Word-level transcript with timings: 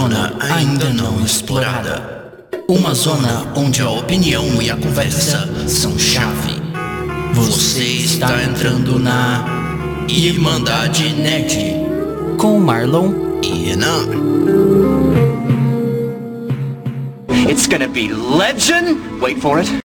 zona 0.00 0.32
ainda 0.40 0.88
não 0.94 1.22
explorada. 1.22 2.32
Uma 2.66 2.94
zona 2.94 3.52
onde 3.54 3.82
a 3.82 3.90
opinião 3.90 4.62
e 4.62 4.70
a 4.70 4.76
conversa 4.76 5.46
são 5.68 5.98
chave. 5.98 6.54
Você 7.34 7.84
está 7.84 8.42
entrando 8.42 8.98
na 8.98 9.44
Irmandade 10.08 11.12
Nerd 11.12 11.74
com 12.38 12.58
Marlon 12.58 13.12
e 13.42 13.66
Renan. 13.66 14.06
It's 17.50 17.66
gonna 17.66 17.88
be 17.88 18.08
legend. 18.08 18.96
Wait 19.20 19.38
for 19.38 19.58
it. 19.58 19.89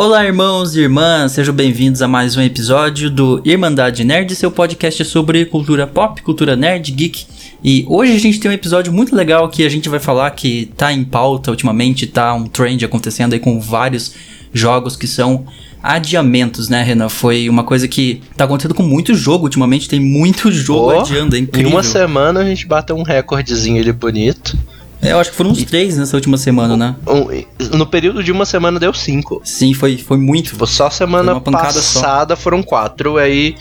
Olá, 0.00 0.24
irmãos 0.24 0.74
e 0.74 0.80
irmãs, 0.80 1.32
sejam 1.32 1.54
bem-vindos 1.54 2.00
a 2.00 2.08
mais 2.08 2.34
um 2.34 2.40
episódio 2.40 3.10
do 3.10 3.42
Irmandade 3.44 4.02
Nerd, 4.02 4.34
seu 4.34 4.50
podcast 4.50 5.04
sobre 5.04 5.44
cultura 5.44 5.86
pop, 5.86 6.22
cultura 6.22 6.56
nerd, 6.56 6.90
geek. 6.90 7.26
E 7.62 7.84
hoje 7.86 8.14
a 8.14 8.18
gente 8.18 8.40
tem 8.40 8.50
um 8.50 8.54
episódio 8.54 8.90
muito 8.90 9.14
legal 9.14 9.46
que 9.50 9.62
a 9.62 9.68
gente 9.68 9.90
vai 9.90 10.00
falar 10.00 10.30
que 10.30 10.72
tá 10.74 10.90
em 10.90 11.04
pauta 11.04 11.50
ultimamente, 11.50 12.06
tá 12.06 12.32
um 12.32 12.46
trend 12.46 12.82
acontecendo 12.82 13.34
aí 13.34 13.38
com 13.38 13.60
vários 13.60 14.14
jogos 14.54 14.96
que 14.96 15.06
são 15.06 15.44
adiamentos, 15.82 16.70
né, 16.70 16.82
Renan? 16.82 17.10
Foi 17.10 17.46
uma 17.46 17.62
coisa 17.62 17.86
que 17.86 18.22
tá 18.38 18.44
acontecendo 18.44 18.74
com 18.74 18.82
muito 18.82 19.14
jogo 19.14 19.44
ultimamente, 19.44 19.86
tem 19.86 20.00
muito 20.00 20.50
jogo 20.50 20.94
oh, 20.94 21.00
adiando, 21.00 21.36
é 21.36 21.40
incrível. 21.40 21.68
Em 21.68 21.74
uma 21.74 21.82
semana 21.82 22.40
a 22.40 22.44
gente 22.46 22.66
bateu 22.66 22.96
um 22.96 23.02
recordezinho 23.02 23.78
ali 23.78 23.92
bonito. 23.92 24.56
É, 25.02 25.12
eu 25.12 25.18
acho 25.18 25.30
que 25.30 25.36
foram 25.36 25.50
uns 25.50 25.64
três 25.64 25.96
nessa 25.96 26.16
última 26.16 26.36
semana, 26.36 26.76
né? 26.76 26.96
Um, 27.06 27.76
no 27.76 27.86
período 27.86 28.22
de 28.22 28.30
uma 28.30 28.44
semana 28.44 28.78
deu 28.78 28.92
cinco. 28.92 29.40
Sim, 29.44 29.72
foi, 29.72 29.96
foi 29.96 30.18
muito. 30.18 30.50
Tipo, 30.50 30.66
só 30.66 30.90
semana 30.90 31.40
passada 31.40 32.36
só. 32.36 32.42
foram 32.42 32.62
quatro. 32.62 33.16
Aí, 33.16 33.56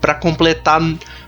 para 0.00 0.14
completar, 0.14 0.80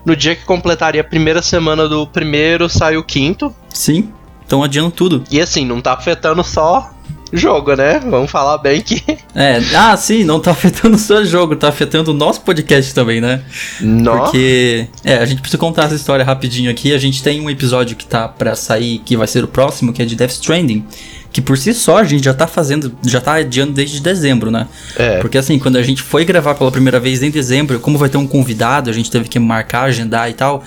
no 0.05 0.15
dia 0.15 0.35
que 0.35 0.45
completaria 0.45 1.01
a 1.01 1.03
primeira 1.03 1.41
semana 1.41 1.87
do 1.87 2.07
primeiro, 2.07 2.67
saiu 2.67 3.01
o 3.01 3.03
quinto. 3.03 3.53
Sim, 3.69 4.11
estão 4.41 4.63
adiando 4.63 4.91
tudo. 4.91 5.23
E 5.29 5.39
assim, 5.39 5.63
não 5.65 5.79
tá 5.79 5.93
afetando 5.93 6.43
só 6.43 6.91
jogo, 7.31 7.75
né? 7.75 7.99
Vamos 7.99 8.29
falar 8.29 8.57
bem 8.57 8.81
que. 8.81 9.01
É, 9.33 9.61
ah, 9.77 9.95
sim, 9.95 10.25
não 10.25 10.41
tá 10.41 10.51
afetando 10.51 10.97
só 10.97 11.19
o 11.19 11.25
jogo, 11.25 11.55
tá 11.55 11.69
afetando 11.69 12.11
o 12.11 12.13
nosso 12.13 12.41
podcast 12.41 12.93
também, 12.93 13.21
né? 13.21 13.41
Nossa. 13.79 14.23
Porque, 14.23 14.87
é, 15.05 15.15
a 15.19 15.25
gente 15.25 15.39
precisa 15.39 15.57
contar 15.57 15.85
essa 15.85 15.95
história 15.95 16.25
rapidinho 16.25 16.69
aqui. 16.69 16.93
A 16.93 16.97
gente 16.97 17.23
tem 17.23 17.39
um 17.39 17.49
episódio 17.49 17.95
que 17.95 18.05
tá 18.05 18.27
para 18.27 18.55
sair, 18.55 18.99
que 18.99 19.15
vai 19.15 19.27
ser 19.27 19.41
o 19.41 19.47
próximo, 19.47 19.93
que 19.93 20.01
é 20.01 20.05
de 20.05 20.17
Death 20.17 20.31
Stranding. 20.31 20.85
Que 21.31 21.41
por 21.41 21.57
si 21.57 21.73
só 21.73 21.99
a 21.99 22.03
gente 22.03 22.25
já 22.25 22.33
tá 22.33 22.45
fazendo, 22.45 22.93
já 23.05 23.21
tá 23.21 23.35
adiando 23.35 23.71
desde 23.71 24.01
dezembro, 24.01 24.51
né? 24.51 24.67
É. 24.97 25.19
Porque 25.19 25.37
assim, 25.37 25.57
quando 25.57 25.77
a 25.77 25.83
gente 25.83 26.01
foi 26.01 26.25
gravar 26.25 26.55
pela 26.55 26.69
primeira 26.69 26.99
vez 26.99 27.23
em 27.23 27.31
dezembro, 27.31 27.79
como 27.79 27.97
vai 27.97 28.09
ter 28.09 28.17
um 28.17 28.27
convidado, 28.27 28.89
a 28.89 28.93
gente 28.93 29.09
teve 29.09 29.29
que 29.29 29.39
marcar, 29.39 29.83
agendar 29.83 30.29
e 30.29 30.33
tal. 30.33 30.61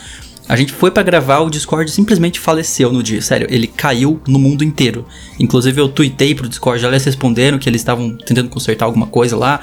A 0.47 0.57
gente 0.57 0.73
foi 0.73 0.91
para 0.91 1.03
gravar, 1.03 1.41
o 1.41 1.49
Discord 1.49 1.91
simplesmente 1.91 2.39
faleceu 2.39 2.93
no 2.93 3.03
dia. 3.03 3.23
Sério, 3.23 3.47
ele 3.51 3.67
caiu 3.67 4.21
no 4.29 4.39
mundo 4.39 4.63
inteiro. 4.63 5.07
Inclusive 5.41 5.81
eu 5.81 5.89
tuitei 5.89 6.35
pro 6.35 6.49
Discord, 6.49 6.85
eles 6.85 7.05
responderam 7.05 7.59
que 7.59 7.69
eles 7.69 7.81
estavam 7.81 8.15
tentando 8.17 8.51
consertar 8.51 8.85
alguma 8.85 9.07
coisa 9.07 9.37
lá. 9.37 9.61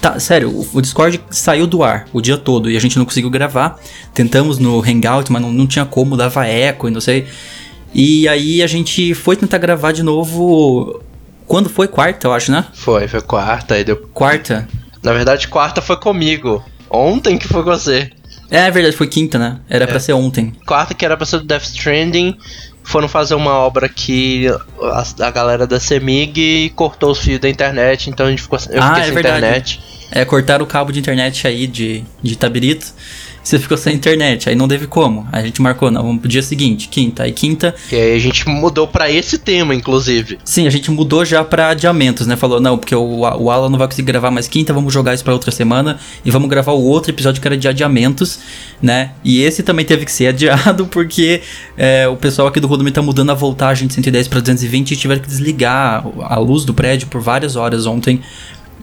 Tá, 0.00 0.18
sério, 0.18 0.66
o, 0.74 0.82
Discord 0.82 1.18
saiu 1.30 1.66
do 1.66 1.82
ar 1.82 2.06
o 2.12 2.20
dia 2.20 2.36
todo 2.36 2.70
e 2.70 2.76
a 2.76 2.80
gente 2.80 2.98
não 2.98 3.04
conseguiu 3.04 3.30
gravar. 3.30 3.80
Tentamos 4.12 4.58
no 4.58 4.80
Hangout, 4.80 5.30
mas 5.32 5.40
não, 5.40 5.52
não 5.52 5.66
tinha 5.66 5.86
como, 5.86 6.16
dava 6.16 6.46
eco 6.46 6.88
e 6.88 6.90
não 6.90 7.00
sei. 7.00 7.26
E 7.94 8.26
aí 8.26 8.60
a 8.60 8.66
gente 8.66 9.14
foi 9.14 9.36
tentar 9.36 9.58
gravar 9.58 9.92
de 9.92 10.02
novo. 10.02 11.00
Quando 11.46 11.70
foi? 11.70 11.86
Quarta, 11.86 12.26
eu 12.26 12.32
acho, 12.32 12.50
né? 12.50 12.66
Foi, 12.74 13.06
foi 13.06 13.20
quarta, 13.20 13.74
aí 13.74 13.84
deu. 13.84 13.96
Quarta? 14.12 14.68
Na 15.02 15.12
verdade, 15.12 15.46
quarta 15.46 15.80
foi 15.80 15.96
comigo. 15.96 16.62
Ontem 16.90 17.38
que 17.38 17.46
foi 17.46 17.62
com 17.62 17.70
você. 17.70 18.10
É, 18.50 18.66
é 18.66 18.70
verdade, 18.70 18.96
foi 18.96 19.06
quinta, 19.06 19.38
né? 19.38 19.58
Era 19.68 19.84
é. 19.84 19.86
para 19.86 19.98
ser 19.98 20.12
ontem. 20.12 20.52
Quarta 20.66 20.94
que 20.94 21.04
era 21.04 21.16
pra 21.16 21.26
ser 21.26 21.38
do 21.38 21.44
Death 21.46 21.64
Stranding. 21.64 22.36
Foram 22.82 23.08
fazer 23.08 23.34
uma 23.34 23.52
obra 23.52 23.88
que 23.88 24.46
a, 24.82 25.26
a 25.26 25.30
galera 25.30 25.66
da 25.66 25.80
Semig 25.80 26.70
cortou 26.76 27.12
os 27.12 27.18
fios 27.18 27.40
da 27.40 27.48
internet, 27.48 28.10
então 28.10 28.26
a 28.26 28.30
gente 28.30 28.42
ficou 28.42 28.58
eu 28.68 28.82
ah, 28.82 28.88
fiquei 28.88 29.02
é 29.02 29.04
sem 29.06 29.14
verdade. 29.14 29.38
internet. 29.38 29.80
É, 30.10 30.24
cortaram 30.24 30.64
o 30.64 30.68
cabo 30.68 30.92
de 30.92 31.00
internet 31.00 31.46
aí 31.46 31.66
de, 31.66 32.04
de 32.22 32.36
Tabirito 32.36 32.92
você 33.44 33.58
ficou 33.58 33.76
sem 33.76 33.94
internet, 33.94 34.48
aí 34.48 34.54
não 34.54 34.66
teve 34.66 34.86
como. 34.86 35.28
A 35.30 35.42
gente 35.42 35.60
marcou, 35.60 35.90
não, 35.90 36.02
vamos 36.02 36.20
pro 36.20 36.28
dia 36.28 36.42
seguinte, 36.42 36.88
quinta. 36.88 37.24
Aí 37.24 37.32
quinta. 37.32 37.74
E 37.92 37.94
aí 37.94 38.14
a 38.14 38.18
gente 38.18 38.48
mudou 38.48 38.88
para 38.88 39.10
esse 39.10 39.36
tema, 39.36 39.74
inclusive. 39.74 40.38
Sim, 40.42 40.66
a 40.66 40.70
gente 40.70 40.90
mudou 40.90 41.24
já 41.26 41.44
pra 41.44 41.68
adiamentos, 41.68 42.26
né? 42.26 42.36
Falou, 42.36 42.58
não, 42.58 42.78
porque 42.78 42.94
o, 42.94 43.20
o 43.20 43.50
Alan 43.50 43.68
não 43.68 43.78
vai 43.78 43.86
conseguir 43.86 44.06
gravar 44.06 44.30
mais 44.30 44.48
quinta, 44.48 44.72
vamos 44.72 44.92
jogar 44.92 45.12
isso 45.12 45.22
pra 45.22 45.34
outra 45.34 45.50
semana 45.50 45.98
e 46.24 46.30
vamos 46.30 46.48
gravar 46.48 46.72
o 46.72 46.82
outro 46.82 47.10
episódio 47.10 47.40
que 47.40 47.46
era 47.46 47.56
de 47.56 47.68
adiamentos, 47.68 48.38
né? 48.80 49.10
E 49.22 49.42
esse 49.42 49.62
também 49.62 49.84
teve 49.84 50.06
que 50.06 50.12
ser 50.12 50.28
adiado 50.34 50.86
porque 50.86 51.42
é, 51.76 52.08
o 52.08 52.16
pessoal 52.16 52.48
aqui 52.48 52.58
do 52.58 52.66
volume 52.66 52.90
tá 52.90 53.02
mudando 53.02 53.30
a 53.30 53.34
voltagem 53.34 53.86
de 53.86 53.92
110 53.92 54.26
para 54.28 54.40
220 54.40 54.92
e 54.92 54.96
tiveram 54.96 55.20
que 55.20 55.28
desligar 55.28 56.02
a 56.22 56.38
luz 56.38 56.64
do 56.64 56.72
prédio 56.72 57.08
por 57.08 57.20
várias 57.20 57.56
horas 57.56 57.84
ontem 57.84 58.22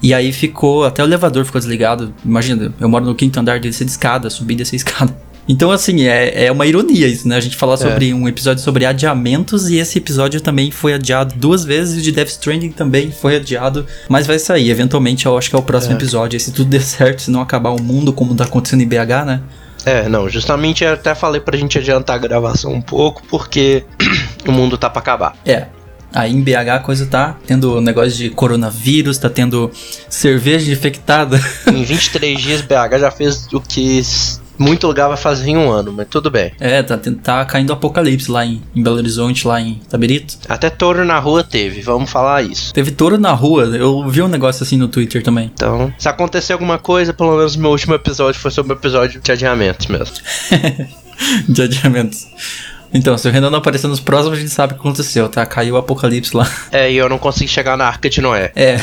e 0.01 0.13
aí 0.13 0.31
ficou, 0.31 0.84
até 0.84 1.03
o 1.03 1.06
elevador 1.06 1.45
ficou 1.45 1.59
desligado. 1.59 2.13
Imagina, 2.25 2.73
eu 2.79 2.89
moro 2.89 3.06
no 3.06 3.16
quinto 3.16 3.39
andar, 3.39 3.59
descer 3.59 3.85
de 3.85 3.91
escada, 3.91 4.29
subir 4.29 4.56
dessa 4.56 4.75
escada. 4.75 5.16
Então, 5.50 5.72
assim, 5.72 6.03
é, 6.03 6.45
é 6.45 6.51
uma 6.51 6.67
ironia 6.67 7.07
isso, 7.07 7.28
né? 7.28 7.35
A 7.35 7.39
gente 7.39 7.57
falar 7.57 7.73
é. 7.73 7.78
sobre 7.78 8.13
um 8.13 8.28
episódio 8.28 8.63
sobre 8.63 8.85
adiamentos 8.85 9.69
e 9.69 9.78
esse 9.78 9.97
episódio 9.97 10.39
também 10.39 10.69
foi 10.69 10.94
adiado 10.94 11.34
duas 11.35 11.66
vezes. 11.66 12.00
O 12.00 12.01
de 12.01 12.12
Death 12.12 12.29
Stranding 12.29 12.72
também 12.72 13.12
foi 13.12 13.35
adiado, 13.38 13.85
mas 14.07 14.28
vai 14.28 14.38
sair. 14.38 14.69
Eventualmente, 14.69 15.25
eu 15.25 15.35
acho 15.35 15.50
que 15.50 15.56
é 15.56 15.59
o 15.59 15.63
próximo 15.63 15.94
é. 15.94 15.95
episódio. 15.97 16.38
E 16.38 16.39
se 16.39 16.53
tudo 16.53 16.69
der 16.69 16.81
certo, 16.81 17.23
se 17.23 17.31
não 17.31 17.41
acabar 17.41 17.72
o 17.72 17.81
mundo 17.81 18.13
como 18.13 18.35
tá 18.35 18.44
acontecendo 18.45 18.81
em 18.81 18.88
BH, 18.88 19.25
né? 19.25 19.41
É, 19.83 20.07
não, 20.07 20.29
justamente 20.29 20.83
eu 20.83 20.94
até 20.94 21.16
falei 21.16 21.41
pra 21.41 21.57
gente 21.57 21.78
adiantar 21.78 22.16
a 22.16 22.19
gravação 22.19 22.72
um 22.72 22.81
pouco, 22.81 23.23
porque 23.28 23.83
o 24.47 24.51
mundo 24.51 24.78
tá 24.78 24.89
pra 24.89 25.01
acabar. 25.01 25.35
É, 25.44 25.66
Aí 26.13 26.31
em 26.31 26.41
BH 26.41 26.69
a 26.75 26.79
coisa 26.79 27.05
tá 27.05 27.38
tendo 27.45 27.79
negócio 27.81 28.11
de 28.11 28.29
coronavírus, 28.29 29.17
tá 29.17 29.29
tendo 29.29 29.72
cerveja 30.09 30.72
infectada. 30.72 31.39
Em 31.67 31.83
23 31.85 32.39
dias 32.39 32.61
BH 32.61 32.99
já 32.99 33.11
fez 33.11 33.47
o 33.53 33.61
que 33.61 34.01
muito 34.61 34.85
lugar 34.85 35.07
vai 35.07 35.17
fazer 35.17 35.50
em 35.50 35.57
um 35.57 35.71
ano, 35.71 35.91
mas 35.91 36.07
tudo 36.07 36.29
bem. 36.29 36.51
É, 36.59 36.83
tá, 36.83 37.00
tá 37.23 37.44
caindo 37.45 37.73
apocalipse 37.73 38.29
lá 38.29 38.45
em, 38.45 38.61
em 38.75 38.83
Belo 38.83 38.97
Horizonte, 38.97 39.47
lá 39.47 39.59
em 39.59 39.75
Tabirito. 39.89 40.38
Até 40.47 40.69
touro 40.69 41.03
na 41.03 41.17
rua 41.19 41.44
teve, 41.44 41.81
vamos 41.81 42.11
falar 42.11 42.44
isso. 42.44 42.71
Teve 42.73 42.91
touro 42.91 43.17
na 43.17 43.31
rua, 43.33 43.63
eu 43.63 44.07
vi 44.07 44.21
um 44.21 44.27
negócio 44.27 44.63
assim 44.63 44.77
no 44.77 44.88
Twitter 44.88 45.23
também. 45.23 45.51
Então, 45.53 45.91
se 45.97 46.07
acontecer 46.07 46.53
alguma 46.53 46.77
coisa, 46.77 47.13
pelo 47.13 47.35
menos 47.35 47.55
meu 47.55 47.71
último 47.71 47.95
episódio 47.95 48.39
foi 48.39 48.51
sobre 48.51 48.73
o 48.73 48.75
episódio 48.75 49.19
de 49.19 49.31
adiamentos 49.31 49.88
mesmo. 49.88 50.16
de 51.50 51.61
adiamentos. 51.63 52.27
Então, 52.94 53.18
se 53.18 53.28
o 53.28 53.31
Renan 53.31 53.50
não 53.50 53.59
aparecer 53.59 53.88
nos 53.88 54.00
próximos, 54.00 54.38
a 54.38 54.41
gente 54.41 54.52
sabe 54.52 54.74
o 54.74 54.75
que 54.75 54.81
aconteceu, 54.81 55.29
tá? 55.29 55.46
Caiu 55.46 55.75
o 55.75 55.78
apocalipse 55.78 56.35
lá. 56.35 56.50
É, 56.72 56.90
e 56.90 56.96
eu 56.96 57.09
não 57.09 57.18
consegui 57.18 57.50
chegar 57.50 57.75
na 57.75 57.85
Arca 57.85 58.09
de 58.09 58.22
Noé. 58.22 58.52
É. 58.56 58.79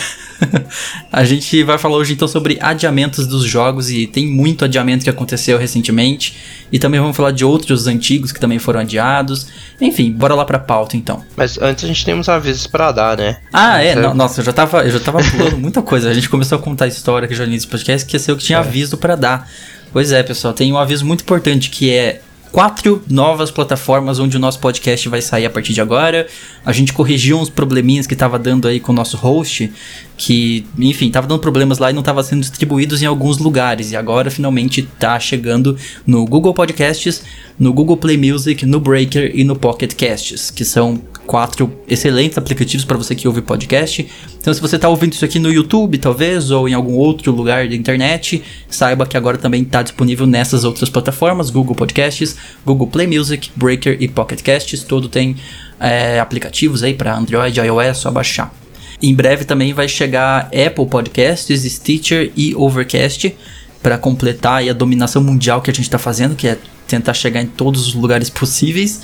a 1.10 1.24
gente 1.24 1.62
vai 1.62 1.78
falar 1.78 1.96
hoje 1.96 2.12
então 2.12 2.28
sobre 2.28 2.58
adiamentos 2.60 3.26
dos 3.26 3.44
jogos 3.44 3.90
e 3.90 4.06
tem 4.06 4.26
muito 4.26 4.64
adiamento 4.64 5.04
que 5.04 5.10
aconteceu 5.10 5.56
recentemente. 5.56 6.36
E 6.70 6.78
também 6.78 7.00
vamos 7.00 7.16
falar 7.16 7.30
de 7.30 7.46
outros 7.46 7.86
antigos 7.86 8.30
que 8.30 8.38
também 8.38 8.58
foram 8.58 8.80
adiados. 8.80 9.46
Enfim, 9.80 10.12
bora 10.12 10.34
lá 10.34 10.44
pra 10.44 10.58
pauta 10.58 10.96
então. 10.96 11.24
Mas 11.34 11.58
antes 11.58 11.84
a 11.84 11.86
gente 11.86 12.04
tem 12.04 12.14
uns 12.14 12.28
avisos 12.28 12.66
pra 12.66 12.92
dar, 12.92 13.16
né? 13.16 13.38
Ah, 13.52 13.82
é? 13.82 13.94
Não, 13.94 14.12
nossa, 14.14 14.40
eu 14.40 14.44
já 14.44 14.52
tava, 14.52 14.84
eu 14.84 14.90
já 14.90 15.00
tava 15.00 15.18
pulando 15.18 15.56
muita 15.58 15.80
coisa. 15.80 16.10
A 16.10 16.14
gente 16.14 16.28
começou 16.28 16.58
a 16.58 16.60
contar 16.60 16.84
a 16.84 16.88
história 16.88 17.26
que 17.26 17.34
já 17.34 17.44
no 17.44 17.50
início 17.50 17.68
do 17.68 17.70
podcast, 17.70 18.04
esqueceu 18.04 18.36
que 18.36 18.44
tinha 18.44 18.58
é. 18.58 18.60
aviso 18.60 18.98
para 18.98 19.16
dar. 19.16 19.48
Pois 19.92 20.12
é, 20.12 20.22
pessoal, 20.22 20.52
tem 20.52 20.70
um 20.70 20.76
aviso 20.76 21.06
muito 21.06 21.22
importante 21.22 21.70
que 21.70 21.90
é 21.90 22.20
quatro 22.52 23.02
novas 23.08 23.50
plataformas 23.50 24.18
onde 24.18 24.36
o 24.36 24.40
nosso 24.40 24.58
podcast 24.58 25.08
vai 25.08 25.20
sair 25.22 25.46
a 25.46 25.50
partir 25.50 25.72
de 25.72 25.80
agora. 25.80 26.26
A 26.64 26.72
gente 26.72 26.92
corrigiu 26.92 27.38
uns 27.38 27.50
probleminhas 27.50 28.06
que 28.06 28.14
estava 28.14 28.38
dando 28.38 28.68
aí 28.68 28.80
com 28.80 28.92
o 28.92 28.94
nosso 28.94 29.16
host, 29.16 29.72
que, 30.18 30.66
enfim, 30.76 31.10
tava 31.10 31.28
dando 31.28 31.38
problemas 31.38 31.78
lá 31.78 31.90
e 31.90 31.92
não 31.92 32.00
estava 32.00 32.24
sendo 32.24 32.40
distribuídos 32.40 33.00
em 33.00 33.06
alguns 33.06 33.38
lugares. 33.38 33.92
E 33.92 33.96
agora 33.96 34.32
finalmente 34.32 34.80
está 34.80 35.18
chegando 35.20 35.76
no 36.04 36.26
Google 36.26 36.52
Podcasts, 36.52 37.22
no 37.56 37.72
Google 37.72 37.96
Play 37.96 38.16
Music, 38.16 38.66
no 38.66 38.80
Breaker 38.80 39.30
e 39.32 39.44
no 39.44 39.54
Pocket 39.54 39.94
Casts, 39.94 40.50
que 40.50 40.64
são 40.64 41.00
quatro 41.24 41.72
excelentes 41.86 42.36
aplicativos 42.36 42.84
para 42.84 42.96
você 42.96 43.14
que 43.14 43.28
ouve 43.28 43.42
podcast. 43.42 44.08
Então, 44.40 44.52
se 44.52 44.60
você 44.60 44.74
está 44.74 44.88
ouvindo 44.88 45.12
isso 45.12 45.24
aqui 45.24 45.38
no 45.38 45.52
YouTube, 45.52 45.96
talvez, 45.98 46.50
ou 46.50 46.68
em 46.68 46.74
algum 46.74 46.94
outro 46.94 47.30
lugar 47.30 47.68
da 47.68 47.74
internet, 47.76 48.42
saiba 48.68 49.06
que 49.06 49.16
agora 49.16 49.38
também 49.38 49.62
está 49.62 49.82
disponível 49.82 50.26
nessas 50.26 50.64
outras 50.64 50.90
plataformas: 50.90 51.48
Google 51.48 51.76
Podcasts, 51.76 52.36
Google 52.66 52.88
Play 52.88 53.06
Music, 53.06 53.52
Breaker 53.54 53.96
e 54.00 54.08
Pocket 54.08 54.42
Casts. 54.42 54.82
Todo 54.82 55.08
tem 55.08 55.36
é, 55.78 56.18
aplicativos 56.18 56.82
aí 56.82 56.94
para 56.94 57.16
Android, 57.16 57.60
iOS, 57.60 57.98
só 57.98 58.10
baixar. 58.10 58.52
Em 59.00 59.14
breve 59.14 59.44
também 59.44 59.72
vai 59.72 59.88
chegar 59.88 60.46
Apple 60.46 60.86
Podcasts, 60.86 61.62
Stitcher 61.62 62.32
e 62.36 62.54
Overcast 62.54 63.34
para 63.82 63.96
completar 63.96 64.68
a 64.68 64.72
dominação 64.72 65.22
mundial 65.22 65.62
que 65.62 65.70
a 65.70 65.74
gente 65.74 65.84
está 65.84 65.98
fazendo, 65.98 66.34
que 66.34 66.48
é 66.48 66.58
tentar 66.88 67.14
chegar 67.14 67.40
em 67.40 67.46
todos 67.46 67.86
os 67.86 67.94
lugares 67.94 68.28
possíveis. 68.28 69.02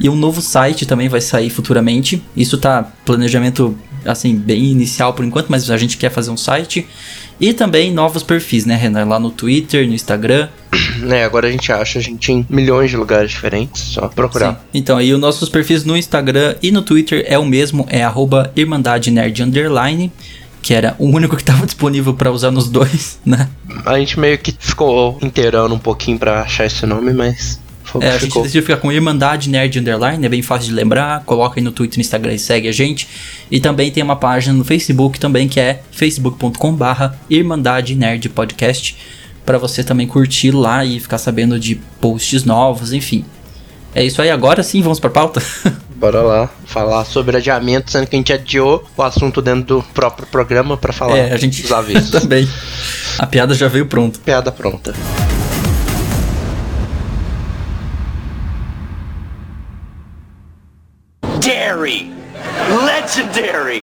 E 0.00 0.08
um 0.08 0.16
novo 0.16 0.40
site 0.40 0.86
também 0.86 1.08
vai 1.08 1.20
sair 1.20 1.50
futuramente. 1.50 2.22
Isso 2.36 2.58
tá 2.58 2.82
planejamento 3.04 3.76
assim 4.04 4.34
bem 4.36 4.64
inicial 4.64 5.12
por 5.14 5.24
enquanto, 5.24 5.48
mas 5.48 5.70
a 5.70 5.76
gente 5.76 5.96
quer 5.96 6.10
fazer 6.10 6.30
um 6.30 6.36
site. 6.36 6.86
E 7.40 7.52
também 7.52 7.92
novos 7.92 8.22
perfis, 8.22 8.64
né, 8.64 8.74
Renan? 8.76 9.04
Lá 9.04 9.20
no 9.20 9.30
Twitter, 9.30 9.86
no 9.86 9.94
Instagram. 9.94 10.48
É, 11.10 11.24
agora 11.24 11.46
a 11.46 11.50
gente 11.50 11.70
acha 11.70 11.98
a 11.98 12.02
gente 12.02 12.32
em 12.32 12.46
milhões 12.48 12.90
de 12.90 12.96
lugares 12.96 13.30
diferentes, 13.30 13.82
só 13.82 14.08
procurar. 14.08 14.54
Sim. 14.54 14.58
Então, 14.72 14.96
aí 14.96 15.12
os 15.12 15.20
nossos 15.20 15.48
perfis 15.48 15.84
no 15.84 15.94
Instagram 15.94 16.56
e 16.62 16.70
no 16.70 16.80
Twitter 16.80 17.22
é 17.28 17.38
o 17.38 17.44
mesmo, 17.44 17.86
é 17.90 18.02
arroba 18.02 18.50
Irmandade 18.56 19.10
Nerd 19.10 19.42
Underline 19.42 20.10
que 20.66 20.74
era 20.74 20.96
o 20.98 21.06
único 21.06 21.36
que 21.36 21.42
estava 21.42 21.62
disponível 21.66 22.12
para 22.12 22.28
usar 22.32 22.50
nos 22.50 22.68
dois, 22.68 23.20
né? 23.24 23.48
A 23.84 23.96
gente 24.00 24.18
meio 24.18 24.36
que 24.36 24.52
ficou 24.58 25.16
inteirando 25.22 25.72
um 25.72 25.78
pouquinho 25.78 26.18
para 26.18 26.40
achar 26.40 26.66
esse 26.66 26.84
nome, 26.84 27.12
mas 27.12 27.60
é, 28.00 28.10
a 28.10 28.18
gente 28.18 28.40
decidiu 28.40 28.62
ficar 28.62 28.76
com 28.76 28.90
Irmandade 28.92 29.48
Nerd 29.48 29.78
Underline, 29.78 30.24
é 30.24 30.28
bem 30.28 30.42
fácil 30.42 30.68
de 30.68 30.74
lembrar. 30.74 31.22
Coloca 31.24 31.58
aí 31.58 31.64
no 31.64 31.72
Twitter, 31.72 31.98
no 31.98 32.00
Instagram 32.00 32.34
e 32.34 32.38
segue 32.38 32.68
a 32.68 32.72
gente. 32.72 33.08
E 33.50 33.60
também 33.60 33.90
tem 33.90 34.02
uma 34.02 34.16
página 34.16 34.52
no 34.52 34.64
Facebook 34.64 35.18
também 35.20 35.48
que 35.48 35.60
é 35.60 35.82
facebook.com/barra 35.90 37.18
Irmandade 37.30 37.94
Nerd 37.94 38.28
Podcast 38.30 38.96
para 39.46 39.58
você 39.58 39.84
também 39.84 40.08
curtir 40.08 40.50
lá 40.50 40.84
e 40.84 40.98
ficar 40.98 41.18
sabendo 41.18 41.58
de 41.58 41.76
posts 42.00 42.44
novos, 42.44 42.92
enfim. 42.92 43.24
É 43.94 44.04
isso 44.04 44.20
aí, 44.20 44.28
agora 44.28 44.62
sim, 44.62 44.82
vamos 44.82 45.00
pra 45.00 45.08
pauta? 45.08 45.40
Bora 45.96 46.20
lá, 46.20 46.50
falar 46.66 47.06
sobre 47.06 47.38
adiamento, 47.38 47.90
sendo 47.90 48.06
que 48.06 48.14
a 48.14 48.18
gente 48.18 48.32
adiou 48.32 48.84
o 48.94 49.02
assunto 49.02 49.40
dentro 49.40 49.76
do 49.76 49.82
próprio 49.94 50.26
programa 50.26 50.76
para 50.76 50.92
falar 50.92 51.16
é, 51.16 51.32
a 51.32 51.36
gente 51.38 51.62
dos 51.62 51.72
avisos. 51.72 52.10
também. 52.20 52.46
A 53.18 53.26
piada 53.26 53.54
já 53.54 53.68
veio 53.68 53.86
pronta. 53.86 54.18
Piada 54.22 54.52
pronta. 54.52 54.92
Legendary! 63.06 63.78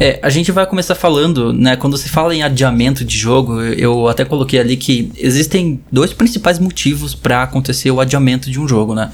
É, 0.00 0.18
a 0.22 0.30
gente 0.30 0.50
vai 0.50 0.66
começar 0.66 0.94
falando, 0.94 1.52
né? 1.52 1.76
Quando 1.76 1.98
se 1.98 2.08
fala 2.08 2.34
em 2.34 2.42
adiamento 2.42 3.04
de 3.04 3.14
jogo, 3.16 3.60
eu 3.60 4.08
até 4.08 4.24
coloquei 4.24 4.58
ali 4.58 4.78
que 4.78 5.12
existem 5.18 5.82
dois 5.92 6.14
principais 6.14 6.58
motivos 6.58 7.14
para 7.14 7.42
acontecer 7.42 7.90
o 7.90 8.00
adiamento 8.00 8.50
de 8.50 8.58
um 8.58 8.66
jogo, 8.66 8.94
né? 8.94 9.12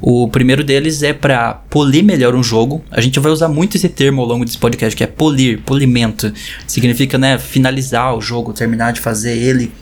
O 0.00 0.28
primeiro 0.28 0.62
deles 0.62 1.02
é 1.02 1.12
para 1.12 1.54
polir 1.54 2.04
melhor 2.04 2.36
um 2.36 2.42
jogo. 2.42 2.84
A 2.92 3.00
gente 3.00 3.18
vai 3.18 3.32
usar 3.32 3.48
muito 3.48 3.76
esse 3.76 3.88
termo 3.88 4.22
ao 4.22 4.28
longo 4.28 4.44
desse 4.44 4.58
podcast, 4.58 4.94
que 4.94 5.02
é 5.02 5.08
polir, 5.08 5.60
polimento. 5.62 6.32
Significa, 6.68 7.18
né, 7.18 7.36
finalizar 7.36 8.14
o 8.14 8.20
jogo, 8.20 8.52
terminar 8.52 8.92
de 8.92 9.00
fazer 9.00 9.36
ele. 9.36 9.72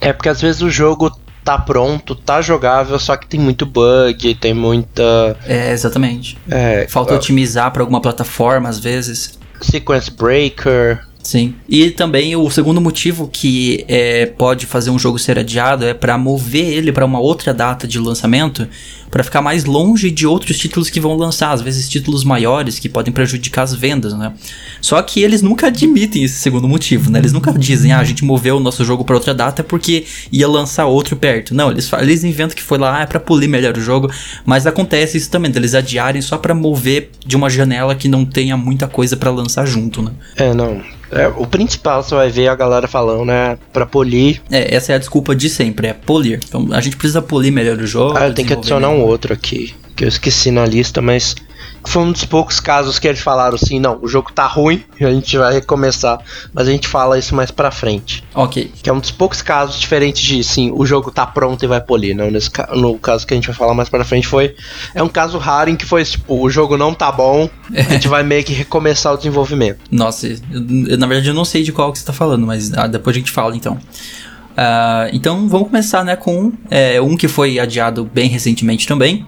É 0.00 0.12
porque 0.12 0.28
às 0.28 0.40
vezes 0.40 0.62
o 0.62 0.70
jogo 0.70 1.10
tá 1.46 1.56
pronto, 1.56 2.16
tá 2.16 2.42
jogável, 2.42 2.98
só 2.98 3.16
que 3.16 3.24
tem 3.24 3.38
muito 3.38 3.64
bug, 3.64 4.34
tem 4.34 4.52
muita. 4.52 5.36
É, 5.46 5.70
exatamente. 5.70 6.36
É, 6.50 6.88
Falta 6.88 7.14
uh... 7.14 7.16
otimizar 7.16 7.70
para 7.70 7.82
alguma 7.82 8.00
plataforma 8.00 8.68
às 8.68 8.80
vezes. 8.80 9.38
Sequence 9.62 10.10
Breaker. 10.10 11.06
Sim. 11.26 11.56
E 11.68 11.90
também 11.90 12.36
o 12.36 12.48
segundo 12.50 12.80
motivo 12.80 13.26
que 13.26 13.84
é, 13.88 14.26
pode 14.26 14.64
fazer 14.64 14.90
um 14.90 14.98
jogo 14.98 15.18
ser 15.18 15.36
adiado 15.36 15.84
é 15.84 15.92
para 15.92 16.16
mover 16.16 16.72
ele 16.72 16.92
para 16.92 17.04
uma 17.04 17.18
outra 17.18 17.52
data 17.52 17.84
de 17.84 17.98
lançamento, 17.98 18.68
para 19.10 19.24
ficar 19.24 19.42
mais 19.42 19.64
longe 19.64 20.08
de 20.08 20.24
outros 20.24 20.56
títulos 20.56 20.88
que 20.88 21.00
vão 21.00 21.16
lançar, 21.16 21.50
às 21.50 21.60
vezes 21.60 21.88
títulos 21.88 22.22
maiores 22.22 22.78
que 22.78 22.88
podem 22.88 23.12
prejudicar 23.12 23.62
as 23.62 23.74
vendas, 23.74 24.16
né? 24.16 24.34
Só 24.80 25.02
que 25.02 25.20
eles 25.20 25.42
nunca 25.42 25.66
admitem 25.66 26.22
esse 26.22 26.36
segundo 26.36 26.68
motivo, 26.68 27.10
né? 27.10 27.18
Eles 27.18 27.32
nunca 27.32 27.52
dizem, 27.52 27.90
ah, 27.90 27.98
a 27.98 28.04
gente 28.04 28.24
moveu 28.24 28.58
o 28.58 28.60
nosso 28.60 28.84
jogo 28.84 29.04
para 29.04 29.16
outra 29.16 29.34
data 29.34 29.64
porque 29.64 30.04
ia 30.30 30.46
lançar 30.46 30.86
outro 30.86 31.16
perto. 31.16 31.56
Não, 31.56 31.72
eles, 31.72 31.92
eles 31.94 32.22
inventam 32.22 32.54
que 32.54 32.62
foi 32.62 32.78
lá 32.78 32.98
ah, 32.98 33.02
é 33.02 33.06
para 33.06 33.18
polir 33.18 33.48
melhor 33.48 33.76
o 33.76 33.80
jogo, 33.80 34.08
mas 34.44 34.64
acontece 34.64 35.16
isso 35.18 35.28
também, 35.28 35.50
eles 35.56 35.74
adiarem 35.74 36.22
só 36.22 36.38
para 36.38 36.54
mover 36.54 37.10
de 37.26 37.34
uma 37.34 37.50
janela 37.50 37.96
que 37.96 38.06
não 38.06 38.24
tenha 38.24 38.56
muita 38.56 38.86
coisa 38.86 39.16
para 39.16 39.32
lançar 39.32 39.66
junto, 39.66 40.00
né? 40.02 40.12
É, 40.36 40.54
não. 40.54 40.80
É, 41.10 41.28
o 41.28 41.46
principal 41.46 42.02
você 42.02 42.14
vai 42.14 42.30
ver 42.30 42.48
a 42.48 42.54
galera 42.54 42.88
falando, 42.88 43.24
né? 43.24 43.58
Pra 43.72 43.86
polir. 43.86 44.42
É, 44.50 44.74
essa 44.74 44.92
é 44.92 44.96
a 44.96 44.98
desculpa 44.98 45.34
de 45.34 45.48
sempre, 45.48 45.88
é 45.88 45.92
polir. 45.92 46.40
Então 46.46 46.68
a 46.72 46.80
gente 46.80 46.96
precisa 46.96 47.22
polir 47.22 47.52
melhor 47.52 47.78
o 47.78 47.86
jogo. 47.86 48.16
Ah, 48.18 48.28
eu 48.28 48.34
tenho 48.34 48.48
que 48.48 48.54
adicionar 48.54 48.88
melhor. 48.88 49.04
um 49.04 49.06
outro 49.06 49.32
aqui, 49.32 49.74
que 49.94 50.04
eu 50.04 50.08
esqueci 50.08 50.50
na 50.50 50.66
lista, 50.66 51.00
mas 51.00 51.36
foi 51.84 52.02
um 52.02 52.12
dos 52.12 52.24
poucos 52.24 52.60
casos 52.60 52.98
que 52.98 53.06
eles 53.06 53.20
falaram 53.20 53.54
assim, 53.54 53.78
não, 53.78 53.98
o 54.02 54.08
jogo 54.08 54.32
tá 54.32 54.46
ruim, 54.46 54.82
a 55.00 55.10
gente 55.10 55.36
vai 55.38 55.54
recomeçar, 55.54 56.18
mas 56.52 56.68
a 56.68 56.70
gente 56.70 56.88
fala 56.88 57.18
isso 57.18 57.34
mais 57.34 57.50
pra 57.50 57.70
frente. 57.70 58.24
Ok. 58.34 58.72
Que 58.82 58.90
é 58.90 58.92
um 58.92 58.98
dos 58.98 59.10
poucos 59.10 59.40
casos 59.42 59.78
diferentes 59.78 60.22
de, 60.22 60.42
sim, 60.42 60.72
o 60.74 60.84
jogo 60.84 61.10
tá 61.10 61.26
pronto 61.26 61.64
e 61.64 61.68
vai 61.68 61.80
polir, 61.80 62.14
não, 62.14 62.30
nesse, 62.30 62.50
no 62.74 62.98
caso 62.98 63.26
que 63.26 63.34
a 63.34 63.36
gente 63.36 63.46
vai 63.46 63.56
falar 63.56 63.74
mais 63.74 63.88
pra 63.88 64.04
frente 64.04 64.26
foi, 64.26 64.54
é 64.94 65.02
um 65.02 65.08
caso 65.08 65.38
raro 65.38 65.70
em 65.70 65.76
que 65.76 65.84
foi, 65.84 66.04
tipo, 66.04 66.40
o 66.40 66.50
jogo 66.50 66.76
não 66.76 66.92
tá 66.92 67.10
bom, 67.10 67.48
a 67.74 67.92
gente 67.92 68.08
vai 68.08 68.22
meio 68.22 68.44
que 68.44 68.52
recomeçar 68.52 69.14
o 69.14 69.16
desenvolvimento. 69.16 69.78
Nossa, 69.90 70.26
eu, 70.26 70.36
eu, 70.88 70.98
na 70.98 71.06
verdade 71.06 71.28
eu 71.28 71.34
não 71.34 71.44
sei 71.44 71.62
de 71.62 71.72
qual 71.72 71.92
que 71.92 71.98
você 71.98 72.04
tá 72.04 72.12
falando, 72.12 72.46
mas 72.46 72.72
ah, 72.74 72.86
depois 72.86 73.14
a 73.16 73.18
gente 73.18 73.30
fala 73.30 73.56
então. 73.56 73.78
Uh, 74.56 75.12
então 75.12 75.46
vamos 75.48 75.68
começar 75.68 76.02
né, 76.02 76.16
com 76.16 76.50
é, 76.70 76.98
um 77.00 77.14
que 77.14 77.28
foi 77.28 77.58
adiado 77.58 78.10
bem 78.12 78.26
recentemente 78.28 78.86
também, 78.86 79.26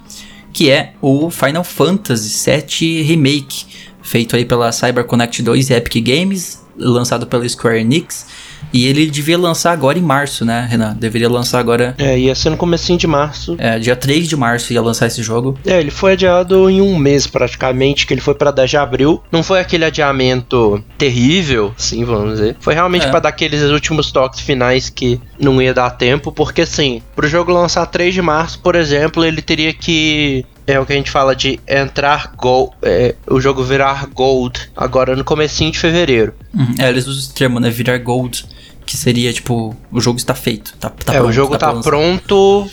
que 0.53 0.71
é 0.71 0.95
o 1.01 1.31
Final 1.31 1.65
Fantasy 1.65 2.51
VII 2.51 3.03
Remake, 3.03 3.67
feito 4.03 4.37
aí 4.37 4.45
pela 4.45 4.73
CyberConnect 4.73 5.43
2 5.43 5.71
e 5.71 5.75
Epic 5.75 6.05
Games, 6.05 6.63
lançado 6.77 7.27
pela 7.27 7.49
Square 7.49 7.81
Enix. 7.81 8.27
E 8.73 8.87
ele 8.87 9.07
devia 9.07 9.39
lançar 9.39 9.73
agora 9.73 9.99
em 9.99 10.03
março, 10.03 10.45
né, 10.45 10.67
Renan? 10.71 10.95
Deveria 10.95 11.29
lançar 11.29 11.59
agora. 11.59 11.95
É, 11.99 12.19
ia 12.19 12.35
ser 12.35 12.51
no 12.51 12.57
comecinho 12.57 12.99
de 12.99 13.07
março. 13.07 13.57
É, 13.59 13.79
dia 13.79 13.97
3 13.97 14.29
de 14.29 14.37
março 14.37 14.73
ia 14.73 14.83
lançar 14.83 15.07
esse 15.07 15.23
jogo. 15.23 15.59
É, 15.67 15.81
ele 15.81 15.91
foi 15.91 16.13
adiado 16.13 16.69
em 16.69 16.81
um 16.81 16.99
mês 16.99 17.27
praticamente, 17.27 18.07
que 18.07 18.15
ele 18.15 18.21
foi 18.21 18.35
para 18.35 18.51
10 18.51 18.71
de 18.71 18.77
abril. 18.77 19.23
Não 19.33 19.43
foi 19.43 19.61
aquele 19.61 19.85
adiamento 19.85 20.83
terrível, 20.97 21.73
sim, 21.77 22.05
vamos 22.05 22.33
dizer. 22.33 22.57
Foi 22.61 22.75
realmente 22.75 23.07
é. 23.07 23.11
para 23.11 23.21
dar 23.21 23.29
aqueles 23.31 23.63
últimos 23.63 24.13
toques 24.13 24.41
finais 24.41 24.91
que 24.91 25.21
não 25.39 25.61
ia 25.61 25.73
dar 25.73 25.91
tempo, 25.91 26.33
porque 26.33 26.63
assim, 26.63 27.03
pro 27.15 27.29
jogo 27.29 27.53
lançar 27.53 27.87
3 27.87 28.13
de 28.13 28.23
março, 28.23 28.61
por 28.61 28.75
exemplo, 28.75 29.25
ele 29.25 29.41
teria 29.41 29.73
que 29.73 30.45
é 30.69 30.79
o 30.79 30.85
que 30.85 30.93
a 30.93 30.97
gente 30.97 31.11
fala 31.11 31.35
de 31.35 31.59
entrar 31.67 32.35
gold, 32.37 32.73
é, 32.83 33.15
o 33.27 33.41
jogo 33.41 33.65
virar 33.65 34.07
gold 34.09 34.71
agora 34.77 35.17
no 35.17 35.25
comecinho 35.25 35.73
de 35.73 35.79
fevereiro. 35.79 36.35
Uhum. 36.55 36.75
É, 36.79 36.91
eles 36.91 37.07
usam 37.07 37.23
esse 37.23 37.33
termo, 37.33 37.59
né, 37.59 37.71
virar 37.71 37.97
gold, 37.97 38.45
que 38.85 38.95
seria 38.95 39.33
tipo, 39.33 39.75
o 39.91 39.99
jogo 39.99 40.19
está 40.19 40.35
feito, 40.35 40.75
tá, 40.79 40.91
tá 40.91 41.15
é, 41.15 41.17
pronto. 41.17 41.31
o 41.31 41.33
jogo 41.33 41.57
tá, 41.57 41.73
tá 41.73 41.81
pronto, 41.81 42.71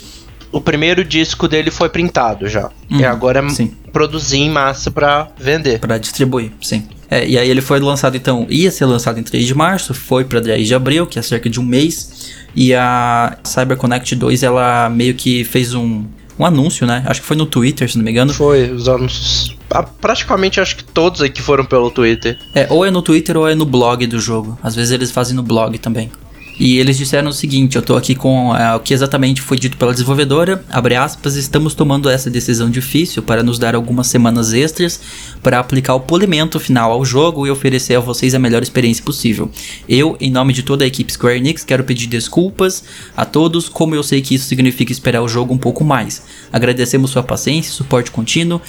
o 0.52 0.60
primeiro 0.60 1.06
disco 1.06 1.48
dele 1.48 1.72
foi 1.72 1.88
printado 1.88 2.50
já. 2.50 2.70
Uhum, 2.92 3.00
e 3.00 3.06
agora 3.06 3.40
é 3.40 3.50
sim. 3.50 3.74
produzir 3.94 4.40
em 4.40 4.50
massa 4.50 4.92
para 4.92 5.30
vender. 5.40 5.80
Para 5.80 5.98
distribuir, 5.98 6.52
sim. 6.62 6.86
É, 7.10 7.26
e 7.26 7.38
aí 7.38 7.50
ele 7.50 7.62
foi 7.62 7.80
lançado 7.80 8.18
então, 8.18 8.46
ia 8.50 8.72
ser 8.72 8.86
lançado 8.86 9.18
em 9.22 9.24
3 9.24 9.46
de 9.46 9.56
março, 9.56 9.94
foi 9.94 10.26
para 10.26 10.42
10 10.42 10.68
de 10.68 10.76
abril, 10.76 11.08
que 11.08 11.18
é 11.18 11.22
cerca 11.22 11.50
de 11.50 11.62
um 11.62 11.64
mês. 11.64 12.34
E 12.54 12.74
a 12.74 13.38
CyberConnect 13.44 14.16
2 14.16 14.44
ela 14.44 14.90
meio 14.90 15.14
que 15.14 15.46
fez 15.46 15.74
um 15.74 16.06
um 16.38 16.46
anúncio, 16.46 16.86
né? 16.86 17.04
Acho 17.06 17.22
que 17.22 17.28
foi 17.28 17.38
no 17.38 17.46
Twitter, 17.46 17.90
se 17.90 17.98
não 17.98 18.04
me 18.04 18.12
engano. 18.12 18.34
Foi, 18.34 18.72
os 18.72 18.88
anúncios. 18.88 19.56
Ah, 19.70 19.84
praticamente 19.84 20.60
acho 20.60 20.78
que 20.78 20.84
todos 20.84 21.22
aqui 21.22 21.42
foram 21.42 21.66
pelo 21.66 21.90
Twitter. 21.90 22.38
É, 22.54 22.68
ou 22.70 22.86
é 22.86 22.92
no 22.92 23.02
Twitter 23.02 23.38
ou 23.38 23.48
é 23.48 23.56
no 23.56 23.66
blog 23.66 24.06
do 24.08 24.20
jogo. 24.20 24.58
Às 24.62 24.76
vezes 24.76 24.92
eles 24.92 25.12
fazem 25.12 25.36
no 25.36 25.44
blog 25.44 25.78
também. 25.78 26.12
E 26.60 26.78
eles 26.80 26.98
disseram 26.98 27.30
o 27.30 27.34
seguinte: 27.34 27.76
eu 27.76 27.82
tô 27.82 27.96
aqui 27.96 28.16
com 28.16 28.56
é, 28.56 28.76
o 28.76 28.80
que 28.80 28.94
exatamente 28.94 29.42
foi 29.42 29.58
dito 29.58 29.78
pela 29.78 29.92
desenvolvedora. 29.92 30.64
Abre 30.70 30.96
aspas, 30.96 31.36
estamos 31.36 31.74
tomando 31.74 32.10
essa 32.10 32.30
decisão 32.30 32.70
difícil 32.70 33.22
para 33.22 33.44
nos 33.44 33.60
dar 33.60 33.76
algumas 33.76 34.08
semanas 34.08 34.54
extras 34.54 35.00
para 35.44 35.60
aplicar 35.60 35.96
o 35.96 36.00
polimento 36.00 36.60
final 36.60 36.92
ao 36.92 37.04
jogo 37.04 37.46
e 37.46 37.52
oferecer 37.52 37.96
a 37.96 38.00
vocês 38.00 38.34
a 38.34 38.40
melhor 38.40 38.64
experiência 38.64 39.04
possível. 39.04 39.50
Eu, 39.88 40.18
em 40.20 40.32
nome 40.32 40.54
de 40.54 40.64
toda 40.64 40.84
a 40.84 40.88
equipe 40.88 41.12
Square 41.12 41.38
Enix, 41.38 41.64
quero 41.64 41.84
pedir 41.84 42.08
desculpas 42.08 42.84
a 43.16 43.26
todos, 43.26 43.68
como 43.68 43.96
eu 43.96 44.04
sei 44.04 44.22
que 44.22 44.36
isso 44.36 44.46
significa 44.46 44.92
esperar 44.92 45.22
o 45.22 45.28
jogo 45.28 45.54
um 45.54 45.58
pouco 45.58 45.84
mais. 45.84 46.24
Agradecemos 46.52 47.12
sua 47.12 47.24
paciência 47.24 47.70
e 47.70 47.74
suporte 47.74 48.12
contínuo. 48.12 48.62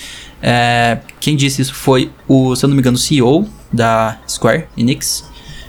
É, 0.42 0.98
quem 1.20 1.36
disse 1.36 1.62
isso 1.62 1.74
foi 1.74 2.10
o, 2.28 2.54
se 2.56 2.64
eu 2.64 2.68
não 2.68 2.74
me 2.74 2.80
engano, 2.80 2.96
o 2.96 3.00
CEO 3.00 3.48
da 3.72 4.18
Square 4.28 4.64
Enix, 4.76 5.24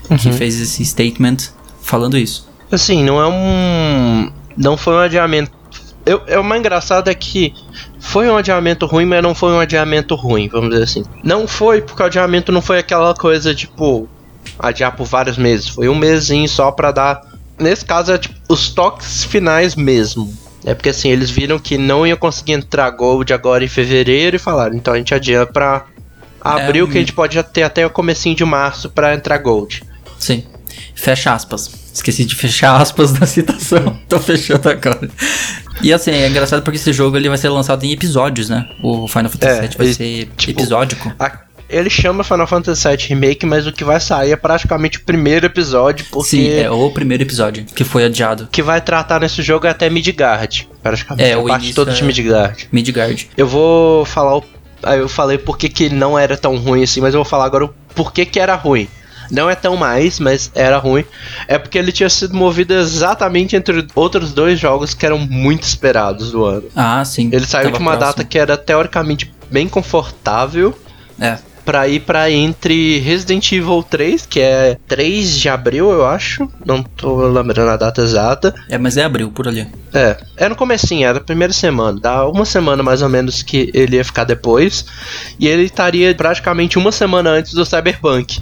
uhum. 0.10 0.18
que 0.18 0.32
fez 0.32 0.60
esse 0.60 0.84
statement 0.84 1.57
falando 1.88 2.18
isso. 2.18 2.48
Assim, 2.72 3.04
não 3.04 3.20
é 3.20 3.28
um. 3.28 4.32
Não 4.56 4.76
foi 4.76 4.94
um 4.96 5.00
adiamento. 5.00 5.52
Eu, 6.06 6.22
é 6.28 6.38
o 6.38 6.44
mais 6.44 6.60
engraçado 6.60 7.10
é 7.10 7.14
que 7.14 7.54
foi 8.00 8.30
um 8.30 8.38
adiamento 8.38 8.86
ruim, 8.86 9.06
mas 9.06 9.24
não 9.24 9.34
foi 9.34 9.52
um 9.52 9.60
adiamento 9.60 10.16
ruim, 10.16 10.48
vamos 10.48 10.70
dizer 10.70 10.84
assim. 10.84 11.04
Não 11.24 11.48
foi 11.48 11.82
porque 11.82 12.02
o 12.02 12.06
adiamento 12.06 12.52
não 12.52 12.62
foi 12.62 12.80
aquela 12.80 13.14
coisa 13.14 13.54
tipo 13.56 14.08
adiar 14.60 14.96
por 14.96 15.06
vários 15.06 15.38
meses. 15.38 15.68
Foi 15.68 15.88
um 15.88 15.96
mesinho 15.96 16.48
só 16.48 16.72
pra 16.72 16.92
dar. 16.92 17.22
Nesse 17.58 17.86
caso 17.86 18.12
é 18.12 18.18
tipo 18.18 18.36
os 18.50 18.70
toques 18.70 19.24
finais 19.24 19.76
mesmo. 19.76 20.34
É 20.66 20.74
porque 20.74 20.90
assim, 20.90 21.10
eles 21.10 21.30
viram 21.30 21.58
que 21.58 21.78
não 21.78 22.06
ia 22.06 22.18
conseguir 22.18 22.54
entrar 22.54 22.90
Gold 22.90 23.34
agora 23.34 23.64
em 23.64 23.70
fevereiro 23.70 24.36
e 24.36 24.40
falaram, 24.40 24.76
então 24.76 24.94
a 24.94 24.98
gente 24.98 25.14
adia 25.14 25.46
pra 25.46 25.86
abril, 26.42 26.86
é, 26.86 26.92
que 26.92 26.98
a 26.98 27.00
gente 27.00 27.14
pode 27.14 27.42
ter 27.44 27.64
até 27.64 27.86
o 27.86 27.90
comecinho 27.90 28.36
de 28.36 28.44
março 28.44 28.90
para 28.90 29.14
entrar 29.14 29.38
Gold. 29.38 29.84
Sim. 30.20 30.44
Fecha 30.98 31.34
aspas. 31.34 31.70
Esqueci 31.94 32.26
de 32.26 32.36
fechar 32.36 32.80
aspas 32.82 33.14
na 33.20 33.26
citação. 33.26 33.98
Tô 34.10 34.20
fechando 34.20 34.68
agora. 34.70 35.10
E 35.82 35.94
assim, 35.94 36.12
é 36.12 36.28
engraçado 36.28 36.62
porque 36.64 36.78
esse 36.78 36.92
jogo 36.92 37.16
ele 37.18 37.30
vai 37.30 37.38
ser 37.38 37.50
lançado 37.50 37.84
em 37.86 37.92
episódios, 37.92 38.50
né? 38.50 38.68
O 38.84 39.08
Final 39.08 39.30
Fantasy 39.32 39.62
VII 39.62 39.70
é, 39.74 39.78
vai 39.78 39.94
ser 39.94 40.30
tipo, 40.36 40.60
episódico. 40.60 41.14
A, 41.20 41.40
ele 41.70 41.90
chama 41.90 42.24
Final 42.24 42.48
Fantasy 42.48 42.88
VII 42.88 42.98
Remake, 43.10 43.46
mas 43.46 43.68
o 43.68 43.72
que 43.72 43.84
vai 43.84 44.00
sair 44.00 44.32
é 44.32 44.36
praticamente 44.36 44.98
o 44.98 45.02
primeiro 45.02 45.46
episódio, 45.46 46.06
porque 46.10 46.30
Sim, 46.30 46.50
é 46.50 46.70
o 46.72 46.90
primeiro 46.92 47.24
episódio 47.24 47.64
que 47.66 47.84
foi 47.84 48.06
adiado. 48.06 48.48
que 48.52 48.64
vai 48.64 48.82
tratar 48.82 49.20
nesse 49.22 49.42
jogo 49.42 49.68
é 49.68 49.70
até 49.70 49.90
Midgard. 49.90 50.68
Praticamente 50.82 51.30
É, 51.30 51.34
a 51.34 51.40
o 51.40 51.46
parte 51.46 51.74
toda 51.74 51.92
é- 51.92 51.94
de 51.94 52.04
Midgard. 52.04 52.68
Midgard. 52.72 53.30
Eu 53.38 53.48
vou 53.48 54.04
falar 54.06 54.38
o. 54.38 54.44
Aí 54.84 55.00
eu 55.00 55.10
falei 55.10 55.38
por 55.40 55.58
que, 55.58 55.68
que 55.70 55.90
não 55.90 56.18
era 56.18 56.38
tão 56.38 56.56
ruim 56.58 56.84
assim, 56.84 57.02
mas 57.02 57.14
eu 57.14 57.20
vou 57.20 57.26
falar 57.26 57.46
agora 57.46 57.66
o 57.66 57.74
porquê 57.96 58.26
que 58.26 58.40
era 58.40 58.56
ruim. 58.56 58.88
Não 59.32 59.50
é 59.50 59.56
tão 59.56 59.76
mais, 59.76 60.20
mas 60.20 60.52
era 60.56 60.78
ruim. 60.78 61.04
É 61.48 61.58
porque 61.58 61.78
ele 61.78 61.92
tinha 61.92 62.10
sido 62.10 62.36
movido 62.36 62.74
exatamente 62.74 63.56
entre 63.56 63.86
outros 63.96 64.32
dois 64.34 64.60
jogos 64.60 64.94
que 64.94 65.06
eram 65.06 65.18
muito 65.20 65.64
esperados 65.64 66.32
do 66.32 66.44
ano. 66.46 66.64
Ah, 66.76 67.04
sim. 67.06 67.30
Ele 67.32 67.46
saiu 67.46 67.66
Tava 67.66 67.78
de 67.78 67.84
uma 67.84 67.92
próximo. 67.98 68.12
data 68.18 68.24
que 68.24 68.38
era 68.40 68.58
teoricamente 68.58 69.32
bem 69.52 69.68
confortável 69.68 70.78
É. 71.20 71.38
pra 71.66 71.88
ir 71.88 72.00
pra 72.02 72.30
entre 72.32 73.00
Resident 73.00 73.52
Evil 73.52 73.84
3, 73.84 74.26
que 74.26 74.40
é 74.40 74.78
3 74.88 75.38
de 75.38 75.50
abril, 75.50 75.92
eu 75.92 76.06
acho. 76.06 76.50
Não 76.66 76.82
tô 76.82 77.28
lembrando 77.28 77.70
a 77.70 77.76
data 77.78 78.02
exata. 78.02 78.56
É, 78.70 78.78
mas 78.78 78.96
é 78.98 79.04
abril, 79.04 79.30
por 79.32 79.48
ali. 79.48 79.68
É, 79.94 80.18
é 80.38 80.48
no 80.50 80.56
comecinho, 80.56 81.06
era 81.08 81.18
a 81.18 81.22
primeira 81.22 81.52
semana. 81.52 82.00
Dá 82.00 82.26
uma 82.28 82.46
semana 82.46 82.82
mais 82.84 83.02
ou 83.02 83.10
menos 83.10 83.44
que 83.44 83.70
ele 83.74 83.98
ia 83.98 84.06
ficar 84.06 84.24
depois. 84.24 84.86
E 85.40 85.48
ele 85.48 85.64
estaria 85.64 86.14
praticamente 86.16 86.78
uma 86.78 86.92
semana 86.92 87.32
antes 87.32 87.54
do 87.54 87.66
Cyberpunk. 87.66 88.42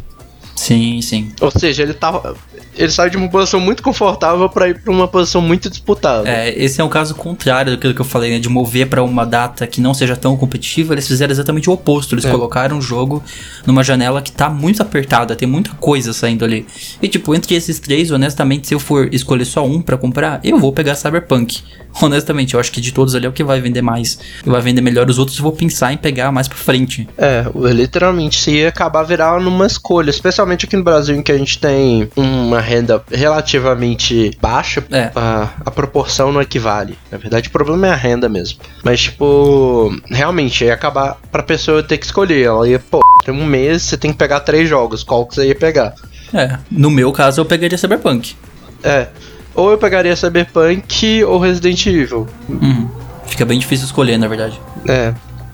Sim, 0.56 1.02
sim. 1.02 1.32
Ou 1.42 1.52
seja, 1.52 1.84
ele 1.84 1.94
tava. 1.94 2.36
Ele 2.76 2.92
saiu 2.92 3.10
de 3.10 3.18
uma 3.18 3.30
posição 3.30 3.60
muito 3.60 3.82
confortável 3.82 4.50
pra 4.50 4.68
ir 4.68 4.80
pra 4.82 4.92
uma 4.92 5.08
posição 5.08 5.42
muito 5.42 5.70
disputável. 5.70 6.28
É, 6.28 6.50
esse 6.58 6.82
é 6.82 6.84
um 6.84 6.90
caso 6.90 7.16
contrário 7.16 7.72
daquilo 7.74 7.94
que 7.94 8.02
eu 8.02 8.06
falei, 8.06 8.32
né? 8.32 8.40
De 8.40 8.50
mover 8.50 8.88
pra 8.90 9.02
uma 9.04 9.26
data 9.26 9.66
que 9.66 9.80
não 9.80 9.94
seja 9.94 10.16
tão 10.16 10.36
competitiva, 10.36 10.94
eles 10.94 11.08
fizeram 11.08 11.32
exatamente 11.32 11.70
o 11.70 11.74
oposto. 11.74 12.14
Eles 12.16 12.26
É. 12.26 12.32
colocaram 12.32 12.78
o 12.78 12.82
jogo 12.82 13.24
numa 13.66 13.84
janela 13.84 14.22
que 14.22 14.32
tá 14.32 14.50
muito 14.50 14.82
apertada, 14.82 15.36
tem 15.36 15.48
muita 15.48 15.72
coisa 15.76 16.12
saindo 16.14 16.44
ali. 16.44 16.66
E, 17.02 17.08
tipo, 17.08 17.34
entre 17.34 17.56
esses 17.56 17.80
três, 17.80 18.12
honestamente, 18.12 18.68
se 18.68 18.74
eu 18.76 18.80
for 18.80 19.08
escolher 19.14 19.46
só 19.46 19.66
um 19.66 19.82
pra 19.82 19.98
comprar, 19.98 20.40
eu 20.44 20.60
vou 20.60 20.74
pegar 20.74 20.96
Cyberpunk. 20.96 21.62
Honestamente, 22.02 22.56
eu 22.56 22.60
acho 22.60 22.74
que 22.74 22.82
de 22.82 22.92
todos 22.92 23.16
ali 23.16 23.26
é 23.26 23.30
o 23.30 23.32
que 23.32 23.44
vai 23.44 23.62
vender 23.62 23.82
mais. 23.82 24.20
E 24.46 24.50
vai 24.50 24.60
vender 24.60 24.82
melhor 24.82 25.10
os 25.10 25.18
outros, 25.18 25.38
eu 25.38 25.44
vou 25.44 25.54
pensar 25.54 25.94
em 25.94 25.98
pegar 25.98 26.30
mais 26.30 26.46
pra 26.48 26.58
frente. 26.58 27.08
É, 27.18 27.46
literalmente, 27.74 28.36
se 28.38 28.66
acabar 28.66 29.04
virar 29.04 29.40
numa 29.40 29.66
escolha, 29.66 30.10
especialmente 30.10 30.66
aqui 30.66 30.76
no 30.76 30.84
Brasil, 30.84 31.16
em 31.16 31.22
que 31.22 31.32
a 31.32 31.38
gente 31.38 31.58
tem 31.58 32.10
uma 32.46 32.62
renda 32.62 33.04
relativamente 33.12 34.32
baixa, 34.42 34.84
É. 34.92 35.12
a, 35.16 35.50
a 35.66 35.72
proporção 35.72 36.32
não 36.32 36.42
equivale. 36.42 36.98
Na 37.12 37.18
verdade, 37.18 37.50
o 37.50 37.52
problema 37.52 37.88
é 37.88 37.92
a 37.92 37.96
renda 37.96 38.30
mesmo. 38.30 38.60
Mas, 38.84 39.02
tipo, 39.02 39.96
realmente, 40.10 40.64
ia 40.64 40.74
acabar 40.74 41.18
pra 41.32 41.44
pessoa 41.44 41.82
ter 41.84 41.98
que 41.98 42.06
escolher. 42.06 42.46
Ela 42.46 42.68
ia, 42.68 42.80
pô, 42.80 43.00
tem 43.24 43.34
um 43.34 43.46
mês, 43.46 43.84
você 43.84 43.98
tem 43.98 44.12
que 44.12 44.18
pegar 44.18 44.40
três 44.42 44.68
jogos, 44.70 45.04
qual 45.04 45.26
que 45.26 45.36
você 45.36 45.48
ia 45.48 45.56
pegar? 45.56 45.94
É, 46.34 46.58
no 46.72 46.90
meu 46.90 47.12
caso, 47.12 47.42
eu 47.42 47.46
pegaria 47.46 47.78
Cyberpunk. 47.78 48.36
É, 48.84 49.08
ou 49.54 49.72
eu 49.72 49.78
pegaria 49.78 50.16
Cyberpunk 50.16 51.24
ou 51.24 51.40
Resident 51.40 51.86
Evil. 51.86 52.28
Uhum. 52.50 52.90
Fica 53.26 53.46
bem 53.46 53.58
difícil 53.60 53.86
escolher, 53.86 54.18
na 54.18 54.28
verdade. 54.28 54.60
É. 54.88 55.14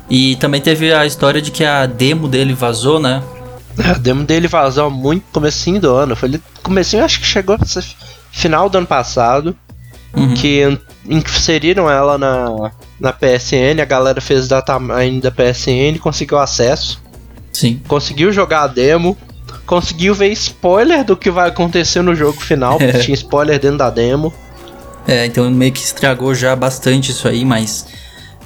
E 0.10 0.36
também 0.38 0.60
teve 0.60 0.94
a 0.94 1.06
história 1.06 1.42
de 1.42 1.52
que 1.52 1.64
a 1.64 1.86
demo 1.86 2.28
dele 2.28 2.54
vazou, 2.54 3.00
né? 3.00 3.24
A 3.78 3.94
demo 3.94 4.24
dele 4.24 4.48
vazou 4.48 4.90
muito 4.92 5.24
comecinho 5.32 5.80
do 5.80 5.92
ano. 5.94 6.16
Foi 6.16 6.40
comecinho, 6.64 7.04
acho 7.04 7.20
que 7.20 7.26
chegou 7.26 7.58
a 7.60 7.66
ser 7.66 7.84
final 8.32 8.70
do 8.70 8.78
ano 8.78 8.88
passado. 8.88 9.56
Uhum. 10.14 10.34
Que 10.34 10.64
in- 10.64 10.80
inseriram 11.18 11.90
ela 11.90 12.18
na, 12.18 12.72
na 13.00 13.14
PSN. 13.14 13.80
A 13.82 13.86
galera 13.86 14.20
fez 14.20 14.48
data 14.48 14.78
mine 14.80 15.22
da 15.22 15.32
PSN, 15.32 15.98
conseguiu 16.00 16.38
acesso. 16.38 17.02
Sim. 17.54 17.82
Conseguiu 17.88 18.32
jogar 18.32 18.64
a 18.64 18.68
demo. 18.68 19.18
Conseguiu 19.66 20.14
ver 20.14 20.30
spoiler 20.34 21.06
do 21.06 21.16
que 21.16 21.32
vai 21.32 21.48
acontecer 21.50 22.02
no 22.02 22.14
jogo 22.14 22.42
final. 22.42 22.78
Porque 22.80 23.00
tinha 23.00 23.16
spoiler 23.16 23.58
dentro 23.60 23.78
da 23.78 23.90
demo. 23.90 24.34
É, 25.08 25.26
então 25.26 25.50
meio 25.50 25.72
que 25.72 25.82
estragou 25.82 26.36
já 26.36 26.56
bastante 26.56 27.12
isso 27.12 27.28
aí, 27.28 27.44
mas. 27.46 27.86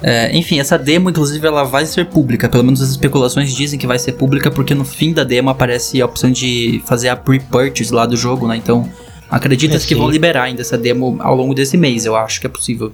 É, 0.01 0.35
enfim, 0.35 0.59
essa 0.59 0.77
demo, 0.77 1.09
inclusive, 1.09 1.45
ela 1.45 1.63
vai 1.63 1.85
ser 1.85 2.05
pública. 2.05 2.49
Pelo 2.49 2.63
menos 2.63 2.81
as 2.81 2.89
especulações 2.89 3.53
dizem 3.53 3.79
que 3.79 3.87
vai 3.87 3.97
ser 3.97 4.13
pública, 4.13 4.51
porque 4.51 4.75
no 4.75 4.85
fim 4.85 5.13
da 5.13 5.23
demo 5.23 5.49
aparece 5.49 6.01
a 6.01 6.05
opção 6.05 6.31
de 6.31 6.81
fazer 6.85 7.09
a 7.09 7.15
pre-purchase 7.15 7.93
lá 7.93 8.05
do 8.05 8.17
jogo, 8.17 8.47
né? 8.47 8.57
Então, 8.57 8.89
acredita-se 9.29 9.85
É, 9.85 9.87
que 9.87 9.95
vão 9.95 10.09
liberar 10.09 10.43
ainda 10.43 10.61
essa 10.61 10.77
demo 10.77 11.17
ao 11.19 11.35
longo 11.35 11.53
desse 11.53 11.77
mês, 11.77 12.05
eu 12.05 12.15
acho 12.15 12.39
que 12.39 12.47
é 12.47 12.49
possível. 12.49 12.91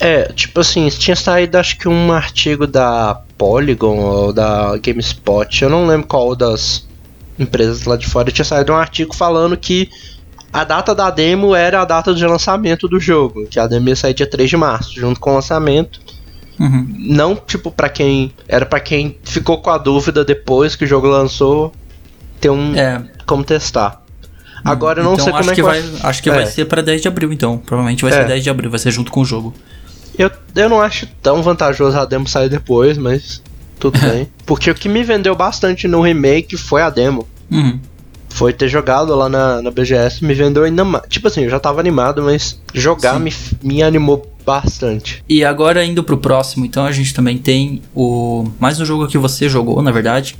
É, 0.00 0.32
tipo 0.32 0.60
assim, 0.60 0.88
tinha 0.90 1.16
saído 1.16 1.58
acho 1.58 1.76
que 1.76 1.88
um 1.88 2.12
artigo 2.12 2.66
da 2.66 3.20
Polygon 3.36 3.98
ou 3.98 4.32
da 4.32 4.76
GameSpot, 4.78 5.62
eu 5.62 5.68
não 5.68 5.86
lembro 5.86 6.06
qual 6.06 6.36
das 6.36 6.86
empresas 7.36 7.84
lá 7.84 7.96
de 7.96 8.06
fora, 8.06 8.30
tinha 8.30 8.44
saído 8.44 8.72
um 8.72 8.76
artigo 8.76 9.14
falando 9.14 9.56
que 9.56 9.88
a 10.52 10.62
data 10.62 10.94
da 10.94 11.10
demo 11.10 11.54
era 11.54 11.82
a 11.82 11.84
data 11.84 12.14
de 12.14 12.24
lançamento 12.24 12.86
do 12.88 13.00
jogo, 13.00 13.46
que 13.46 13.58
a 13.58 13.66
demo 13.66 13.88
ia 13.88 13.96
sair 13.96 14.14
dia 14.14 14.26
3 14.26 14.48
de 14.48 14.56
março, 14.56 14.94
junto 14.94 15.18
com 15.18 15.30
o 15.30 15.34
lançamento. 15.34 16.00
Uhum. 16.58 16.86
Não, 16.98 17.36
tipo, 17.36 17.70
pra 17.70 17.88
quem. 17.88 18.32
Era 18.48 18.66
pra 18.66 18.80
quem 18.80 19.16
ficou 19.22 19.58
com 19.62 19.70
a 19.70 19.78
dúvida 19.78 20.24
depois 20.24 20.74
que 20.74 20.84
o 20.84 20.86
jogo 20.88 21.06
lançou, 21.06 21.72
ter 22.40 22.50
um. 22.50 22.74
É. 22.74 23.02
como 23.26 23.44
testar. 23.44 24.02
Agora 24.64 25.00
eu 25.00 25.04
não 25.04 25.12
então, 25.14 25.24
sei 25.24 25.32
como 25.32 25.40
acho 25.44 25.50
é 25.52 25.54
que 25.54 25.62
vai. 25.62 25.84
Acho 26.02 26.22
que 26.22 26.30
É. 26.30 26.34
vai 26.34 26.46
ser 26.46 26.64
pra 26.64 26.82
10 26.82 27.00
de 27.02 27.08
abril, 27.08 27.32
então. 27.32 27.58
Provavelmente 27.58 28.02
vai 28.02 28.12
É. 28.12 28.16
ser 28.16 28.26
10 28.26 28.42
de 28.44 28.50
abril, 28.50 28.70
vai 28.70 28.78
ser 28.80 28.90
junto 28.90 29.12
com 29.12 29.20
o 29.20 29.24
jogo. 29.24 29.54
Eu, 30.18 30.30
eu 30.56 30.68
não 30.68 30.80
acho 30.80 31.06
tão 31.22 31.42
vantajoso 31.42 31.96
a 31.96 32.04
demo 32.04 32.26
sair 32.26 32.48
depois, 32.48 32.98
mas 32.98 33.40
tudo 33.78 33.98
bem. 34.02 34.28
Porque 34.44 34.68
o 34.70 34.74
que 34.74 34.88
me 34.88 35.04
vendeu 35.04 35.36
bastante 35.36 35.86
no 35.86 36.00
remake 36.00 36.56
foi 36.56 36.82
a 36.82 36.90
demo. 36.90 37.26
Uhum. 37.50 37.78
Foi 38.30 38.52
ter 38.52 38.68
jogado 38.68 39.14
lá 39.14 39.28
na, 39.28 39.62
na 39.62 39.70
BGS, 39.70 40.24
me 40.24 40.34
vendeu 40.34 40.64
ainda 40.64 40.84
mais. 40.84 41.04
Tipo 41.08 41.28
assim, 41.28 41.44
eu 41.44 41.50
já 41.50 41.58
tava 41.58 41.80
animado, 41.80 42.22
mas 42.22 42.60
jogar 42.72 43.14
Sim. 43.14 43.20
me, 43.20 43.32
me 43.62 43.82
animou 43.82 44.30
bastante. 44.44 45.22
E 45.28 45.44
agora 45.44 45.84
indo 45.84 46.02
pro 46.02 46.16
próximo, 46.16 46.64
então 46.64 46.84
a 46.84 46.92
gente 46.92 47.12
também 47.12 47.36
tem 47.36 47.82
o 47.94 48.48
mais 48.58 48.80
um 48.80 48.84
jogo 48.84 49.06
que 49.06 49.18
você 49.18 49.48
jogou, 49.48 49.82
na 49.82 49.90
verdade, 49.90 50.36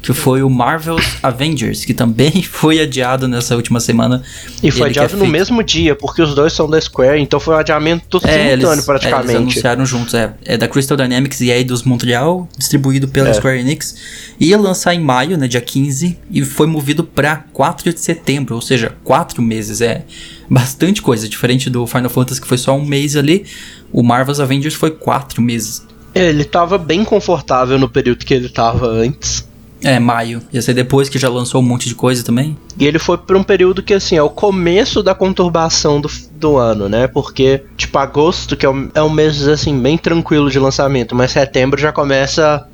que 0.00 0.12
foi 0.12 0.42
o 0.42 0.48
Marvel's 0.48 1.04
Avengers, 1.22 1.84
que 1.84 1.92
também 1.92 2.40
foi 2.42 2.80
adiado 2.80 3.26
nessa 3.28 3.56
última 3.56 3.80
semana. 3.80 4.22
E 4.62 4.70
foi 4.70 4.80
Ele 4.80 4.98
é 4.98 5.02
adiado 5.02 5.12
no 5.14 5.18
feito- 5.20 5.32
mesmo 5.32 5.62
dia, 5.62 5.94
porque 5.94 6.22
os 6.22 6.34
dois 6.34 6.52
são 6.52 6.68
da 6.70 6.80
Square, 6.80 7.20
então 7.20 7.38
foi 7.40 7.54
um 7.54 7.58
adiamento 7.58 8.18
É, 8.24 8.52
eles, 8.52 8.64
simultâneo 8.64 8.68
é, 8.68 8.72
eles 8.74 8.84
praticamente. 8.84 9.36
anunciaram 9.36 9.84
juntos, 9.84 10.14
é, 10.14 10.32
é 10.44 10.56
da 10.56 10.68
Crystal 10.68 10.96
Dynamics 10.96 11.40
e 11.40 11.50
Eidos 11.50 11.82
Montreal, 11.82 12.48
distribuído 12.56 13.08
pela 13.08 13.28
É. 13.30 13.34
Square 13.34 13.58
Enix. 13.58 13.96
Ia 14.40 14.56
lançar 14.58 14.94
em 14.94 15.00
maio, 15.00 15.36
né, 15.36 15.48
dia 15.48 15.60
15, 15.60 16.16
e 16.30 16.44
foi 16.44 16.66
movido 16.66 17.02
pra 17.04 17.44
4 17.52 17.92
de 17.92 18.00
setembro, 18.00 18.54
ou 18.54 18.60
seja, 18.62 18.92
4 19.04 19.42
meses, 19.42 19.80
é 19.80 20.04
bastante 20.48 21.02
coisa, 21.02 21.28
diferente 21.28 21.68
do 21.68 21.86
Final 21.86 22.08
Fantasy 22.08 22.40
que 22.40 22.46
foi 22.46 22.56
só 22.58 22.74
um 22.76 22.84
mês 22.84 23.16
ali, 23.16 23.44
o 23.92 24.02
Marvel's 24.02 24.40
Avengers 24.40 24.74
foi 24.74 24.90
4 24.92 25.42
meses. 25.42 25.86
Ele 26.14 26.44
tava 26.44 26.78
bem 26.78 27.04
confortável 27.04 27.78
no 27.78 27.88
período 27.88 28.24
que 28.24 28.32
ele 28.32 28.48
tava 28.48 28.86
antes. 28.86 29.46
É, 29.82 29.98
maio. 29.98 30.42
Ia 30.52 30.60
ser 30.60 30.74
depois 30.74 31.08
que 31.08 31.18
já 31.18 31.28
lançou 31.28 31.60
um 31.60 31.64
monte 31.64 31.88
de 31.88 31.94
coisa 31.94 32.24
também. 32.24 32.56
E 32.78 32.86
ele 32.86 32.98
foi 32.98 33.16
por 33.16 33.36
um 33.36 33.42
período 33.42 33.82
que, 33.82 33.94
assim, 33.94 34.16
é 34.16 34.22
o 34.22 34.30
começo 34.30 35.02
da 35.02 35.14
conturbação 35.14 36.00
do, 36.00 36.10
do 36.32 36.56
ano, 36.56 36.88
né? 36.88 37.06
Porque, 37.06 37.62
tipo, 37.76 37.96
agosto, 37.98 38.56
que 38.56 38.66
é 38.66 38.70
um, 38.70 38.90
é 38.94 39.02
um 39.02 39.10
mês, 39.10 39.46
assim, 39.46 39.78
bem 39.78 39.96
tranquilo 39.96 40.50
de 40.50 40.58
lançamento, 40.58 41.14
mas 41.14 41.30
setembro 41.30 41.80
já 41.80 41.92
começa 41.92 42.66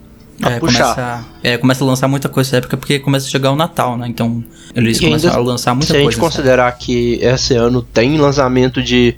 a 0.42 0.50
é, 0.50 0.58
puxar. 0.58 0.94
Começa, 0.94 1.24
é, 1.42 1.58
começa 1.58 1.84
a 1.84 1.86
lançar 1.86 2.08
muita 2.08 2.28
coisa 2.28 2.48
nessa 2.48 2.56
época 2.58 2.76
porque 2.76 2.98
começa 2.98 3.26
a 3.26 3.30
chegar 3.30 3.52
o 3.52 3.56
Natal, 3.56 3.96
né? 3.96 4.08
Então 4.08 4.42
eles 4.74 4.98
E 5.00 5.04
ainda, 5.04 5.18
começam 5.18 5.40
a 5.40 5.44
lançar 5.44 5.74
muita 5.74 5.86
Se 5.86 5.92
a 5.92 6.02
coisa. 6.02 6.10
gente 6.10 6.20
nessa 6.20 6.20
considerar 6.20 6.72
que 6.72 7.18
esse 7.20 7.54
ano 7.54 7.82
tem 7.82 8.18
lançamento 8.18 8.82
de, 8.82 9.16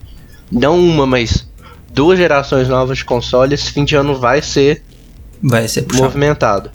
não 0.51 0.79
uma, 0.79 1.07
mas 1.07 1.49
duas 1.93 2.19
gerações 2.19 2.69
novas 2.69 2.99
de 2.99 3.05
console, 3.05 3.55
esse 3.55 3.71
fim 3.73 3.85
de 3.85 3.95
ano 3.95 4.19
vai 4.19 4.43
ser 4.43 4.83
época. 4.83 4.83
Vai 5.43 5.69
ser 5.69 5.83
puxado. 5.83 6.05
movimentado. 6.05 6.71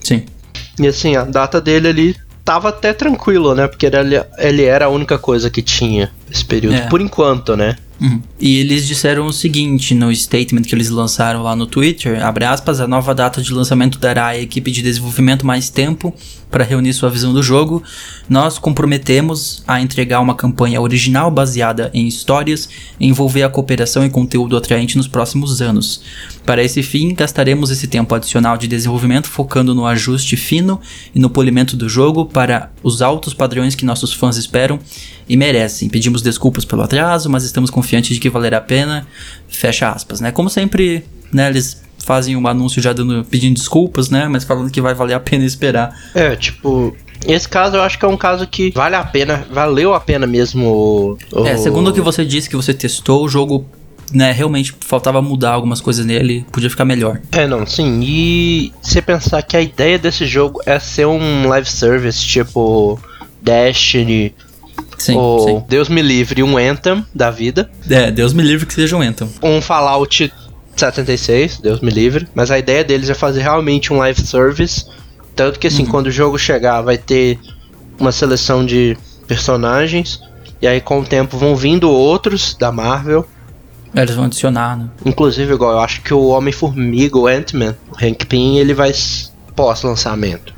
Sim. 0.00 0.24
E 0.78 0.86
assim, 0.86 1.16
a 1.16 1.24
data 1.24 1.60
dele 1.60 1.88
ali 1.88 2.16
tava 2.44 2.70
até 2.70 2.92
tranquilo, 2.92 3.54
né? 3.54 3.66
Porque 3.68 3.86
ele, 3.86 4.22
ele 4.38 4.64
era 4.64 4.86
a 4.86 4.90
única 4.90 5.18
coisa 5.18 5.50
que 5.50 5.62
tinha 5.62 6.10
esse 6.32 6.44
período, 6.44 6.74
É. 6.74 6.86
por 6.88 7.00
enquanto, 7.00 7.56
né? 7.56 7.76
Uhum. 8.00 8.20
E 8.40 8.58
eles 8.58 8.84
disseram 8.86 9.26
o 9.26 9.32
seguinte 9.32 9.94
no 9.94 10.12
statement 10.12 10.62
que 10.62 10.74
eles 10.74 10.88
lançaram 10.88 11.42
lá 11.42 11.54
no 11.54 11.66
Twitter, 11.66 12.24
abre 12.24 12.44
aspas, 12.44 12.80
a 12.80 12.88
nova 12.88 13.14
data 13.14 13.40
de 13.40 13.52
lançamento 13.52 13.96
dará 13.98 14.28
à 14.28 14.38
equipe 14.38 14.72
de 14.72 14.82
desenvolvimento 14.82 15.46
mais 15.46 15.70
tempo 15.70 16.12
para 16.50 16.64
reunir 16.64 16.92
sua 16.92 17.08
visão 17.08 17.32
do 17.32 17.42
jogo. 17.42 17.82
Nós 18.28 18.58
comprometemos 18.58 19.62
a 19.66 19.80
entregar 19.80 20.20
uma 20.20 20.34
campanha 20.34 20.80
original 20.80 21.30
baseada 21.30 21.90
em 21.94 22.06
histórias 22.08 22.68
e 22.98 23.06
envolver 23.06 23.44
a 23.44 23.48
cooperação 23.48 24.04
e 24.04 24.10
conteúdo 24.10 24.56
atraente 24.56 24.96
nos 24.96 25.06
próximos 25.06 25.62
anos. 25.62 26.02
Para 26.44 26.62
esse 26.62 26.82
fim, 26.82 27.14
gastaremos 27.14 27.70
esse 27.70 27.86
tempo 27.86 28.14
adicional 28.14 28.56
de 28.58 28.66
desenvolvimento 28.66 29.28
focando 29.28 29.74
no 29.74 29.86
ajuste 29.86 30.36
fino 30.36 30.80
e 31.14 31.20
no 31.20 31.30
polimento 31.30 31.76
do 31.76 31.88
jogo 31.88 32.26
para 32.26 32.70
os 32.82 33.00
altos 33.00 33.32
padrões 33.32 33.76
que 33.76 33.84
nossos 33.84 34.12
fãs 34.12 34.36
esperam 34.36 34.80
e 35.28 35.36
merecem. 35.36 35.88
Pedimos 35.88 36.20
desculpas 36.22 36.64
pelo 36.64 36.82
atraso, 36.82 37.28
mas 37.28 37.44
estamos 37.44 37.70
confiantes 37.70 38.14
de 38.14 38.20
que 38.20 38.30
valerá 38.30 38.58
a 38.58 38.60
pena. 38.60 39.06
Fecha 39.48 39.90
aspas, 39.90 40.20
né? 40.20 40.30
Como 40.32 40.48
sempre, 40.48 41.04
né, 41.32 41.48
eles 41.48 41.82
fazem 41.98 42.34
um 42.36 42.46
anúncio 42.48 42.82
já 42.82 42.92
dando, 42.92 43.24
pedindo 43.24 43.54
desculpas, 43.54 44.08
né? 44.10 44.26
Mas 44.28 44.44
falando 44.44 44.70
que 44.70 44.80
vai 44.80 44.94
valer 44.94 45.14
a 45.14 45.20
pena 45.20 45.44
esperar. 45.44 45.94
É, 46.14 46.34
tipo, 46.34 46.96
esse 47.26 47.48
caso 47.48 47.76
eu 47.76 47.82
acho 47.82 47.98
que 47.98 48.04
é 48.04 48.08
um 48.08 48.16
caso 48.16 48.46
que 48.46 48.70
vale 48.72 48.96
a 48.96 49.04
pena, 49.04 49.46
valeu 49.50 49.94
a 49.94 50.00
pena 50.00 50.26
mesmo. 50.26 51.16
o- 51.32 51.46
É, 51.46 51.56
segundo 51.56 51.88
o 51.88 51.92
que 51.92 52.00
você 52.00 52.24
disse 52.24 52.48
que 52.50 52.56
você 52.56 52.74
testou, 52.74 53.24
o 53.24 53.28
jogo, 53.28 53.64
né, 54.12 54.32
realmente 54.32 54.74
faltava 54.80 55.22
mudar 55.22 55.52
algumas 55.52 55.80
coisas 55.80 56.04
nele, 56.04 56.44
podia 56.50 56.68
ficar 56.68 56.84
melhor. 56.84 57.20
É, 57.30 57.46
não, 57.46 57.64
sim. 57.64 58.00
E 58.02 58.72
você 58.82 59.00
pensar 59.00 59.40
que 59.42 59.56
a 59.56 59.60
ideia 59.60 59.96
desse 59.98 60.26
jogo 60.26 60.60
é 60.66 60.78
ser 60.80 61.06
um 61.06 61.46
live 61.48 61.68
service, 61.70 62.18
tipo 62.26 62.98
Destiny 63.40 64.34
Sim, 64.98 65.16
ou 65.16 65.48
sim. 65.48 65.64
Deus 65.68 65.88
me 65.88 66.02
livre, 66.02 66.42
um 66.42 66.56
Anthem 66.56 67.04
da 67.14 67.30
vida, 67.30 67.70
É, 67.88 68.10
Deus 68.10 68.32
me 68.32 68.42
livre 68.42 68.66
que 68.66 68.74
seja 68.74 68.96
um 68.96 69.00
Anthem. 69.02 69.28
um 69.42 69.60
Fallout 69.60 70.32
76, 70.76 71.58
Deus 71.58 71.80
me 71.80 71.90
livre. 71.90 72.28
Mas 72.34 72.50
a 72.50 72.58
ideia 72.58 72.82
deles 72.84 73.10
é 73.10 73.14
fazer 73.14 73.42
realmente 73.42 73.92
um 73.92 73.98
live 73.98 74.20
service. 74.20 74.86
Tanto 75.34 75.58
que 75.58 75.66
assim, 75.66 75.86
quando 75.86 76.06
o 76.06 76.10
jogo 76.10 76.38
chegar, 76.38 76.82
vai 76.82 76.98
ter 76.98 77.38
uma 77.98 78.12
seleção 78.12 78.64
de 78.64 78.96
personagens. 79.26 80.20
E 80.60 80.66
aí 80.66 80.80
com 80.80 81.00
o 81.00 81.04
tempo 81.04 81.36
vão 81.36 81.56
vindo 81.56 81.90
outros 81.90 82.54
da 82.58 82.70
Marvel. 82.70 83.26
É, 83.94 84.02
Eles 84.02 84.14
vão 84.14 84.24
adicionar, 84.24 84.76
né? 84.76 84.88
Inclusive, 85.04 85.52
igual 85.52 85.72
eu 85.72 85.80
acho 85.80 86.00
que 86.02 86.14
o 86.14 86.28
Homem-Formiga, 86.28 87.18
o 87.18 87.26
Ant-Man, 87.26 87.76
o 87.90 88.04
Hank 88.04 88.24
Pym, 88.26 88.58
ele 88.58 88.72
vai 88.72 88.92
pós-lançamento. 89.54 90.54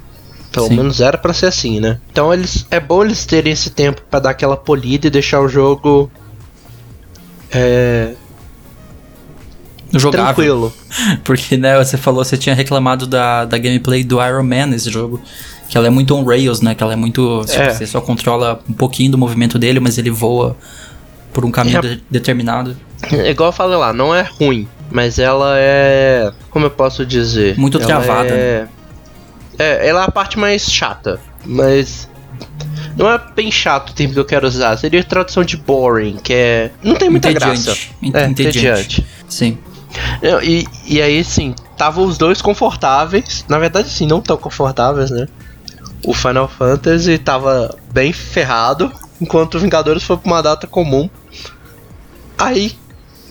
Pelo 0.54 0.68
Sim. 0.68 0.76
menos 0.76 1.00
era 1.00 1.18
pra 1.18 1.32
ser 1.32 1.46
assim, 1.46 1.80
né? 1.80 1.98
Então 2.12 2.32
eles 2.32 2.64
é 2.70 2.78
bom 2.78 3.04
eles 3.04 3.26
terem 3.26 3.52
esse 3.52 3.70
tempo 3.70 4.00
pra 4.08 4.20
dar 4.20 4.30
aquela 4.30 4.56
polida 4.56 5.06
e 5.08 5.10
deixar 5.10 5.40
o 5.40 5.48
jogo 5.48 6.10
é, 7.52 8.14
Jogável. 9.92 10.24
tranquilo. 10.26 10.72
Porque, 11.24 11.56
né, 11.56 11.76
você 11.82 11.96
falou, 11.96 12.24
você 12.24 12.36
tinha 12.36 12.54
reclamado 12.54 13.06
da, 13.06 13.44
da 13.44 13.58
gameplay 13.58 14.02
do 14.02 14.24
Iron 14.24 14.42
Man 14.42 14.66
nesse 14.66 14.90
jogo. 14.90 15.20
Que 15.68 15.78
ela 15.78 15.86
é 15.86 15.90
muito 15.90 16.14
on 16.14 16.24
rails, 16.24 16.60
né? 16.60 16.74
Que 16.74 16.82
ela 16.82 16.92
é 16.92 16.96
muito. 16.96 17.44
É. 17.48 17.70
Você 17.72 17.86
só 17.86 18.00
controla 18.00 18.60
um 18.68 18.72
pouquinho 18.72 19.10
do 19.12 19.18
movimento 19.18 19.58
dele, 19.58 19.80
mas 19.80 19.96
ele 19.98 20.10
voa 20.10 20.56
por 21.32 21.44
um 21.44 21.50
caminho 21.50 21.78
É. 21.78 21.80
de- 21.80 22.04
determinado. 22.10 22.76
É 23.12 23.30
igual 23.30 23.48
eu 23.48 23.52
falei 23.52 23.76
lá, 23.76 23.92
não 23.92 24.14
é 24.14 24.22
ruim, 24.22 24.68
mas 24.90 25.18
ela 25.18 25.54
é. 25.58 26.30
Como 26.50 26.66
eu 26.66 26.70
posso 26.70 27.04
dizer? 27.04 27.58
Muito 27.58 27.78
Ela 27.78 27.86
travada, 27.86 28.28
É, 28.30 28.66
é, 29.58 29.88
ela 29.88 30.02
é 30.02 30.04
a 30.06 30.10
parte 30.10 30.38
mais 30.38 30.70
chata, 30.70 31.20
mas. 31.44 32.08
Não 32.96 33.10
é 33.10 33.18
bem 33.34 33.50
chato 33.50 33.90
o 33.90 33.92
termo 33.92 34.14
que 34.14 34.20
eu 34.20 34.24
quero 34.24 34.46
usar, 34.46 34.76
seria 34.76 35.02
tradução 35.02 35.42
de 35.42 35.56
boring, 35.56 36.16
que 36.16 36.32
é. 36.32 36.70
Não 36.82 36.94
tem 36.94 37.10
muita 37.10 37.30
Entediante. 37.30 37.62
graça. 37.64 37.80
Ent- 38.02 38.14
É, 38.14 38.24
entediante. 38.26 38.58
entediante. 38.58 39.06
Sim. 39.28 39.58
Não, 40.22 40.40
E, 40.42 40.66
e 40.86 41.02
aí, 41.02 41.24
sim, 41.24 41.54
estavam 41.72 42.04
os 42.04 42.16
dois 42.18 42.40
confortáveis. 42.40 43.44
Na 43.48 43.58
verdade, 43.58 43.88
sim, 43.88 44.06
não 44.06 44.20
tão 44.20 44.36
confortáveis, 44.36 45.10
né? 45.10 45.26
O 46.06 46.12
Final 46.14 46.46
Fantasy 46.48 47.18
tava 47.18 47.76
bem 47.92 48.12
ferrado, 48.12 48.92
enquanto 49.20 49.54
o 49.56 49.60
Vingadores 49.60 50.02
foi 50.04 50.16
pra 50.16 50.30
uma 50.30 50.42
data 50.42 50.66
comum. 50.66 51.08
Aí, 52.38 52.72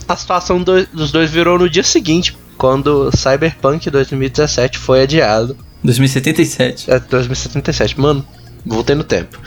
a 0.08 0.16
situação 0.16 0.62
do- 0.62 0.86
dos 0.88 1.12
dois 1.12 1.30
virou 1.30 1.58
no 1.60 1.70
dia 1.70 1.84
seguinte, 1.84 2.36
quando 2.58 3.12
Cyberpunk 3.16 3.90
2017 3.90 4.78
foi 4.78 5.04
adiado. 5.04 5.56
2077. 5.84 6.90
É, 6.92 7.00
2077, 7.00 8.00
mano, 8.00 8.26
voltei 8.66 8.96
no 8.96 9.04
tempo. 9.04 9.38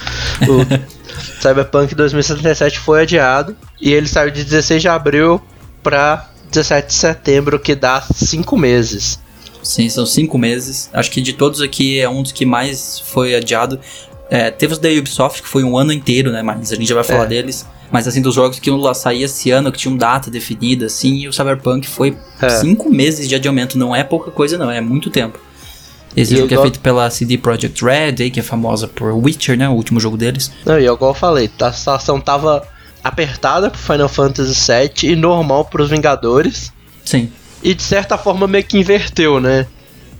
O 0.42 0.66
Cyberpunk 1.40 1.94
2077 1.94 2.78
foi 2.78 3.02
adiado 3.02 3.56
e 3.80 3.92
ele 3.92 4.06
saiu 4.06 4.30
de 4.30 4.44
16 4.44 4.82
de 4.82 4.88
abril 4.88 5.40
pra 5.82 6.28
17 6.50 6.88
de 6.88 6.94
setembro, 6.94 7.58
que 7.58 7.74
dá 7.74 8.00
5 8.00 8.56
meses. 8.56 9.18
Sim, 9.62 9.88
são 9.88 10.06
cinco 10.06 10.38
meses. 10.38 10.88
Acho 10.92 11.10
que 11.10 11.20
de 11.20 11.32
todos 11.32 11.60
aqui 11.60 11.98
é 11.98 12.08
um 12.08 12.22
dos 12.22 12.30
que 12.30 12.46
mais 12.46 13.00
foi 13.00 13.34
adiado. 13.34 13.80
É, 14.30 14.48
teve 14.48 14.74
os 14.74 14.78
da 14.78 14.88
Ubisoft, 14.88 15.42
que 15.42 15.48
foi 15.48 15.64
um 15.64 15.76
ano 15.76 15.92
inteiro, 15.92 16.30
né? 16.30 16.40
Mas 16.40 16.70
a 16.70 16.76
gente 16.76 16.88
já 16.88 16.94
vai 16.94 17.02
falar 17.02 17.24
É. 17.24 17.26
deles. 17.26 17.66
Mas 17.90 18.06
assim, 18.06 18.22
dos 18.22 18.34
jogos 18.34 18.60
que 18.60 18.70
iam 18.70 18.76
lá 18.76 18.94
sair 18.94 19.24
esse 19.24 19.50
ano, 19.50 19.72
que 19.72 19.78
tinham 19.78 19.96
data 19.96 20.30
definida, 20.30 20.86
assim, 20.86 21.16
e 21.16 21.28
o 21.28 21.32
Cyberpunk 21.32 21.86
foi 21.88 22.16
É. 22.40 22.48
cinco 22.48 22.88
meses 22.90 23.28
de 23.28 23.34
adiamento. 23.34 23.76
Não 23.76 23.94
é 23.94 24.04
pouca 24.04 24.30
coisa, 24.30 24.56
não, 24.56 24.70
é 24.70 24.80
muito 24.80 25.10
tempo. 25.10 25.36
Esse 26.16 26.32
E 26.32 26.36
jogo 26.38 26.48
que 26.48 26.54
é 26.54 26.60
feito 26.60 26.80
pela 26.80 27.10
CD 27.10 27.36
Projekt 27.36 27.84
Red, 27.84 28.14
aí, 28.20 28.30
que 28.30 28.40
é 28.40 28.42
famosa 28.42 28.88
por 28.88 29.12
Witcher, 29.12 29.56
né? 29.56 29.68
O 29.68 29.72
último 29.72 30.00
jogo 30.00 30.16
deles. 30.16 30.50
Não, 30.64 30.78
e 30.78 30.86
igual 30.86 31.10
eu 31.10 31.14
falei, 31.14 31.50
a 31.60 31.72
situação 31.72 32.20
tava 32.20 32.66
apertada 33.04 33.70
pro 33.70 33.78
Final 33.78 34.08
Fantasy 34.08 34.72
VII 34.72 35.12
e 35.12 35.16
normal 35.16 35.66
pros 35.66 35.90
Vingadores. 35.90 36.72
Sim. 37.04 37.30
E 37.62 37.74
de 37.74 37.82
certa 37.82 38.16
forma 38.16 38.46
meio 38.46 38.64
que 38.64 38.78
inverteu, 38.78 39.40
né? 39.40 39.66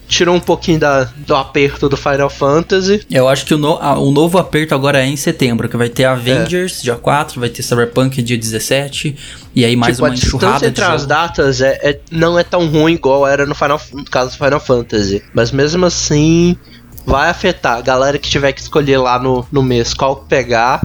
Tirou 0.09 0.35
um 0.37 0.41
pouquinho 0.41 0.79
da, 0.79 1.05
do 1.05 1.35
aperto 1.35 1.89
do 1.89 1.97
Final 1.97 2.31
Fantasy. 2.31 3.05
Eu 3.11 3.29
acho 3.29 3.45
que 3.45 3.55
o, 3.55 3.59
no- 3.59 3.77
a- 3.81 3.99
o 3.99 4.11
novo 4.13 4.39
aperto 4.39 4.75
agora 4.75 5.01
é 5.03 5.07
em 5.07 5.17
setembro, 5.17 5.69
que 5.69 5.77
vai 5.77 5.89
ter 5.89 6.05
Avengers 6.05 6.81
dia 6.81 6.95
4, 6.95 7.41
vai 7.41 7.49
ter 7.49 7.63
Cyberpunk 7.63 8.23
dia 8.23 8.39
17, 8.39 9.17
e 9.55 9.65
aí 9.65 9.75
mais 9.75 9.97
tipo, 9.97 10.07
uma 10.07 10.13
a 10.13 10.15
enxurrada 10.17 10.59
de 10.61 10.67
entre 10.67 10.85
as 10.85 11.07
datas 11.07 11.61
é, 11.61 11.79
é- 11.83 12.01
não 12.11 12.39
é 12.39 12.45
tão 12.45 12.69
ruim 12.69 12.95
igual 12.95 13.27
era 13.27 13.45
no, 13.45 13.55
Final, 13.55 13.81
no 13.93 14.05
caso 14.05 14.31
do 14.31 14.37
Final 14.45 14.61
Fantasy. 14.61 15.23
Mas 15.35 15.51
mesmo 15.51 15.85
assim, 15.87 16.57
vai 17.05 17.29
afetar. 17.29 17.79
A 17.79 17.81
galera 17.83 18.17
que 18.19 18.29
tiver 18.31 18.53
que 18.53 18.61
escolher 18.61 18.99
lá 18.99 19.19
no, 19.19 19.45
no 19.51 19.63
mês 19.63 19.93
qual 19.93 20.17
pegar, 20.17 20.81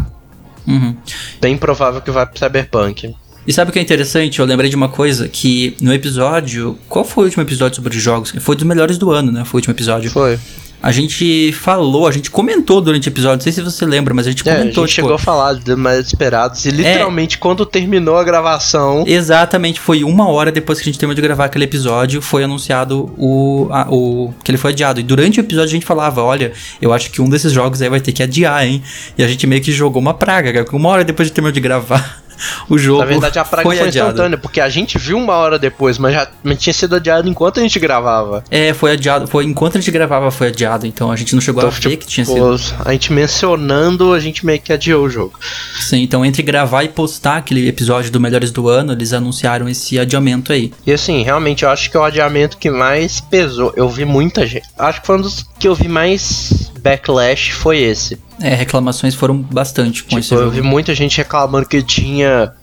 Uhum. 0.67 0.95
bem 1.41 1.57
provável 1.57 2.01
que 2.01 2.11
vai 2.11 2.25
pro 2.25 2.37
Cyberpunk. 2.37 3.15
E 3.47 3.51
sabe 3.51 3.69
o 3.69 3.73
que 3.73 3.79
é 3.79 3.81
interessante? 3.81 4.39
Eu 4.39 4.45
lembrei 4.45 4.69
de 4.69 4.75
uma 4.75 4.89
coisa 4.89 5.27
que 5.27 5.75
no 5.81 5.93
episódio. 5.93 6.77
Qual 6.87 7.03
foi 7.03 7.23
o 7.23 7.27
último 7.27 7.43
episódio 7.43 7.75
sobre 7.77 7.97
jogos? 7.99 8.31
Foi 8.39 8.55
dos 8.55 8.65
melhores 8.65 8.97
do 8.97 9.11
ano, 9.11 9.31
né? 9.31 9.43
Foi 9.45 9.57
o 9.57 9.59
último 9.59 9.73
episódio. 9.73 10.11
Foi. 10.11 10.37
A 10.83 10.91
gente 10.91 11.51
falou, 11.53 12.07
a 12.07 12.11
gente 12.11 12.31
comentou 12.31 12.81
durante 12.81 13.07
o 13.07 13.09
episódio, 13.11 13.35
não 13.35 13.41
sei 13.43 13.51
se 13.53 13.61
você 13.61 13.85
lembra, 13.85 14.15
mas 14.15 14.25
a 14.25 14.31
gente 14.31 14.47
É, 14.49 14.51
a 14.51 14.55
comentou, 14.57 14.83
gente 14.87 14.95
tipo. 14.95 15.05
chegou 15.07 15.13
a 15.13 15.19
falar 15.19 15.53
de 15.53 15.75
mais 15.75 16.07
esperados. 16.07 16.65
E 16.65 16.71
literalmente, 16.71 17.37
quando 17.37 17.63
terminou 17.67 18.17
a 18.17 18.23
gravação. 18.23 19.03
Exatamente, 19.05 19.79
foi 19.79 20.03
uma 20.03 20.27
hora 20.29 20.51
depois 20.51 20.79
que 20.79 20.83
a 20.83 20.91
gente 20.91 20.97
terminou 20.97 21.13
de 21.15 21.21
gravar 21.21 21.45
aquele 21.45 21.65
episódio, 21.65 22.19
foi 22.19 22.43
anunciado 22.43 23.13
o, 23.15 23.67
a- 23.71 23.85
o 23.91 24.33
que 24.43 24.49
ele 24.49 24.57
foi 24.57 24.71
adiado. 24.71 24.99
E 24.99 25.03
durante 25.03 25.39
o 25.39 25.41
episódio 25.41 25.69
a 25.69 25.73
gente 25.73 25.85
falava, 25.85 26.23
olha, 26.23 26.51
eu 26.81 26.91
acho 26.91 27.11
que 27.11 27.21
um 27.21 27.29
desses 27.29 27.51
jogos 27.53 27.79
aí 27.83 27.89
vai 27.89 27.99
ter 28.01 28.11
que 28.11 28.23
adiar, 28.23 28.65
hein? 28.65 28.81
E 29.15 29.23
a 29.23 29.27
gente 29.27 29.45
meio 29.45 29.61
que 29.61 29.71
jogou 29.71 30.01
uma 30.01 30.15
praga, 30.15 30.51
cara, 30.51 30.65
uma 30.75 30.89
hora 30.89 31.03
depois 31.03 31.27
de 31.27 31.33
terminar 31.35 31.51
de 31.53 31.59
gravar 31.59 32.20
o 32.69 32.77
jogo 32.77 32.99
Na 32.99 33.05
verdade, 33.05 33.39
a 33.39 33.45
praga 33.45 33.67
foi, 33.67 33.77
foi, 33.77 33.87
adiado. 33.87 34.09
instantânea, 34.09 34.37
porque 34.37 34.59
a 34.59 34.69
gente 34.69 34.97
viu 34.97 35.17
uma 35.17 35.33
hora 35.33 35.57
depois, 35.57 35.97
mas 35.97 36.13
já 36.13 36.27
mas 36.43 36.59
tinha 36.59 36.73
sido 36.73 36.95
adiado 36.95 37.27
enquanto 37.29 37.59
a 37.59 37.63
gente 37.63 37.79
gravava. 37.79 38.43
É, 38.49 38.73
foi 38.73 38.91
adiado, 38.91 39.27
foi 39.27 39.45
enquanto 39.45 39.77
a 39.77 39.81
gente 39.81 39.91
gravava 39.91 40.31
foi 40.31 40.47
adiado, 40.47 40.85
então 40.85 41.11
a 41.11 41.15
gente 41.15 41.33
não 41.33 41.41
chegou 41.41 41.65
a 41.65 41.69
ver 41.69 41.79
tipo, 41.79 41.97
que 41.97 42.07
tinha 42.07 42.25
sido. 42.25 42.59
a 42.83 42.91
gente 42.91 43.11
mencionando, 43.13 44.13
a 44.13 44.19
gente 44.19 44.45
meio 44.45 44.59
que 44.59 44.73
adiou 44.73 45.05
o 45.05 45.09
jogo. 45.09 45.33
Sim, 45.79 46.03
então 46.03 46.25
entre 46.25 46.41
gravar 46.41 46.83
e 46.83 46.89
postar 46.89 47.37
aquele 47.37 47.67
episódio 47.67 48.11
do 48.11 48.19
Melhores 48.19 48.51
do 48.51 48.67
Ano, 48.67 48.93
eles 48.93 49.13
anunciaram 49.13 49.67
esse 49.67 49.99
adiamento 49.99 50.51
aí. 50.51 50.71
E 50.85 50.91
assim, 50.91 51.23
realmente, 51.23 51.63
eu 51.63 51.69
acho 51.69 51.89
que 51.89 51.97
é 51.97 51.99
o 51.99 52.03
adiamento 52.03 52.57
que 52.57 52.69
mais 52.69 53.19
pesou. 53.19 53.73
Eu 53.75 53.89
vi 53.89 54.05
muita 54.05 54.45
gente. 54.45 54.67
Acho 54.77 55.01
que 55.01 55.07
foi 55.07 55.17
um 55.17 55.21
dos 55.21 55.45
que 55.59 55.67
eu 55.67 55.75
vi 55.75 55.87
mais 55.87 56.70
backlash 56.83 57.51
foi 57.51 57.79
esse. 57.79 58.19
É, 58.39 58.53
reclamações 58.55 59.13
foram 59.15 59.37
bastante 59.37 60.03
com 60.03 60.17
esse 60.17 60.29
Tipo, 60.29 60.41
eu 60.41 60.45
jogo. 60.45 60.51
vi 60.55 60.61
muita 60.61 60.93
gente 60.95 61.17
reclamando 61.17 61.67
que 61.67 61.81
tinha 61.83 62.53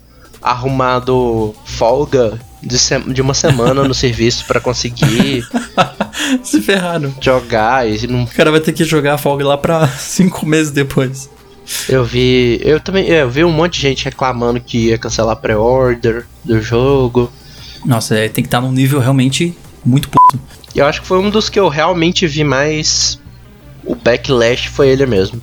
arrumado 0.42 1.54
folga 1.64 2.38
de, 2.62 2.76
de 3.12 3.20
uma 3.22 3.35
semana 3.35 3.85
no 3.85 3.94
serviço 3.94 4.44
pra 4.46 4.61
conseguir 4.61 5.46
Se 6.42 6.61
ferraram. 6.61 7.14
jogar 7.20 7.88
e 7.88 8.07
não 8.07 8.24
O 8.24 8.26
cara 8.26 8.50
vai 8.50 8.61
ter 8.61 8.72
que 8.72 8.85
jogar 8.85 9.14
a 9.14 9.18
folga 9.18 9.46
lá 9.46 9.57
pra 9.57 9.87
cinco 9.98 10.44
meses 10.46 10.70
depois. 10.72 11.28
Eu 11.88 12.02
vi. 12.04 12.61
Eu 12.62 12.81
também. 12.81 13.11
é, 13.11 13.22
Eu 13.22 13.31
vi 13.31 13.44
um 13.44 13.52
monte 13.52 13.74
de 13.74 13.81
gente 13.83 14.04
reclamando 14.07 14.59
que 14.61 14.87
ia 14.88 14.98
cancelar 14.98 15.37
pré-order 15.37 16.24
do 16.44 16.61
jogo. 16.62 17.31
Nossa, 17.85 18.16
é, 18.16 18.28
tem 18.28 18.42
que 18.42 18.48
estar 18.48 18.61
num 18.61 18.72
nível 18.72 18.98
realmente 19.00 19.57
muito 19.85 20.09
puto. 20.09 20.40
Eu 20.74 20.87
acho 20.87 21.00
que 21.02 21.07
foi 21.07 21.18
um 21.18 21.28
dos 21.31 21.48
que 21.48 21.61
eu 21.61 21.68
realmente 21.68 22.26
vi 22.26 22.42
mais. 22.42 23.20
O 23.88 23.94
backlash 23.94 24.68
foi 24.68 24.88
ele 24.88 25.07
mesmo. 25.07 25.40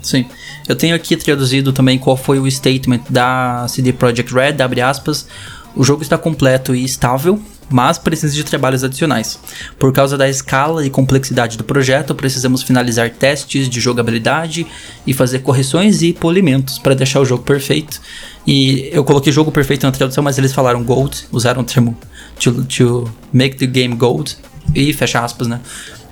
Sim. 0.00 0.24
Eu 0.68 0.76
tenho 0.76 0.94
aqui 0.94 1.16
traduzido 1.16 1.72
também 1.72 1.98
qual 1.98 2.16
foi 2.16 2.38
o 2.38 2.48
statement 2.48 3.00
da 3.10 3.66
CD 3.68 3.92
Projekt 3.92 4.32
Red, 4.32 4.62
abre 4.62 4.80
aspas. 4.80 5.26
O 5.74 5.82
jogo 5.82 6.02
está 6.02 6.16
completo 6.16 6.74
e 6.74 6.84
estável, 6.84 7.40
mas 7.68 7.98
precisa 7.98 8.32
de 8.32 8.44
trabalhos 8.44 8.84
adicionais. 8.84 9.38
Por 9.78 9.92
causa 9.92 10.16
da 10.16 10.28
escala 10.28 10.86
e 10.86 10.90
complexidade 10.90 11.58
do 11.58 11.64
projeto, 11.64 12.14
precisamos 12.14 12.62
finalizar 12.62 13.10
testes 13.10 13.68
de 13.68 13.80
jogabilidade 13.80 14.64
e 15.04 15.12
fazer 15.12 15.40
correções 15.40 16.00
e 16.00 16.12
polimentos 16.12 16.78
para 16.78 16.94
deixar 16.94 17.20
o 17.20 17.24
jogo 17.24 17.42
perfeito. 17.42 18.00
E 18.46 18.88
eu 18.92 19.02
coloquei 19.02 19.32
jogo 19.32 19.50
perfeito 19.50 19.84
na 19.84 19.92
tradução, 19.92 20.22
mas 20.22 20.38
eles 20.38 20.52
falaram 20.52 20.84
gold, 20.84 21.26
usaram 21.32 21.62
o 21.62 21.64
termo 21.64 21.98
to, 22.38 22.64
to 22.64 23.10
make 23.32 23.56
the 23.56 23.66
game 23.66 23.96
gold 23.96 24.36
e 24.74 24.92
fecha 24.92 25.20
aspas, 25.20 25.48
né? 25.48 25.60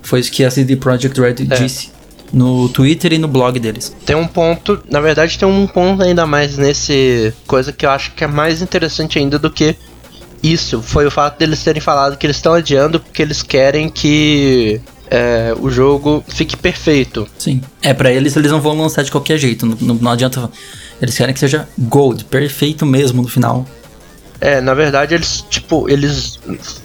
Foi 0.07 0.21
isso 0.21 0.31
que 0.31 0.45
a 0.45 0.51
CD 0.51 0.77
Projekt 0.77 1.21
Red 1.21 1.35
É. 1.51 1.57
disse 1.57 1.91
no 2.33 2.69
Twitter 2.69 3.13
e 3.13 3.19
no 3.19 3.29
blog 3.29 3.59
deles. 3.59 3.95
Tem 4.05 4.15
um 4.17 4.27
ponto. 4.27 4.81
Na 4.91 5.01
verdade, 5.01 5.39
tem 5.39 5.47
um 5.49 5.67
ponto 5.67 6.03
ainda 6.03 6.25
mais 6.27 6.57
nesse. 6.57 7.33
Coisa 7.47 7.73
que 7.73 7.85
eu 7.85 7.91
acho 7.91 8.13
que 8.13 8.25
é 8.25 8.27
mais 8.27 8.63
interessante 8.63 9.19
ainda 9.19 9.39
do 9.39 9.51
que 9.51 9.77
isso, 10.43 10.81
foi 10.83 11.07
o 11.07 11.11
fato 11.11 11.39
deles 11.39 11.63
terem 11.65 11.81
falado 11.81 12.17
que 12.17 12.25
eles 12.27 12.37
estão 12.37 12.53
adiando 12.53 13.01
porque 13.01 13.21
eles 13.23 13.43
querem 13.43 13.89
que 13.89 14.81
é, 15.11 15.55
o 15.59 15.71
jogo 15.71 16.23
fique 16.29 16.57
perfeito. 16.57 17.27
Sim. 17.39 17.61
É, 17.83 17.93
pra 17.95 18.13
eles, 18.13 18.37
eles 18.37 18.51
não 18.53 18.61
vão 18.61 18.79
lançar 18.79 19.03
de 19.03 19.11
qualquer 19.11 19.39
jeito. 19.39 19.67
Não, 19.67 19.95
não 19.95 20.11
adianta. 20.13 20.49
Eles 21.03 21.17
querem 21.17 21.35
que 21.35 21.41
seja 21.41 21.69
gold, 21.79 22.25
perfeito 22.27 22.87
mesmo 22.87 23.23
no 23.23 23.29
final. 23.29 23.67
É, 24.41 24.61
na 24.61 24.75
verdade, 24.75 25.15
eles, 25.15 25.45
tipo, 25.49 25.89
eles. 25.89 26.39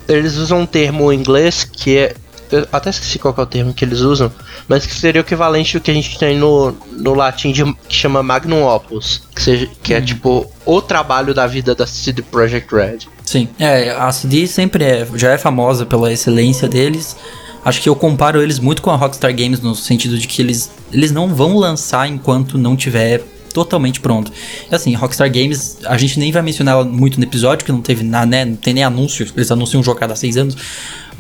Eles 0.08 0.38
usam 0.38 0.62
um 0.62 0.66
termo 0.66 1.12
em 1.12 1.20
inglês 1.20 1.64
que 1.64 1.98
é. 1.98 2.16
Eu 2.52 2.68
até 2.72 2.90
esqueci 2.90 3.18
qual 3.18 3.34
é 3.38 3.42
o 3.42 3.46
termo 3.46 3.74
que 3.74 3.86
eles 3.86 4.00
usam, 4.00 4.32
mas 4.68 4.86
que 4.86 4.94
seria 4.94 5.22
o 5.22 5.24
equivalente 5.24 5.78
ao 5.78 5.82
que 5.82 5.90
a 5.90 5.94
gente 5.94 6.18
tem 6.18 6.38
no, 6.38 6.76
no 6.92 7.14
latim 7.14 7.52
de, 7.52 7.64
que 7.88 7.96
chama 7.96 8.22
Magnum 8.22 8.64
Opus, 8.64 9.24
que, 9.34 9.42
seja, 9.42 9.70
que 9.82 9.94
é 9.94 10.02
tipo 10.02 10.46
o 10.66 10.82
trabalho 10.82 11.34
da 11.34 11.48
vida 11.48 11.74
da 11.74 11.88
CD 11.88 12.22
Projekt 12.22 12.74
Red. 12.74 13.00
Sim. 13.26 13.48
É, 13.58 13.92
a 13.92 14.12
CD 14.12 14.46
sempre 14.48 14.84
é, 14.84 15.08
já 15.16 15.32
é 15.32 15.38
famosa 15.38 15.86
pela 15.86 16.12
excelência 16.12 16.68
deles. 16.68 17.16
Acho 17.64 17.82
que 17.82 17.88
eu 17.88 17.96
comparo 17.96 18.42
eles 18.42 18.60
muito 18.60 18.82
com 18.82 18.90
a 18.90 18.96
Rockstar 18.96 19.34
Games 19.36 19.62
no 19.62 19.76
sentido 19.76 20.18
de 20.18 20.28
que 20.28 20.42
eles, 20.42 20.72
eles 20.92 21.12
não 21.12 21.34
vão 21.34 21.58
lançar 21.58 22.08
enquanto 22.08 22.58
não 22.58 22.76
tiver 22.76 23.24
totalmente 23.54 24.00
pronto. 24.00 24.32
E 24.70 24.74
assim, 24.74 24.94
Rockstar 24.96 25.32
Games, 25.32 25.78
a 25.86 25.98
gente 25.98 26.20
nem 26.20 26.32
vai 26.32 26.42
mencionar 26.42 26.76
ela 26.76 26.86
muito 26.86 27.18
no 27.20 27.24
episódio, 27.24 27.66
que 27.66 27.72
não 27.72 27.82
teve 27.82 28.04
nada, 28.04 28.26
né? 28.26 28.46
Não 28.46 28.56
tem 28.56 28.74
nem 28.74 28.84
anúncio, 28.84 29.28
eles 29.36 29.52
anunciam 29.52 29.82
um 29.82 29.84
jogo 29.84 29.98
a 29.98 30.00
cada 30.00 30.16
seis 30.16 30.38
anos. 30.38 30.56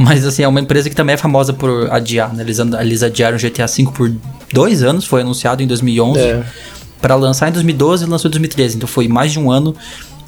Mas 0.02 0.26
assim, 0.26 0.44
é 0.44 0.48
uma 0.48 0.60
empresa 0.60 0.90
que 0.90 0.96
também 0.96 1.14
é 1.14 1.18
famosa 1.18 1.54
por 1.54 1.90
adiar, 1.92 2.34
né? 2.34 2.44
Eles, 2.44 2.60
eles 2.60 3.04
adiaram 3.04 3.38
GTA 3.38 3.68
V 3.68 3.92
por 3.94 4.12
dois 4.52 4.84
anos, 4.84 5.06
foi 5.06 5.22
anunciado 5.22 5.62
em 5.62 5.68
2011. 5.68 6.20
É. 6.20 6.44
Para 7.02 7.16
lançar 7.16 7.50
em 7.50 7.52
2012 7.52 8.06
e 8.06 8.08
lançou 8.08 8.30
em 8.30 8.32
2013, 8.32 8.78
então 8.78 8.88
foi 8.88 9.08
mais 9.08 9.32
de 9.32 9.40
um 9.40 9.50
ano 9.50 9.76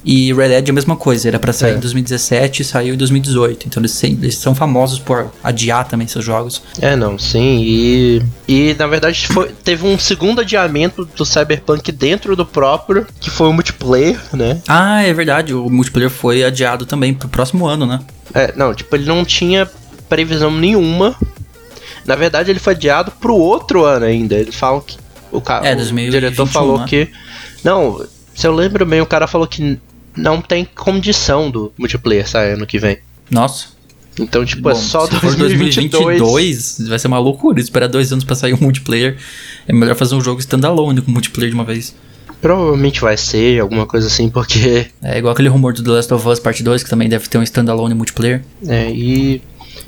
e 0.05 0.33
Red 0.33 0.49
Dead 0.49 0.67
é 0.67 0.71
a 0.71 0.73
mesma 0.73 0.95
coisa, 0.95 1.27
era 1.27 1.39
para 1.39 1.53
sair 1.53 1.73
é. 1.73 1.75
em 1.75 1.79
2017 1.79 2.61
e 2.61 2.65
saiu 2.65 2.93
em 2.93 2.97
2018. 2.97 3.67
Então 3.67 3.81
eles, 3.81 4.03
eles, 4.03 4.35
são 4.35 4.53
famosos 4.53 4.99
por 4.99 5.31
adiar 5.43 5.87
também 5.87 6.07
seus 6.07 6.25
jogos. 6.25 6.61
É, 6.81 6.95
não, 6.95 7.17
sim. 7.17 7.61
E, 7.63 8.21
e 8.47 8.75
na 8.77 8.87
verdade 8.87 9.27
foi, 9.27 9.49
teve 9.63 9.85
um 9.85 9.97
segundo 9.97 10.41
adiamento 10.41 11.05
do 11.15 11.25
Cyberpunk 11.25 11.91
dentro 11.91 12.35
do 12.35 12.45
próprio, 12.45 13.07
que 13.19 13.29
foi 13.29 13.47
o 13.47 13.53
multiplayer, 13.53 14.19
né? 14.33 14.61
Ah, 14.67 15.03
é 15.03 15.13
verdade. 15.13 15.53
O 15.53 15.69
multiplayer 15.69 16.09
foi 16.09 16.43
adiado 16.43 16.85
também 16.85 17.13
pro 17.13 17.29
próximo 17.29 17.65
ano, 17.65 17.85
né? 17.85 18.01
É, 18.33 18.53
não, 18.55 18.73
tipo, 18.73 18.93
ele 18.95 19.05
não 19.05 19.23
tinha 19.23 19.69
previsão 20.09 20.51
nenhuma. 20.51 21.15
Na 22.05 22.15
verdade, 22.15 22.51
ele 22.51 22.59
foi 22.59 22.73
adiado 22.73 23.11
pro 23.11 23.35
outro 23.35 23.85
ano 23.85 24.05
ainda. 24.05 24.35
Eles 24.35 24.55
falam 24.55 24.81
que. 24.81 24.97
O, 25.31 25.41
cara, 25.41 25.67
é, 25.67 25.73
o 25.73 26.11
diretor 26.11 26.45
falou 26.45 26.79
né? 26.79 26.85
que. 26.87 27.09
Não, 27.63 28.05
se 28.35 28.45
eu 28.45 28.53
lembro 28.53 28.85
bem, 28.85 28.99
o 29.01 29.05
cara 29.05 29.27
falou 29.27 29.47
que 29.47 29.79
não 30.15 30.41
tem 30.41 30.65
condição 30.65 31.49
do 31.49 31.73
multiplayer 31.77 32.27
sair 32.27 32.53
ano 32.53 32.65
que 32.65 32.79
vem. 32.79 32.97
Nossa. 33.29 33.67
Então, 34.19 34.45
tipo, 34.45 34.69
é 34.69 34.73
Bom, 34.73 34.79
é 34.79 34.81
só 34.81 35.05
se 35.05 35.11
2022. 35.19 36.19
2022. 36.19 36.87
Vai 36.87 36.99
ser 36.99 37.07
uma 37.07 37.19
loucura 37.19 37.59
esperar 37.59 37.87
dois 37.87 38.11
anos 38.11 38.23
pra 38.23 38.35
sair 38.35 38.53
um 38.53 38.59
multiplayer. 38.61 39.17
É 39.67 39.73
melhor 39.73 39.95
fazer 39.95 40.15
um 40.15 40.21
jogo 40.21 40.39
standalone 40.39 41.01
com 41.01 41.11
multiplayer 41.11 41.49
de 41.49 41.55
uma 41.55 41.63
vez. 41.63 41.95
Provavelmente 42.41 43.01
vai 43.01 43.17
ser 43.17 43.61
alguma 43.61 43.87
coisa 43.87 44.07
assim, 44.07 44.29
porque. 44.29 44.87
É 45.01 45.17
igual 45.17 45.33
aquele 45.33 45.49
rumor 45.49 45.73
do 45.73 45.83
The 45.83 45.91
Last 45.91 46.13
of 46.13 46.27
Us 46.27 46.39
Part 46.39 46.61
2, 46.61 46.83
que 46.83 46.89
também 46.89 47.09
deve 47.09 47.27
ter 47.27 47.37
um 47.37 47.43
standalone 47.43 47.93
multiplayer. 47.93 48.43
É, 48.67 48.91
e. 48.91 49.41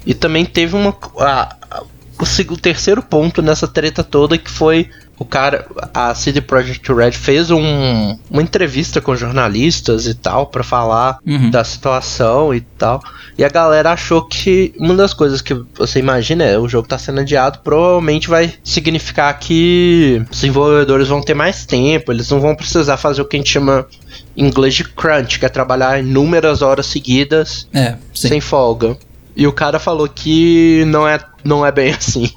E 0.05 0.13
também 0.13 0.45
teve 0.45 0.75
uma. 0.75 0.95
A, 1.19 1.55
a, 1.69 1.83
o, 1.83 2.53
o 2.53 2.57
terceiro 2.57 3.03
ponto 3.03 3.41
nessa 3.41 3.67
treta 3.67 4.03
toda 4.03 4.37
que 4.37 4.49
foi 4.49 4.89
o 5.17 5.23
cara, 5.23 5.65
a 5.93 6.13
CD 6.13 6.41
Projekt 6.41 6.91
Red 6.91 7.13
fez 7.13 7.49
um, 7.49 8.17
uma 8.29 8.41
entrevista 8.41 8.99
com 8.99 9.15
jornalistas 9.15 10.07
e 10.07 10.13
tal 10.13 10.47
para 10.47 10.63
falar 10.63 11.19
uhum. 11.25 11.49
da 11.49 11.63
situação 11.63 12.53
e 12.53 12.59
tal. 12.59 13.01
E 13.37 13.43
a 13.43 13.49
galera 13.49 13.91
achou 13.91 14.25
que 14.25 14.73
uma 14.77 14.93
das 14.93 15.13
coisas 15.13 15.41
que 15.41 15.53
você 15.73 15.99
imagina 15.99 16.43
é 16.43 16.57
o 16.57 16.67
jogo 16.67 16.87
tá 16.87 16.97
sendo 16.97 17.21
adiado, 17.21 17.59
provavelmente 17.63 18.27
vai 18.27 18.53
significar 18.63 19.37
que 19.39 20.21
os 20.29 20.41
desenvolvedores 20.41 21.07
vão 21.07 21.21
ter 21.21 21.33
mais 21.33 21.65
tempo, 21.65 22.11
eles 22.11 22.29
não 22.29 22.41
vão 22.41 22.55
precisar 22.55 22.97
fazer 22.97 23.21
o 23.21 23.25
que 23.25 23.37
a 23.37 23.39
gente 23.39 23.51
chama 23.51 23.87
em 24.35 24.45
inglês 24.47 24.73
de 24.73 24.83
crunch, 24.83 25.39
que 25.39 25.45
é 25.45 25.49
trabalhar 25.49 25.99
inúmeras 25.99 26.61
horas 26.61 26.87
seguidas 26.87 27.67
é, 27.73 27.95
sem 28.13 28.41
folga. 28.41 28.97
E 29.35 29.45
o 29.47 29.53
cara 29.53 29.79
falou 29.79 30.07
que 30.07 30.83
não 30.87 31.07
é, 31.07 31.19
não 31.43 31.65
é 31.65 31.71
bem 31.71 31.91
assim. 31.97 32.31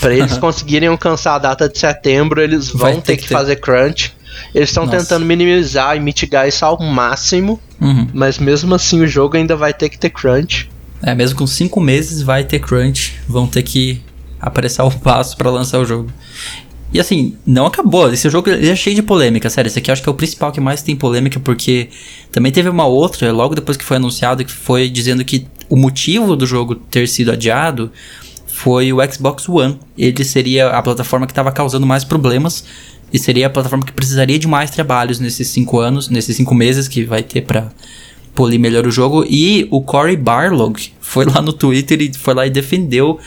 Para 0.00 0.14
eles 0.14 0.38
conseguirem 0.38 0.88
alcançar 0.88 1.36
a 1.36 1.38
data 1.38 1.68
de 1.68 1.78
setembro, 1.78 2.40
eles 2.40 2.68
vão 2.68 3.00
ter, 3.00 3.02
ter, 3.02 3.16
que, 3.18 3.28
ter. 3.28 3.34
fazer 3.34 3.56
crunch. 3.56 4.12
Eles 4.54 4.68
estão 4.68 4.86
tentando 4.86 5.24
minimizar 5.24 5.96
e 5.96 6.00
mitigar 6.00 6.46
isso 6.48 6.64
ao 6.64 6.80
máximo, 6.80 7.60
uhum. 7.80 8.08
mas 8.12 8.38
mesmo 8.38 8.74
assim 8.74 9.00
o 9.00 9.06
jogo 9.06 9.36
ainda 9.36 9.56
vai 9.56 9.72
ter 9.72 9.88
que 9.88 9.98
ter 9.98 10.10
crunch. 10.10 10.68
É, 11.02 11.14
mesmo 11.14 11.38
com 11.38 11.46
cinco 11.46 11.80
meses 11.80 12.22
vai 12.22 12.44
ter 12.44 12.58
crunch, 12.58 13.14
vão 13.28 13.46
ter 13.46 13.62
que 13.62 14.00
apressar 14.40 14.86
o 14.86 14.90
passo 14.98 15.36
para 15.36 15.50
lançar 15.50 15.78
o 15.78 15.84
jogo. 15.84 16.10
E 16.92 17.00
assim, 17.00 17.36
não 17.44 17.66
acabou. 17.66 18.12
Esse 18.12 18.30
jogo 18.30 18.48
ele 18.48 18.68
é 18.68 18.76
cheio 18.76 18.94
de 18.94 19.02
polêmica, 19.02 19.50
sério. 19.50 19.66
Esse 19.66 19.80
aqui 19.80 19.90
eu 19.90 19.92
acho 19.92 20.02
que 20.02 20.08
é 20.08 20.12
o 20.12 20.14
principal 20.14 20.52
que 20.52 20.60
mais 20.60 20.80
tem 20.80 20.94
polêmica, 20.94 21.40
porque 21.40 21.88
também 22.30 22.52
teve 22.52 22.68
uma 22.68 22.86
outra, 22.86 23.32
logo 23.32 23.54
depois 23.56 23.76
que 23.76 23.84
foi 23.84 23.96
anunciado, 23.96 24.44
que 24.44 24.52
foi 24.52 24.88
dizendo 24.88 25.24
que 25.24 25.46
o 25.68 25.74
motivo 25.74 26.36
do 26.36 26.46
jogo 26.46 26.76
ter 26.76 27.08
sido 27.08 27.32
adiado 27.32 27.90
foi 28.64 28.94
o 28.94 29.12
Xbox 29.12 29.46
One. 29.46 29.78
Ele 29.96 30.24
seria 30.24 30.70
a 30.70 30.80
plataforma 30.80 31.26
que 31.26 31.32
estava 31.32 31.52
causando 31.52 31.86
mais 31.86 32.02
problemas 32.02 32.64
e 33.12 33.18
seria 33.18 33.46
a 33.46 33.50
plataforma 33.50 33.84
que 33.84 33.92
precisaria 33.92 34.38
de 34.38 34.48
mais 34.48 34.70
trabalhos 34.70 35.20
nesses 35.20 35.48
cinco 35.48 35.80
anos, 35.80 36.08
nesses 36.08 36.34
cinco 36.34 36.54
meses 36.54 36.88
que 36.88 37.04
vai 37.04 37.22
ter 37.22 37.42
para 37.42 37.70
polir 38.34 38.58
melhor 38.58 38.86
o 38.86 38.90
jogo. 38.90 39.22
E 39.28 39.68
o 39.70 39.82
Cory 39.82 40.16
Barlog 40.16 40.80
foi 40.98 41.26
lá 41.26 41.42
no 41.42 41.52
Twitter 41.52 42.00
e 42.00 42.14
foi 42.14 42.32
lá 42.32 42.46
e 42.46 42.50
defendeu 42.50 43.18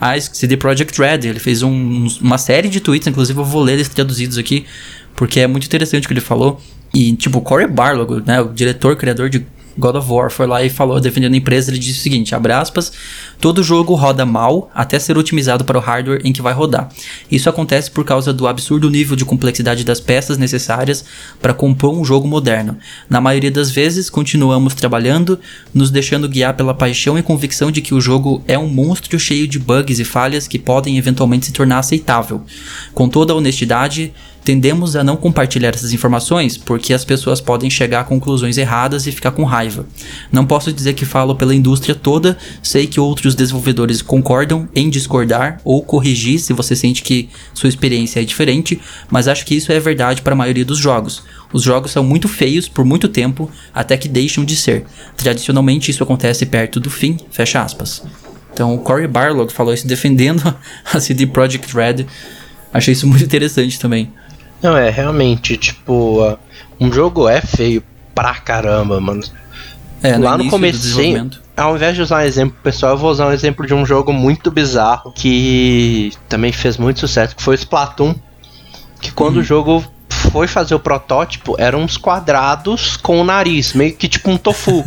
a 0.00 0.20
CD 0.20 0.56
Projekt 0.56 1.00
Red. 1.00 1.20
Ele 1.22 1.38
fez 1.38 1.62
um, 1.62 2.08
uma 2.20 2.36
série 2.36 2.68
de 2.68 2.80
tweets, 2.80 3.06
inclusive 3.06 3.38
eu 3.38 3.44
vou 3.44 3.62
ler 3.62 3.74
eles 3.74 3.88
traduzidos 3.88 4.38
aqui, 4.38 4.66
porque 5.14 5.38
é 5.38 5.46
muito 5.46 5.66
interessante 5.66 6.06
o 6.06 6.08
que 6.08 6.14
ele 6.14 6.20
falou. 6.20 6.60
E, 6.92 7.12
tipo, 7.12 7.38
o 7.38 7.42
Cory 7.42 7.68
Barlog, 7.68 8.26
né, 8.26 8.40
o 8.40 8.48
diretor, 8.48 8.96
criador 8.96 9.30
de 9.30 9.46
God 9.80 9.96
of 9.96 10.10
War 10.10 10.30
foi 10.30 10.46
lá 10.46 10.62
e 10.62 10.70
falou, 10.70 11.00
defendendo 11.00 11.34
a 11.34 11.36
empresa, 11.36 11.70
ele 11.70 11.78
disse 11.78 11.98
o 11.98 12.02
seguinte, 12.02 12.34
abre 12.34 12.52
aspas, 12.52 12.92
todo 13.40 13.62
jogo 13.62 13.94
roda 13.94 14.24
mal 14.24 14.70
até 14.74 14.98
ser 14.98 15.18
otimizado 15.18 15.64
para 15.64 15.78
o 15.78 15.80
hardware 15.80 16.20
em 16.24 16.32
que 16.32 16.42
vai 16.42 16.52
rodar. 16.52 16.88
Isso 17.30 17.48
acontece 17.48 17.90
por 17.90 18.04
causa 18.04 18.32
do 18.32 18.46
absurdo 18.46 18.88
nível 18.90 19.16
de 19.16 19.24
complexidade 19.24 19.82
das 19.82 20.00
peças 20.00 20.38
necessárias 20.38 21.04
para 21.40 21.54
compor 21.54 21.98
um 21.98 22.04
jogo 22.04 22.28
moderno. 22.28 22.76
Na 23.08 23.20
maioria 23.20 23.50
das 23.50 23.70
vezes, 23.70 24.10
continuamos 24.10 24.74
trabalhando, 24.74 25.40
nos 25.74 25.90
deixando 25.90 26.28
guiar 26.28 26.54
pela 26.54 26.74
paixão 26.74 27.18
e 27.18 27.22
convicção 27.22 27.70
de 27.70 27.80
que 27.80 27.94
o 27.94 28.00
jogo 28.00 28.42
é 28.46 28.58
um 28.58 28.68
monstro 28.68 29.18
cheio 29.18 29.48
de 29.48 29.58
bugs 29.58 29.98
e 29.98 30.04
falhas 30.04 30.46
que 30.46 30.58
podem 30.58 30.98
eventualmente 30.98 31.46
se 31.46 31.52
tornar 31.52 31.78
aceitável. 31.78 32.42
Com 32.92 33.08
toda 33.08 33.32
a 33.32 33.36
honestidade, 33.36 34.12
Tendemos 34.44 34.96
a 34.96 35.04
não 35.04 35.16
compartilhar 35.16 35.74
essas 35.74 35.92
informações 35.92 36.56
porque 36.56 36.94
as 36.94 37.04
pessoas 37.04 37.40
podem 37.40 37.68
chegar 37.68 38.00
a 38.00 38.04
conclusões 38.04 38.56
erradas 38.56 39.06
e 39.06 39.12
ficar 39.12 39.32
com 39.32 39.44
raiva. 39.44 39.86
Não 40.32 40.46
posso 40.46 40.72
dizer 40.72 40.94
que 40.94 41.04
falo 41.04 41.34
pela 41.34 41.54
indústria 41.54 41.94
toda, 41.94 42.38
sei 42.62 42.86
que 42.86 42.98
outros 42.98 43.34
desenvolvedores 43.34 44.02
concordam 44.02 44.68
em 44.74 44.88
discordar 44.88 45.60
ou 45.64 45.82
corrigir 45.82 46.38
se 46.38 46.52
você 46.52 46.74
sente 46.74 47.02
que 47.02 47.28
sua 47.52 47.68
experiência 47.68 48.20
é 48.20 48.24
diferente, 48.24 48.80
mas 49.10 49.28
acho 49.28 49.44
que 49.44 49.54
isso 49.54 49.72
é 49.72 49.78
verdade 49.78 50.22
para 50.22 50.32
a 50.32 50.36
maioria 50.36 50.64
dos 50.64 50.78
jogos. 50.78 51.22
Os 51.52 51.62
jogos 51.62 51.90
são 51.90 52.02
muito 52.02 52.28
feios 52.28 52.68
por 52.68 52.84
muito 52.84 53.08
tempo 53.08 53.50
até 53.74 53.96
que 53.96 54.08
deixam 54.08 54.44
de 54.44 54.56
ser. 54.56 54.84
Tradicionalmente 55.16 55.90
isso 55.90 56.02
acontece 56.02 56.46
perto 56.46 56.80
do 56.80 56.90
fim, 56.90 57.18
fecha 57.30 57.62
aspas. 57.62 58.02
Então 58.52 58.74
o 58.74 58.78
Cory 58.78 59.06
Barlog 59.06 59.52
falou 59.52 59.72
isso 59.72 59.86
defendendo 59.86 60.42
a 60.92 61.00
CD 61.00 61.26
Projekt 61.26 61.74
Red. 61.74 62.06
Achei 62.72 62.92
isso 62.92 63.06
muito 63.06 63.24
interessante 63.24 63.78
também. 63.78 64.12
Não, 64.62 64.76
é 64.76 64.90
realmente, 64.90 65.56
tipo, 65.56 66.36
um 66.78 66.92
jogo 66.92 67.28
é 67.28 67.40
feio 67.40 67.82
pra 68.14 68.34
caramba, 68.34 69.00
mano. 69.00 69.22
É, 70.02 70.16
Lá 70.16 70.36
no, 70.36 70.44
no 70.44 70.50
começo, 70.50 70.98
ao 71.56 71.76
invés 71.76 71.94
de 71.94 72.02
usar 72.02 72.18
um 72.18 72.26
exemplo 72.26 72.56
pessoal, 72.62 72.92
eu 72.92 72.98
vou 72.98 73.10
usar 73.10 73.26
um 73.26 73.32
exemplo 73.32 73.66
de 73.66 73.74
um 73.74 73.84
jogo 73.84 74.12
muito 74.12 74.50
bizarro 74.50 75.12
que 75.12 76.10
também 76.28 76.52
fez 76.52 76.78
muito 76.78 77.00
sucesso, 77.00 77.36
que 77.36 77.42
foi 77.42 77.54
o 77.54 77.58
Splatoon. 77.58 78.14
Que 79.00 79.12
quando 79.12 79.36
uhum. 79.36 79.42
o 79.42 79.44
jogo 79.44 79.84
foi 80.08 80.46
fazer 80.46 80.74
o 80.74 80.80
protótipo, 80.80 81.54
eram 81.58 81.82
uns 81.82 81.96
quadrados 81.96 82.96
com 82.96 83.20
o 83.20 83.24
nariz, 83.24 83.72
meio 83.72 83.94
que 83.94 84.08
tipo 84.08 84.30
um 84.30 84.36
tofu. 84.36 84.84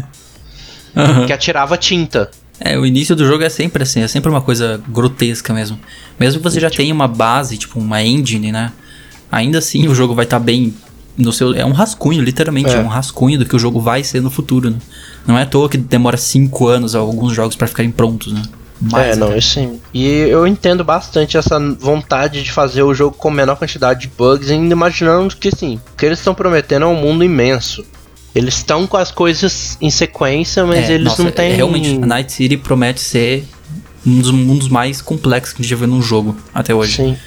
uhum. 0.95 1.25
Que 1.27 1.33
atirava 1.33 1.77
tinta. 1.77 2.29
É, 2.59 2.77
o 2.77 2.85
início 2.85 3.15
do 3.15 3.25
jogo 3.25 3.43
é 3.43 3.49
sempre 3.49 3.83
assim, 3.83 4.01
é 4.01 4.07
sempre 4.07 4.29
uma 4.29 4.41
coisa 4.41 4.81
grotesca 4.87 5.53
mesmo. 5.53 5.79
Mesmo 6.19 6.39
que 6.39 6.43
você 6.43 6.59
já 6.59 6.69
tipo... 6.69 6.81
tenha 6.81 6.93
uma 6.93 7.07
base, 7.07 7.57
tipo 7.57 7.79
uma 7.79 8.01
engine, 8.01 8.51
né? 8.51 8.71
Ainda 9.33 9.57
assim 9.57 9.87
o 9.87 9.95
jogo 9.95 10.13
vai 10.13 10.25
estar 10.25 10.39
tá 10.39 10.43
bem 10.43 10.73
no 11.17 11.31
seu. 11.31 11.53
É 11.53 11.65
um 11.65 11.71
rascunho, 11.71 12.21
literalmente, 12.21 12.69
é. 12.69 12.75
é. 12.75 12.79
um 12.79 12.87
rascunho 12.87 13.39
do 13.39 13.45
que 13.45 13.55
o 13.55 13.59
jogo 13.59 13.79
vai 13.79 14.03
ser 14.03 14.21
no 14.21 14.29
futuro, 14.29 14.69
né? 14.69 14.77
Não 15.25 15.37
é 15.37 15.43
à 15.43 15.45
toa 15.45 15.69
que 15.69 15.77
demora 15.77 16.17
5 16.17 16.67
anos 16.67 16.95
alguns 16.95 17.33
jogos 17.33 17.55
para 17.55 17.67
ficarem 17.67 17.91
prontos, 17.91 18.33
né? 18.33 18.41
Mais 18.81 19.15
é, 19.15 19.15
não, 19.15 19.39
sim. 19.39 19.79
E 19.93 20.05
eu 20.05 20.45
entendo 20.45 20.83
bastante 20.83 21.37
essa 21.37 21.57
vontade 21.79 22.43
de 22.43 22.51
fazer 22.51 22.83
o 22.83 22.93
jogo 22.93 23.15
com 23.15 23.31
menor 23.31 23.55
quantidade 23.55 24.01
de 24.01 24.07
bugs, 24.07 24.51
ainda 24.51 24.73
imaginando 24.73 25.35
que 25.37 25.55
sim, 25.55 25.79
o 25.93 25.97
que 25.97 26.05
eles 26.05 26.19
estão 26.19 26.35
prometendo 26.35 26.83
é 26.83 26.87
um 26.87 26.95
mundo 26.95 27.23
imenso. 27.23 27.85
Eles 28.35 28.55
estão 28.55 28.85
com 28.87 28.97
as 28.97 29.11
coisas 29.11 29.77
em 29.79 29.89
sequência, 29.89 30.65
mas 30.65 30.89
É, 30.89 30.93
eles 30.93 31.05
nossa, 31.05 31.23
não 31.23 31.31
têm. 31.31 31.51
é, 31.51 31.55
Realmente, 31.55 32.03
a 32.03 32.05
Night 32.05 32.33
City 32.33 32.57
promete 32.57 32.99
ser 32.99 33.47
um 34.05 34.19
dos 34.19 34.31
mundos 34.31 34.67
mais 34.67 35.01
complexos 35.01 35.53
que 35.53 35.61
a 35.61 35.63
gente 35.63 35.69
já 35.69 35.77
viu 35.77 35.87
num 35.87 36.01
jogo 36.01 36.35
até 36.53 36.73
hoje. 36.73 36.97
Sim. 36.97 37.17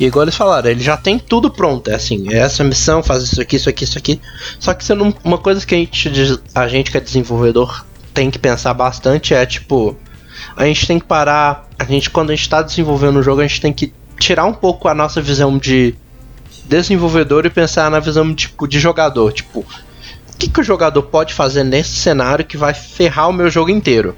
E 0.00 0.06
igual 0.06 0.24
eles 0.24 0.34
falaram, 0.34 0.70
ele 0.70 0.82
já 0.82 0.96
tem 0.96 1.18
tudo 1.18 1.50
pronto. 1.50 1.90
É 1.90 1.94
assim, 1.94 2.32
é 2.32 2.38
essa 2.38 2.64
missão, 2.64 3.02
faz 3.02 3.22
isso 3.22 3.40
aqui, 3.40 3.56
isso 3.56 3.68
aqui, 3.68 3.84
isso 3.84 3.98
aqui. 3.98 4.18
Só 4.58 4.72
que 4.72 4.94
não, 4.94 5.14
uma 5.22 5.36
coisa 5.36 5.64
que 5.64 5.74
a 5.74 5.78
gente, 5.78 6.10
a 6.54 6.66
gente 6.66 6.90
que 6.90 6.96
é 6.96 7.00
desenvolvedor 7.00 7.84
tem 8.14 8.30
que 8.30 8.38
pensar 8.38 8.72
bastante 8.72 9.34
é 9.34 9.44
tipo. 9.44 9.94
A 10.56 10.64
gente 10.64 10.86
tem 10.86 10.98
que 10.98 11.04
parar. 11.04 11.68
A 11.78 11.84
gente, 11.84 12.08
quando 12.08 12.30
a 12.30 12.34
gente 12.34 12.48
tá 12.48 12.62
desenvolvendo 12.62 13.18
um 13.18 13.22
jogo, 13.22 13.42
a 13.42 13.46
gente 13.46 13.60
tem 13.60 13.74
que 13.74 13.92
tirar 14.18 14.46
um 14.46 14.54
pouco 14.54 14.88
a 14.88 14.94
nossa 14.94 15.20
visão 15.20 15.58
de 15.58 15.94
desenvolvedor 16.64 17.44
e 17.44 17.50
pensar 17.50 17.90
na 17.90 18.00
visão 18.00 18.34
tipo, 18.34 18.66
de 18.66 18.80
jogador. 18.80 19.32
Tipo, 19.32 19.60
o 19.60 20.38
que, 20.38 20.48
que 20.48 20.60
o 20.60 20.64
jogador 20.64 21.02
pode 21.02 21.34
fazer 21.34 21.62
nesse 21.62 21.90
cenário 21.90 22.44
que 22.44 22.56
vai 22.56 22.72
ferrar 22.72 23.28
o 23.28 23.34
meu 23.34 23.50
jogo 23.50 23.70
inteiro? 23.70 24.16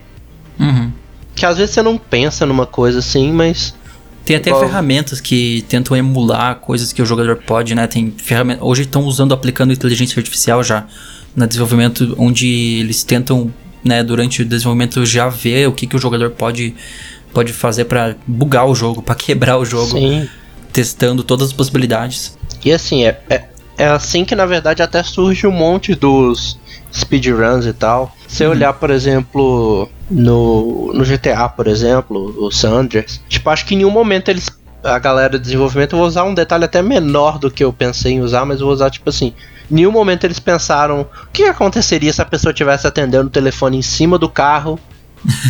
Uhum. 0.61 0.93
Que 1.35 1.45
às 1.45 1.59
vezes 1.59 1.75
você 1.75 1.83
não 1.83 1.99
pensa 1.99 2.47
numa 2.47 2.67
coisa 2.67 3.01
assim, 3.01 3.33
mas. 3.33 3.75
Tem 4.25 4.37
até 4.37 4.51
Igual- 4.51 4.65
ferramentas 4.67 5.21
que 5.21 5.65
tentam 5.69 5.97
emular 5.97 6.57
coisas 6.57 6.93
que 6.93 7.03
o 7.03 7.07
jogador 7.07 7.37
pode, 7.37 7.75
né? 7.75 7.87
Tem 7.87 8.13
ferramentas. 8.17 8.63
Hoje 8.63 8.83
estão 8.83 9.03
usando, 9.05 9.33
aplicando 9.35 9.73
inteligência 9.73 10.19
artificial 10.21 10.63
já 10.63 10.87
no 11.35 11.47
desenvolvimento, 11.47 12.15
onde 12.19 12.47
eles 12.81 13.03
tentam, 13.03 13.53
né, 13.85 14.03
durante 14.05 14.43
o 14.43 14.45
desenvolvimento 14.45 15.05
já 15.05 15.29
ver 15.29 15.67
o 15.69 15.73
que, 15.73 15.87
que 15.87 15.97
o 15.97 15.99
jogador 15.99 16.31
pode, 16.31 16.75
pode 17.33 17.53
fazer 17.53 17.87
pra 17.87 18.15
bugar 18.27 18.67
o 18.67 18.75
jogo, 18.75 19.01
pra 19.03 19.15
quebrar 19.15 19.59
o 19.59 19.65
jogo, 19.65 19.93
Sim. 19.99 20.29
testando 20.73 21.25
todas 21.25 21.49
as 21.49 21.53
possibilidades. 21.53 22.37
E 22.65 22.71
assim, 22.71 23.05
é, 23.05 23.19
é, 23.29 23.45
é 23.77 23.87
assim 23.87 24.25
que 24.25 24.35
na 24.37 24.47
verdade 24.47 24.83
até 24.83 25.03
surge 25.03 25.47
um 25.47 25.51
monte 25.53 25.95
dos 25.97 26.57
speedruns 26.93 27.67
e 27.67 27.73
tal. 27.73 28.15
Se 28.29 28.47
olhar, 28.47 28.73
por 28.75 28.91
exemplo, 28.91 29.89
no, 30.11 30.93
no 30.93 31.05
GTA, 31.05 31.49
por 31.49 31.67
exemplo, 31.67 32.35
o 32.39 32.51
Sanders, 32.51 33.21
tipo, 33.29 33.49
acho 33.51 33.65
que 33.67 33.75
em 33.75 33.79
nenhum 33.79 33.91
momento 33.91 34.31
eles. 34.31 34.51
A 34.85 34.99
galera 34.99 35.39
de 35.39 35.45
desenvolvimento, 35.45 35.93
eu 35.93 35.99
vou 36.01 36.09
usar 36.09 36.25
um 36.25 36.35
detalhe 36.35 36.65
até 36.65 36.83
menor 36.83 37.39
do 37.39 37.49
que 37.49 37.63
eu 37.63 37.73
pensei 37.73 38.15
em 38.15 38.21
usar, 38.21 38.45
mas 38.45 38.59
eu 38.59 38.67
vou 38.67 38.75
usar 38.75 38.91
tipo 38.91 39.09
assim. 39.09 39.33
Em 39.71 39.77
nenhum 39.77 39.93
momento 39.93 40.25
eles 40.25 40.41
pensaram 40.41 41.03
o 41.03 41.07
que 41.33 41.45
aconteceria 41.45 42.13
se 42.13 42.21
a 42.21 42.25
pessoa 42.25 42.51
estivesse 42.51 42.85
atendendo 42.85 43.29
o 43.29 43.31
telefone 43.31 43.79
em 43.79 43.83
cima 43.83 44.19
do 44.19 44.29
carro 44.29 44.81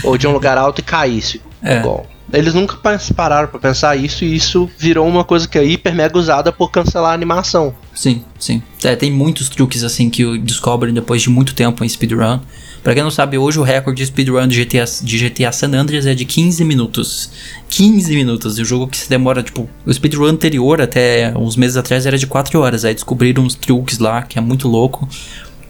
ou 0.04 0.18
de 0.18 0.26
um 0.28 0.32
lugar 0.32 0.58
alto 0.58 0.80
e 0.80 0.82
caísse. 0.82 1.40
É. 1.62 1.80
Bom, 1.80 2.06
eles 2.32 2.54
nunca 2.54 2.76
pararam 3.14 3.48
pra 3.48 3.60
pensar 3.60 3.96
isso 3.96 4.24
e 4.24 4.34
isso 4.34 4.70
virou 4.78 5.06
uma 5.06 5.24
coisa 5.24 5.46
que 5.46 5.58
é 5.58 5.64
hiper 5.64 5.94
mega 5.94 6.18
usada 6.18 6.50
por 6.50 6.70
cancelar 6.70 7.10
a 7.10 7.14
animação. 7.14 7.74
Sim, 7.94 8.24
sim. 8.38 8.62
É, 8.82 8.96
tem 8.96 9.10
muitos 9.10 9.48
truques 9.48 9.84
assim 9.84 10.08
que 10.08 10.38
descobrem 10.38 10.94
depois 10.94 11.20
de 11.22 11.28
muito 11.28 11.54
tempo 11.54 11.84
em 11.84 11.88
speedrun. 11.88 12.40
Pra 12.82 12.94
quem 12.94 13.02
não 13.02 13.12
sabe, 13.12 13.38
hoje 13.38 13.60
o 13.60 13.62
recorde 13.62 14.02
de 14.02 14.06
speedrun 14.06 14.48
de 14.48 14.64
GTA, 14.64 14.84
de 15.02 15.18
GTA 15.18 15.52
San 15.52 15.72
Andreas 15.72 16.04
é 16.04 16.14
de 16.14 16.24
15 16.24 16.64
minutos. 16.64 17.30
15 17.68 18.12
minutos. 18.14 18.58
E 18.58 18.62
o 18.62 18.64
jogo 18.64 18.88
que 18.88 18.96
se 18.96 19.08
demora, 19.08 19.40
tipo, 19.42 19.70
o 19.86 19.92
speedrun 19.92 20.26
anterior, 20.26 20.80
até 20.80 21.32
uns 21.36 21.54
meses 21.54 21.76
atrás, 21.76 22.06
era 22.06 22.18
de 22.18 22.26
4 22.26 22.58
horas. 22.58 22.84
Aí 22.84 22.92
descobriram 22.92 23.44
uns 23.44 23.54
truques 23.54 23.98
lá, 23.98 24.22
que 24.22 24.36
é 24.36 24.42
muito 24.42 24.66
louco. 24.66 25.08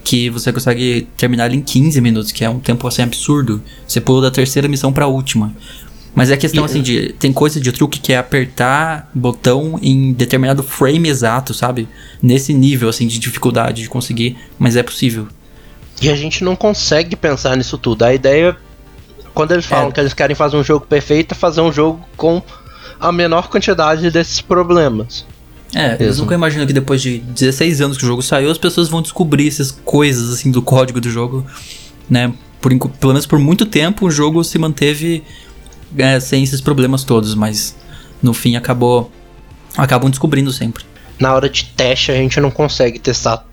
Que 0.03 0.29
você 0.29 0.51
consegue 0.51 1.07
terminar 1.15 1.45
ele 1.45 1.57
em 1.57 1.61
15 1.61 2.01
minutos, 2.01 2.31
que 2.31 2.43
é 2.43 2.49
um 2.49 2.59
tempo 2.59 2.87
assim 2.87 3.03
absurdo. 3.03 3.61
Você 3.87 4.01
pulou 4.01 4.21
da 4.21 4.31
terceira 4.31 4.67
missão 4.67 4.91
pra 4.91 5.05
última. 5.05 5.55
Mas 6.15 6.29
é 6.29 6.37
questão 6.37 6.63
E- 6.63 6.65
assim 6.65 6.81
de. 6.81 7.13
Tem 7.19 7.33
coisa 7.33 7.59
de 7.59 7.71
truque 7.71 7.99
que 7.99 8.13
é 8.13 8.17
apertar 8.17 9.09
botão 9.13 9.79
em 9.81 10.13
determinado 10.13 10.61
frame 10.61 11.09
exato, 11.09 11.53
sabe? 11.53 11.87
Nesse 12.21 12.53
nível 12.53 12.87
assim 12.89 13.07
de 13.07 13.17
dificuldade 13.19 13.81
de 13.81 13.89
conseguir, 13.89 14.37
mas 14.59 14.75
é 14.75 14.83
possível. 14.83 15.27
E 16.01 16.09
a 16.09 16.15
gente 16.15 16.43
não 16.43 16.55
consegue 16.55 17.15
pensar 17.15 17.55
nisso 17.57 17.77
tudo. 17.77 18.03
A 18.03 18.13
ideia, 18.13 18.55
quando 19.33 19.51
eles 19.53 19.65
falam 19.65 19.89
É. 19.89 19.91
que 19.91 19.99
eles 19.99 20.13
querem 20.13 20.35
fazer 20.35 20.55
um 20.57 20.63
jogo 20.63 20.85
perfeito, 20.85 21.31
é 21.31 21.35
fazer 21.35 21.61
um 21.61 21.71
jogo 21.71 21.99
com 22.15 22.41
a 22.99 23.11
menor 23.11 23.47
quantidade 23.49 24.09
desses 24.11 24.39
problemas. 24.39 25.25
É, 25.75 25.87
eles 25.95 25.99
Mesmo. 25.99 26.21
nunca 26.23 26.35
imaginam 26.35 26.67
que 26.67 26.73
depois 26.73 27.01
de 27.01 27.17
16 27.17 27.81
anos 27.81 27.97
que 27.97 28.03
o 28.03 28.07
jogo 28.07 28.21
saiu, 28.21 28.51
as 28.51 28.59
pessoas 28.59 28.87
vão 28.89 29.01
descobrir 29.01 29.47
essas 29.47 29.71
coisas 29.71 30.31
assim 30.31 30.51
do 30.51 30.61
código 30.61 31.01
do 31.01 31.09
jogo, 31.09 31.43
né? 32.07 32.31
Por, 32.61 32.69
pelo 32.89 33.13
menos 33.13 33.25
por 33.25 33.39
muito 33.39 33.65
tempo 33.65 34.05
o 34.05 34.11
jogo 34.11 34.43
se 34.43 34.57
manteve 34.59 35.23
é, 35.97 36.19
sem 36.19 36.43
esses 36.43 36.61
problemas 36.61 37.03
todos, 37.03 37.35
mas 37.35 37.75
no 38.21 38.33
fim 38.33 38.55
acabou 38.55 39.11
acabam 39.77 40.09
descobrindo 40.09 40.51
sempre. 40.51 40.83
Na 41.19 41.33
hora 41.33 41.49
de 41.49 41.65
teste, 41.65 42.11
a 42.11 42.15
gente 42.15 42.39
não 42.39 42.51
consegue 42.51 42.99
testar 42.99 43.45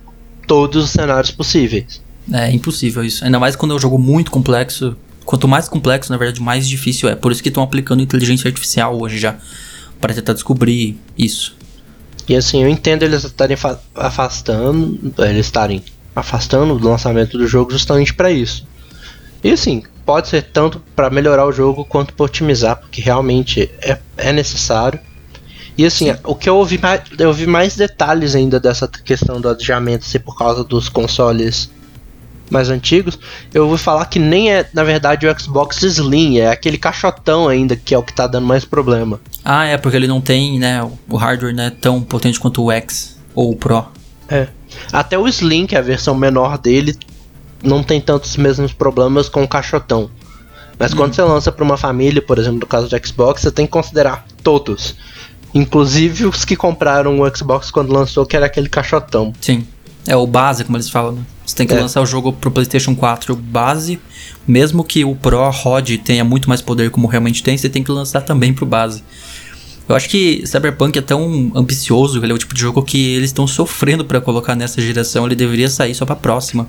todos 0.46 0.84
os 0.84 0.90
cenários 0.90 1.30
possíveis. 1.30 2.02
É 2.32 2.50
impossível 2.50 3.02
isso. 3.02 3.24
Ainda 3.24 3.38
mais 3.38 3.56
quando 3.56 3.72
é 3.72 3.74
um 3.76 3.78
jogo 3.78 3.98
muito 3.98 4.30
complexo. 4.30 4.96
Quanto 5.24 5.46
mais 5.46 5.68
complexo, 5.68 6.10
na 6.10 6.18
verdade, 6.18 6.40
mais 6.42 6.68
difícil 6.68 7.08
é. 7.08 7.14
Por 7.14 7.30
isso 7.32 7.42
que 7.42 7.48
estão 7.48 7.62
aplicando 7.62 8.02
inteligência 8.02 8.48
artificial 8.48 9.00
hoje 9.00 9.18
já. 9.18 9.36
Para 10.00 10.14
tentar 10.14 10.32
descobrir 10.32 10.98
isso. 11.16 11.56
E 12.28 12.34
assim, 12.36 12.62
eu 12.62 12.68
entendo 12.68 13.02
eles 13.02 13.24
estarem 13.24 13.56
fa- 13.56 13.80
afastando, 13.94 15.12
eles 15.18 15.46
estarem 15.46 15.82
afastando 16.14 16.74
o 16.74 16.78
lançamento 16.78 17.36
do 17.38 17.46
jogo 17.46 17.72
justamente 17.72 18.14
para 18.14 18.30
isso. 18.30 18.66
E 19.42 19.50
assim, 19.50 19.82
pode 20.10 20.26
ser 20.26 20.42
tanto 20.42 20.82
para 20.96 21.08
melhorar 21.08 21.46
o 21.46 21.52
jogo 21.52 21.84
quanto 21.84 22.12
para 22.12 22.26
otimizar, 22.26 22.74
porque 22.74 23.00
realmente 23.00 23.70
é, 23.80 23.96
é 24.16 24.32
necessário. 24.32 24.98
E 25.78 25.86
assim, 25.86 26.12
o 26.24 26.34
que 26.34 26.48
eu 26.48 26.56
ouvi 26.56 26.78
mais, 26.78 27.02
eu 27.16 27.28
ouvi 27.28 27.46
mais 27.46 27.76
detalhes 27.76 28.34
ainda 28.34 28.58
dessa 28.58 28.88
questão 28.88 29.40
do 29.40 29.48
adiamento 29.48 30.04
ser 30.04 30.18
por 30.18 30.36
causa 30.36 30.64
dos 30.64 30.88
consoles 30.88 31.70
mais 32.50 32.70
antigos. 32.70 33.20
Eu 33.54 33.68
ouvi 33.68 33.80
falar 33.80 34.04
que 34.06 34.18
nem 34.18 34.52
é, 34.52 34.68
na 34.74 34.82
verdade, 34.82 35.28
o 35.28 35.40
Xbox 35.40 35.80
Slim, 35.80 36.38
é 36.38 36.48
aquele 36.48 36.76
caixotão 36.76 37.46
ainda 37.46 37.76
que 37.76 37.94
é 37.94 37.98
o 37.98 38.02
que 38.02 38.12
tá 38.12 38.26
dando 38.26 38.48
mais 38.48 38.64
problema. 38.64 39.20
Ah, 39.44 39.66
é, 39.66 39.78
porque 39.78 39.96
ele 39.96 40.08
não 40.08 40.20
tem, 40.20 40.58
né? 40.58 40.82
O 41.08 41.16
hardware 41.16 41.54
não 41.54 41.62
é 41.62 41.70
tão 41.70 42.02
potente 42.02 42.40
quanto 42.40 42.64
o 42.64 42.72
X 42.72 43.16
ou 43.32 43.52
o 43.52 43.56
Pro. 43.56 43.86
É. 44.28 44.48
Até 44.92 45.16
o 45.16 45.28
Slim, 45.28 45.66
que 45.66 45.76
é 45.76 45.78
a 45.78 45.82
versão 45.82 46.16
menor 46.16 46.58
dele, 46.58 46.96
não 47.62 47.82
tem 47.82 48.00
tantos 48.00 48.36
mesmos 48.36 48.72
problemas 48.72 49.28
com 49.28 49.42
o 49.42 49.48
caixotão. 49.48 50.10
Mas 50.78 50.94
quando 50.94 51.14
você 51.14 51.22
lança 51.22 51.52
para 51.52 51.62
uma 51.62 51.76
família, 51.76 52.22
por 52.22 52.38
exemplo, 52.38 52.60
no 52.60 52.66
caso 52.66 52.88
do 52.88 53.06
Xbox, 53.06 53.42
você 53.42 53.50
tem 53.50 53.66
que 53.66 53.72
considerar 53.72 54.24
todos. 54.42 54.94
Inclusive 55.54 56.26
os 56.26 56.44
que 56.44 56.56
compraram 56.56 57.20
o 57.20 57.36
Xbox 57.36 57.70
quando 57.70 57.92
lançou, 57.92 58.24
que 58.24 58.36
era 58.36 58.46
aquele 58.46 58.68
caixotão. 58.68 59.32
Sim. 59.40 59.66
É 60.06 60.16
o 60.16 60.26
base, 60.26 60.64
como 60.64 60.76
eles 60.78 60.88
falam, 60.88 61.12
né? 61.12 61.22
Você 61.44 61.54
tem 61.54 61.66
que 61.66 61.74
É. 61.74 61.80
lançar 61.80 62.00
o 62.00 62.06
jogo 62.06 62.32
pro 62.32 62.50
PlayStation 62.50 62.94
4 62.94 63.36
base, 63.36 64.00
mesmo 64.46 64.82
que 64.82 65.04
o 65.04 65.14
Pro 65.14 65.50
rode 65.50 65.98
tenha 65.98 66.24
muito 66.24 66.48
mais 66.48 66.62
poder 66.62 66.90
como 66.90 67.06
realmente 67.06 67.42
tem, 67.42 67.58
você 67.58 67.68
tem 67.68 67.82
que 67.82 67.90
lançar 67.92 68.22
também 68.22 68.54
pro 68.54 68.64
base. 68.64 69.04
Eu 69.88 69.94
acho 69.96 70.08
que 70.08 70.42
Cyberpunk 70.46 70.96
é 70.98 71.02
tão 71.02 71.50
ambicioso, 71.54 72.22
ele 72.22 72.32
é 72.32 72.34
o 72.34 72.38
tipo 72.38 72.54
de 72.54 72.60
jogo 72.60 72.82
que 72.82 73.14
eles 73.16 73.30
estão 73.30 73.46
sofrendo 73.46 74.04
pra 74.04 74.20
colocar 74.20 74.54
nessa 74.54 74.80
geração, 74.80 75.26
ele 75.26 75.34
deveria 75.34 75.68
sair 75.68 75.94
só 75.94 76.06
pra 76.06 76.14
próxima. 76.16 76.68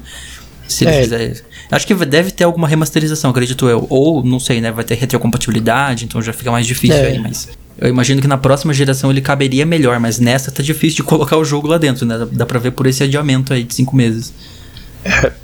Se 0.67 0.83
ele 0.85 0.93
É. 0.95 1.01
fizer. 1.03 1.41
Acho 1.69 1.87
que 1.87 1.93
deve 2.05 2.31
ter 2.31 2.43
alguma 2.43 2.67
remasterização, 2.67 3.31
acredito 3.31 3.67
eu. 3.67 3.85
Ou, 3.89 4.23
não 4.23 4.39
sei, 4.39 4.61
né? 4.61 4.71
Vai 4.71 4.83
ter 4.83 4.95
retrocompatibilidade, 4.95 6.05
então 6.05 6.21
já 6.21 6.31
fica 6.33 6.51
mais 6.51 6.65
difícil 6.65 6.97
É. 6.97 7.07
aí, 7.07 7.19
mas. 7.19 7.49
Eu 7.77 7.89
imagino 7.89 8.21
que 8.21 8.27
na 8.27 8.37
próxima 8.37 8.73
geração 8.73 9.09
ele 9.09 9.21
caberia 9.21 9.65
melhor, 9.65 9.99
mas 9.99 10.19
nessa 10.19 10.51
tá 10.51 10.61
difícil 10.61 10.97
de 10.97 11.03
colocar 11.09 11.37
o 11.37 11.43
jogo 11.45 11.67
lá 11.67 11.77
dentro, 11.77 12.05
né? 12.05 12.17
Dá- 12.17 12.27
Dá 12.31 12.45
pra 12.45 12.59
ver 12.59 12.71
por 12.71 12.85
esse 12.87 13.03
adiamento 13.03 13.53
aí 13.53 13.63
de 13.63 13.73
cinco 13.73 13.95
meses. 13.95 14.33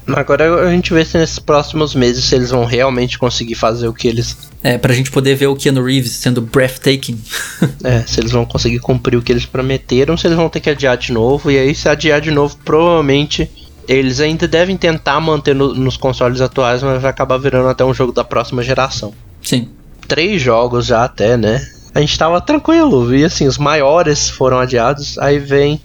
Agora 0.06 0.68
a 0.68 0.72
gente 0.72 0.94
vê 0.94 1.04
se 1.04 1.18
nesses 1.18 1.40
próximos 1.40 1.96
meses 1.96 2.24
se 2.24 2.36
eles 2.36 2.52
vão 2.52 2.64
realmente 2.64 3.18
conseguir 3.18 3.56
fazer 3.56 3.88
o 3.88 3.94
que 3.94 4.08
eles. 4.08 4.38
É, 4.64 4.78
pra 4.78 4.94
gente 4.94 5.10
poder 5.10 5.34
ver 5.36 5.48
o 5.48 5.56
Keanu 5.56 5.84
Reeves 5.84 6.12
sendo 6.12 6.42
breathtaking. 6.42 7.20
É, 7.84 8.02
se 8.06 8.20
eles 8.20 8.32
vão 8.32 8.46
conseguir 8.46 8.80
cumprir 8.80 9.18
o 9.18 9.22
que 9.22 9.32
eles 9.32 9.46
prometeram, 9.46 10.16
se 10.18 10.28
eles 10.28 10.38
vão 10.38 10.50
ter 10.50 10.60
que 10.60 10.70
adiar 10.70 10.96
de 10.98 11.12
novo. 11.12 11.50
E 11.50 11.58
aí, 11.58 11.74
se 11.74 11.88
adiar 11.90 12.20
de 12.22 12.30
novo, 12.32 12.56
provavelmente 12.64 13.50
eles 13.88 14.20
ainda 14.20 14.48
devem 14.48 14.76
tentar 14.78 15.20
manter 15.20 15.56
no- 15.56 15.74
nos 15.74 15.96
consoles 15.98 16.42
atuais, 16.42 16.82
mas 16.84 17.02
vai 17.02 17.10
acabar 17.12 17.38
virando 17.38 17.70
até 17.70 17.84
um 17.86 17.94
jogo 17.94 18.12
da 18.12 18.24
próxima 18.24 18.62
geração. 18.64 19.14
Sim. 19.42 19.70
três 20.08 20.42
jogos 20.42 20.86
já 20.86 21.04
até, 21.04 21.36
né? 21.36 21.62
A 21.94 22.00
gente 22.00 22.18
tava 22.18 22.40
tranquilo, 22.40 23.14
e 23.14 23.26
assim, 23.26 23.46
os 23.46 23.58
maiores 23.58 24.30
foram 24.30 24.58
adiados, 24.58 25.18
aí 25.18 25.38
vem 25.38 25.82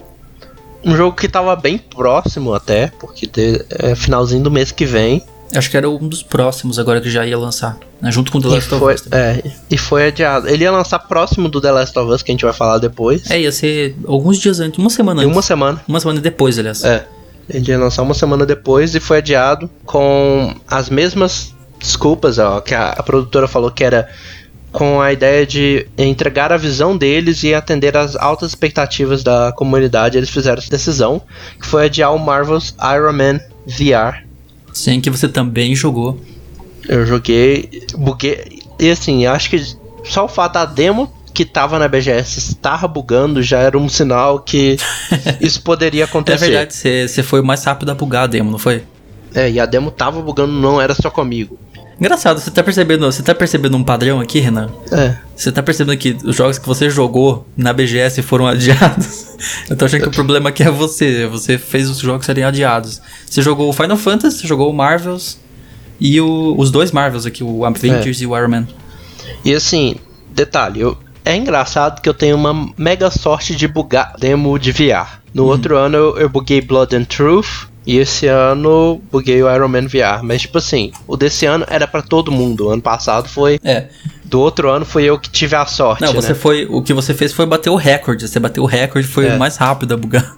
um 0.85 0.95
jogo 0.97 1.17
que 1.17 1.29
tava 1.29 1.55
bem 1.57 1.77
próximo 1.79 2.55
até, 2.55 2.93
porque 3.01 3.29
é 3.71 3.95
finalzinho 3.97 4.43
do 4.43 4.51
mês 4.51 4.71
que 4.71 4.85
vem. 4.85 5.25
Acho 5.55 5.71
que 5.71 5.77
era 5.77 5.89
um 5.91 6.09
dos 6.09 6.23
próximos 6.23 6.79
agora 6.79 7.01
que 7.01 7.11
já 7.11 7.27
ia 7.27 7.37
lançar. 7.37 7.77
Né? 8.01 8.11
Junto 8.13 8.31
com 8.33 8.41
The 8.41 8.49
E 8.49 8.51
Last 8.53 8.75
of 8.75 8.81
foi, 8.81 8.95
Us. 8.95 9.01
também. 9.03 9.21
é, 9.21 9.43
e 9.71 9.77
foi 9.77 10.07
adiado. 10.07 10.49
Ele 10.49 10.65
ia 10.65 10.71
lançar 10.71 10.99
próximo 11.01 11.49
do 11.49 11.61
The 11.61 11.71
Last 11.73 11.99
of 11.99 12.11
Us, 12.13 12.23
que 12.23 12.31
a 12.31 12.35
gente 12.35 12.45
vai 12.45 12.55
falar 12.55 12.79
depois. 12.79 13.29
É, 13.31 13.41
ia 13.41 13.51
ser 13.53 13.95
alguns 14.07 14.39
dias 14.39 14.61
antes, 14.61 14.79
uma 14.79 14.89
semana 14.91 15.23
em 15.23 15.27
antes. 15.27 15.37
uma 15.37 15.43
semana. 15.43 15.83
Uma 15.89 15.99
semana 16.01 16.21
depois, 16.21 16.59
aliás. 16.59 16.83
É. 16.85 17.07
Ele 17.53 17.71
ia 17.71 17.79
lançar 17.79 18.03
uma 18.03 18.15
semana 18.15 18.47
depois 18.47 18.95
e 18.95 19.01
foi 19.01 19.19
adiado 19.19 19.69
com 19.85 20.55
as 20.67 20.89
mesmas 20.89 21.55
desculpas, 21.79 22.39
ó, 22.39 22.61
que 22.61 22.75
a, 22.75 22.91
a 22.91 23.03
produtora 23.03 23.47
falou 23.47 23.71
que 23.71 23.85
era 23.85 24.09
com 24.73 25.03
a 25.03 25.13
ideia 25.13 25.47
de 25.47 25.87
entregar 25.99 26.51
a 26.51 26.57
visão 26.57 26.97
deles 26.97 27.43
e 27.43 27.53
atender 27.53 27.95
às 27.95 28.17
altas 28.17 28.51
expectativas 28.51 29.23
da 29.23 29.53
comunidade. 29.53 30.17
Eles 30.17 30.31
fizeram 30.31 30.59
essa 30.59 30.71
decisão, 30.71 31.21
que 31.61 31.67
foi 31.67 31.85
adiar 31.85 32.15
o 32.15 32.19
Marvel's 32.19 32.75
Iron 32.95 33.13
Man 33.13 33.41
VR. 33.67 34.27
Sim, 34.73 35.01
que 35.01 35.11
você 35.11 35.29
também 35.29 35.75
jogou. 35.75 36.19
Eu 36.89 37.05
joguei, 37.05 37.85
buguei. 37.97 38.61
E 38.81 38.91
assim, 38.91 39.27
acho 39.27 39.51
que 39.51 39.63
só 40.05 40.25
o 40.25 40.29
fato 40.29 40.55
da 40.55 40.65
demo 40.65 41.13
que 41.35 41.45
tava 41.45 41.79
na 41.79 41.89
BGS 41.89 42.39
estar 42.39 42.87
bugando 42.89 43.43
já 43.43 43.59
era 43.59 43.79
um 43.79 43.89
sinal 43.89 44.41
que 44.41 44.77
isso 45.41 45.63
poderia 45.63 46.03
É 46.03 46.05
acontecer. 46.05 46.47
verdade, 46.51 46.75
você 46.75 47.23
foi 47.23 47.41
o 47.41 47.45
mais 47.45 47.65
rápido 47.65 47.91
a 47.91 47.95
bugar 47.95 48.25
a 48.25 48.27
demo, 48.27 48.51
não 48.51 48.59
foi? 48.59 48.83
É, 49.35 49.51
e 49.51 49.59
a 49.59 49.65
demo 49.67 49.91
tava 49.91 50.21
bugando, 50.21 50.53
não 50.53 50.81
era 50.81 50.95
só 50.95 51.11
comigo. 51.11 51.59
Engraçado, 52.01 52.41
você 52.41 52.51
tá 52.51 52.63
percebendo, 52.65 53.05
você 53.07 53.23
tá 53.23 53.35
percebendo 53.35 53.77
um 53.77 53.85
padrão 53.85 54.19
aqui, 54.21 54.41
Renan? 54.41 54.69
É. 54.91 55.15
Você 55.37 55.53
tá 55.53 55.63
percebendo 55.63 55.97
que 55.97 56.17
os 56.25 56.35
jogos 56.35 56.59
que 56.59 56.67
você 56.67 56.91
jogou 56.91 57.47
na 57.57 57.73
BGS 57.73 58.21
foram 58.23 58.45
adiados? 58.49 59.29
Eu 59.71 59.77
tô 59.77 59.85
achando 59.85 60.03
que 60.03 60.09
o 60.09 60.11
problema 60.13 60.49
aqui 60.49 60.63
é 60.65 60.71
você. 60.71 61.27
Você 61.29 61.57
fez 61.59 61.89
os 61.89 61.99
jogos 61.99 62.27
serem 62.27 62.43
adiados. 62.45 63.01
Você 63.25 63.41
jogou 63.41 63.69
o 63.69 63.73
Final 63.73 63.97
Fantasy, 63.97 64.39
você 64.39 64.47
jogou 64.49 64.69
o 64.69 64.73
Marvels 64.75 65.39
e 66.01 66.21
o- 66.21 66.55
os 66.59 66.71
dois 66.73 66.91
Marvels 66.91 67.25
aqui, 67.25 67.45
o 67.45 67.65
Avengers 67.65 68.21
e 68.21 68.27
o 68.27 68.37
Iron 68.37 68.49
Man. 68.49 68.69
E 69.45 69.55
assim, 69.55 69.95
detalhe, 70.35 70.81
eu, 70.81 70.99
é 71.25 71.37
engraçado 71.37 72.01
que 72.01 72.09
eu 72.09 72.15
tenho 72.15 72.37
uma 72.37 72.71
mega 72.77 73.11
sorte 73.11 73.55
de 73.55 73.67
bugar 73.69 74.15
demo 74.19 74.59
de 74.59 74.73
VR. 74.73 75.21
No 75.35 75.47
outro 75.47 75.77
ano 75.77 75.97
eu, 75.97 76.19
eu 76.19 76.29
buguei 76.29 76.61
Blood 76.61 76.95
and 76.97 77.05
Truth. 77.05 77.71
E 77.85 77.99
esse 77.99 78.29
ano 78.29 79.03
buguei 79.11 79.43
o 79.43 79.53
Iron 79.53 79.67
Man 79.67 79.89
VR. 79.89 80.23
Mas 80.23 80.43
tipo 80.43 80.59
assim, 80.59 80.93
o 81.07 81.17
desse 81.17 81.47
ano 81.47 81.65
era 81.69 81.85
pra 81.87 82.01
todo 82.01 82.31
mundo. 82.31 82.67
O 82.67 82.71
ano 82.71 82.81
passado 82.83 83.29
foi. 83.29 83.59
É. 83.65 83.89
Do 84.25 84.41
outro 84.41 84.71
ano 84.71 84.85
foi 84.85 85.03
eu 85.05 85.19
que 85.19 85.29
tive 85.29 85.57
a 85.57 85.67
sorte. 85.67 86.01
Não, 86.01 86.13
você 86.13 86.29
né? 86.29 86.35
foi. 86.37 86.65
O 86.71 86.81
que 86.81 86.95
você 86.95 87.13
fez 87.13 87.33
foi 87.33 87.45
bater 87.45 87.71
o 87.71 87.75
recorde. 87.75 88.29
Você 88.29 88.39
bateu 88.39 88.63
o 88.63 88.67
recorde, 88.67 89.09
foi 89.09 89.27
É. 89.27 89.35
o 89.35 89.39
mais 89.39 89.57
rápido 89.57 89.95
a 89.95 89.97
bugar. 89.97 90.37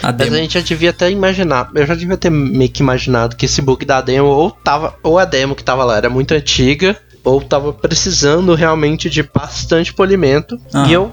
A 0.00 0.08
Mas 0.12 0.16
demo. 0.16 0.36
a 0.36 0.38
gente 0.38 0.54
já 0.54 0.60
devia 0.60 0.90
até 0.90 1.10
imaginar. 1.10 1.70
Eu 1.74 1.86
já 1.86 1.94
devia 1.96 2.16
ter 2.16 2.30
meio 2.30 2.70
que 2.70 2.82
imaginado 2.82 3.34
que 3.34 3.46
esse 3.46 3.60
bug 3.60 3.84
da 3.84 4.00
demo 4.00 4.28
ou 4.28 4.50
tava. 4.52 4.94
Ou 5.02 5.18
a 5.18 5.24
demo 5.24 5.56
que 5.56 5.64
tava 5.64 5.82
lá 5.84 5.96
era 5.96 6.08
muito 6.08 6.32
antiga. 6.34 6.96
Ou 7.26 7.40
tava 7.40 7.72
precisando 7.72 8.54
realmente 8.54 9.10
de 9.10 9.20
bastante 9.22 9.92
polimento. 9.92 10.56
Aham. 10.72 10.88
E 10.88 10.92
eu 10.92 11.12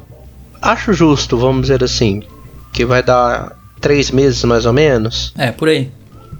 acho 0.61 0.93
justo, 0.93 1.35
vamos 1.37 1.63
dizer 1.63 1.83
assim. 1.83 2.21
Que 2.71 2.85
vai 2.85 3.01
dar 3.01 3.51
três 3.81 4.11
meses 4.11 4.43
mais 4.43 4.67
ou 4.67 4.73
menos. 4.73 5.33
É, 5.35 5.51
por 5.51 5.67
aí. 5.69 5.89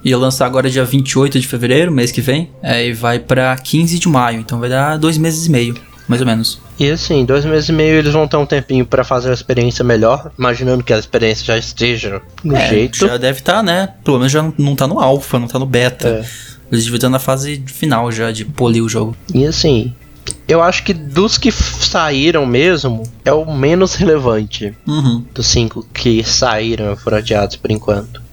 Ia 0.04 0.16
lançar 0.18 0.46
agora 0.46 0.70
dia 0.70 0.86
28 0.86 1.40
de 1.40 1.48
fevereiro, 1.48 1.92
mês 1.92 2.12
que 2.12 2.22
vem. 2.22 2.52
É, 2.62 2.86
e 2.86 2.94
vai 2.94 3.18
pra 3.18 3.56
15 3.58 3.98
de 3.98 4.08
maio. 4.08 4.40
Então 4.42 4.60
vai 4.60 4.70
dar 4.70 4.96
dois 4.98 5.18
meses 5.18 5.48
e 5.48 5.50
meio, 5.50 5.76
mais 6.08 6.22
ou 6.22 6.28
menos. 6.28 6.60
E 6.80 6.92
assim, 6.92 7.26
dois 7.26 7.44
meses 7.44 7.70
e 7.70 7.72
meio 7.72 7.96
eles 7.96 8.14
vão 8.14 8.28
ter 8.28 8.38
um 8.38 8.46
tempinho 8.46 8.86
pra 8.86 9.04
fazer 9.04 9.30
uma 9.30 9.34
experiência 9.34 9.84
melhor. 9.84 10.32
Imaginando 10.38 10.84
que 10.84 10.94
a 10.94 11.00
experiência 11.00 11.46
já 11.46 11.58
esteja 11.58 12.22
no 12.44 12.56
É, 12.56 12.68
jeito. 12.70 13.08
Já 13.08 13.18
deve 13.18 13.40
estar, 13.40 13.64
né? 13.64 13.90
Pelo 14.04 14.18
menos 14.20 14.32
já 14.32 14.44
não- 14.56 14.76
tá 14.76 14.86
no 14.86 15.00
alpha, 15.00 15.40
não 15.40 15.48
tá 15.48 15.58
no 15.58 15.66
beta. 15.66 16.08
É. 16.08 16.54
Eles 16.74 16.86
deviam 16.86 16.98
estar 16.98 17.10
na 17.10 17.20
fase 17.20 17.64
final 17.68 18.12
já 18.12 18.32
de 18.32 18.44
polir 18.44 18.84
o 18.84 18.90
jogo. 18.90 19.16
E 19.32 19.46
assim, 19.46 19.94
eu 20.48 20.60
acho 20.60 20.84
que 20.84 20.92
dos 20.92 21.38
que 21.38 21.52
saíram 21.52 22.48
mesmo, 22.48 23.04
é 23.24 23.32
o 23.32 23.46
menos 23.54 23.94
relevante. 23.94 24.74
Uhum. 24.88 25.24
dos 25.32 25.46
cinco 25.46 25.88
que 25.94 26.24
saíram 26.24 26.92
e 26.92 26.96
foram 26.96 27.20
adiados 27.20 27.58
por 27.58 27.70
enquanto. 27.70 28.24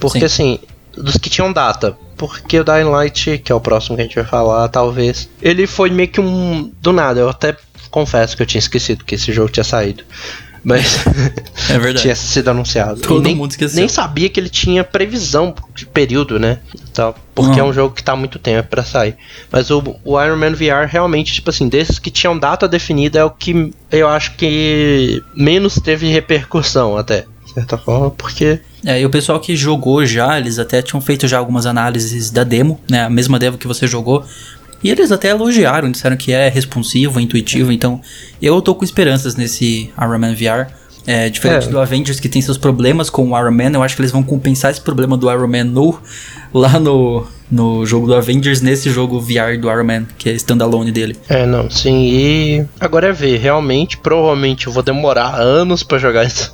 Porque 0.00 0.28
Sim. 0.28 0.54
assim, 0.54 0.58
dos 0.96 1.16
que 1.16 1.30
tinham 1.30 1.52
data. 1.52 1.96
Porque 2.16 2.58
o 2.58 2.64
Dying 2.64 2.90
Light, 2.90 3.38
que 3.38 3.52
é 3.52 3.54
o 3.54 3.60
próximo 3.60 3.94
que 3.94 4.02
a 4.02 4.04
gente 4.04 4.16
vai 4.16 4.24
falar, 4.24 4.68
talvez. 4.68 5.28
Ele 5.40 5.64
foi 5.64 5.90
meio 5.90 6.08
que 6.08 6.20
um. 6.20 6.72
Do 6.82 6.92
nada, 6.92 7.20
eu 7.20 7.28
até 7.28 7.56
confesso 7.88 8.36
que 8.36 8.42
eu 8.42 8.46
tinha 8.46 8.58
esquecido 8.58 9.04
que 9.04 9.14
esse 9.14 9.32
jogo 9.32 9.48
tinha 9.48 9.62
saído. 9.62 10.02
Mas 10.62 11.04
É 11.68 11.78
verdade. 11.78 12.02
tinha 12.02 12.14
sido 12.14 12.48
anunciado. 12.48 13.00
Todo 13.00 13.22
nem, 13.22 13.34
mundo 13.34 13.50
esqueceu. 13.50 13.78
Nem 13.78 13.88
sabia 13.88 14.28
que 14.28 14.38
ele 14.38 14.48
tinha 14.48 14.84
previsão 14.84 15.54
de 15.74 15.86
período, 15.86 16.38
né? 16.38 16.58
Então, 16.90 17.14
porque 17.34 17.58
é 17.58 17.64
um 17.64 17.72
jogo 17.72 17.94
que 17.94 18.02
tá 18.02 18.12
há 18.12 18.16
muito 18.16 18.38
tempo 18.38 18.68
pra 18.68 18.82
sair. 18.82 19.16
Mas 19.50 19.70
o, 19.70 19.82
o 20.04 20.22
Iron 20.22 20.36
Man 20.36 20.52
VR 20.52 20.86
realmente, 20.88 21.32
tipo 21.32 21.50
assim, 21.50 21.68
desses 21.68 21.98
que 21.98 22.10
tinham 22.10 22.38
data 22.38 22.68
definida, 22.68 23.18
é 23.18 23.24
o 23.24 23.30
que 23.30 23.72
eu 23.90 24.08
acho 24.08 24.34
que 24.36 25.22
menos 25.34 25.76
teve 25.76 26.08
repercussão 26.08 26.96
até. 26.96 27.24
De 27.46 27.54
certa 27.54 27.76
forma, 27.76 28.10
porque. 28.10 28.60
É, 28.84 29.00
e 29.00 29.04
o 29.04 29.10
pessoal 29.10 29.40
que 29.40 29.56
jogou 29.56 30.06
já, 30.06 30.38
eles 30.38 30.58
até 30.58 30.80
tinham 30.80 31.00
feito 31.00 31.26
já 31.26 31.38
algumas 31.38 31.66
análises 31.66 32.30
da 32.30 32.44
demo, 32.44 32.80
né? 32.88 33.04
A 33.04 33.10
mesma 33.10 33.38
demo 33.38 33.58
que 33.58 33.66
você 33.66 33.86
jogou. 33.86 34.24
E 34.82 34.90
eles 34.90 35.12
até 35.12 35.28
elogiaram, 35.30 35.90
disseram 35.90 36.16
que 36.16 36.32
é 36.32 36.48
responsivo, 36.48 37.20
intuitivo. 37.20 37.70
Então, 37.72 38.00
eu 38.40 38.60
tô 38.62 38.74
com 38.74 38.84
esperanças 38.84 39.34
nesse 39.36 39.90
Iron 40.00 40.18
Man 40.18 40.34
VR. 40.34 40.72
É, 41.06 41.28
diferente 41.30 41.66
É. 41.66 41.70
do 41.70 41.78
Avengers, 41.80 42.20
que 42.20 42.28
tem 42.28 42.40
seus 42.42 42.58
problemas 42.58 43.08
com 43.08 43.30
o 43.30 43.38
Iron 43.38 43.50
Man, 43.50 43.70
eu 43.72 43.82
acho 43.82 43.96
que 43.96 44.02
eles 44.02 44.12
vão 44.12 44.22
compensar 44.22 44.70
esse 44.70 44.80
problema 44.82 45.16
do 45.16 45.30
Iron 45.32 45.48
Man 45.48 45.64
no, 45.64 45.98
lá 46.52 46.78
no, 46.78 47.26
no 47.50 47.84
jogo 47.86 48.06
do 48.06 48.14
Avengers, 48.14 48.60
nesse 48.60 48.90
jogo 48.90 49.18
VR 49.18 49.58
do 49.58 49.68
Iron 49.70 49.84
Man, 49.84 50.06
que 50.18 50.28
é 50.28 50.32
standalone 50.34 50.92
dele. 50.92 51.16
É, 51.28 51.46
não, 51.46 51.70
sim. 51.70 52.02
E 52.12 52.64
agora 52.78 53.08
é 53.08 53.12
ver, 53.12 53.38
realmente, 53.38 53.96
provavelmente 53.96 54.66
eu 54.66 54.72
vou 54.72 54.82
demorar 54.82 55.36
anos 55.40 55.82
pra 55.82 55.96
jogar 55.98 56.24
esse, 56.26 56.50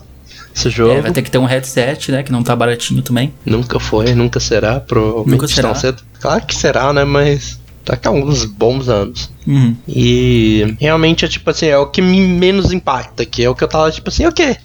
esse 0.54 0.70
jogo. 0.70 0.92
É, 0.92 1.00
vai 1.00 1.10
ter 1.12 1.22
que 1.22 1.30
ter 1.30 1.38
um 1.38 1.44
headset, 1.44 2.12
né? 2.12 2.22
Que 2.22 2.30
não 2.30 2.42
tá 2.44 2.54
baratinho 2.54 3.02
também. 3.02 3.34
Nunca 3.44 3.80
foi, 3.80 4.14
nunca 4.14 4.38
será, 4.38 4.78
provavelmente 4.78 5.30
Nunca 5.32 5.48
será. 5.48 5.74
cedo. 5.74 6.02
Claro 6.20 6.46
que 6.46 6.54
será, 6.54 6.92
né? 6.92 7.04
Mas 7.04 7.58
daqui 7.87 8.09
a 8.09 8.11
alguns 8.11 8.44
bons 8.44 8.88
anos. 8.88 9.31
Uhum. 9.46 9.77
E 9.88 10.77
realmente 10.81 11.25
é 11.25 11.29
tipo 11.29 11.49
assim, 11.49 11.66
é 11.66 11.79
o 11.79 11.87
que 11.87 12.03
me 12.03 12.20
menos 12.20 12.72
impacta, 12.72 13.25
que 13.25 13.44
é 13.44 13.49
o 13.49 13.55
que 13.55 13.62
eu 13.62 13.68
tava 13.68 13.90
tipo 13.90 14.09
assim, 14.09 14.27
ok. 14.27 14.57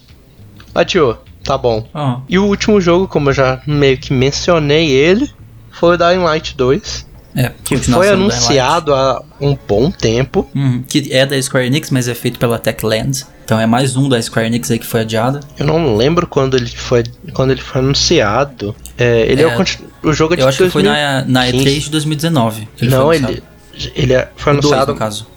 Adiou, 0.73 1.17
tá 1.43 1.57
bom. 1.57 1.87
Ó, 1.93 2.21
E 2.27 2.39
o 2.39 2.45
último 2.45 2.81
jogo, 2.81 3.07
como 3.07 3.29
eu 3.29 3.33
já 3.33 3.61
meio 3.67 3.97
que 3.97 4.11
mencionei 4.11 4.89
ele, 4.89 5.29
foi 5.71 5.95
o 5.95 5.97
Dying 5.97 6.23
Light 6.23 6.55
2, 6.57 7.05
é, 7.35 7.51
que 7.63 7.77
foi 7.77 8.09
anunciado 8.09 8.93
há 8.93 9.23
um 9.39 9.57
bom 9.67 9.91
tempo. 9.91 10.49
Uhum, 10.55 10.83
que 10.87 11.13
é 11.13 11.25
da 11.25 11.39
Square 11.41 11.67
Enix, 11.67 11.91
mas 11.91 12.07
é 12.07 12.15
feito 12.15 12.39
pela 12.39 12.57
Techland. 12.57 13.25
Então 13.51 13.59
é 13.59 13.65
mais 13.65 13.97
um 13.97 14.07
da 14.07 14.21
Square 14.21 14.47
Enix 14.47 14.71
aí 14.71 14.79
que 14.79 14.85
foi 14.85 15.01
adiado. 15.01 15.41
Eu 15.59 15.65
não 15.65 15.97
lembro 15.97 16.25
quando 16.25 16.55
ele 16.55 16.67
foi, 16.69 17.03
quando 17.33 17.51
ele 17.51 17.59
foi 17.59 17.81
anunciado. 17.81 18.73
É, 18.97 19.29
ele 19.29 19.41
é, 19.41 19.45
É, 19.45 19.57
o, 19.57 20.09
o 20.09 20.13
jogo 20.13 20.35
é 20.35 20.37
de 20.37 20.43
Eu 20.43 20.47
acho 20.47 20.63
que 20.63 20.69
foi 20.69 20.81
na, 20.83 21.25
na 21.25 21.41
2015. 21.41 21.79
E3 21.79 21.83
de 21.83 21.89
2019. 21.91 22.69
Que 22.77 22.85
ele 22.85 22.91
não, 22.91 23.13
ele, 23.13 23.25
anunciado. 23.25 23.47
ele 23.93 24.13
é- 24.13 24.29
foi 24.37 24.53
O 24.53 24.55
dois, 24.61 24.65
anunciado 24.71 24.93
no 24.93 24.97
caso. 24.97 25.27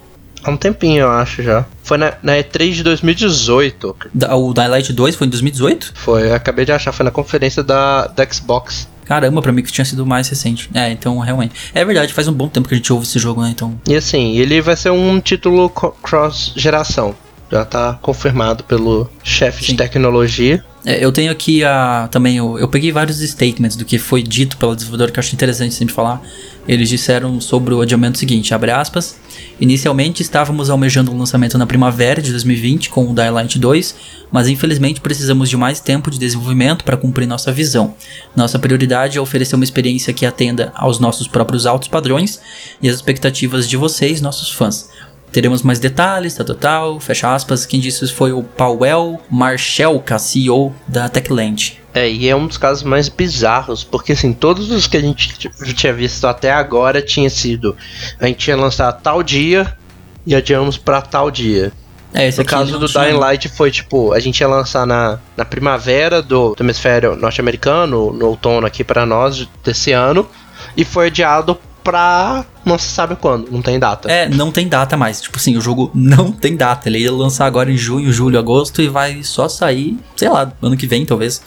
há 0.45 0.49
um 0.53 0.57
tempinho, 0.57 1.01
eu 1.01 1.11
acho 1.11 1.43
já. 1.43 1.67
Foi 1.83 1.99
na, 1.99 2.13
na 2.23 2.35
E3 2.35 2.71
de 2.75 2.83
2018. 2.85 3.97
Da- 4.15 4.37
o 4.37 4.55
Dying 4.55 4.69
Light 4.69 4.93
2 4.93 5.17
foi 5.17 5.27
em 5.27 5.31
2018? 5.31 5.93
Foi, 5.97 6.29
eu 6.29 6.35
acabei 6.37 6.65
de 6.65 6.71
achar, 6.71 6.93
foi 6.93 7.03
na 7.03 7.11
conferência 7.11 7.65
da, 7.65 8.07
da 8.07 8.25
Xbox. 8.33 8.87
Caramba, 9.05 9.43
pra 9.43 9.51
mim 9.51 9.61
que 9.65 9.73
tinha 9.73 9.85
sido 9.85 10.07
mais 10.07 10.29
recente. 10.29 10.71
É, 10.73 10.89
então 10.89 11.19
realmente. 11.19 11.53
É 11.75 11.85
verdade, 11.85 12.13
faz 12.15 12.29
um 12.29 12.33
bom 12.33 12.47
tempo 12.49 12.69
que 12.69 12.75
a 12.75 12.77
gente 12.77 12.93
ouve 12.93 13.05
esse 13.07 13.19
jogo, 13.19 13.43
né? 13.43 13.51
Então. 13.51 13.77
E 13.89 13.97
assim, 13.97 14.37
ele 14.37 14.61
vai 14.63 14.77
ser 14.77 14.91
um 14.91 15.21
título 15.21 15.69
cross-geração. 15.69 17.13
Já 17.51 17.65
tá 17.65 17.99
confirmado 18.01 18.65
pelo 18.65 19.09
chefe 19.23 19.65
de 19.65 19.75
tecnologia. 19.75 20.65
É, 20.85 21.03
eu 21.03 21.11
tenho 21.11 21.33
aqui 21.33 21.65
a, 21.65 22.09
também. 22.11 22.37
Eu, 22.37 22.59
eu 22.59 22.69
peguei 22.69 22.93
vários 22.93 23.19
statements 23.19 23.77
do 23.77 23.85
que 23.85 23.99
foi 23.99 24.23
dito 24.23 24.57
pela 24.57 24.75
desenvolvedora 24.75 25.11
que 25.11 25.19
eu 25.19 25.23
acho 25.23 25.35
interessante 25.35 25.75
sempre 25.75 25.95
falar. 25.95 26.21
Eles 26.67 26.89
disseram 26.89 27.41
sobre 27.41 27.73
o 27.73 27.81
adiamento 27.81 28.19
seguinte: 28.19 28.53
abre 28.53 28.71
aspas. 28.71 29.17
Inicialmente 29.61 30.21
estávamos 30.21 30.69
almejando 30.69 31.13
um 31.13 31.19
lançamento 31.19 31.57
na 31.57 31.67
primavera 31.67 32.21
de 32.21 32.31
2020 32.33 32.91
com 32.91 33.09
o 33.09 33.15
Dying 33.15 33.31
Light 33.31 33.59
2, 33.59 33.95
mas 34.31 34.49
infelizmente 34.49 35.01
precisamos 35.01 35.49
de 35.49 35.57
mais 35.57 35.81
tempo 35.81 36.11
de 36.11 36.19
desenvolvimento 36.19 36.85
para 36.85 36.97
cumprir 36.97 37.27
nossa 37.27 37.53
visão. 37.53 37.95
Nossa 38.35 38.59
prioridade 38.59 39.17
é 39.17 39.21
oferecer 39.21 39.55
uma 39.55 39.65
experiência 39.65 40.13
que 40.13 40.27
atenda 40.27 40.73
aos 40.75 40.99
nossos 40.99 41.29
próprios 41.29 41.67
altos 41.67 41.89
padrões 41.89 42.41
e 42.83 42.89
às 42.89 42.97
expectativas 42.97 43.69
de 43.69 43.77
vocês, 43.77 44.21
nossos 44.21 44.51
fãs. 44.51 44.89
Teremos 45.35 45.63
mais 45.63 45.81
detalhes, 45.81 46.33
tal, 46.35 46.47
tal, 46.47 46.55
tal, 46.57 47.01
fecha 47.01 47.35
aspas. 47.35 47.67
Quem 47.67 47.81
disse 47.81 48.05
isso 48.05 48.15
foi 48.15 48.33
o 48.33 48.41
Powell 48.45 49.21
Marchelka, 49.29 50.17
CEO 50.17 50.73
da 50.87 51.09
Techland. 51.09 51.83
É, 51.93 52.09
e 52.09 52.29
é 52.29 52.37
um 52.37 52.47
dos 52.47 52.57
casos 52.57 52.85
mais 52.85 53.09
bizarros, 53.09 53.83
porque 53.83 54.13
assim, 54.13 54.33
todos 54.33 54.71
os 54.71 54.87
que 54.87 54.97
a 54.97 55.01
gente 55.01 55.35
tinha 55.75 55.93
visto 55.93 56.25
até 56.29 56.53
agora 56.53 57.03
tinha 57.03 57.29
sido. 57.29 57.77
A 58.21 58.27
gente 58.29 58.47
ia 58.47 58.57
lançar 58.57 58.93
tal 58.93 59.25
dia 59.25 59.77
e 60.25 60.37
adiamos 60.37 60.77
pra 60.79 61.03
tal 61.03 61.33
dia. 61.33 61.73
É, 62.13 62.29
esse 62.29 62.39
No 62.39 62.45
caso 62.45 62.79
do 62.79 62.87
tinha- 62.87 63.03
Dying 63.07 63.17
Light 63.19 63.49
foi 63.49 63.73
tipo, 63.73 64.13
a 64.13 64.21
gente 64.21 64.39
ia 64.39 64.47
lançar 64.47 64.87
na, 64.87 65.19
na 65.37 65.45
primavera 65.45 66.23
do, 66.23 66.55
do 66.55 66.63
hemisfério 66.63 67.17
norte-americano, 67.17 68.13
no 68.13 68.27
outono 68.29 68.69
aqui 68.69 68.85
pra 68.85 69.05
nós 69.05 69.49
desse 69.65 69.91
ano, 69.91 70.29
e 70.77 70.85
foi 70.85 71.09
adiado 71.09 71.59
pra 71.85 72.45
não 72.65 72.79
se 72.79 72.89
sabe 72.89 73.15
quando, 73.15 73.53
não 73.53 73.61
tem 73.61 73.79
data. 73.79 74.11
É, 74.11 74.27
não 74.27 74.51
tem 74.51 74.67
data 74.67 74.97
mais. 74.97 75.21
Tipo 75.21 75.37
assim, 75.37 75.57
o 75.57 75.61
jogo 75.61 75.91
não 75.95 76.33
tem 76.33 76.57
data. 76.57 76.89
Ele 76.89 76.99
ia 76.99 77.13
lançar 77.13 77.45
agora 77.45 77.71
em 77.71 77.77
junho, 77.77 78.11
julho, 78.11 78.39
agosto 78.39 78.81
e 78.81 78.89
vai 78.89 79.23
só 79.23 79.49
sair, 79.49 79.97
sei 80.17 80.31
lá, 80.31 80.51
ano 80.63 80.77
que 80.77 80.87
vem 80.87 81.05
talvez. 81.05 81.43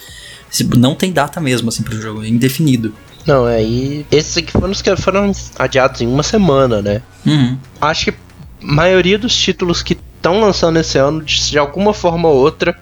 Não 0.78 0.96
tem 0.96 1.12
data 1.12 1.42
mesmo, 1.42 1.70
assim, 1.70 1.84
pro 1.84 2.00
jogo. 2.00 2.24
É 2.24 2.28
indefinido. 2.28 2.94
Não, 3.26 3.46
é, 3.46 3.62
e 3.62 4.06
esses 4.10 4.38
aqui 4.38 4.52
foram 4.54 4.72
os 4.72 4.82
que 4.82 4.96
foram 4.96 5.32
adiados 5.60 6.00
em 6.00 6.08
uma 6.08 6.24
semana, 6.24 6.82
né? 6.82 7.02
Uhum. 7.26 7.58
Acho 7.82 8.06
que 8.06 8.12
a 8.12 8.16
maioria 8.62 9.20
dos 9.20 9.36
títulos 9.36 9.84
que 9.84 9.98
estão 10.16 10.40
lançando 10.40 10.80
esse 10.80 10.98
ano, 10.98 11.22
de, 11.22 11.50
de 11.50 11.58
alguma 11.58 11.94
forma 11.94 12.30
ou 12.30 12.38
outra, 12.38 12.80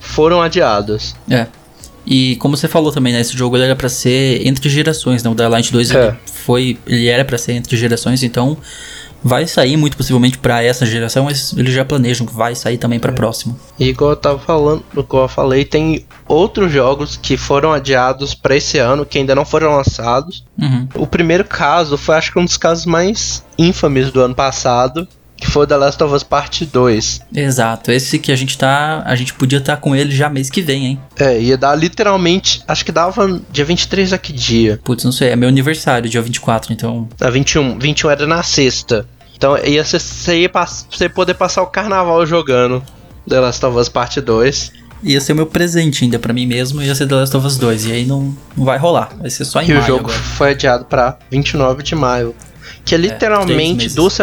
foram 0.00 0.42
adiados. 0.42 1.14
É. 1.30 1.46
E 2.06 2.36
como 2.36 2.56
você 2.56 2.68
falou 2.68 2.92
também, 2.92 3.12
né? 3.12 3.20
Esse 3.20 3.36
jogo 3.36 3.56
era 3.56 3.74
pra 3.74 3.88
ser 3.88 4.46
entre 4.46 4.68
gerações, 4.68 5.22
né? 5.22 5.30
O 5.30 5.34
Dying 5.34 5.48
Light 5.48 5.72
2 5.72 5.90
É. 5.90 6.06
ele 6.08 6.16
foi. 6.26 6.78
Ele 6.86 7.06
era 7.08 7.24
pra 7.24 7.36
ser 7.36 7.52
entre 7.52 7.76
gerações, 7.76 8.22
então 8.22 8.56
vai 9.24 9.44
sair 9.46 9.76
muito 9.76 9.96
possivelmente 9.96 10.38
pra 10.38 10.62
essa 10.62 10.86
geração, 10.86 11.24
mas 11.24 11.52
eles 11.56 11.74
já 11.74 11.84
planejam 11.84 12.24
que 12.24 12.32
vai 12.32 12.54
sair 12.54 12.78
também 12.78 12.98
É. 12.98 13.00
pra 13.00 13.10
próxima. 13.12 13.56
E 13.76 13.88
igual 13.88 14.10
eu 14.10 14.16
tava 14.16 14.38
falando, 14.38 14.84
igual 14.96 15.24
eu 15.24 15.28
falei, 15.28 15.64
tem 15.64 16.04
outros 16.28 16.70
jogos 16.70 17.16
que 17.20 17.36
foram 17.36 17.72
adiados 17.72 18.34
pra 18.34 18.54
esse 18.54 18.78
ano, 18.78 19.04
que 19.04 19.18
ainda 19.18 19.34
não 19.34 19.44
foram 19.44 19.74
lançados. 19.74 20.44
Uhum. 20.56 20.86
O 20.94 21.06
primeiro 21.08 21.44
caso 21.44 21.96
foi 21.96 22.14
acho 22.14 22.30
que 22.32 22.38
um 22.38 22.44
dos 22.44 22.56
casos 22.56 22.86
mais 22.86 23.42
ínfames 23.58 24.12
do 24.12 24.20
ano 24.20 24.34
passado, 24.34 25.08
que 25.36 25.46
foi 25.46 25.64
o 25.64 25.66
The 25.66 25.76
Last 25.76 26.02
of 26.02 26.14
Us 26.14 26.22
Part 26.22 26.64
2. 26.66 27.20
Exato. 27.34 27.90
Esse 27.92 28.18
que 28.18 28.32
a 28.32 28.36
gente 28.36 28.56
tá. 28.56 29.02
A 29.04 29.14
gente 29.14 29.34
podia 29.34 29.58
estar 29.58 29.76
com 29.76 29.94
ele 29.94 30.10
já 30.14 30.28
mês 30.28 30.48
que 30.50 30.62
vem, 30.62 30.86
hein? 30.86 31.00
É, 31.18 31.38
ia 31.38 31.56
dar 31.58 31.74
literalmente, 31.74 32.62
acho 32.66 32.84
que 32.84 32.92
dava 32.92 33.40
dia 33.50 33.64
23 33.64 34.12
a 34.12 34.18
que 34.18 34.32
dia? 34.32 34.80
Putz, 34.82 35.04
não 35.04 35.12
sei, 35.12 35.30
é 35.30 35.36
meu 35.36 35.48
aniversário, 35.48 36.08
dia 36.08 36.22
24, 36.22 36.72
então. 36.72 37.08
A 37.20 37.30
21, 37.30 37.78
21 37.78 38.10
era 38.10 38.26
na 38.26 38.42
sexta. 38.42 39.06
Então 39.36 39.56
ia 39.58 39.84
ser, 39.84 40.00
você 40.00 40.40
ia 40.40 40.50
você 40.90 41.08
poder 41.08 41.34
passar 41.34 41.62
o 41.62 41.66
carnaval 41.66 42.24
jogando 42.24 42.82
The 43.28 43.38
Last 43.38 43.64
of 43.66 43.76
Us 43.76 43.88
Part 43.88 44.20
2. 44.20 44.72
Ia 45.02 45.20
ser 45.20 45.32
o 45.32 45.36
meu 45.36 45.46
presente 45.46 46.02
ainda 46.04 46.18
pra 46.18 46.32
mim 46.32 46.46
mesmo, 46.46 46.80
ia 46.82 46.94
ser 46.94 47.06
The 47.06 47.14
Last 47.16 47.36
of 47.36 47.46
Us 47.46 47.58
2. 47.58 47.86
E 47.86 47.92
aí 47.92 48.06
não, 48.06 48.34
não 48.56 48.64
vai 48.64 48.78
rolar. 48.78 49.10
Vai 49.20 49.28
ser 49.28 49.44
só 49.44 49.60
em 49.60 49.68
E 49.68 49.72
o 49.72 49.74
maio 49.74 49.86
jogo 49.86 50.04
agora. 50.10 50.18
foi 50.18 50.50
adiado 50.52 50.86
pra 50.86 51.18
29 51.30 51.82
de 51.82 51.94
maio. 51.94 52.34
Que 52.84 52.94
é 52.94 52.98
três 52.98 53.12
literalmente 53.12 53.76
meses. 53.76 53.94
duas, 53.94 54.14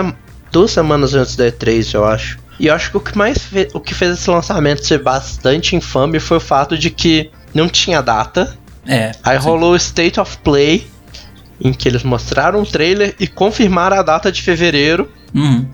duas 0.53 0.71
semanas 0.71 1.13
antes 1.15 1.35
da 1.35 1.45
E3, 1.51 1.93
eu 1.95 2.05
acho. 2.05 2.37
E 2.59 2.67
eu 2.67 2.73
acho 2.75 2.91
que 2.91 2.97
o 2.97 2.99
que 3.01 3.17
mais 3.17 3.39
fe- 3.39 3.67
o 3.73 3.79
que 3.79 3.93
fez 3.95 4.13
esse 4.13 4.29
lançamento 4.29 4.85
ser 4.85 4.99
bastante 4.99 5.75
infame 5.75 6.19
foi 6.19 6.37
o 6.37 6.39
fato 6.39 6.77
de 6.77 6.89
que 6.91 7.31
não 7.53 7.67
tinha 7.67 8.01
data. 8.01 8.55
É. 8.85 9.11
Aí 9.23 9.37
sim. 9.39 9.43
rolou 9.45 9.71
o 9.73 9.75
State 9.75 10.19
of 10.19 10.37
Play, 10.43 10.85
em 11.59 11.73
que 11.73 11.87
eles 11.89 12.03
mostraram 12.03 12.59
um 12.61 12.65
trailer 12.65 13.15
e 13.19 13.27
confirmaram 13.27 13.97
a 13.97 14.03
data 14.03 14.31
de 14.31 14.41
fevereiro. 14.41 15.09
Uhum. 15.33 15.65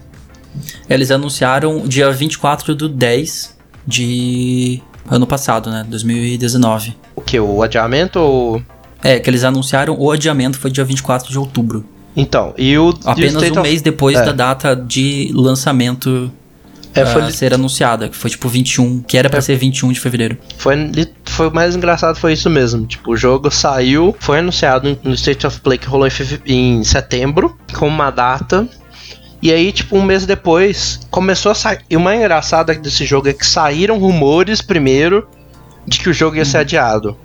Eles 0.89 1.11
anunciaram 1.11 1.85
dia 1.87 2.09
24 2.11 2.73
do 2.73 2.87
10 2.87 3.57
de 3.85 4.81
ano 5.09 5.27
passado, 5.27 5.69
né? 5.69 5.85
2019. 5.87 6.95
O 7.15 7.21
que? 7.21 7.39
O 7.39 7.61
adiamento 7.61 8.19
ou. 8.19 8.63
É, 9.03 9.19
que 9.19 9.29
eles 9.29 9.43
anunciaram 9.43 9.95
o 9.97 10.11
adiamento 10.11 10.57
foi 10.57 10.71
dia 10.71 10.83
24 10.85 11.29
de 11.29 11.37
outubro. 11.39 11.85
Então, 12.19 12.53
e 12.57 12.77
o. 12.77 12.89
e 12.89 13.07
o 13.07 13.09
Apenas 13.09 13.43
um 13.43 13.51
of- 13.51 13.61
mês 13.61 13.81
depois 13.81 14.17
é. 14.17 14.25
da 14.25 14.31
data 14.31 14.75
de 14.75 15.31
lançamento 15.33 16.31
É, 16.93 17.05
foi, 17.05 17.31
ser 17.31 17.53
anunciada, 17.53 18.09
que 18.09 18.15
foi 18.15 18.29
tipo 18.31 18.49
21, 18.49 19.01
que 19.03 19.17
era 19.17 19.29
pra 19.29 19.37
É. 19.39 19.41
ser 19.41 19.55
21 19.55 19.91
de 19.91 19.99
fevereiro. 19.99 20.37
foi, 20.57 20.75
foi 21.25 21.47
o 21.47 21.53
mais 21.53 21.75
engraçado 21.75 22.15
foi 22.17 22.33
isso 22.33 22.49
mesmo. 22.49 22.85
Tipo, 22.87 23.11
o 23.11 23.17
jogo 23.17 23.49
saiu, 23.51 24.15
foi 24.19 24.39
anunciado 24.39 24.97
no 25.03 25.13
State 25.13 25.45
of 25.45 25.59
Play 25.61 25.77
que 25.77 25.87
rolou 25.87 26.07
em, 26.07 26.79
em 26.79 26.83
setembro, 26.83 27.55
com 27.77 27.87
uma 27.87 28.09
data. 28.11 28.67
E 29.41 29.53
aí, 29.53 29.71
tipo, 29.71 29.95
um 29.95 30.01
mês 30.03 30.25
depois, 30.25 30.99
começou 31.09 31.51
a 31.51 31.55
sair. 31.55 31.79
E 31.89 31.95
o 31.95 31.99
mais 31.99 32.19
engraçado 32.19 32.73
desse 32.81 33.05
jogo 33.05 33.29
é 33.29 33.33
que 33.33 33.45
saíram 33.45 33.97
rumores 33.97 34.61
primeiro 34.61 35.25
de 35.87 35.99
que 35.99 36.09
o 36.09 36.13
jogo 36.13 36.35
ia 36.35 36.43
ser 36.43 36.57
adiado. 36.57 37.15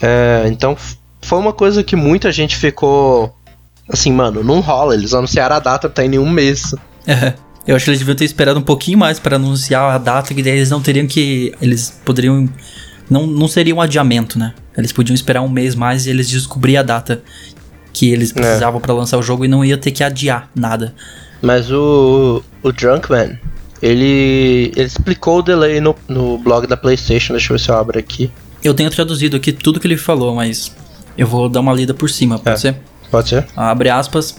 É, 0.00 0.44
então, 0.48 0.76
foi 1.20 1.38
uma 1.38 1.52
coisa 1.52 1.84
que 1.84 1.94
muita 1.94 2.32
gente 2.32 2.56
ficou. 2.56 3.32
Assim, 3.92 4.10
mano, 4.12 4.42
não 4.42 4.60
rola. 4.60 4.94
Eles 4.94 5.12
anunciaram 5.14 5.56
a 5.56 5.58
data 5.60 5.88
tá 5.88 6.04
em 6.04 6.08
nenhum 6.08 6.28
mês. 6.30 6.74
É. 7.06 7.34
Eu 7.66 7.76
acho 7.76 7.84
que 7.84 7.90
eles 7.90 8.00
deviam 8.00 8.16
ter 8.16 8.24
esperado 8.24 8.58
um 8.58 8.62
pouquinho 8.62 8.98
mais 8.98 9.18
pra 9.20 9.36
anunciar 9.36 9.82
a 9.94 9.98
data, 9.98 10.34
que 10.34 10.42
daí 10.42 10.54
eles 10.56 10.70
não 10.70 10.80
teriam 10.80 11.06
que. 11.06 11.52
Eles 11.60 12.00
poderiam. 12.04 12.48
Não, 13.10 13.26
não 13.26 13.46
seria 13.46 13.74
um 13.74 13.80
adiamento, 13.80 14.38
né? 14.38 14.54
Eles 14.76 14.90
podiam 14.92 15.14
esperar 15.14 15.42
um 15.42 15.48
mês 15.48 15.74
mais 15.74 16.06
e 16.06 16.10
eles 16.10 16.28
descobrir 16.28 16.76
a 16.78 16.82
data 16.82 17.22
que 17.92 18.10
eles 18.10 18.32
precisavam 18.32 18.80
pra 18.80 18.94
lançar 18.94 19.18
o 19.18 19.22
jogo 19.22 19.44
e 19.44 19.48
não 19.48 19.62
ia 19.64 19.76
ter 19.76 19.90
que 19.90 20.02
adiar 20.02 20.48
nada. 20.54 20.94
Mas 21.42 21.70
o, 21.70 22.42
o 22.62 22.72
Drunkman, 22.72 23.38
ele, 23.82 24.72
ele 24.74 24.82
explicou 24.86 25.40
o 25.40 25.42
delay 25.42 25.80
no, 25.80 25.94
no 26.08 26.38
blog 26.38 26.66
da 26.66 26.76
PlayStation. 26.76 27.34
Deixa 27.34 27.52
eu 27.52 27.58
ver 27.58 27.62
se 27.62 27.68
eu 27.70 27.76
abro 27.76 27.98
aqui. 27.98 28.30
Eu 28.64 28.72
tenho 28.72 28.88
traduzido 28.90 29.36
aqui 29.36 29.52
tudo 29.52 29.78
que 29.78 29.86
ele 29.86 29.96
falou, 29.98 30.34
mas 30.34 30.72
eu 31.18 31.26
vou 31.26 31.48
dar 31.48 31.60
uma 31.60 31.72
lida 31.74 31.92
por 31.92 32.08
cima, 32.08 32.38
pode 32.38 32.56
É. 32.56 32.58
ser? 32.58 32.76
Pode 33.12 33.28
ser? 33.28 33.46
Abre 33.54 33.90
aspas. 33.90 34.34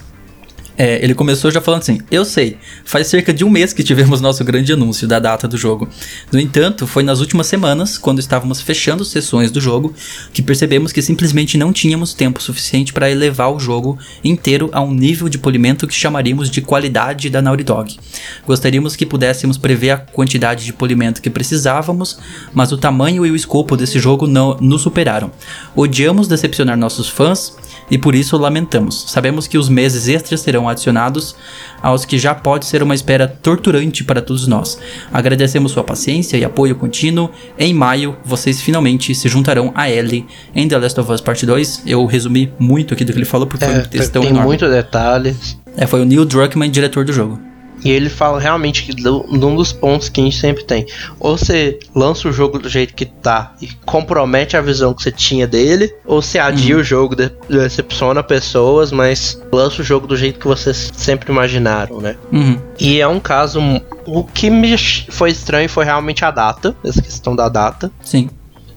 É, 0.78 1.04
ele 1.04 1.14
começou 1.14 1.52
já 1.52 1.62
falando 1.62 1.82
assim: 1.82 2.00
Eu 2.10 2.26
sei, 2.26 2.58
faz 2.84 3.08
cerca 3.08 3.34
de 3.34 3.44
um 3.46 3.50
mês 3.50 3.74
que 3.74 3.84
tivemos 3.84 4.22
nosso 4.22 4.44
grande 4.44 4.74
anúncio 4.74 5.08
da 5.08 5.20
data 5.20 5.48
do 5.48 5.58
jogo. 5.58 5.88
No 6.32 6.40
entanto, 6.40 6.88
foi 6.88 7.04
nas 7.04 7.20
últimas 7.20 7.48
semanas, 7.48 7.98
quando 7.98 8.20
estávamos 8.20 8.62
fechando 8.62 9.06
sessões 9.06 9.52
do 9.52 9.62
jogo, 9.62 9.94
que 10.34 10.42
percebemos 10.42 10.92
que 10.92 11.02
simplesmente 11.02 11.58
não 11.58 11.72
tínhamos 11.72 12.14
tempo 12.14 12.42
suficiente 12.42 12.92
para 12.92 13.10
elevar 13.10 13.54
o 13.54 13.60
jogo 13.60 13.98
inteiro 14.24 14.70
a 14.74 14.82
um 14.82 14.94
nível 14.94 15.30
de 15.30 15.38
polimento 15.38 15.88
que 15.88 15.94
chamaríamos 15.94 16.50
de 16.50 16.62
qualidade 16.62 17.30
da 17.30 17.42
Naughty 17.42 17.64
Dog. 17.64 18.00
Gostaríamos 18.46 18.96
que 18.96 19.06
pudéssemos 19.06 19.58
prever 19.58 19.92
a 19.92 19.98
quantidade 19.98 20.66
de 20.66 20.74
polimento 20.74 21.22
que 21.22 21.30
precisávamos, 21.30 22.18
mas 22.54 22.72
o 22.72 22.78
tamanho 22.78 23.26
e 23.26 23.32
o 23.32 23.36
escopo 23.36 23.78
desse 23.78 24.00
jogo 24.00 24.28
não 24.28 24.58
nos 24.60 24.82
superaram. 24.82 25.32
Odiamos 25.76 26.28
decepcionar 26.28 26.78
nossos 26.78 27.08
fãs 27.08 27.56
e 27.90 27.98
por 27.98 28.16
isso 28.16 28.38
lamentamos. 28.38 29.06
Sabemos 29.08 29.48
que 29.48 29.58
os 29.58 29.70
meses 29.70 30.08
extras 30.08 30.42
serão 30.42 30.63
adicionados 30.70 31.36
aos 31.82 32.06
que 32.06 32.18
já 32.18 32.34
pode 32.34 32.66
ser 32.66 32.82
uma 32.84 32.96
espera 32.96 33.28
torturante 33.28 34.04
para 34.04 34.22
todos 34.22 34.48
nós. 34.48 34.80
Agradecemos 35.12 35.72
sua 35.72 35.84
paciência 35.84 36.38
e 36.38 36.46
apoio 36.46 36.76
contínuo. 36.76 37.30
Em 37.58 37.74
maio, 37.74 38.16
vocês 38.24 38.62
finalmente 38.62 39.14
se 39.16 39.28
juntarão 39.28 39.72
a 39.76 39.90
Ellie 39.90 40.26
em 40.56 40.68
The 40.68 40.78
Last 40.78 41.00
of 41.00 41.12
Us 41.12 41.22
Part 41.22 41.46
2. 41.46 41.84
Eu 41.86 42.06
resumi 42.06 42.52
muito 42.60 42.94
aqui 42.94 43.04
do 43.04 43.12
que 43.12 43.18
ele 43.18 43.26
falou 43.26 43.48
porque 43.48 43.66
foi 43.66 43.74
É, 43.74 43.80
um 43.80 43.84
textão 43.84 44.22
tem 44.22 44.32
enorme. 44.32 44.48
muitos 44.48 44.70
detalhes. 44.70 45.58
É, 45.76 45.86
foi 45.88 46.02
o 46.02 46.06
Neil 46.06 46.26
Druckmann, 46.26 46.70
diretor 46.72 47.04
do 47.06 47.12
jogo. 47.14 47.40
E 47.84 47.92
ele 47.92 48.10
fala 48.10 48.40
realmente 48.40 48.84
que 48.84 48.94
do- 48.94 49.26
um 49.30 49.56
dos 49.56 49.72
pontos 49.74 50.10
que 50.10 50.22
a 50.22 50.24
gente 50.24 50.38
sempre 50.38 50.64
tem. 50.64 50.86
Ou 51.20 51.38
você 51.38 51.80
lança 51.94 52.28
o 52.28 52.32
jogo 52.32 52.58
do 52.60 52.70
jeito 52.70 52.94
que 52.94 53.06
tá 53.06 53.54
e 53.62 53.68
compromete 53.86 54.56
a 54.56 54.62
visão 54.62 54.94
que 54.94 55.04
você 55.04 55.12
tinha 55.12 55.46
dele, 55.46 55.94
ou 56.06 56.22
você 56.22 56.40
adia 56.40 56.78
o 56.78 56.84
jogo, 56.84 57.16
de- 57.16 57.32
decepciona 57.50 58.24
pessoas, 58.24 58.92
mas 58.92 59.42
lança 59.52 59.82
o 59.82 59.86
jogo 59.86 60.08
do 60.08 60.16
jeito 60.16 60.40
que 60.40 60.48
vocês 60.48 60.92
sempre 60.96 61.32
imaginaram, 61.32 62.00
né? 62.00 62.16
Uhum. 62.32 62.58
E 62.80 63.00
é 63.02 63.08
um 63.08 63.20
caso. 63.20 63.60
O 64.06 64.24
que 64.24 64.50
me 64.50 64.78
foi 65.10 65.32
estranho 65.32 65.70
foi 65.70 65.86
realmente 65.86 66.24
a 66.26 66.32
data, 66.32 66.76
essa 66.84 67.02
questão 67.02 67.36
da 67.36 67.48
data. 67.50 67.92
Sim. 68.04 68.30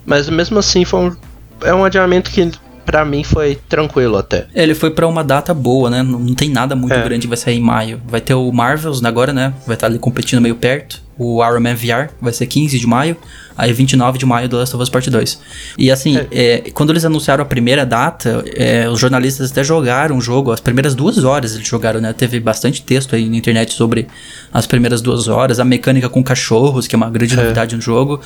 Mas 0.04 0.28
mesmo 0.28 0.58
assim 0.58 0.84
foi 0.84 1.00
um, 1.00 1.16
é 1.62 1.74
um 1.74 1.84
adiamento 1.84 2.30
que 2.30 2.50
pra 2.86 3.04
mim 3.04 3.22
foi 3.24 3.58
tranquilo 3.68 4.16
até. 4.16 4.46
Ele 4.54 4.74
foi 4.74 4.90
pra 4.90 5.06
uma 5.06 5.22
data 5.24 5.52
boa, 5.52 5.90
né? 5.90 6.02
Não, 6.02 6.18
não 6.20 6.34
tem 6.34 6.48
nada 6.48 6.74
muito 6.76 6.94
É. 6.94 7.02
grande 7.02 7.22
que 7.22 7.28
vai 7.28 7.36
sair 7.36 7.56
em 7.56 7.60
maio. 7.60 8.00
Vai 8.06 8.20
ter 8.20 8.34
o 8.34 8.50
Marvels 8.52 9.04
agora, 9.04 9.32
né? 9.32 9.52
Vai 9.66 9.74
estar 9.74 9.88
ali 9.88 9.98
competindo 9.98 10.40
meio 10.40 10.54
perto. 10.54 11.04
O 11.18 11.42
Iron 11.44 11.60
Man 11.60 11.74
VR 11.74 12.10
vai 12.20 12.32
ser 12.32 12.46
15 12.46 12.78
de 12.78 12.86
maio. 12.86 13.16
Aí 13.58 13.72
29 13.72 14.18
de 14.18 14.26
maio 14.26 14.50
do 14.50 14.58
Last 14.58 14.76
of 14.76 14.82
Us 14.82 14.90
Part 14.90 15.08
2. 15.08 15.40
E 15.78 15.90
assim, 15.90 16.18
é, 16.30 16.64
quando 16.74 16.90
eles 16.90 17.06
anunciaram 17.06 17.40
a 17.42 17.46
primeira 17.46 17.86
data, 17.86 18.44
é, 18.54 18.86
os 18.86 19.00
jornalistas 19.00 19.50
até 19.50 19.64
jogaram 19.64 20.18
o 20.18 20.20
jogo. 20.20 20.52
As 20.52 20.60
primeiras 20.60 20.94
duas 20.94 21.24
horas 21.24 21.54
eles 21.54 21.66
jogaram, 21.66 21.98
né? 21.98 22.12
Teve 22.12 22.38
bastante 22.38 22.82
texto 22.82 23.16
aí 23.16 23.30
na 23.30 23.36
internet 23.38 23.72
sobre 23.72 24.06
as 24.52 24.66
primeiras 24.66 25.00
duas 25.00 25.26
horas. 25.26 25.58
A 25.58 25.64
mecânica 25.64 26.06
com 26.10 26.22
cachorros, 26.22 26.86
que 26.86 26.94
é 26.94 26.98
uma 26.98 27.08
grande 27.08 27.32
É. 27.32 27.36
novidade 27.36 27.74
no 27.74 27.80
jogo. 27.80 28.20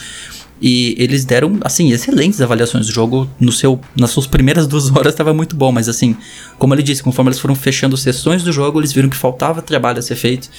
E 0.60 0.94
eles 0.98 1.24
deram, 1.24 1.58
assim, 1.62 1.90
excelentes 1.90 2.40
avaliações 2.40 2.86
do 2.86 2.92
jogo. 2.92 3.28
No 3.40 3.50
seu, 3.50 3.80
nas 3.96 4.10
suas 4.10 4.26
primeiras 4.26 4.66
duas 4.66 4.90
horas 4.94 5.12
estava 5.14 5.32
muito 5.32 5.56
bom, 5.56 5.72
mas 5.72 5.88
assim, 5.88 6.16
como 6.58 6.74
ele 6.74 6.82
disse, 6.82 7.02
conforme 7.02 7.30
eles 7.30 7.38
foram 7.38 7.54
fechando 7.54 7.96
sessões 7.96 8.42
do 8.42 8.52
jogo, 8.52 8.80
eles 8.80 8.92
viram 8.92 9.08
que 9.08 9.16
faltava 9.16 9.62
trabalho 9.62 9.98
a 9.98 10.02
ser 10.02 10.16
feito. 10.16 10.50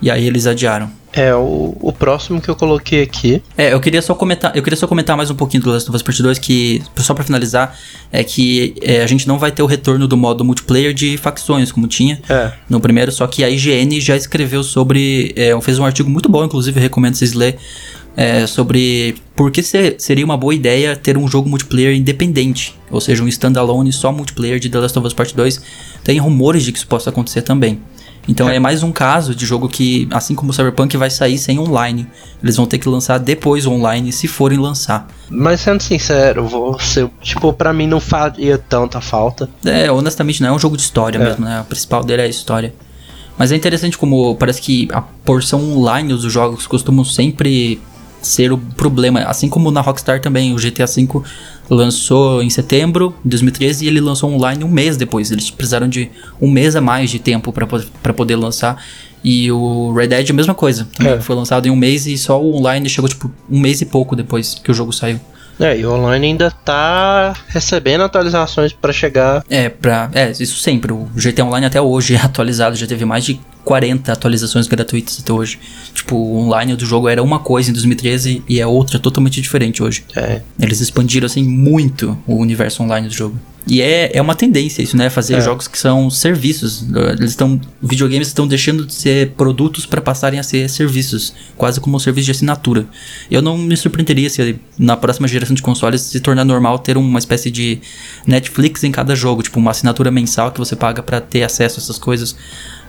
E 0.00 0.10
aí 0.10 0.26
eles 0.26 0.46
adiaram. 0.46 0.88
É, 1.12 1.34
o, 1.34 1.76
o 1.80 1.92
próximo 1.92 2.40
que 2.40 2.48
eu 2.48 2.54
coloquei 2.54 3.02
aqui. 3.02 3.42
É, 3.56 3.72
eu 3.72 3.80
queria 3.80 4.00
só 4.00 4.14
comentar, 4.14 4.54
eu 4.54 4.62
queria 4.62 4.76
só 4.76 4.86
comentar 4.86 5.16
mais 5.16 5.28
um 5.30 5.34
pouquinho 5.34 5.62
do 5.62 5.70
Last 5.70 5.88
of 5.88 5.96
Us 5.96 6.02
Part 6.02 6.22
2 6.22 6.38
que 6.38 6.82
só 6.98 7.14
pra 7.14 7.24
finalizar, 7.24 7.76
é 8.12 8.22
que 8.22 8.74
é, 8.80 9.02
a 9.02 9.06
gente 9.08 9.26
não 9.26 9.38
vai 9.38 9.50
ter 9.50 9.62
o 9.62 9.66
retorno 9.66 10.06
do 10.06 10.16
modo 10.16 10.44
multiplayer 10.44 10.94
de 10.94 11.16
facções 11.16 11.72
como 11.72 11.88
tinha 11.88 12.20
É. 12.28 12.52
no 12.68 12.78
primeiro, 12.78 13.10
só 13.10 13.26
que 13.26 13.42
a 13.42 13.50
IGN 13.50 14.00
já 14.00 14.14
escreveu 14.16 14.62
sobre, 14.62 15.32
é, 15.34 15.58
fez 15.60 15.78
um 15.80 15.84
artigo 15.84 16.08
muito 16.08 16.28
bom, 16.28 16.44
inclusive 16.44 16.78
eu 16.78 16.82
recomendo 16.82 17.16
vocês 17.16 17.32
lerem 17.32 17.58
é, 18.20 18.48
sobre 18.48 19.14
por 19.36 19.52
que 19.52 19.62
se- 19.62 19.94
seria 19.96 20.24
uma 20.24 20.36
boa 20.36 20.52
ideia 20.52 20.96
ter 20.96 21.16
um 21.16 21.28
jogo 21.28 21.48
multiplayer 21.48 21.94
independente, 21.96 22.74
ou 22.90 23.00
seja, 23.00 23.22
um 23.22 23.28
standalone 23.28 23.92
só 23.92 24.10
multiplayer 24.10 24.58
de 24.58 24.68
The 24.68 24.78
Last 24.80 24.98
of 24.98 25.06
Us 25.06 25.14
Part 25.14 25.36
2. 25.36 25.62
Tem 26.02 26.18
rumores 26.18 26.64
de 26.64 26.72
que 26.72 26.78
isso 26.78 26.86
possa 26.88 27.10
acontecer 27.10 27.42
também. 27.42 27.78
Então 28.26 28.48
é. 28.50 28.58
mais 28.58 28.82
um 28.82 28.90
caso 28.90 29.34
de 29.36 29.46
jogo 29.46 29.68
que, 29.68 30.08
assim 30.10 30.34
como 30.34 30.50
o 30.50 30.52
Cyberpunk, 30.52 30.96
vai 30.96 31.08
sair 31.10 31.38
sem 31.38 31.60
online. 31.60 32.08
Eles 32.42 32.56
vão 32.56 32.66
ter 32.66 32.76
que 32.78 32.88
lançar 32.88 33.18
depois 33.18 33.66
online, 33.66 34.10
se 34.12 34.26
forem 34.26 34.58
lançar. 34.58 35.06
Mas 35.30 35.60
sendo 35.60 35.80
sincero, 35.80 36.44
vou 36.46 36.78
ser, 36.80 37.08
tipo, 37.22 37.52
pra 37.52 37.72
mim 37.72 37.86
não 37.86 38.00
faria 38.00 38.58
tanta 38.58 39.00
falta. 39.00 39.48
É, 39.64 39.90
honestamente, 39.92 40.42
não 40.42 40.48
é 40.48 40.52
um 40.52 40.58
jogo 40.58 40.76
de 40.76 40.82
história 40.82 41.16
É. 41.18 41.24
mesmo, 41.24 41.44
né? 41.44 41.60
O 41.60 41.64
principal 41.64 42.02
dele 42.04 42.22
é 42.22 42.24
a 42.26 42.28
história. 42.28 42.74
Mas 43.38 43.52
é 43.52 43.56
interessante 43.56 43.96
como 43.96 44.34
parece 44.34 44.60
que 44.60 44.88
a 44.92 45.00
porção 45.00 45.62
online 45.78 46.08
dos 46.12 46.30
jogos 46.32 46.66
costumam 46.66 47.04
sempre 47.04 47.80
ser 48.20 48.52
o 48.52 48.58
problema. 48.58 49.20
Assim 49.20 49.48
como 49.48 49.70
na 49.70 49.80
Rockstar 49.80 50.20
também, 50.20 50.54
o 50.54 50.56
GTA 50.56 50.86
V 50.86 51.22
lançou 51.70 52.42
em 52.42 52.50
setembro 52.50 53.14
de 53.22 53.30
2013 53.30 53.84
e 53.84 53.88
ele 53.88 54.00
lançou 54.00 54.30
online 54.30 54.64
um 54.64 54.68
mês 54.70 54.96
depois. 54.96 55.30
Eles 55.30 55.50
precisaram 55.50 55.88
de 55.88 56.10
um 56.40 56.50
mês 56.50 56.76
a 56.76 56.80
mais 56.80 57.10
de 57.10 57.18
tempo 57.18 57.52
para 57.52 58.12
poder 58.12 58.36
lançar. 58.36 58.82
E 59.22 59.50
o 59.50 59.92
Red 59.92 60.08
Dead 60.08 60.30
a 60.30 60.32
mesma 60.32 60.54
coisa. 60.54 60.88
É. 61.00 61.20
foi 61.20 61.34
lançado 61.34 61.66
em 61.66 61.70
um 61.70 61.76
mês 61.76 62.06
e 62.06 62.16
só 62.16 62.40
o 62.40 62.56
online 62.56 62.88
chegou 62.88 63.08
tipo 63.08 63.30
um 63.50 63.58
mês 63.58 63.80
e 63.80 63.86
pouco 63.86 64.14
depois 64.14 64.54
que 64.54 64.70
o 64.70 64.74
jogo 64.74 64.92
saiu. 64.92 65.20
É, 65.60 65.78
e 65.78 65.84
o 65.84 65.92
online 65.92 66.28
ainda 66.28 66.50
tá 66.50 67.34
recebendo 67.48 68.02
atualizações 68.04 68.72
pra 68.72 68.92
chegar. 68.92 69.44
É, 69.50 69.68
pra. 69.68 70.10
É, 70.14 70.30
isso 70.30 70.58
sempre. 70.58 70.92
O 70.92 71.08
GTA 71.16 71.44
Online 71.44 71.66
até 71.66 71.80
hoje 71.80 72.14
é 72.14 72.18
atualizado, 72.18 72.76
já 72.76 72.86
teve 72.86 73.04
mais 73.04 73.24
de 73.24 73.40
40 73.64 74.12
atualizações 74.12 74.66
gratuitas 74.66 75.20
até 75.20 75.32
hoje. 75.32 75.58
Tipo, 75.92 76.16
o 76.16 76.38
online 76.38 76.74
do 76.74 76.86
jogo 76.86 77.08
era 77.08 77.22
uma 77.22 77.38
coisa 77.38 77.70
em 77.70 77.72
2013 77.72 78.42
e 78.48 78.60
é 78.60 78.66
outra 78.66 78.98
totalmente 78.98 79.40
diferente 79.40 79.82
hoje. 79.82 80.04
É, 80.16 80.40
Eles 80.60 80.80
expandiram, 80.80 81.26
assim, 81.26 81.42
muito 81.42 82.16
o 82.26 82.36
universo 82.36 82.82
online 82.82 83.08
do 83.08 83.14
jogo. 83.14 83.38
E 83.70 83.82
é, 83.82 84.16
é 84.16 84.22
uma 84.22 84.34
tendência 84.34 84.80
isso, 84.82 84.96
né? 84.96 85.10
Fazer 85.10 85.34
É. 85.34 85.40
jogos 85.42 85.68
que 85.68 85.78
são 85.78 86.08
serviços. 86.08 86.86
Eles 87.12 87.30
estão. 87.32 87.60
Videogames 87.82 88.28
estão 88.28 88.48
deixando 88.48 88.86
de 88.86 88.94
ser 88.94 89.32
produtos 89.32 89.84
para 89.84 90.00
passarem 90.00 90.40
a 90.40 90.42
ser 90.42 90.70
serviços. 90.70 91.34
Quase 91.56 91.78
como 91.78 91.96
um 91.96 91.98
serviço 92.00 92.24
de 92.26 92.30
assinatura. 92.30 92.86
Eu 93.30 93.42
não 93.42 93.58
me 93.58 93.76
surpreenderia 93.76 94.30
se 94.30 94.58
na 94.78 94.96
próxima 94.96 95.28
geração 95.28 95.54
de 95.54 95.60
consoles 95.60 96.00
se 96.00 96.18
tornar 96.20 96.44
normal 96.46 96.78
ter 96.78 96.96
uma 96.96 97.18
espécie 97.18 97.50
de 97.50 97.78
Netflix 98.26 98.84
em 98.84 98.90
cada 98.90 99.14
jogo. 99.14 99.42
Tipo, 99.42 99.58
uma 99.58 99.70
assinatura 99.70 100.10
mensal 100.10 100.50
que 100.50 100.58
você 100.58 100.74
paga 100.74 101.02
para 101.02 101.20
ter 101.20 101.42
acesso 101.42 101.78
a 101.78 101.82
essas 101.82 101.98
coisas. 101.98 102.34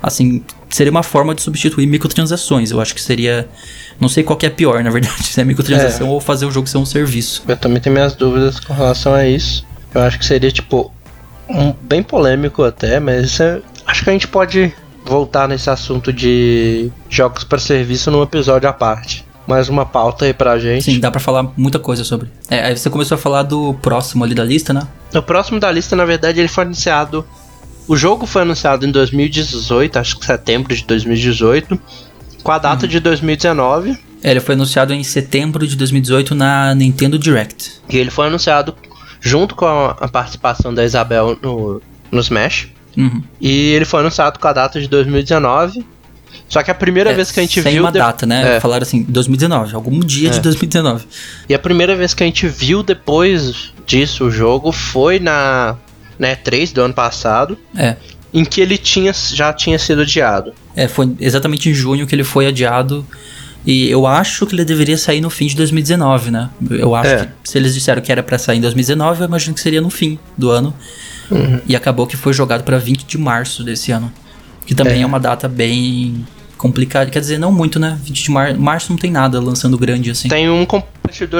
Assim, 0.01 0.41
seria 0.69 0.91
uma 0.91 1.03
forma 1.03 1.35
de 1.35 1.41
substituir 1.41 1.85
microtransações. 1.87 2.71
Eu 2.71 2.79
acho 2.79 2.95
que 2.95 3.01
seria. 3.01 3.49
Não 3.99 4.07
sei 4.07 4.23
qual 4.23 4.37
que 4.37 4.45
é 4.45 4.49
pior, 4.49 4.81
na 4.81 4.89
verdade. 4.89 5.23
Se 5.27 5.41
é 5.41 5.43
microtransação 5.43 6.07
ou 6.07 6.21
fazer 6.21 6.45
o 6.45 6.51
jogo 6.51 6.67
ser 6.67 6.77
um 6.77 6.85
serviço. 6.85 7.43
eu 7.47 7.57
também 7.57 7.81
tenho 7.81 7.93
minhas 7.93 8.15
dúvidas 8.15 8.61
com 8.61 8.73
relação 8.73 9.13
a 9.13 9.27
isso. 9.27 9.67
Eu 9.93 10.01
acho 10.01 10.19
que 10.19 10.25
seria, 10.25 10.51
tipo, 10.51 10.91
um, 11.49 11.73
bem 11.81 12.03
polêmico 12.03 12.63
até, 12.63 12.99
mas 12.99 13.39
é- 13.39 13.59
acho 13.85 14.03
que 14.03 14.09
a 14.09 14.13
gente 14.13 14.27
pode 14.27 14.73
voltar 15.05 15.47
nesse 15.47 15.69
assunto 15.69 16.13
de 16.13 16.91
jogos 17.09 17.43
para 17.43 17.57
serviço 17.57 18.11
num 18.11 18.21
episódio 18.21 18.69
à 18.69 18.73
parte. 18.73 19.25
Mais 19.47 19.67
uma 19.67 19.83
pauta 19.83 20.25
aí 20.25 20.33
pra 20.33 20.59
gente. 20.59 20.83
Sim, 20.83 20.99
dá 20.99 21.09
pra 21.09 21.19
falar 21.19 21.51
muita 21.57 21.79
coisa 21.79 22.03
sobre. 22.03 22.29
É, 22.51 22.65
aí 22.65 22.77
você 22.77 22.87
começou 22.87 23.15
a 23.15 23.17
falar 23.17 23.41
do 23.41 23.73
próximo 23.81 24.23
ali 24.23 24.35
da 24.35 24.43
lista, 24.43 24.71
né? 24.73 24.87
O 25.15 25.23
próximo 25.23 25.59
da 25.59 25.71
lista, 25.71 25.95
na 25.95 26.05
verdade, 26.05 26.39
ele 26.39 26.47
foi 26.47 26.65
anunciado. 26.65 27.25
O 27.87 27.97
jogo 27.97 28.27
foi 28.27 28.43
anunciado 28.43 28.85
em 28.85 28.91
2018, 28.91 29.97
acho 29.97 30.19
que 30.19 30.25
setembro 30.27 30.75
de 30.75 30.83
2018, 30.85 31.79
com 32.43 32.51
a 32.51 32.59
data 32.59 32.87
de 32.87 32.99
2019. 32.99 33.97
É, 34.21 34.29
ele 34.29 34.39
foi 34.39 34.53
anunciado 34.53 34.93
em 34.93 35.03
setembro 35.03 35.65
de 35.65 35.75
2018 35.75 36.35
na 36.35 36.75
Nintendo 36.75 37.17
Direct. 37.17 37.71
E 37.89 37.97
ele 37.97 38.11
foi 38.11 38.27
anunciado 38.27 38.75
junto 39.19 39.55
com 39.55 39.65
a, 39.65 39.91
a 39.91 40.07
participação 40.07 40.73
da 40.73 40.83
Isabel 40.85 41.37
no, 41.41 41.81
no 42.11 42.19
Smash. 42.21 42.69
Uhum. 42.97 43.21
E 43.39 43.71
ele 43.73 43.85
foi 43.85 43.99
anunciado 44.01 44.39
com 44.39 44.47
a 44.47 44.53
data 44.53 44.79
de 44.79 44.87
2019. 44.87 45.85
Só 46.47 46.63
que 46.63 46.71
a 46.71 46.75
primeira 46.75 47.11
É, 47.11 47.13
vez 47.13 47.31
que 47.31 47.39
a 47.39 47.43
gente 47.43 47.61
sem 47.61 47.73
viu. 47.73 47.83
uma 47.83 47.91
de- 47.91 47.99
data, 47.99 48.25
né? 48.25 48.57
É. 48.57 48.59
Falaram 48.59 48.81
assim, 48.83 49.03
2019, 49.03 49.75
algum 49.75 49.99
dia 49.99 50.29
de 50.29 50.37
É. 50.39 50.41
2019. 50.41 51.05
E 51.47 51.53
a 51.53 51.59
primeira 51.59 51.95
vez 51.95 52.13
que 52.13 52.23
a 52.23 52.25
gente 52.25 52.47
viu 52.47 52.81
depois 52.83 53.71
disso 53.85 54.25
o 54.25 54.31
jogo 54.31 54.71
foi 54.71 55.19
na, 55.19 55.75
na 56.17 56.29
E3 56.29 56.73
do 56.73 56.81
ano 56.81 56.93
passado, 56.93 57.57
É. 57.75 57.95
em 58.33 58.43
que 58.43 58.61
ele 58.61 58.77
tinha, 58.77 59.13
já 59.13 59.53
tinha 59.53 59.77
sido 59.77 60.01
adiado. 60.01 60.53
É, 60.75 60.87
foi 60.87 61.15
exatamente 61.19 61.69
em 61.69 61.73
junho 61.73 62.07
que 62.07 62.15
ele 62.15 62.23
foi 62.23 62.47
adiado. 62.47 63.05
E 63.65 63.89
eu 63.89 64.07
acho 64.07 64.45
que 64.47 64.55
ele 64.55 64.63
deveria 64.65 64.97
sair 64.97 65.19
no 65.21 65.29
fim 65.29 65.47
de 65.47 65.55
2019, 65.55 66.31
né? 66.31 66.49
Eu 66.71 66.95
acho 66.95 67.09
É. 67.09 67.25
que 67.43 67.49
se 67.49 67.57
eles 67.57 67.73
disseram 67.73 68.01
que 68.01 68.11
era 68.11 68.23
pra 68.23 68.37
sair 68.37 68.57
em 68.57 68.61
2019, 68.61 69.21
eu 69.21 69.27
imagino 69.27 69.53
que 69.53 69.59
seria 69.61 69.81
no 69.81 69.89
fim 69.89 70.17
do 70.37 70.49
ano. 70.49 70.73
Uhum. 71.29 71.59
E 71.67 71.75
acabou 71.75 72.07
que 72.07 72.17
foi 72.17 72.33
jogado 72.33 72.63
pra 72.63 72.77
20 72.79 73.03
de 73.05 73.17
março 73.17 73.63
desse 73.63 73.91
ano. 73.91 74.11
Que 74.65 74.73
também 74.73 74.99
é, 74.99 75.01
É. 75.01 75.05
uma 75.05 75.19
data 75.19 75.47
bem 75.47 76.25
complicada. 76.57 77.09
Quer 77.09 77.19
dizer, 77.19 77.37
não 77.37 77.51
muito, 77.51 77.79
né? 77.79 77.97
20 78.03 78.23
de 78.23 78.31
mar 78.31 78.53
março 78.55 78.91
não 78.91 78.97
tem 78.97 79.11
nada 79.11 79.39
lançando 79.39 79.77
grande 79.77 80.09
assim. 80.11 80.27
Tem 80.29 80.49
um 80.49 80.65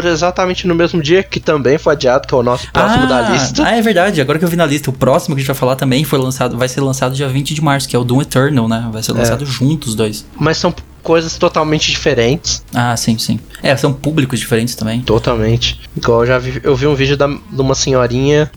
exatamente 0.05 0.67
no 0.67 0.76
mesmo 0.76 1.01
dia 1.01 1.24
que 1.24 1.39
também 1.39 1.78
foi 1.78 1.93
adiado, 1.93 2.28
que 2.28 2.34
é 2.34 2.38
o 2.38 2.43
nosso 2.43 2.72
próximo 2.72 3.03
ah, 3.03 3.07
da 3.07 3.30
lista. 3.30 3.63
Ah, 3.65 3.76
é 3.76 3.82
verdade. 3.82 4.22
Agora 4.22 4.39
que 4.39 4.45
eu 4.45 4.49
vi 4.49 4.55
na 4.55 4.65
lista, 4.65 4.89
o 4.89 4.93
próximo 4.93 5.36
que 5.36 5.39
a 5.39 5.41
gente 5.41 5.47
vai 5.47 5.55
falar 5.55 5.76
também 5.76 6.03
foi 6.03 6.20
lançado, 6.20 6.57
vai 6.57 6.67
ser 6.67 6.82
lançado 6.82 7.15
dia 7.15 7.28
20 7.28 7.53
de 7.53 7.61
março, 7.61 7.88
que 7.88 7.95
é 7.95 7.99
o 7.99 8.03
Doom 8.03 8.22
Eternal, 8.22 8.67
né? 8.67 8.89
Vai 8.91 9.03
ser 9.03 9.13
lançado 9.13 9.45
juntos 9.45 9.89
os 9.89 9.95
dois. 9.95 10.26
Mas 10.38 10.57
são 10.57 10.74
coisas 11.01 11.38
totalmente 11.38 11.91
diferentes. 11.91 12.63
Ah, 12.74 12.95
sim, 12.95 13.17
sim. 13.17 13.39
É, 13.63 13.76
são 13.76 13.93
públicos 13.93 14.39
diferentes 14.39 14.76
também. 14.76 15.01
Totalmente. 15.01 15.80
Igual 15.95 16.22
eu 16.22 16.28
já 16.28 16.38
vi, 16.38 16.59
eu 16.63 16.76
vi 16.76 16.88
um 16.88 16.95
vídeo 16.95 17.17
da, 17.17 17.28
de 17.28 17.61
uma 17.61 17.76
senhorinha 17.76 18.51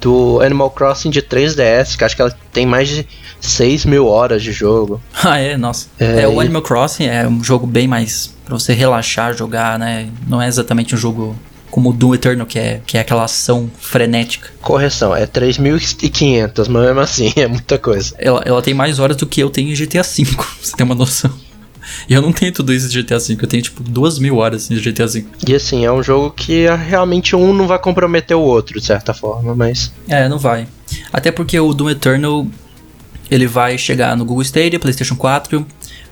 do 0.00 0.40
Animal 0.40 0.70
Crossing 0.70 1.10
de 1.10 1.22
3DS, 1.22 1.96
que 1.96 2.04
acho 2.04 2.16
que 2.16 2.22
ela 2.22 2.34
tem 2.52 2.66
mais 2.66 2.88
de 2.88 3.06
6 3.40 3.84
mil 3.84 4.06
horas 4.06 4.42
de 4.42 4.52
jogo. 4.52 5.00
Ah, 5.22 5.38
é, 5.38 5.56
nossa. 5.56 5.86
É, 5.98 6.22
É, 6.22 6.28
o 6.28 6.40
Animal 6.40 6.62
Crossing 6.62 7.04
é 7.04 7.28
um 7.28 7.44
jogo 7.44 7.66
bem 7.66 7.86
mais 7.86 8.34
pra 8.44 8.58
você 8.58 8.72
relaxar, 8.72 9.36
jogar, 9.36 9.78
né? 9.78 10.08
Não 10.26 10.40
é 10.40 10.48
exatamente 10.48 10.94
um 10.94 10.98
jogo 10.98 11.36
como 11.70 11.90
o 11.90 11.92
Doom 11.92 12.14
Eternal, 12.14 12.46
que 12.46 12.58
é, 12.58 12.80
que 12.84 12.98
é 12.98 13.00
aquela 13.00 13.24
ação 13.24 13.70
frenética. 13.78 14.50
Correção, 14.60 15.14
é 15.14 15.26
3.500, 15.26 16.68
mas 16.68 16.84
mesmo 16.84 17.00
assim 17.00 17.32
é 17.36 17.46
muita 17.46 17.78
coisa. 17.78 18.14
Ela, 18.18 18.42
ela 18.44 18.62
tem 18.62 18.74
mais 18.74 18.98
horas 18.98 19.16
do 19.16 19.26
que 19.26 19.40
eu 19.40 19.50
tenho 19.50 19.70
em 19.70 19.74
GTA 19.74 20.02
V, 20.02 20.24
você 20.60 20.76
ter 20.76 20.82
uma 20.82 20.94
noção. 20.94 21.30
E 22.08 22.14
eu 22.14 22.22
não 22.22 22.32
tenho 22.32 22.52
tudo 22.52 22.72
isso 22.72 22.88
de 22.88 23.02
GTA 23.02 23.18
V, 23.18 23.36
eu 23.40 23.46
tenho 23.48 23.62
tipo 23.62 23.82
duas 23.82 24.18
mil 24.18 24.36
horas 24.36 24.68
de 24.68 24.80
GTA 24.80 25.06
V. 25.06 25.24
E 25.46 25.54
assim, 25.54 25.84
é 25.84 25.92
um 25.92 26.02
jogo 26.02 26.30
que 26.30 26.66
ah, 26.66 26.74
realmente 26.76 27.34
um 27.36 27.52
não 27.52 27.66
vai 27.66 27.78
comprometer 27.78 28.36
o 28.36 28.40
outro, 28.40 28.78
de 28.80 28.84
certa 28.86 29.12
forma, 29.14 29.54
mas. 29.54 29.92
É, 30.08 30.28
não 30.28 30.38
vai. 30.38 30.66
Até 31.12 31.30
porque 31.30 31.58
o 31.58 31.72
Doom 31.72 31.90
Eternal 31.90 32.46
ele 33.30 33.46
vai 33.46 33.78
chegar 33.78 34.16
no 34.16 34.24
Google 34.24 34.42
Stadia, 34.42 34.78
PlayStation 34.80 35.14
4, 35.14 35.64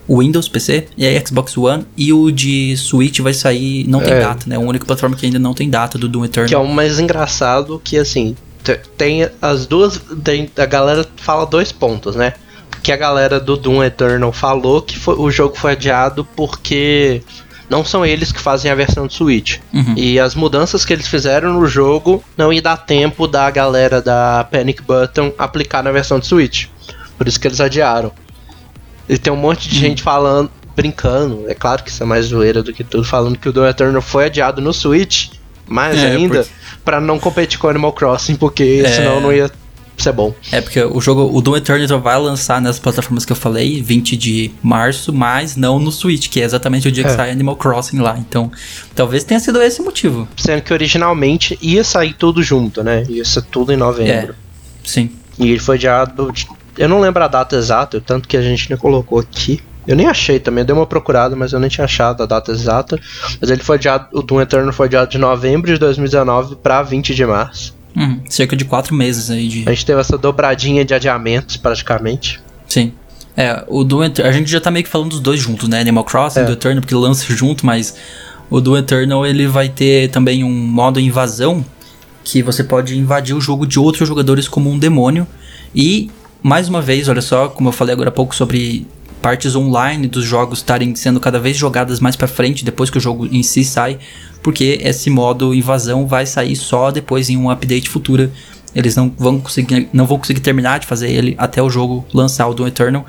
o 0.06 0.20
Windows 0.20 0.48
PC 0.48 0.86
e 0.96 1.04
aí 1.04 1.22
Xbox 1.26 1.56
One 1.58 1.84
e 1.96 2.12
o 2.12 2.30
de 2.30 2.76
Switch 2.76 3.18
vai 3.20 3.34
sair, 3.34 3.86
não 3.88 4.00
tem 4.00 4.12
É. 4.14 4.20
data, 4.20 4.44
né? 4.48 4.56
A 4.56 4.60
única 4.60 4.86
plataforma 4.86 5.16
que 5.16 5.26
ainda 5.26 5.38
não 5.38 5.52
tem 5.52 5.68
data 5.68 5.98
do 5.98 6.08
Doom 6.08 6.24
Eternal. 6.24 6.48
Que 6.48 6.54
é 6.54 6.58
o 6.58 6.66
mais 6.66 6.98
engraçado 7.00 7.80
que 7.82 7.98
assim, 7.98 8.36
te- 8.62 8.80
tem 8.96 9.28
as 9.42 9.66
duas. 9.66 10.00
Tem, 10.24 10.48
a 10.56 10.64
galera 10.66 11.04
fala 11.16 11.44
dois 11.44 11.72
pontos, 11.72 12.14
né? 12.16 12.34
Que 12.82 12.92
a 12.92 12.96
galera 12.96 13.38
do 13.40 13.56
Doom 13.56 13.82
Eternal 13.84 14.32
falou 14.32 14.80
que 14.82 14.98
foi- 14.98 15.16
o 15.16 15.30
jogo 15.30 15.56
foi 15.56 15.72
adiado 15.72 16.24
porque 16.36 17.22
não 17.68 17.84
são 17.84 18.04
eles 18.06 18.32
que 18.32 18.40
fazem 18.40 18.70
a 18.70 18.74
versão 18.74 19.06
do 19.06 19.12
Switch. 19.12 19.58
Uhum. 19.74 19.94
E 19.96 20.18
as 20.18 20.34
mudanças 20.34 20.84
que 20.84 20.92
eles 20.92 21.06
fizeram 21.06 21.52
no 21.52 21.66
jogo 21.66 22.22
não 22.36 22.52
ia 22.52 22.62
dar 22.62 22.76
tempo 22.78 23.26
da 23.26 23.50
galera 23.50 24.00
da 24.00 24.46
Panic 24.50 24.80
Button 24.82 25.32
aplicar 25.38 25.82
na 25.82 25.90
versão 25.90 26.18
do 26.18 26.24
Switch. 26.26 26.66
Por 27.18 27.28
isso 27.28 27.38
que 27.38 27.46
eles 27.48 27.60
adiaram. 27.60 28.10
E 29.08 29.18
tem 29.18 29.32
um 29.32 29.36
monte 29.36 29.68
de 29.68 29.74
Uhum. 29.76 29.80
gente 29.82 30.02
falando, 30.02 30.50
brincando, 30.76 31.44
é 31.48 31.54
claro 31.54 31.82
que 31.82 31.90
isso 31.90 32.02
é 32.02 32.06
mais 32.06 32.26
zoeira 32.26 32.62
do 32.62 32.72
que 32.72 32.84
tudo, 32.84 33.02
falando 33.04 33.36
que 33.38 33.48
o 33.48 33.52
Doom 33.52 33.66
Eternal 33.66 34.00
foi 34.00 34.26
adiado 34.26 34.62
no 34.62 34.72
Switch, 34.72 35.28
mais 35.66 35.98
É, 35.98 36.12
ainda, 36.12 36.36
porque- 36.44 36.50
pra 36.84 37.00
não 37.00 37.18
competir 37.18 37.58
com 37.58 37.68
Animal 37.68 37.92
Crossing, 37.92 38.36
porque 38.36 38.82
É. 38.86 38.88
senão 38.88 39.20
não 39.20 39.32
ia 39.32 39.50
ser 40.02 40.12
bom. 40.12 40.34
É 40.52 40.60
porque 40.60 40.82
o 40.82 41.00
jogo, 41.00 41.30
o 41.36 41.40
Doom 41.40 41.56
Eternal 41.56 42.00
vai 42.00 42.18
lançar 42.18 42.60
nas 42.60 42.78
plataformas 42.78 43.24
que 43.24 43.32
eu 43.32 43.36
falei, 43.36 43.82
20 43.82 44.16
de 44.16 44.50
março, 44.62 45.12
mas 45.12 45.56
não 45.56 45.78
no 45.78 45.90
Switch, 45.92 46.28
que 46.28 46.40
é 46.40 46.44
exatamente 46.44 46.88
o 46.88 46.92
dia 46.92 47.04
que 47.04 47.10
É. 47.10 47.14
sai 47.16 47.30
Animal 47.30 47.56
Crossing 47.56 47.98
lá. 47.98 48.16
Então, 48.18 48.50
talvez 48.94 49.24
tenha 49.24 49.40
sido 49.40 49.60
esse 49.62 49.80
o 49.80 49.84
motivo. 49.84 50.28
Sendo 50.36 50.62
que 50.62 50.72
originalmente 50.72 51.58
ia 51.60 51.82
sair 51.84 52.14
tudo 52.14 52.42
junto, 52.42 52.82
né? 52.82 53.04
Ia 53.08 53.24
ser 53.24 53.42
tudo 53.42 53.72
em 53.72 53.76
novembro. 53.76 54.34
Sim. 54.84 55.10
E 55.38 55.50
ele 55.50 55.58
foi 55.60 55.76
adiado. 55.76 56.32
Eu 56.76 56.88
não 56.88 57.00
lembro 57.00 57.22
a 57.22 57.28
data 57.28 57.56
exata, 57.56 57.96
o 57.98 58.00
tanto 58.00 58.28
que 58.28 58.36
a 58.36 58.42
gente 58.42 58.68
nem 58.70 58.78
colocou 58.78 59.18
aqui. 59.18 59.60
Eu 59.86 59.96
nem 59.96 60.06
achei 60.06 60.38
também, 60.38 60.60
eu 60.62 60.66
dei 60.66 60.76
uma 60.76 60.86
procurada, 60.86 61.34
mas 61.34 61.52
eu 61.54 61.58
nem 61.60 61.70
tinha 61.70 61.86
achado 61.86 62.22
a 62.22 62.26
data 62.26 62.52
exata. 62.52 63.00
Mas 63.40 63.50
ele 63.50 63.62
foi 63.62 63.76
adiado, 63.76 64.06
o 64.12 64.20
Doom 64.22 64.42
Eternal 64.42 64.72
foi 64.72 64.86
adiado 64.86 65.10
de 65.10 65.16
novembro 65.16 65.72
de 65.72 65.78
2019 65.78 66.56
pra 66.56 66.82
20 66.82 67.14
de 67.14 67.24
março. 67.24 67.74
Uhum, 67.96 68.20
cerca 68.28 68.54
de 68.56 68.64
quatro 68.64 68.94
meses 68.94 69.30
aí 69.30 69.48
de. 69.48 69.64
A 69.68 69.70
gente 69.72 69.84
teve 69.86 70.00
essa 70.00 70.16
dobradinha 70.16 70.84
de 70.84 70.94
adiamentos 70.94 71.56
praticamente. 71.56 72.40
Sim. 72.68 72.92
É, 73.36 73.64
o 73.68 73.84
Doom 73.84 74.04
Eternal, 74.04 74.32
a 74.32 74.34
gente 74.34 74.50
já 74.50 74.60
tá 74.60 74.70
meio 74.70 74.84
que 74.84 74.90
falando 74.90 75.10
dos 75.10 75.20
dois 75.20 75.40
juntos, 75.40 75.68
né? 75.68 75.80
Animal 75.80 76.04
Crossing, 76.04 76.40
É. 76.40 76.44
do 76.44 76.52
Eternal, 76.52 76.80
porque 76.82 76.94
lança 76.94 77.24
junto, 77.34 77.64
mas 77.64 77.94
o 78.50 78.60
Doom 78.60 78.78
Eternal 78.78 79.24
ele 79.26 79.46
vai 79.46 79.68
ter 79.68 80.10
também 80.10 80.42
um 80.44 80.50
modo 80.50 80.98
invasão 81.00 81.64
que 82.24 82.42
você 82.42 82.62
pode 82.64 82.96
invadir 82.98 83.34
o 83.34 83.40
jogo 83.40 83.66
de 83.66 83.78
outros 83.78 84.08
jogadores 84.08 84.48
como 84.48 84.70
um 84.70 84.78
demônio. 84.78 85.26
E, 85.74 86.10
mais 86.42 86.68
uma 86.68 86.82
vez, 86.82 87.08
olha 87.08 87.22
só, 87.22 87.48
como 87.48 87.68
eu 87.68 87.72
falei 87.72 87.92
agora 87.94 88.08
há 88.10 88.12
pouco 88.12 88.34
sobre 88.34 88.86
partes 89.22 89.54
online 89.56 90.06
dos 90.06 90.24
jogos 90.24 90.58
estarem 90.60 90.94
sendo 90.94 91.20
cada 91.20 91.38
vez 91.38 91.56
jogadas 91.56 92.00
mais 92.00 92.16
pra 92.16 92.28
frente 92.28 92.64
depois 92.64 92.90
que 92.90 92.98
o 92.98 93.00
jogo 93.00 93.26
em 93.26 93.42
si 93.42 93.64
sai, 93.64 93.98
porque 94.42 94.78
esse 94.82 95.10
modo 95.10 95.54
invasão 95.54 96.06
vai 96.06 96.24
sair 96.26 96.56
só 96.56 96.90
depois 96.90 97.28
em 97.28 97.36
um 97.36 97.50
update 97.50 97.88
futuro. 97.88 98.30
Eles 98.74 98.94
não 98.94 99.12
vão 99.16 99.40
conseguir, 99.40 99.88
não 99.92 100.06
vão 100.06 100.18
conseguir 100.18 100.40
terminar 100.40 100.78
de 100.78 100.86
fazer 100.86 101.10
ele 101.10 101.34
até 101.38 101.62
o 101.62 101.70
jogo 101.70 102.04
lançar 102.12 102.46
o 102.48 102.54
Doom 102.54 102.68
Eternal. 102.68 103.06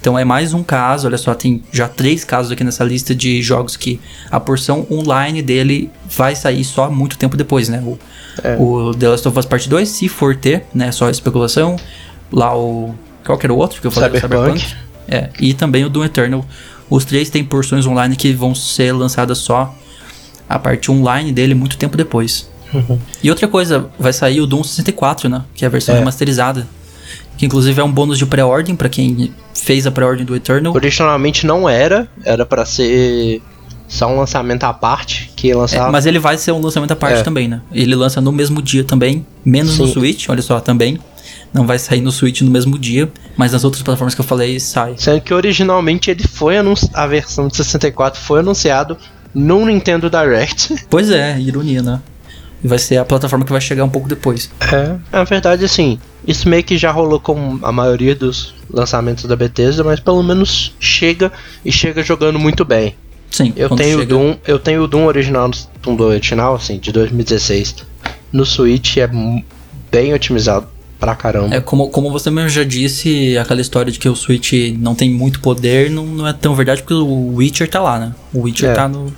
Então 0.00 0.18
é 0.18 0.24
mais 0.24 0.54
um 0.54 0.62
caso, 0.62 1.06
olha 1.06 1.18
só, 1.18 1.34
tem 1.34 1.62
já 1.70 1.86
três 1.86 2.24
casos 2.24 2.50
aqui 2.50 2.64
nessa 2.64 2.82
lista 2.82 3.14
de 3.14 3.42
jogos 3.42 3.76
que 3.76 4.00
a 4.30 4.40
porção 4.40 4.86
online 4.90 5.42
dele 5.42 5.90
vai 6.08 6.34
sair 6.34 6.64
só 6.64 6.90
muito 6.90 7.18
tempo 7.18 7.36
depois, 7.36 7.68
né? 7.68 7.82
O, 7.84 7.98
É. 8.42 8.56
o 8.56 8.94
The 8.94 9.08
Last 9.10 9.28
of 9.28 9.38
Us 9.38 9.44
Part 9.44 9.68
2, 9.68 9.86
se 9.86 10.08
for 10.08 10.34
ter, 10.34 10.64
né? 10.74 10.90
Só 10.90 11.10
especulação. 11.10 11.76
Lá 12.32 12.56
o. 12.56 12.94
Qual 13.26 13.36
que 13.36 13.44
era 13.44 13.52
o 13.52 13.58
outro 13.58 13.78
que 13.80 13.86
eu 13.86 13.90
falei? 13.90 14.08
O 14.08 14.20
Cyberpunk. 14.20 14.74
É, 15.10 15.28
e 15.40 15.52
também 15.52 15.84
o 15.84 15.90
Doom 15.90 16.04
Eternal. 16.04 16.44
Os 16.88 17.04
três 17.04 17.28
têm 17.30 17.44
porções 17.44 17.84
online 17.86 18.14
que 18.16 18.32
vão 18.32 18.54
ser 18.54 18.92
lançadas 18.92 19.38
só 19.38 19.74
a 20.48 20.58
parte 20.58 20.90
online 20.90 21.32
dele 21.32 21.54
muito 21.54 21.76
tempo 21.76 21.96
depois. 21.96 22.48
E 23.22 23.28
outra 23.28 23.48
coisa, 23.48 23.90
vai 23.98 24.12
sair 24.12 24.40
o 24.40 24.46
Doom 24.46 24.62
64, 24.62 25.28
né? 25.28 25.42
Que 25.54 25.64
é 25.64 25.66
a 25.66 25.70
versão 25.70 25.94
É. 25.94 25.98
remasterizada. 25.98 26.66
Que 27.36 27.44
inclusive 27.46 27.80
é 27.80 27.84
um 27.84 27.90
bônus 27.90 28.16
de 28.18 28.26
pré-ordem 28.26 28.76
pra 28.76 28.88
quem 28.88 29.32
fez 29.54 29.86
a 29.86 29.90
pré-ordem 29.90 30.24
do 30.24 30.36
Eternal. 30.36 30.72
Originalmente 30.74 31.46
não 31.46 31.68
era, 31.68 32.06
era 32.24 32.46
pra 32.46 32.64
ser 32.64 33.42
só 33.88 34.06
um 34.06 34.18
lançamento 34.18 34.62
à 34.64 34.72
parte, 34.72 35.32
que 35.34 35.48
ia 35.48 35.54
É, 35.54 35.56
lançar. 35.56 35.90
mas 35.90 36.06
ele 36.06 36.18
vai 36.20 36.38
ser 36.38 36.52
um 36.52 36.60
lançamento 36.60 36.92
à 36.92 36.96
parte 36.96 37.18
É. 37.20 37.22
também, 37.22 37.48
né? 37.48 37.60
Ele 37.72 37.94
lança 37.96 38.20
no 38.20 38.30
mesmo 38.30 38.62
dia 38.62 38.84
também, 38.84 39.26
menos 39.44 39.76
no 39.78 39.86
Sim. 39.86 39.92
Switch, 39.94 40.28
olha 40.28 40.42
só, 40.42 40.60
também. 40.60 40.98
Não 41.52 41.66
vai 41.66 41.78
sair 41.78 42.00
no 42.00 42.12
Switch 42.12 42.42
no 42.42 42.50
mesmo 42.50 42.78
dia, 42.78 43.10
mas 43.36 43.52
nas 43.52 43.64
outras 43.64 43.82
plataformas 43.82 44.14
que 44.14 44.20
eu 44.20 44.24
falei, 44.24 44.60
sai. 44.60 44.94
Sendo 44.96 45.20
que 45.20 45.34
originalmente 45.34 46.10
ele 46.10 46.22
foi 46.26 46.56
anunciado, 46.56 46.96
a 46.96 47.06
versão 47.06 47.48
de 47.48 47.56
64 47.56 48.20
foi 48.20 48.40
anunciado 48.40 48.96
no 49.34 49.64
Nintendo 49.66 50.08
Direct. 50.08 50.74
Pois 50.88 51.10
é, 51.10 51.38
ironia, 51.40 51.82
né? 51.82 52.00
E 52.62 52.68
vai 52.68 52.78
ser 52.78 52.98
a 52.98 53.04
plataforma 53.04 53.44
que 53.44 53.50
vai 53.52 53.60
chegar 53.60 53.84
um 53.84 53.88
pouco 53.88 54.08
depois. 54.08 54.50
É, 54.60 54.96
na 55.10 55.24
verdade, 55.24 55.64
assim, 55.64 55.98
isso 56.26 56.48
meio 56.48 56.62
que 56.62 56.76
já 56.76 56.90
rolou 56.92 57.18
com 57.18 57.58
a 57.62 57.72
maioria 57.72 58.14
dos 58.14 58.54
lançamentos 58.70 59.24
da 59.24 59.34
Bethesda, 59.34 59.82
mas 59.82 59.98
pelo 59.98 60.22
menos 60.22 60.74
chega 60.78 61.32
e 61.64 61.72
chega 61.72 62.02
jogando 62.02 62.38
muito 62.38 62.64
bem. 62.64 62.94
Sim, 63.30 63.52
Eu 63.56 63.70
tenho 63.70 63.96
o 63.96 64.00
chega- 64.00 64.14
Doom, 64.14 64.36
eu 64.46 64.58
tenho 64.58 64.82
o 64.82 64.86
Doom 64.86 65.06
original, 65.06 65.50
Doom 65.82 65.96
2 65.96 66.10
original, 66.10 66.54
assim, 66.54 66.78
de 66.78 66.92
2016. 66.92 67.76
No 68.32 68.44
Switch 68.44 68.98
é 68.98 69.08
bem 69.90 70.12
otimizado 70.12 70.66
pra 71.00 71.16
caramba. 71.16 71.54
É, 71.54 71.60
como, 71.60 71.88
como 71.88 72.12
você 72.12 72.30
mesmo 72.30 72.50
já 72.50 72.62
disse, 72.62 73.36
aquela 73.38 73.60
história 73.60 73.90
de 73.90 73.98
que 73.98 74.08
o 74.08 74.14
Switch 74.14 74.52
não 74.78 74.94
tem 74.94 75.10
muito 75.10 75.40
poder 75.40 75.90
não, 75.90 76.04
não 76.04 76.28
é 76.28 76.32
tão 76.34 76.54
verdade 76.54 76.82
porque 76.82 76.94
o 76.94 77.34
Witcher 77.36 77.68
tá 77.68 77.80
lá, 77.80 77.98
né? 77.98 78.14
O 78.32 78.42
Witcher 78.42 78.70
É. 78.70 78.74
tá 78.74 78.86
no, 78.86 79.12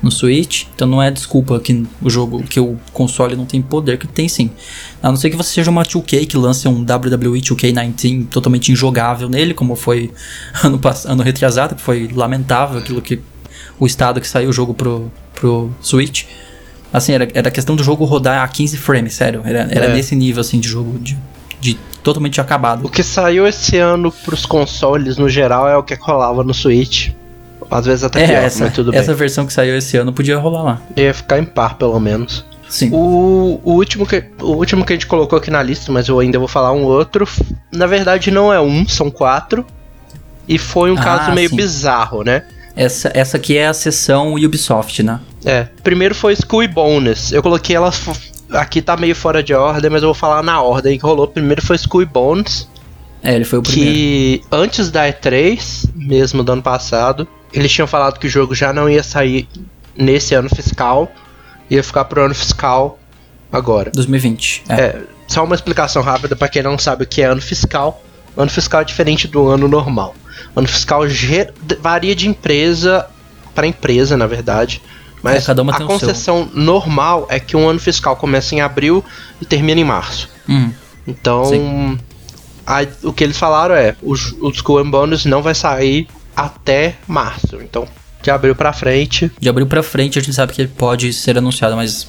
no 0.00 0.10
Switch, 0.10 0.66
então 0.74 0.86
não 0.86 1.02
é 1.02 1.10
desculpa 1.10 1.58
que 1.58 1.84
o 2.00 2.08
jogo, 2.08 2.42
que 2.44 2.60
o 2.60 2.78
console 2.92 3.34
não 3.34 3.44
tem 3.44 3.60
poder, 3.60 3.98
que 3.98 4.06
tem 4.06 4.28
sim. 4.28 4.50
A 5.02 5.08
não 5.08 5.16
ser 5.16 5.28
que 5.28 5.36
você 5.36 5.50
seja 5.50 5.70
uma 5.70 5.82
2K 5.82 6.26
que 6.26 6.36
lance 6.36 6.68
um 6.68 6.82
WWE 6.82 7.40
2K19 7.40 8.28
totalmente 8.28 8.70
injogável 8.70 9.28
nele, 9.28 9.54
como 9.54 9.74
foi 9.74 10.12
ano, 10.62 10.80
ano 11.06 11.22
retrasado, 11.22 11.74
que 11.74 11.82
foi 11.82 12.08
lamentável 12.14 12.78
aquilo 12.78 13.02
que 13.02 13.20
o 13.78 13.86
estado 13.86 14.20
que 14.20 14.28
saiu 14.28 14.50
o 14.50 14.52
jogo 14.52 14.72
pro, 14.72 15.10
pro 15.34 15.70
Switch. 15.80 16.24
Assim, 16.94 17.12
era, 17.12 17.28
era 17.34 17.50
questão 17.50 17.74
do 17.74 17.82
jogo 17.82 18.04
rodar 18.04 18.42
a 18.44 18.48
15 18.48 18.76
frames, 18.78 19.14
sério. 19.14 19.42
Era, 19.44 19.66
era 19.70 19.86
É. 19.86 19.92
nesse 19.92 20.14
nível, 20.14 20.40
assim, 20.40 20.60
de 20.60 20.68
jogo 20.68 20.96
de, 20.98 21.18
de 21.60 21.74
totalmente 22.02 22.40
acabado. 22.40 22.86
O 22.86 22.88
que 22.88 23.02
saiu 23.02 23.46
esse 23.46 23.76
ano 23.78 24.12
pros 24.24 24.46
consoles 24.46 25.16
no 25.18 25.28
geral 25.28 25.68
é 25.68 25.76
o 25.76 25.82
que 25.82 25.94
rolava 25.94 26.44
no 26.44 26.54
Switch. 26.54 27.10
Às 27.70 27.86
vezes 27.86 28.04
até 28.04 28.22
É, 28.22 28.26
pior, 28.28 28.36
essa, 28.44 28.64
mas 28.64 28.74
tudo 28.74 28.94
essa 28.94 29.08
bem. 29.08 29.16
versão 29.16 29.44
que 29.46 29.52
saiu 29.52 29.76
esse 29.76 29.96
ano 29.96 30.12
podia 30.12 30.38
rolar 30.38 30.62
lá. 30.62 30.82
Ia 30.96 31.12
ficar 31.12 31.38
em 31.38 31.44
par, 31.44 31.76
pelo 31.76 31.98
menos. 31.98 32.44
Sim. 32.68 32.90
O, 32.92 33.60
o, 33.64 33.72
último 33.72 34.06
que, 34.06 34.22
o 34.40 34.52
último 34.52 34.84
que 34.84 34.92
a 34.92 34.96
gente 34.96 35.06
colocou 35.06 35.38
aqui 35.38 35.50
na 35.50 35.62
lista, 35.62 35.90
mas 35.90 36.06
eu 36.08 36.18
ainda 36.20 36.38
vou 36.38 36.46
falar 36.48 36.72
um 36.72 36.82
outro. 36.84 37.26
Na 37.72 37.86
verdade, 37.86 38.30
não 38.30 38.52
é 38.52 38.60
um, 38.60 38.86
são 38.86 39.10
quatro. 39.10 39.64
E 40.46 40.58
foi 40.58 40.90
um 40.92 40.98
Ah, 40.98 41.02
caso 41.02 41.32
meio 41.32 41.48
sim. 41.48 41.56
bizarro, 41.56 42.22
né? 42.22 42.44
Essa, 42.76 43.10
essa 43.14 43.36
aqui 43.36 43.56
é 43.56 43.66
a 43.66 43.74
seção 43.74 44.34
Ubisoft, 44.34 45.02
né? 45.02 45.20
É. 45.44 45.68
Primeiro 45.82 46.14
foi 46.14 46.34
School 46.36 46.62
e 46.62 46.68
Bonus. 46.68 47.32
Eu 47.32 47.42
coloquei 47.42 47.76
ela. 47.76 47.92
Aqui 48.50 48.80
tá 48.80 48.96
meio 48.96 49.14
fora 49.14 49.42
de 49.42 49.52
ordem, 49.52 49.90
mas 49.90 50.02
eu 50.02 50.08
vou 50.08 50.14
falar 50.14 50.42
na 50.42 50.60
ordem 50.60 50.98
que 50.98 51.04
rolou. 51.04 51.26
Primeiro 51.26 51.64
foi 51.64 51.76
School 51.78 52.02
e 52.02 52.06
Bonus. 52.06 52.68
É, 53.22 53.34
ele 53.34 53.44
foi 53.44 53.58
o 53.58 53.62
primeiro. 53.62 53.92
que 53.92 54.42
antes 54.52 54.90
da 54.90 55.08
E3, 55.08 55.88
mesmo 55.94 56.42
do 56.42 56.52
ano 56.52 56.62
passado, 56.62 57.26
eles 57.52 57.72
tinham 57.72 57.86
falado 57.86 58.18
que 58.18 58.26
o 58.26 58.30
jogo 58.30 58.54
já 58.54 58.72
não 58.72 58.88
ia 58.88 59.02
sair 59.02 59.48
nesse 59.96 60.34
ano 60.34 60.48
fiscal, 60.48 61.10
ia 61.70 61.82
ficar 61.82 62.04
pro 62.04 62.22
ano 62.22 62.34
fiscal 62.34 62.98
agora. 63.50 63.90
2020. 63.94 64.64
É. 64.68 64.74
É, 64.74 65.02
só 65.26 65.42
uma 65.42 65.54
explicação 65.54 66.02
rápida 66.02 66.36
pra 66.36 66.48
quem 66.48 66.62
não 66.62 66.78
sabe 66.78 67.04
o 67.04 67.06
que 67.06 67.22
é 67.22 67.26
ano 67.26 67.40
fiscal. 67.40 68.02
Ano 68.36 68.50
fiscal 68.50 68.82
é 68.82 68.84
diferente 68.84 69.26
do 69.26 69.48
ano 69.48 69.68
normal. 69.68 70.14
Ano 70.54 70.68
fiscal 70.68 71.02
varia 71.80 72.14
de 72.14 72.28
empresa 72.28 73.06
para 73.54 73.66
empresa, 73.66 74.16
na 74.16 74.26
verdade. 74.26 74.82
Mas 75.24 75.48
É, 75.48 75.52
a 75.52 75.78
concessão 75.86 76.48
normal 76.54 77.26
é 77.30 77.40
que 77.40 77.56
um 77.56 77.68
ano 77.68 77.80
fiscal 77.80 78.14
começa 78.16 78.54
em 78.54 78.60
abril 78.60 79.02
e 79.40 79.44
termina 79.44 79.80
em 79.80 79.84
março. 79.84 80.28
Uhum. 80.48 80.70
Então, 81.06 81.98
a- 82.66 82.86
o 83.02 83.12
que 83.12 83.24
eles 83.24 83.36
falaram 83.38 83.74
é, 83.74 83.96
o, 84.02 84.14
j- 84.14 84.36
o 84.40 84.50
Skull 84.50 84.78
and 84.78 84.90
Bones 84.90 85.24
não 85.24 85.42
vai 85.42 85.54
sair 85.54 86.06
até 86.36 86.96
março. 87.06 87.56
Então, 87.62 87.86
de 88.22 88.30
abril 88.30 88.54
pra 88.54 88.72
frente, 88.72 89.30
De 89.38 89.48
abril 89.48 89.66
pra 89.66 89.82
frente 89.82 90.18
a 90.18 90.22
gente 90.22 90.34
sabe 90.34 90.52
que 90.52 90.66
pode 90.66 91.12
ser 91.12 91.36
anunciado, 91.36 91.76
mas 91.76 92.06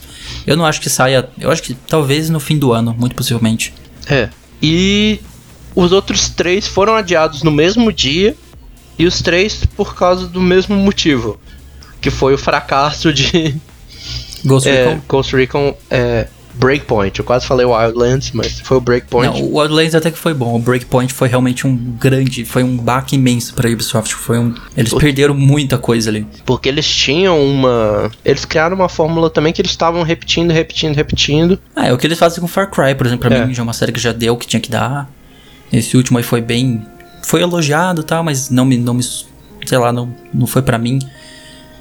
eu 0.47 0.55
não 0.55 0.65
acho 0.65 0.79
que 0.81 0.89
saia. 0.89 1.27
Eu 1.39 1.51
acho 1.51 1.61
que 1.61 1.73
talvez 1.73 2.29
no 2.29 2.39
fim 2.39 2.57
do 2.57 2.71
ano, 2.73 2.95
muito 2.97 3.15
possivelmente. 3.15 3.73
é. 4.09 4.29
E 4.61 5.19
os 5.75 5.91
outros 5.91 6.29
três 6.29 6.65
foram 6.65 6.95
adiados 6.95 7.43
no 7.43 7.51
mesmo 7.51 7.91
dia 7.91 8.35
e 8.97 9.05
os 9.05 9.21
três 9.21 9.65
por 9.75 9.93
causa 9.93 10.25
do 10.27 10.39
mesmo 10.41 10.75
motivo, 10.77 11.37
que 12.05 12.11
foi 12.11 12.35
o 12.35 12.37
fracasso 12.37 13.11
de 13.11 13.55
Ghost 14.45 14.69
é, 14.69 14.89
Recon? 14.89 15.01
Ghost 15.09 15.35
Recon 15.35 15.75
é, 15.89 16.27
Breakpoint. 16.53 17.17
Eu 17.17 17.25
quase 17.25 17.47
falei 17.47 17.65
Wildlands, 17.65 18.29
mas 18.31 18.59
foi 18.59 18.77
o 18.77 18.79
Breakpoint. 18.79 19.41
Não, 19.41 19.47
o 19.47 19.57
Wildlands 19.57 19.95
até 19.95 20.11
que 20.11 20.17
foi 20.19 20.31
bom. 20.35 20.55
O 20.55 20.59
Breakpoint 20.59 21.11
foi 21.11 21.27
realmente 21.27 21.65
um 21.65 21.75
grande, 21.75 22.45
foi 22.45 22.61
um 22.61 22.77
baque 22.77 23.15
imenso 23.15 23.55
pra 23.55 23.67
Ubisoft. 23.67 24.13
Foi 24.13 24.37
um, 24.37 24.53
eles 24.77 24.93
perderam 24.93 25.33
muita 25.33 25.79
coisa 25.79 26.11
ali. 26.11 26.27
Porque 26.45 26.69
eles 26.69 26.87
tinham 26.87 27.43
uma. 27.43 28.11
Eles 28.23 28.45
criaram 28.45 28.75
uma 28.75 28.87
fórmula 28.87 29.31
também 29.31 29.51
que 29.51 29.59
eles 29.59 29.71
estavam 29.71 30.03
repetindo, 30.03 30.51
repetindo, 30.51 30.95
repetindo. 30.95 31.59
Ah, 31.75 31.87
é 31.87 31.93
o 31.93 31.97
que 31.97 32.05
eles 32.05 32.19
fazem 32.19 32.39
com 32.39 32.47
Far 32.47 32.69
Cry, 32.69 32.93
por 32.93 33.07
exemplo, 33.07 33.27
pra 33.27 33.35
É. 33.35 33.47
mim 33.47 33.51
já 33.51 33.63
é 33.63 33.63
uma 33.63 33.73
série 33.73 33.91
que 33.91 33.99
já 33.99 34.11
deu 34.11 34.35
o 34.35 34.37
que 34.37 34.45
tinha 34.45 34.59
que 34.59 34.69
dar. 34.69 35.09
Esse 35.73 35.97
último 35.97 36.19
aí 36.19 36.23
foi 36.23 36.39
bem. 36.39 36.85
Foi 37.23 37.41
elogiado 37.41 38.01
e 38.01 38.03
tal, 38.03 38.23
mas 38.23 38.51
não 38.51 38.63
me. 38.63 38.77
Não 38.77 38.93
me 38.93 39.01
sei 39.03 39.79
lá, 39.79 39.91
não, 39.91 40.13
não 40.31 40.45
foi 40.45 40.61
pra 40.61 40.77
mim. 40.77 40.99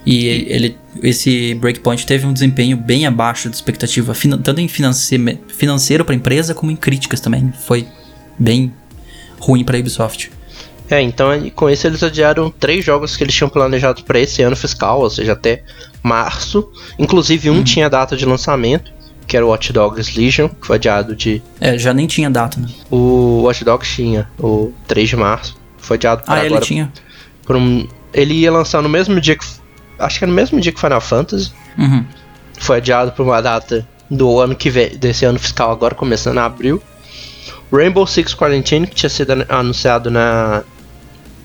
E 0.07 0.27
ele, 0.27 0.77
esse 1.03 1.55
Breakpoint 1.55 2.05
teve 2.07 2.27
um 2.27 2.33
desempenho 2.33 2.77
bem 2.77 3.07
abaixo 3.07 3.49
da 3.49 3.55
expectativa, 3.55 4.15
tanto 4.43 4.61
em 4.61 4.69
finance, 4.69 5.17
financeiro 5.49 6.05
pra 6.05 6.15
empresa, 6.15 6.55
como 6.55 6.71
em 6.71 6.77
críticas 6.77 7.21
também. 7.21 7.53
Foi 7.67 7.87
bem 8.39 8.73
ruim 9.41 9.65
pra 9.65 9.79
Ubisoft. 9.79 10.31
É, 10.91 11.01
então 11.01 11.29
com 11.55 11.71
isso 11.71 11.87
eles 11.87 12.03
adiaram 12.03 12.51
três 12.51 12.85
jogos 12.85 13.17
que 13.17 13.25
eles 13.25 13.35
tinham 13.35 13.49
planejado 13.49 14.05
para 14.05 14.21
esse 14.21 14.43
ano 14.43 14.55
fiscal, 14.55 15.01
ou 15.01 15.09
seja, 15.09 15.33
até 15.33 15.63
março. 16.03 16.69
Inclusive 16.99 17.49
um 17.49 17.63
tinha 17.65 17.89
data 17.89 18.15
de 18.15 18.27
lançamento, 18.27 18.93
que 19.27 19.35
era 19.37 19.47
o 19.47 19.49
Watch 19.49 19.73
Dogs 19.73 20.13
Legion, 20.21 20.49
que 20.51 20.67
foi 20.67 20.77
adiado 20.77 21.17
de. 21.17 21.43
É, 21.59 21.79
já 21.79 21.95
nem 21.95 22.07
tinha 22.07 22.29
data, 22.29 22.61
né? 22.61 22.69
O 22.91 23.41
Watch 23.45 23.65
Dogs 23.65 23.91
tinha, 23.95 24.29
o 24.39 24.71
3 24.87 25.09
de 25.09 25.17
março. 25.17 25.57
Foi 25.79 25.97
adiado 25.97 26.23
para 26.25 26.35
Ah, 26.35 26.39
ele 26.41 26.49
agora. 26.49 26.65
tinha. 26.65 26.93
por 27.47 27.57
um- 27.57 27.87
ele 28.13 28.35
ia 28.35 28.53
lançar 28.53 28.83
no 28.83 28.89
mesmo 28.89 29.19
dia 29.21 29.37
que. 29.37 29.45
Acho 29.99 30.19
que 30.19 30.25
era 30.25 30.31
no 30.31 30.37
mesmo 30.37 30.61
dia 30.61 30.73
que 30.73 30.81
Final 30.81 31.01
Fantasy. 31.01 31.53
Uhum. 31.79 32.05
foi 32.59 32.77
adiado 32.79 33.11
para 33.13 33.23
uma 33.25 33.41
data 33.43 33.87
do 34.11 34.39
ano 34.39 34.55
que 34.55 34.71
vem, 34.71 34.97
desse 34.97 35.25
ano 35.25 35.39
fiscal 35.39 35.71
agora, 35.73 35.95
começando 35.95 36.37
em 36.37 36.41
abril. 36.41 36.83
Rainbow 37.73 38.07
Six 38.07 38.35
Quarantine, 38.35 38.87
que 38.87 38.95
tinha 38.95 39.11
sido 39.11 39.33
anu- 39.33 39.47
anunciado 39.49 40.11
na, 40.11 40.63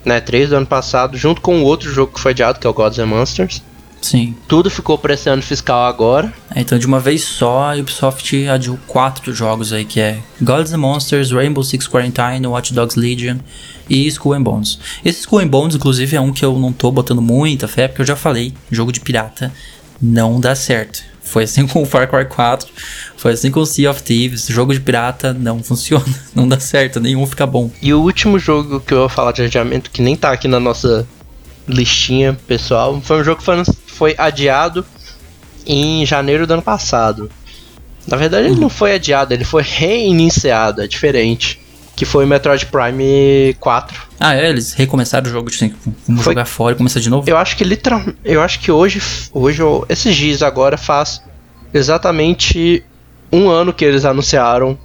na 0.05 0.21
E3 0.21 0.47
do 0.49 0.55
ano 0.57 0.65
passado, 0.65 1.17
junto 1.17 1.41
com 1.41 1.61
o 1.61 1.63
outro 1.63 1.91
jogo 1.91 2.13
que 2.13 2.19
foi 2.19 2.31
adiado, 2.31 2.59
que 2.59 2.67
é 2.67 2.69
o 2.69 2.73
Gods 2.73 2.99
and 2.99 3.07
Monsters. 3.07 3.63
Sim. 4.01 4.33
Tudo 4.47 4.69
ficou 4.69 4.97
para 4.97 5.13
esse 5.13 5.27
ano 5.29 5.41
fiscal 5.41 5.85
agora. 5.85 6.31
É, 6.55 6.61
então, 6.61 6.77
de 6.77 6.85
uma 6.85 6.99
vez 7.01 7.21
só, 7.23 7.71
a 7.71 7.75
Ubisoft 7.75 8.47
adiou 8.47 8.79
quatro 8.87 9.33
jogos 9.33 9.73
aí, 9.73 9.83
que 9.83 9.99
é 9.99 10.19
Gods 10.41 10.71
and 10.71 10.77
Monsters, 10.77 11.31
Rainbow 11.31 11.63
Six 11.63 11.85
Quarantine, 11.87 12.45
Watch 12.47 12.73
Dogs 12.73 12.97
Legion 12.97 13.37
e 13.89 14.07
Skull 14.07 14.33
and 14.33 14.43
Bones. 14.43 14.79
Esse 15.03 15.21
Skull 15.21 15.39
and 15.39 15.47
Bones, 15.47 15.75
inclusive, 15.75 16.15
é 16.15 16.21
um 16.21 16.31
que 16.31 16.45
eu 16.45 16.57
não 16.57 16.71
tô 16.71 16.91
botando 16.91 17.21
muita 17.21 17.67
fé, 17.67 17.87
porque 17.87 18.01
eu 18.01 18.05
já 18.05 18.15
falei, 18.15 18.53
jogo 18.71 18.91
de 18.91 18.99
pirata 18.99 19.51
não 20.01 20.39
dá 20.39 20.55
certo. 20.55 21.03
Foi 21.21 21.43
assim 21.43 21.65
com 21.67 21.81
o 21.81 21.85
Far 21.85 22.09
Cry 22.09 22.25
4, 22.25 22.67
foi 23.17 23.33
assim 23.33 23.51
com 23.51 23.59
o 23.59 23.65
Sea 23.65 23.91
of 23.91 24.01
Thieves, 24.01 24.47
jogo 24.47 24.73
de 24.73 24.79
pirata 24.79 25.33
não 25.33 25.61
funciona, 25.63 26.05
não 26.33 26.47
dá 26.47 26.59
certo, 26.59 26.99
nenhum 26.99 27.25
fica 27.25 27.45
bom. 27.45 27.71
E 27.81 27.93
o 27.93 28.01
último 28.01 28.39
jogo 28.39 28.79
que 28.79 28.93
eu 28.93 28.99
vou 28.99 29.09
falar 29.09 29.31
de 29.31 29.43
adiamento, 29.43 29.91
que 29.91 30.01
nem 30.01 30.15
tá 30.15 30.31
aqui 30.31 30.47
na 30.47 30.59
nossa 30.59 31.07
listinha 31.67 32.37
pessoal, 32.47 32.99
foi 33.01 33.21
um 33.21 33.23
jogo 33.23 33.41
que 33.41 33.73
foi, 33.87 34.15
adiado 34.17 34.83
em 35.65 36.05
janeiro 36.05 36.47
do 36.47 36.53
ano 36.53 36.63
passado. 36.63 37.29
Na 38.07 38.17
verdade, 38.17 38.47
ele 38.47 38.59
não 38.59 38.69
foi 38.69 38.95
adiado, 38.95 39.33
ele 39.33 39.43
foi 39.43 39.61
reiniciado, 39.61 40.81
é 40.81 40.87
diferente. 40.87 41.59
Que 41.99 42.05
foi 42.05 42.25
Metroid 42.25 42.65
Prime 42.67 43.53
4. 43.59 44.07
Ah, 44.17 44.33
é? 44.33 44.47
Eles 44.49 44.71
recomeçaram 44.71 45.27
o 45.27 45.29
jogo, 45.29 45.49
tipo, 45.49 45.75
vamos 46.07 46.23
Foi- 46.23 46.31
jogar 46.33 46.45
fora 46.45 46.73
e 46.73 46.77
começar 46.77 47.01
de 47.01 47.09
novo? 47.09 47.29
Eu 47.29 47.35
acho 47.37 47.57
que 47.57 47.63
literalmente. 47.65 48.15
Eu 48.23 48.41
acho 48.41 48.57
que 48.61 48.71
hoje. 48.71 49.01
Hoje, 49.33 49.61
esses 49.89 50.15
dias 50.15 50.41
agora 50.41 50.77
faz 50.77 51.21
exatamente 51.73 52.81
um 53.29 53.49
ano 53.49 53.73
que 53.73 53.83
eles 53.83 54.05
anunciaram 54.05 54.77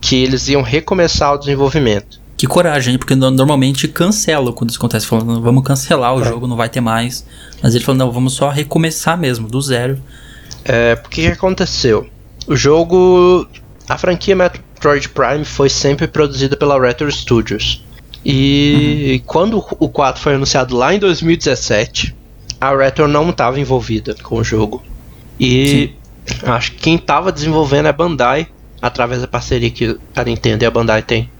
que 0.00 0.16
eles 0.16 0.48
iam 0.48 0.62
recomeçar 0.62 1.34
o 1.34 1.38
desenvolvimento. 1.38 2.18
Que 2.38 2.46
coragem, 2.46 2.96
porque 2.96 3.14
no- 3.14 3.30
normalmente 3.30 3.86
cancela 3.86 4.50
quando 4.50 4.70
isso 4.70 4.78
acontece, 4.78 5.06
falando, 5.06 5.42
vamos 5.42 5.62
cancelar 5.64 6.14
o 6.14 6.24
jogo, 6.24 6.46
não 6.46 6.56
vai 6.56 6.70
ter 6.70 6.80
mais. 6.80 7.24
Mas 7.62 7.74
ele 7.74 7.84
falou, 7.84 7.98
não, 7.98 8.10
vamos 8.10 8.32
só 8.32 8.48
recomeçar 8.48 9.18
mesmo, 9.18 9.46
do 9.46 9.60
zero. 9.60 10.02
É, 10.64 10.96
porque 10.96 11.20
que 11.20 11.28
aconteceu? 11.28 12.08
O 12.46 12.56
jogo. 12.56 13.46
A 13.88 13.98
franquia 13.98 14.34
Metroid 14.82 15.10
Prime 15.10 15.44
foi 15.44 15.68
sempre 15.68 16.08
produzida 16.08 16.56
pela 16.56 16.80
Retro 16.80 17.10
Studios. 17.10 17.84
E 18.24 19.22
quando 19.26 19.64
o 19.78 19.88
4 19.88 20.20
foi 20.20 20.34
anunciado 20.34 20.76
lá 20.76 20.92
em 20.92 20.98
2017, 20.98 22.14
a 22.60 22.76
Retro 22.76 23.06
não 23.06 23.30
estava 23.30 23.60
envolvida 23.60 24.16
com 24.24 24.38
o 24.38 24.44
jogo. 24.44 24.82
E 25.38 25.92
acho 26.42 26.72
que 26.72 26.78
quem 26.78 26.96
estava 26.96 27.30
desenvolvendo 27.30 27.86
é 27.86 27.90
a 27.90 27.92
Bandai, 27.92 28.48
através 28.80 29.20
da 29.20 29.28
parceria 29.28 29.70
que 29.70 29.96
a 30.16 30.24
Nintendo 30.24 30.64
e 30.64 30.66
a 30.66 30.70
Bandai 30.70 31.02
tem 31.02 31.30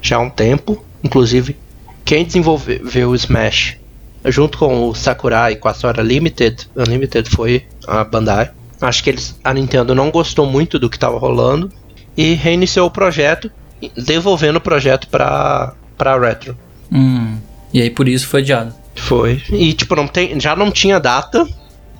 já 0.00 0.16
há 0.16 0.20
um 0.20 0.30
tempo. 0.30 0.84
Inclusive, 1.02 1.56
quem 2.04 2.24
desenvolveu 2.24 3.10
o 3.10 3.16
Smash 3.16 3.78
junto 4.26 4.58
com 4.58 4.88
o 4.88 4.94
Sakurai 4.94 5.54
e 5.54 5.56
com 5.56 5.68
a 5.68 5.74
Sora 5.74 6.02
Limited, 6.02 6.68
Unlimited 6.76 7.28
foi 7.30 7.64
a 7.84 8.04
Bandai. 8.04 8.52
Acho 8.80 9.02
que 9.02 9.10
eles, 9.10 9.36
a 9.42 9.52
Nintendo 9.52 9.92
não 9.92 10.08
gostou 10.08 10.46
muito 10.46 10.78
do 10.78 10.88
que 10.88 10.96
estava 10.96 11.18
rolando 11.18 11.68
e 12.16 12.34
reiniciou 12.34 12.86
o 12.86 12.90
projeto, 12.90 13.50
devolvendo 13.96 14.56
o 14.56 14.60
projeto 14.60 15.08
para 15.08 15.72
para 15.96 16.18
Retro. 16.18 16.56
Hum, 16.90 17.36
e 17.72 17.80
aí 17.80 17.90
por 17.90 18.08
isso 18.08 18.26
foi 18.26 18.40
adiado. 18.40 18.74
Foi. 18.96 19.42
E 19.50 19.72
tipo, 19.72 19.94
não 19.94 20.06
tem, 20.06 20.38
já 20.40 20.54
não 20.54 20.70
tinha 20.70 20.98
data, 20.98 21.46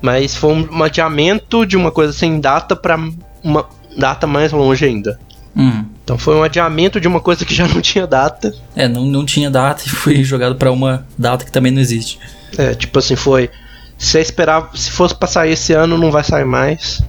mas 0.01 0.35
foi 0.35 0.53
um, 0.53 0.83
adiamento 0.83 1.65
de 1.65 1.77
uma 1.77 1.91
coisa 1.91 2.13
sem 2.13 2.39
data 2.39 2.75
para 2.75 2.99
uma 3.43 3.65
data 3.97 4.27
mais 4.27 4.51
longe 4.51 4.85
ainda. 4.85 5.19
Hum. 5.55 5.85
Então 6.03 6.17
foi 6.17 6.35
um 6.35 6.43
adiamento 6.43 6.99
de 6.99 7.07
uma 7.07 7.19
coisa 7.19 7.45
que 7.45 7.53
já 7.55 7.67
não 7.67 7.79
tinha 7.81 8.05
data. 8.05 8.53
É, 8.75 8.87
não, 8.87 9.05
não 9.05 9.25
tinha 9.25 9.49
data 9.49 9.83
e 9.85 9.89
foi 9.89 10.23
jogado 10.23 10.55
pra 10.55 10.71
uma 10.71 11.05
data 11.17 11.45
que 11.45 11.51
também 11.51 11.71
não 11.71 11.81
existe. 11.81 12.19
É, 12.57 12.73
tipo 12.73 12.99
assim, 12.99 13.15
foi. 13.15 13.49
Se 13.97 14.19
esperava, 14.19 14.69
se 14.75 14.91
fosse 14.91 15.15
pra 15.15 15.27
sair 15.27 15.53
esse 15.53 15.71
ano, 15.71 15.97
não 15.97 16.11
vai 16.11 16.23
sair 16.23 16.45
mais. 16.45 17.01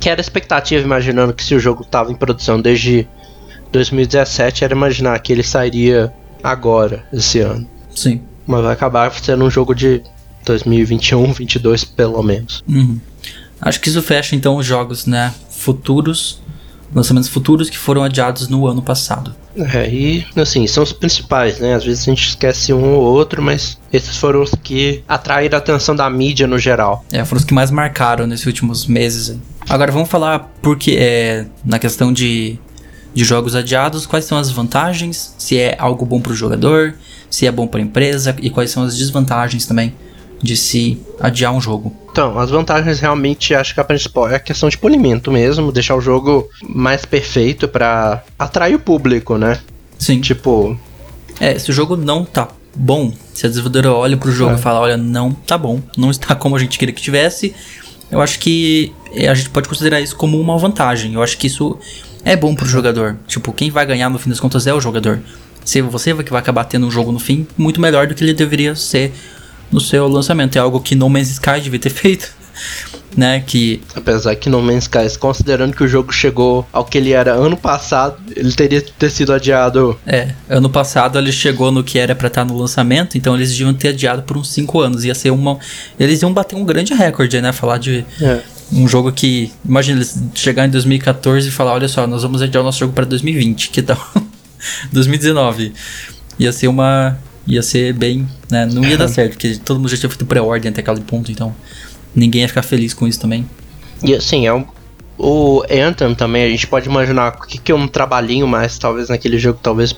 Que 0.00 0.08
era 0.08 0.20
a 0.20 0.22
expectativa, 0.22 0.82
imaginando 0.82 1.32
que 1.32 1.44
se 1.44 1.54
o 1.54 1.60
jogo 1.60 1.84
tava 1.84 2.10
em 2.10 2.16
produção 2.16 2.60
desde 2.60 3.06
2017, 3.70 4.64
era 4.64 4.74
imaginar 4.74 5.18
que 5.20 5.32
ele 5.32 5.42
sairia 5.42 6.12
agora, 6.42 7.04
esse 7.12 7.40
ano. 7.40 7.68
Sim. 7.94 8.22
Mas 8.46 8.62
vai 8.62 8.72
acabar 8.72 9.12
sendo 9.12 9.44
um 9.44 9.50
jogo 9.50 9.74
de 9.74 10.02
2021, 10.44 11.32
22 11.32 11.84
pelo 11.84 12.22
menos. 12.22 12.64
Uhum. 12.66 12.98
Acho 13.60 13.80
que 13.80 13.88
isso 13.88 14.02
fecha 14.02 14.34
então 14.34 14.56
os 14.56 14.64
jogos, 14.64 15.06
né? 15.06 15.34
Futuros, 15.50 16.40
lançamentos 16.94 17.28
futuros 17.28 17.68
que 17.68 17.76
foram 17.76 18.02
adiados 18.02 18.48
no 18.48 18.66
ano 18.66 18.80
passado. 18.80 19.34
É, 19.56 19.88
e 19.88 20.26
assim, 20.36 20.66
são 20.66 20.82
os 20.82 20.92
principais, 20.92 21.58
né? 21.58 21.74
Às 21.74 21.84
vezes 21.84 22.02
a 22.02 22.10
gente 22.10 22.28
esquece 22.28 22.72
um 22.72 22.94
ou 22.94 23.02
outro, 23.02 23.42
mas 23.42 23.78
esses 23.92 24.16
foram 24.16 24.42
os 24.42 24.52
que 24.62 25.04
atraíram 25.06 25.56
a 25.56 25.58
atenção 25.58 25.94
da 25.94 26.08
mídia 26.08 26.46
no 26.46 26.58
geral. 26.58 27.04
É, 27.12 27.24
foram 27.24 27.40
os 27.40 27.44
que 27.44 27.52
mais 27.52 27.70
marcaram 27.70 28.26
nesses 28.26 28.46
últimos 28.46 28.86
meses. 28.86 29.30
aí. 29.30 29.38
Agora 29.68 29.92
vamos 29.92 30.08
falar 30.08 30.50
porque 30.60 30.96
é 30.98 31.46
na 31.64 31.78
questão 31.78 32.12
de, 32.12 32.58
de 33.14 33.24
jogos 33.24 33.54
adiados, 33.54 34.06
quais 34.06 34.24
são 34.24 34.38
as 34.38 34.50
vantagens, 34.50 35.34
se 35.38 35.58
é 35.58 35.76
algo 35.78 36.04
bom 36.04 36.20
para 36.20 36.32
o 36.32 36.34
jogador, 36.36 36.94
se 37.30 37.46
é 37.46 37.52
bom 37.52 37.66
para 37.66 37.80
a 37.80 37.82
empresa 37.82 38.34
e 38.40 38.50
quais 38.50 38.70
são 38.70 38.82
as 38.82 38.96
desvantagens 38.96 39.66
também 39.66 39.94
de 40.42 40.56
se 40.56 41.00
adiar 41.20 41.52
um 41.52 41.60
jogo. 41.60 41.94
Então, 42.10 42.38
as 42.38 42.50
vantagens 42.50 42.98
realmente 42.98 43.54
acho 43.54 43.74
que 43.74 43.80
a 43.80 43.84
principal 43.84 44.28
é 44.28 44.36
a 44.36 44.40
questão 44.40 44.68
de 44.68 44.76
polimento 44.78 45.30
mesmo, 45.30 45.70
deixar 45.70 45.94
o 45.94 46.00
jogo 46.00 46.48
mais 46.66 47.04
perfeito 47.04 47.68
pra 47.68 48.24
atrair 48.38 48.74
o 48.74 48.78
público, 48.80 49.36
né? 49.36 49.58
Sim. 49.98 50.20
Tipo, 50.20 50.76
É, 51.38 51.58
se 51.58 51.70
o 51.70 51.72
jogo 51.72 51.96
não 51.96 52.24
tá 52.24 52.48
bom, 52.74 53.12
se 53.34 53.46
a 53.46 53.48
desenvolvedora 53.48 53.92
olha 53.94 54.16
pro 54.16 54.32
jogo 54.32 54.52
É. 54.52 54.54
e 54.56 54.58
fala, 54.58 54.80
olha, 54.80 54.96
não 54.96 55.30
tá 55.32 55.56
bom, 55.58 55.80
não 55.96 56.10
está 56.10 56.34
como 56.34 56.56
a 56.56 56.58
gente 56.58 56.78
queria 56.78 56.94
que 56.94 57.02
tivesse, 57.02 57.54
eu 58.10 58.20
acho 58.20 58.38
que 58.38 58.92
é, 59.12 59.28
a 59.28 59.34
gente 59.34 59.50
pode 59.50 59.68
considerar 59.68 60.00
isso 60.00 60.16
como 60.16 60.40
uma 60.40 60.58
vantagem. 60.58 61.14
Eu 61.14 61.22
acho 61.22 61.36
que 61.38 61.46
isso 61.46 61.78
é 62.24 62.36
bom 62.36 62.54
pro 62.54 62.66
jogador. 62.66 63.16
Tipo, 63.26 63.52
quem 63.52 63.70
vai 63.70 63.86
ganhar 63.86 64.08
no 64.10 64.18
fim 64.18 64.30
das 64.30 64.40
contas 64.40 64.66
é 64.66 64.74
o 64.74 64.80
jogador. 64.80 65.20
Se 65.64 65.80
você 65.82 66.14
que 66.22 66.30
vai 66.30 66.40
acabar 66.40 66.64
tendo 66.64 66.86
um 66.86 66.90
jogo 66.90 67.12
no 67.12 67.18
fim 67.18 67.46
muito 67.56 67.80
melhor 67.80 68.06
do 68.06 68.14
que 68.14 68.24
ele 68.24 68.34
deveria 68.34 68.74
ser 68.74 69.12
no 69.70 69.80
seu 69.80 70.08
lançamento. 70.08 70.56
É 70.56 70.58
algo 70.58 70.80
que 70.80 70.94
No 70.94 71.08
Man's 71.08 71.30
Sky 71.30 71.60
devia 71.60 71.78
ter 71.78 71.90
feito, 71.90 72.32
né? 73.16 73.42
Que 73.46 73.80
apesar 73.94 74.34
que 74.36 74.48
No 74.48 74.60
Man's 74.62 74.84
Sky, 74.84 75.18
considerando 75.18 75.74
que 75.74 75.82
o 75.84 75.88
jogo 75.88 76.12
chegou 76.12 76.66
ao 76.72 76.84
que 76.84 76.96
ele 76.98 77.12
era 77.12 77.32
ano 77.34 77.56
passado, 77.56 78.16
ele 78.36 78.52
teria 78.52 78.80
que 78.80 78.92
ter 78.92 79.10
sido 79.10 79.32
adiado. 79.32 79.98
É, 80.06 80.32
ano 80.48 80.70
passado 80.70 81.18
ele 81.18 81.32
chegou 81.32 81.70
no 81.72 81.82
que 81.84 81.98
era 81.98 82.14
pra 82.14 82.28
estar 82.28 82.44
no 82.44 82.56
lançamento, 82.56 83.18
então 83.18 83.34
eles 83.34 83.50
deviam 83.50 83.74
ter 83.74 83.88
adiado 83.88 84.22
por 84.22 84.36
uns 84.36 84.48
5 84.50 84.80
anos. 84.80 85.04
Ia 85.04 85.14
ser 85.14 85.30
uma. 85.30 85.58
Eles 85.98 86.22
iam 86.22 86.32
bater 86.32 86.56
um 86.56 86.64
grande 86.64 86.94
recorde, 86.94 87.40
né? 87.40 87.52
Falar 87.52 87.78
de 87.78 88.04
É. 88.20 88.40
um 88.72 88.86
jogo 88.88 89.10
que. 89.12 89.50
Imagina 89.64 89.98
eles 89.98 90.18
chegar 90.34 90.66
em 90.66 90.70
2014 90.70 91.48
e 91.48 91.50
falar: 91.50 91.72
olha 91.72 91.88
só, 91.88 92.06
nós 92.06 92.22
vamos 92.22 92.40
adiar 92.42 92.62
o 92.62 92.64
nosso 92.64 92.78
jogo 92.78 92.92
pra 92.92 93.04
2020, 93.04 93.70
que 93.70 93.82
tal? 93.82 93.98
2019. 94.92 95.72
Ia 96.38 96.52
ser 96.52 96.68
uma. 96.68 97.18
Ia 97.46 97.62
ser 97.62 97.92
bem. 97.92 98.28
Né? 98.50 98.66
Não 98.66 98.84
ia 98.84 98.96
dar 98.96 99.08
certo, 99.08 99.32
porque 99.32 99.56
todo 99.64 99.78
mundo 99.78 99.88
já 99.88 99.96
tinha 99.96 100.08
feito 100.10 100.26
pré-ordem 100.26 100.70
até 100.70 100.80
aquele 100.80 101.00
ponto, 101.00 101.30
então. 101.32 101.54
Ninguém 102.14 102.42
ia 102.42 102.48
ficar 102.48 102.62
feliz 102.62 102.92
com 102.94 103.06
isso 103.06 103.20
também. 103.20 103.48
E 104.02 104.14
assim, 104.14 104.46
é 104.46 104.52
um, 104.52 104.64
o 105.18 105.62
Anthem 105.70 106.14
também, 106.14 106.44
a 106.44 106.48
gente 106.48 106.66
pode 106.66 106.88
imaginar 106.88 107.36
o 107.36 107.46
que, 107.46 107.58
que 107.58 107.70
é 107.70 107.74
um 107.74 107.86
trabalhinho 107.86 108.46
mais, 108.48 108.78
talvez 108.78 109.08
naquele 109.08 109.38
jogo, 109.38 109.58
talvez 109.62 109.94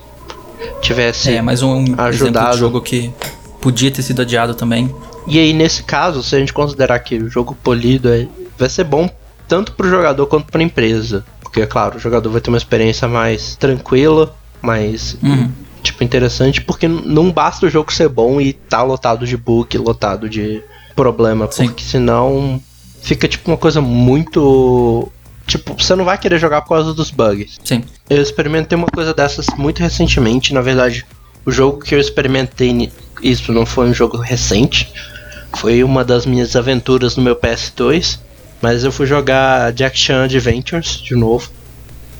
tivesse. 0.81 1.33
É, 1.35 1.43
mais 1.43 1.63
um 1.63 1.85
ajudado. 1.99 2.57
jogo 2.59 2.81
que 2.81 3.11
podia 3.61 3.91
ter 3.91 4.03
sido 4.03 4.23
adiado 4.23 4.55
também. 4.55 4.93
E 5.27 5.39
aí, 5.39 5.53
nesse 5.53 5.85
caso, 5.85 6.23
se 6.23 6.35
a 6.35 6.39
gente 6.39 6.53
considerar 6.53 6.99
que 6.99 7.17
o 7.17 7.29
jogo 7.31 7.57
polido 7.63 8.09
é, 8.13 8.27
vai 8.59 8.69
ser 8.69 8.85
bom 8.85 9.09
tanto 9.47 9.73
pro 9.73 9.89
jogador 9.89 10.27
quanto 10.27 10.51
pra 10.51 10.63
empresa. 10.63 11.25
Porque, 11.41 11.61
é 11.61 11.67
claro, 11.67 11.97
o 11.97 12.01
jogador 12.01 12.31
vai 12.31 12.41
ter 12.41 12.51
uma 12.51 12.57
experiência 12.59 13.07
mais 13.07 13.55
tranquila, 13.57 14.35
mais, 14.61 15.17
Uhum. 15.23 15.51
tipo, 15.83 16.03
interessante, 16.03 16.61
porque 16.63 16.89
não 16.89 17.31
basta 17.31 17.67
o 17.67 17.71
jogo 17.71 17.93
ser 17.93 18.09
bom 18.09 18.41
e 18.41 18.53
tá 18.53 18.83
lotado 18.83 19.27
de 19.27 19.37
bug, 19.37 19.77
lotado 19.79 20.29
de 20.29 20.63
problema, 20.95 21.51
Sim. 21.51 21.67
porque 21.67 21.83
senão 21.83 22.61
fica, 23.03 23.27
tipo, 23.29 23.51
uma 23.51 23.57
coisa 23.57 23.81
muito... 23.81 25.11
Tipo, 25.47 25.75
você 25.75 25.95
não 25.95 26.05
vai 26.05 26.17
querer 26.17 26.39
jogar 26.39 26.63
por 26.63 26.71
causa 26.71 26.95
dos 26.95 27.11
bugs. 27.11 27.59
Sim. 27.65 27.83
Eu 28.09 28.23
experimentei 28.23 28.77
uma 28.77 28.87
coisa 28.87 29.13
dessas 29.13 29.47
muito 29.57 29.81
recentemente. 29.81 30.55
Na 30.55 30.61
verdade, 30.61 31.05
o 31.45 31.51
jogo 31.51 31.81
que 31.81 31.95
eu 31.95 31.99
experimentei, 31.99 32.91
isso 33.23 33.53
não 33.53 33.67
foi 33.67 33.89
um 33.89 33.95
jogo 33.95 34.17
recente. 34.19 34.93
Foi 35.57 35.83
uma 35.83 36.05
das 36.05 36.25
minhas 36.25 36.55
aventuras 36.55 37.17
no 37.17 37.23
meu 37.23 37.35
PS2. 37.35 38.21
Mas 38.63 38.85
eu 38.85 38.93
fui 38.93 39.07
jogar 39.07 39.73
Jack 39.73 39.99
Chan 39.99 40.25
Adventures 40.25 40.99
de 41.03 41.17
novo. 41.17 41.51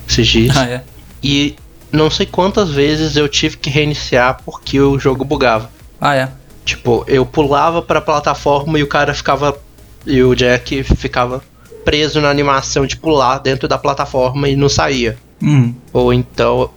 Esses 0.07 0.27
dias. 0.27 0.57
Ah, 0.57 0.65
é. 0.65 0.83
E 1.23 1.55
não 1.89 2.11
sei 2.11 2.25
quantas 2.25 2.69
vezes 2.69 3.15
eu 3.15 3.29
tive 3.29 3.55
que 3.55 3.69
reiniciar 3.69 4.41
porque 4.43 4.79
o 4.79 4.99
jogo 4.99 5.23
bugava. 5.23 5.71
Ah, 6.01 6.15
é. 6.15 6.29
Tipo, 6.65 7.03
eu 7.07 7.25
pulava 7.25 7.81
pra 7.81 7.99
plataforma 8.01 8.79
e 8.79 8.83
o 8.83 8.87
cara 8.87 9.13
ficava. 9.13 9.57
E 10.05 10.21
o 10.23 10.35
Jack 10.35 10.83
ficava 10.83 11.41
preso 11.85 12.19
na 12.21 12.29
animação 12.29 12.85
de 12.85 12.95
pular 12.97 13.37
dentro 13.39 13.67
da 13.67 13.77
plataforma 13.77 14.47
e 14.49 14.55
não 14.55 14.69
saía. 14.69 15.17
Uhum. 15.41 15.73
Ou 15.91 16.13
então, 16.13 16.69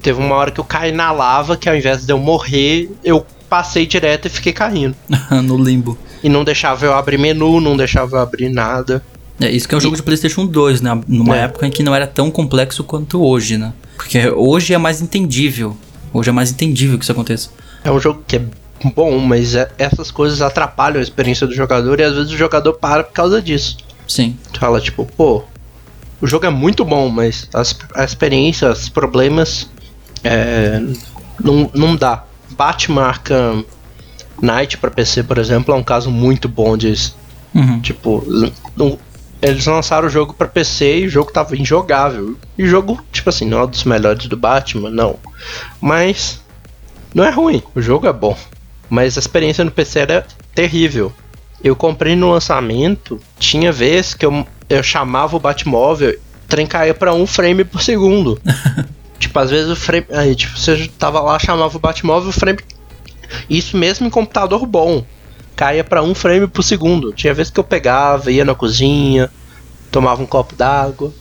teve 0.00 0.18
uma 0.20 0.34
hora 0.34 0.50
que 0.50 0.60
eu 0.60 0.64
caí 0.64 0.92
na 0.92 1.12
lava 1.12 1.56
que 1.56 1.68
ao 1.68 1.76
invés 1.76 2.04
de 2.06 2.12
eu 2.12 2.18
morrer, 2.18 2.90
eu 3.04 3.24
passei 3.48 3.86
direto 3.86 4.26
e 4.26 4.30
fiquei 4.30 4.52
caindo. 4.52 4.94
no 5.44 5.56
limbo. 5.62 5.96
E 6.22 6.28
não 6.28 6.44
deixava 6.44 6.84
eu 6.86 6.94
abrir 6.94 7.18
menu, 7.18 7.60
não 7.60 7.76
deixava 7.76 8.16
eu 8.16 8.20
abrir 8.20 8.48
nada. 8.48 9.02
É, 9.38 9.50
isso 9.50 9.68
que 9.68 9.74
é 9.74 9.78
um 9.78 9.80
jogo 9.80 9.96
de 9.96 10.02
PlayStation 10.02 10.46
2, 10.46 10.80
né? 10.80 10.98
Numa 11.06 11.36
É. 11.36 11.40
época 11.42 11.66
em 11.66 11.70
que 11.70 11.82
não 11.82 11.94
era 11.94 12.06
tão 12.06 12.30
complexo 12.30 12.82
quanto 12.82 13.22
hoje, 13.22 13.58
né? 13.58 13.72
Porque 13.94 14.28
hoje 14.30 14.72
é 14.72 14.78
mais 14.78 15.02
entendível. 15.02 15.76
Hoje 16.12 16.30
é 16.30 16.32
mais 16.32 16.50
entendível 16.50 16.96
que 16.98 17.04
isso 17.04 17.12
aconteça. 17.12 17.50
É 17.84 17.90
um 17.92 18.00
jogo 18.00 18.22
que 18.26 18.36
é 18.36 18.42
bom, 18.94 19.18
mas 19.18 19.54
é- 19.54 19.70
essas 19.78 20.10
coisas 20.10 20.42
atrapalham 20.42 20.98
a 20.98 21.02
experiência 21.02 21.46
do 21.46 21.54
jogador 21.54 21.98
e 22.00 22.04
às 22.04 22.14
vezes 22.14 22.30
o 22.32 22.36
jogador 22.36 22.74
para 22.74 23.04
por 23.04 23.12
causa 23.12 23.40
disso. 23.42 23.78
Sim. 24.06 24.36
Tu 24.52 24.60
fala 24.60 24.80
tipo, 24.80 25.04
pô, 25.16 25.42
o 26.20 26.26
jogo 26.26 26.46
é 26.46 26.50
muito 26.50 26.84
bom, 26.84 27.08
mas 27.08 27.48
as, 27.54 27.76
a 27.94 28.04
experiência, 28.04 28.70
os 28.70 28.88
problemas, 28.88 29.68
é, 30.22 30.80
não, 31.42 31.70
não 31.74 31.96
dá. 31.96 32.24
Batman 32.50 33.02
Arkham 33.04 33.64
Knight 34.40 34.78
pra 34.78 34.90
PC, 34.90 35.22
por 35.24 35.38
exemplo, 35.38 35.74
é 35.74 35.76
um 35.76 35.82
caso 35.82 36.10
muito 36.10 36.48
bom 36.48 36.76
disso. 36.76 37.16
Uhum. 37.54 37.80
Tipo, 37.80 38.24
não- 38.76 38.98
eles 39.42 39.66
lançaram 39.66 40.06
o 40.06 40.10
jogo 40.10 40.32
pra 40.32 40.46
PC 40.48 41.00
e 41.00 41.06
o 41.06 41.10
jogo 41.10 41.30
tava 41.32 41.56
injogável. 41.56 42.36
E 42.56 42.64
o 42.64 42.66
jogo, 42.66 43.04
tipo 43.12 43.28
assim, 43.28 43.44
não 43.46 43.58
é 43.58 43.64
um 43.64 43.66
dos 43.66 43.84
melhores 43.84 44.26
do 44.26 44.36
Batman, 44.36 44.90
não. 44.90 45.16
Mas 45.80 46.40
não 47.14 47.24
é 47.24 47.30
ruim, 47.30 47.62
o 47.74 47.80
jogo 47.82 48.06
é 48.06 48.12
bom. 48.12 48.36
Mas 48.88 49.16
a 49.16 49.20
experiência 49.20 49.64
no 49.64 49.70
PC 49.70 50.00
era 50.00 50.26
terrível. 50.54 51.12
Eu 51.62 51.74
comprei 51.74 52.14
no 52.14 52.30
lançamento, 52.30 53.20
tinha 53.38 53.72
vez 53.72 54.14
que 54.14 54.24
eu, 54.24 54.46
eu 54.68 54.82
chamava 54.82 55.36
o 55.36 55.40
Batmóvel, 55.40 56.10
o 56.10 56.48
trem 56.48 56.66
caía 56.66 56.94
pra 56.94 57.12
um 57.12 57.26
frame 57.26 57.64
por 57.64 57.82
segundo. 57.82 58.40
tipo, 59.18 59.38
às 59.38 59.50
vezes 59.50 59.70
o 59.70 59.76
frame. 59.76 60.06
Aí, 60.12 60.34
tipo, 60.34 60.56
você 60.56 60.88
tava 60.98 61.20
lá, 61.20 61.38
chamava 61.38 61.76
o 61.76 61.80
Batmóvel, 61.80 62.28
o 62.28 62.32
frame. 62.32 62.58
Isso 63.50 63.76
mesmo 63.76 64.06
em 64.06 64.10
computador 64.10 64.64
bom. 64.66 65.04
Caía 65.56 65.82
pra 65.82 66.02
um 66.02 66.14
frame 66.14 66.46
por 66.46 66.62
segundo. 66.62 67.12
Tinha 67.12 67.34
vez 67.34 67.50
que 67.50 67.58
eu 67.58 67.64
pegava, 67.64 68.30
ia 68.30 68.44
na 68.44 68.54
cozinha, 68.54 69.30
tomava 69.90 70.22
um 70.22 70.26
copo 70.26 70.54
d'água. 70.54 71.12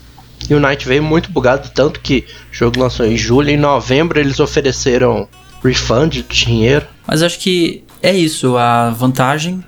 E 0.49 0.53
o 0.53 0.59
Night 0.59 0.87
veio 0.87 1.01
muito 1.01 1.31
bugado, 1.31 1.69
tanto 1.73 1.99
que 1.99 2.25
o 2.51 2.55
jogo 2.55 2.79
lançou 2.79 3.05
em 3.05 3.17
julho, 3.17 3.49
em 3.49 3.57
novembro 3.57 4.19
eles 4.19 4.39
ofereceram 4.39 5.27
refund 5.65 6.11
de 6.11 6.23
dinheiro. 6.23 6.85
Mas 7.07 7.21
acho 7.23 7.39
que 7.39 7.83
é 8.01 8.13
isso, 8.15 8.55
a 8.57 8.89
vantagem 8.91 9.63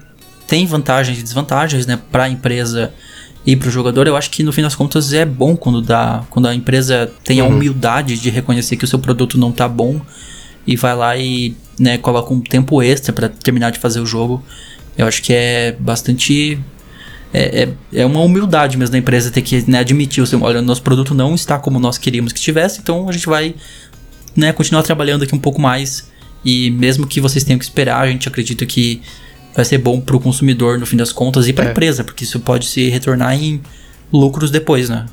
tem 0.48 0.66
vantagens 0.66 1.20
e 1.20 1.24
desvantagens, 1.24 1.86
né, 1.86 2.00
para 2.12 2.24
a 2.24 2.30
empresa 2.30 2.94
e 3.46 3.56
para 3.56 3.68
o 3.68 3.72
jogador. 3.72 4.08
Eu 4.08 4.16
acho 4.16 4.30
que 4.30 4.44
no 4.44 4.54
fim 4.54 4.62
das 4.62 4.76
contas 4.76 5.12
é 5.14 5.26
bom 5.26 5.56
quando 5.58 5.82
dá, 5.82 6.24
quando 6.30 6.48
a 6.48 6.56
empresa 6.56 7.12
tem 7.24 7.40
a 7.40 7.44
Uhum. 7.46 7.56
humildade 7.56 8.18
de 8.18 8.30
reconhecer 8.30 8.78
que 8.78 8.86
o 8.86 8.88
seu 8.88 9.00
produto 9.00 9.38
não 9.38 9.52
tá 9.52 9.68
bom 9.68 10.00
e 10.66 10.76
vai 10.76 10.96
lá 10.96 11.18
e, 11.18 11.56
né, 11.80 11.98
coloca 11.98 12.34
um 12.34 12.40
tempo 12.42 12.82
extra 12.82 13.12
para 13.12 13.30
terminar 13.30 13.72
de 13.72 13.80
fazer 13.80 14.00
o 14.00 14.06
jogo. 14.06 14.44
Eu 14.98 15.06
acho 15.08 15.22
que 15.22 15.34
é 15.34 15.76
bastante 15.80 16.60
é, 17.34 17.64
é, 17.94 18.02
é 18.02 18.06
uma 18.06 18.22
humildade 18.22 18.78
mesmo 18.78 18.94
da 18.94 18.98
empresa 18.98 19.30
ter 19.30 19.42
que 19.42 19.70
né, 19.70 19.80
admitir, 19.80 20.24
assim, 20.24 20.40
olha, 20.42 20.62
nosso 20.62 20.82
produto 20.82 21.14
não 21.14 21.36
está 21.36 21.60
como 21.60 21.78
nós 21.80 21.98
queríamos 21.98 22.32
que 22.32 22.40
estivesse, 22.40 22.80
então 22.80 23.08
a 23.10 23.12
gente 23.12 23.28
vai 23.28 23.54
né, 24.38 24.54
continuar 24.54 24.84
trabalhando 24.84 25.24
aqui 25.24 25.36
um 25.36 25.40
pouco 25.40 25.60
mais. 25.60 26.10
E 26.46 26.70
mesmo 26.72 27.06
que 27.08 27.20
vocês 27.20 27.44
tenham 27.44 27.58
que 27.60 27.66
esperar, 27.66 28.02
a 28.02 28.08
gente 28.08 28.28
acredita 28.28 28.66
que 28.66 29.02
vai 29.56 29.66
ser 29.66 29.80
bom 29.80 30.00
pro 30.00 30.20
consumidor 30.20 30.80
no 30.80 30.86
fim 30.86 30.96
das 30.96 31.12
contas 31.12 31.48
e 31.48 31.54
pra 31.54 31.66
É. 31.66 31.72
empresa, 31.72 32.04
porque 32.04 32.24
isso 32.24 32.40
pode 32.40 32.68
se 32.68 32.88
retornar 32.90 33.34
em 33.34 33.60
lucros 34.14 34.52
depois, 34.52 34.88
né? 34.88 35.06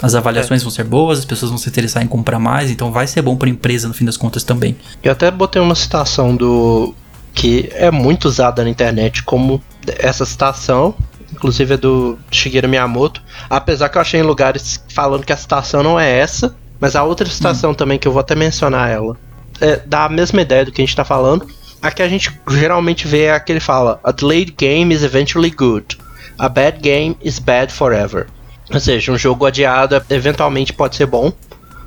As 0.00 0.14
avaliações 0.16 0.62
vão 0.62 0.70
ser 0.72 0.82
boas, 0.84 1.20
as 1.20 1.24
pessoas 1.24 1.50
vão 1.50 1.58
se 1.58 1.68
interessar 1.68 2.02
em 2.02 2.08
comprar 2.08 2.38
mais, 2.40 2.70
então 2.70 2.90
vai 2.90 3.06
ser 3.06 3.22
bom 3.22 3.36
pra 3.36 3.48
empresa 3.48 3.86
no 3.86 3.94
fim 3.94 4.04
das 4.04 4.16
contas 4.16 4.42
também. 4.42 4.74
Eu 5.02 5.12
até 5.12 5.30
botei 5.30 5.60
uma 5.62 5.74
citação 5.76 6.34
do. 6.34 6.92
que 7.34 7.68
é 7.72 7.90
muito 7.90 8.24
usada 8.26 8.64
na 8.64 8.70
internet 8.70 9.22
como 9.22 9.62
essa 9.98 10.24
citação, 10.24 10.94
inclusive 11.32 11.74
é 11.74 11.76
do 11.76 12.18
Shigeru 12.30 12.68
Miyamoto. 12.68 13.22
Apesar 13.48 13.88
que 13.88 13.96
eu 13.96 14.02
achei 14.02 14.18
em 14.20 14.24
lugares 14.24 14.82
falando 14.92 15.24
que 15.24 15.32
a 15.32 15.36
citação 15.36 15.82
não 15.84 16.00
é 16.00 16.10
essa, 16.18 16.54
mas 16.82 16.96
a 16.96 17.04
outra 17.04 17.28
citação 17.28 17.72
também 17.72 17.96
que 17.96 18.08
eu 18.08 18.12
vou 18.12 18.18
até 18.18 18.34
mencionar 18.34 18.90
ela. 18.90 19.16
É, 19.60 19.80
dá 19.86 20.06
a 20.06 20.08
mesma 20.08 20.42
ideia 20.42 20.64
do 20.64 20.72
que 20.72 20.82
a 20.82 20.84
gente 20.84 20.96
tá 20.96 21.04
falando. 21.04 21.46
A 21.80 21.92
que 21.92 22.02
a 22.02 22.08
gente 22.08 22.36
geralmente 22.50 23.06
vê 23.06 23.26
é 23.26 23.32
a 23.32 23.38
que 23.38 23.52
ele 23.52 23.60
fala: 23.60 24.00
A 24.02 24.10
delayed 24.10 24.52
game 24.58 24.92
is 24.92 25.04
eventually 25.04 25.50
good. 25.50 25.96
A 26.36 26.48
bad 26.48 26.80
game 26.80 27.16
is 27.22 27.38
bad 27.38 27.72
forever. 27.72 28.26
Ou 28.68 28.80
seja, 28.80 29.12
um 29.12 29.16
jogo 29.16 29.46
adiado 29.46 30.02
eventualmente 30.10 30.72
pode 30.72 30.96
ser 30.96 31.06
bom, 31.06 31.32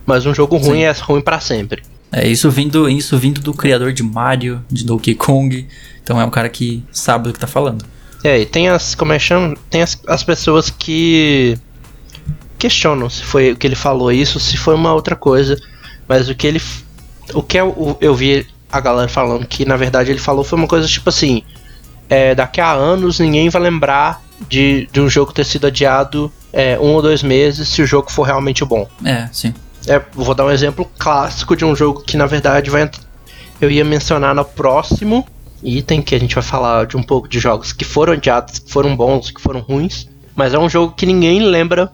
mas 0.05 0.25
um 0.25 0.33
jogo 0.33 0.55
ruim 0.55 0.83
é 0.83 0.91
ruim 0.91 1.19
pra 1.19 1.41
sempre. 1.41 1.83
É 2.09 2.25
isso 2.25 2.49
vindo, 2.49 2.87
isso 2.87 3.17
vindo 3.17 3.41
do 3.41 3.53
criador 3.53 3.91
de 3.91 4.01
Mario, 4.01 4.63
de 4.71 4.85
Donkey 4.85 5.15
Kong, 5.15 5.67
então 6.01 6.21
é 6.21 6.23
um 6.23 6.29
cara 6.29 6.47
que 6.47 6.81
sabe 6.89 7.27
do 7.27 7.33
que 7.33 7.39
tá 7.39 7.47
falando. 7.47 7.83
É, 8.23 8.39
e 8.39 8.45
tem 8.45 8.69
as. 8.69 8.95
Como 8.95 9.11
é 9.11 9.17
que 9.17 9.25
chama? 9.25 9.55
Tem 9.69 9.81
as, 9.81 9.99
as 10.07 10.23
pessoas 10.23 10.69
que 10.69 11.57
questionam 12.57 13.09
se 13.09 13.23
foi 13.23 13.51
o 13.51 13.55
que 13.55 13.67
ele 13.67 13.75
falou 13.75 14.11
isso, 14.11 14.39
se 14.39 14.57
foi 14.57 14.75
uma 14.75 14.93
outra 14.93 15.15
coisa. 15.15 15.57
Mas 16.07 16.29
o 16.29 16.35
que 16.35 16.47
ele. 16.47 16.61
O 17.33 17.41
que 17.41 17.57
eu, 17.57 17.97
eu 17.99 18.13
vi 18.13 18.47
a 18.71 18.79
galera 18.79 19.07
falando 19.07 19.45
que 19.45 19.65
na 19.65 19.77
verdade 19.77 20.11
ele 20.11 20.19
falou 20.19 20.43
foi 20.43 20.57
uma 20.57 20.67
coisa 20.67 20.87
tipo 20.87 21.09
assim. 21.09 21.43
É, 22.07 22.35
daqui 22.35 22.61
a 22.61 22.71
anos 22.71 23.19
ninguém 23.19 23.49
vai 23.49 23.61
lembrar 23.61 24.21
de, 24.47 24.87
de 24.91 25.01
um 25.01 25.09
jogo 25.09 25.33
ter 25.33 25.43
sido 25.43 25.65
adiado 25.65 26.31
é, 26.53 26.77
um 26.79 26.93
ou 26.93 27.01
dois 27.01 27.23
meses 27.23 27.67
se 27.67 27.81
o 27.81 27.85
jogo 27.85 28.11
for 28.11 28.23
realmente 28.23 28.63
bom. 28.63 28.87
É, 29.03 29.27
sim. 29.31 29.53
É, 29.87 30.01
vou 30.13 30.35
dar 30.35 30.45
um 30.45 30.51
exemplo 30.51 30.89
clássico 30.97 31.55
de 31.55 31.65
um 31.65 31.75
jogo 31.75 32.01
que 32.01 32.15
na 32.15 32.25
verdade 32.25 32.69
vai 32.69 32.89
eu 33.61 33.71
ia 33.71 33.85
mencionar 33.85 34.35
no 34.35 34.43
próximo 34.43 35.25
item 35.63 36.01
que 36.01 36.13
a 36.13 36.19
gente 36.19 36.35
vai 36.35 36.43
falar 36.43 36.85
de 36.85 36.97
um 36.97 37.03
pouco 37.03 37.27
de 37.27 37.39
jogos 37.39 37.73
que 37.73 37.85
foram 37.85 38.13
adiados, 38.13 38.59
que 38.59 38.71
foram 38.71 38.95
bons, 38.95 39.31
que 39.31 39.41
foram 39.41 39.61
ruins, 39.61 40.07
mas 40.35 40.53
é 40.53 40.59
um 40.59 40.69
jogo 40.69 40.93
que 40.93 41.05
ninguém 41.05 41.41
lembra 41.41 41.91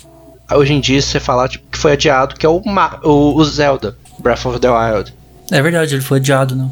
hoje 0.55 0.73
em 0.73 0.79
dia 0.79 1.01
se 1.01 1.07
você 1.09 1.19
falar 1.19 1.47
tipo, 1.49 1.65
que 1.71 1.77
foi 1.77 1.93
adiado, 1.93 2.35
que 2.35 2.45
é 2.45 2.49
o, 2.49 2.61
Ma- 2.65 2.99
o, 3.03 3.35
o 3.35 3.43
Zelda 3.45 3.97
Breath 4.19 4.45
of 4.45 4.59
the 4.59 4.69
Wild. 4.69 5.13
É 5.51 5.61
verdade, 5.61 5.95
ele 5.95 6.01
foi 6.01 6.17
adiado, 6.19 6.55
né? 6.55 6.69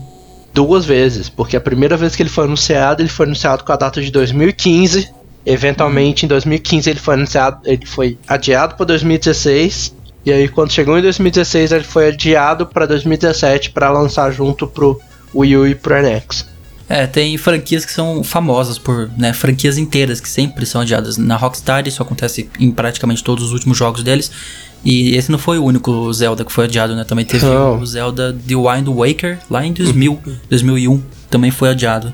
Duas 0.53 0.85
vezes, 0.85 1.29
porque 1.29 1.55
a 1.55 1.61
primeira 1.61 1.95
vez 1.95 2.15
que 2.15 2.23
ele 2.23 2.29
foi 2.29 2.45
anunciado, 2.45 3.01
ele 3.01 3.09
foi 3.09 3.25
anunciado 3.25 3.63
com 3.63 3.71
a 3.71 3.75
data 3.75 4.01
de 4.01 4.11
2015. 4.11 5.09
Eventualmente, 5.45 6.25
em 6.25 6.29
2015 6.29 6.89
ele 6.89 6.99
foi 6.99 7.13
anunciado, 7.15 7.59
ele 7.65 7.85
foi 7.85 8.17
adiado 8.27 8.75
para 8.75 8.85
2016. 8.87 9.95
E 10.25 10.31
aí, 10.31 10.47
quando 10.49 10.71
chegou 10.71 10.97
em 10.97 11.01
2016, 11.01 11.71
ele 11.71 11.83
foi 11.83 12.09
adiado 12.09 12.65
para 12.65 12.85
2017 12.85 13.69
para 13.71 13.89
lançar 13.89 14.31
junto 14.31 14.67
pro 14.67 14.99
Wii 15.33 15.57
U 15.57 15.67
e 15.67 15.75
pro 15.75 15.95
NX. 15.95 16.45
É, 16.89 17.05
tem 17.05 17.37
franquias 17.37 17.85
que 17.85 17.91
são 17.91 18.23
famosas 18.23 18.79
por, 18.79 19.11
né, 19.15 19.31
franquias 19.31 19.77
inteiras 19.77 20.19
que 20.19 20.27
sempre 20.27 20.65
são 20.65 20.81
adiadas. 20.81 21.17
Na 21.17 21.35
Rockstar 21.37 21.87
isso 21.87 22.01
acontece 22.01 22.49
em 22.59 22.71
praticamente 22.71 23.23
todos 23.23 23.43
os 23.45 23.51
últimos 23.51 23.77
jogos 23.77 24.01
deles. 24.01 24.31
E 24.83 25.15
esse 25.15 25.31
não 25.31 25.37
foi 25.37 25.59
o 25.59 25.63
único 25.65 26.11
Zelda 26.13 26.43
que 26.43 26.51
foi 26.51 26.63
adiado, 26.65 26.95
né? 26.95 27.03
Também 27.03 27.25
teve 27.25 27.45
o 27.45 27.85
Zelda 27.85 28.33
The 28.33 28.55
Wind 28.55 28.87
Waker 28.87 29.37
lá 29.49 29.63
em 29.65 29.71
2000, 29.73 30.19
2001, 30.49 31.03
também 31.29 31.51
foi 31.51 31.69
adiado. 31.69 32.11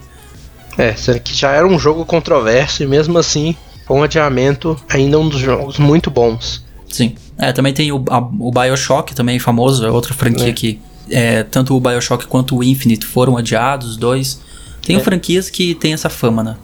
É, 0.77 0.93
sendo 0.93 1.19
que 1.21 1.33
já 1.33 1.51
era 1.51 1.65
um 1.65 1.79
jogo 1.79 2.03
controverso 2.05 2.83
e 2.83 2.87
mesmo 2.87 3.17
assim, 3.17 3.55
com 3.85 4.03
adiamento, 4.03 4.75
ainda 4.89 5.17
um 5.17 5.29
dos 5.29 5.39
jogos 5.39 5.77
muito 5.77 6.09
bons. 6.11 6.65
Sim. 6.89 7.15
É, 7.37 7.53
também 7.53 7.71
tem 7.73 7.91
o, 7.91 8.03
a- 8.09 8.17
o 8.19 8.51
BioShock, 8.51 9.13
também 9.15 9.37
famoso, 9.39 9.85
é 9.85 9.91
outra 9.91 10.13
franquia 10.13 10.49
É. 10.49 10.51
que 10.53 10.79
é, 11.09 11.43
tanto 11.43 11.77
o 11.77 11.79
BioShock 11.79 12.25
quanto 12.27 12.57
o 12.57 12.63
Infinite 12.63 13.05
foram 13.05 13.37
adiados, 13.37 13.91
os 13.91 13.97
dois. 13.97 14.41
Tem 14.85 14.95
É. 14.95 14.99
franquias 14.99 15.49
que 15.49 15.75
tem 15.75 15.91
essa 15.93 16.09
fama, 16.09 16.41
né? 16.43 16.55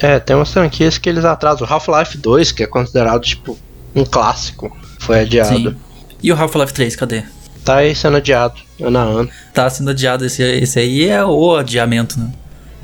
É, 0.00 0.18
tem 0.18 0.34
umas 0.34 0.52
franquias 0.52 0.98
que 0.98 1.08
eles 1.08 1.24
atrasam. 1.24 1.66
Half-Life 1.70 2.18
2, 2.18 2.50
que 2.50 2.64
é 2.64 2.66
considerado 2.66 3.20
tipo 3.22 3.56
um 3.94 4.04
clássico, 4.04 4.76
foi 4.98 5.20
adiado. 5.20 5.56
Sim. 5.56 5.76
E 6.20 6.32
o 6.32 6.36
Half-Life 6.36 6.72
3, 6.72 6.96
cadê? 6.96 7.22
Tá 7.64 7.76
aí 7.76 7.94
sendo 7.94 8.16
adiado, 8.16 8.54
ano 8.80 8.98
a 8.98 9.02
ano. 9.02 9.30
Tá 9.54 9.70
sendo 9.70 9.90
adiado. 9.90 10.24
Esse, 10.26 10.42
esse 10.42 10.78
aí 10.80 11.04
é 11.08 11.24
o 11.24 11.54
adiamento, 11.54 12.18
né? 12.18 12.32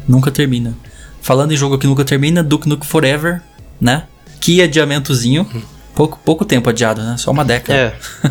Nunca 0.07 0.31
termina. 0.31 0.77
Falando 1.21 1.51
em 1.53 1.57
jogo 1.57 1.77
que 1.79 1.87
nunca 1.87 2.05
termina, 2.05 2.43
Duke 2.45 2.69
Nukem 2.69 2.89
Forever, 2.89 3.43
né? 3.81 4.05
Que 4.41 4.63
adiamentozinho. 4.63 5.49
Pouco, 5.95 6.21
pouco 6.25 6.45
tempo 6.45 6.71
adiado, 6.71 7.03
né? 7.03 7.17
Só 7.19 7.33
uma 7.33 7.45
década. 7.45 7.77
É. 8.25 8.31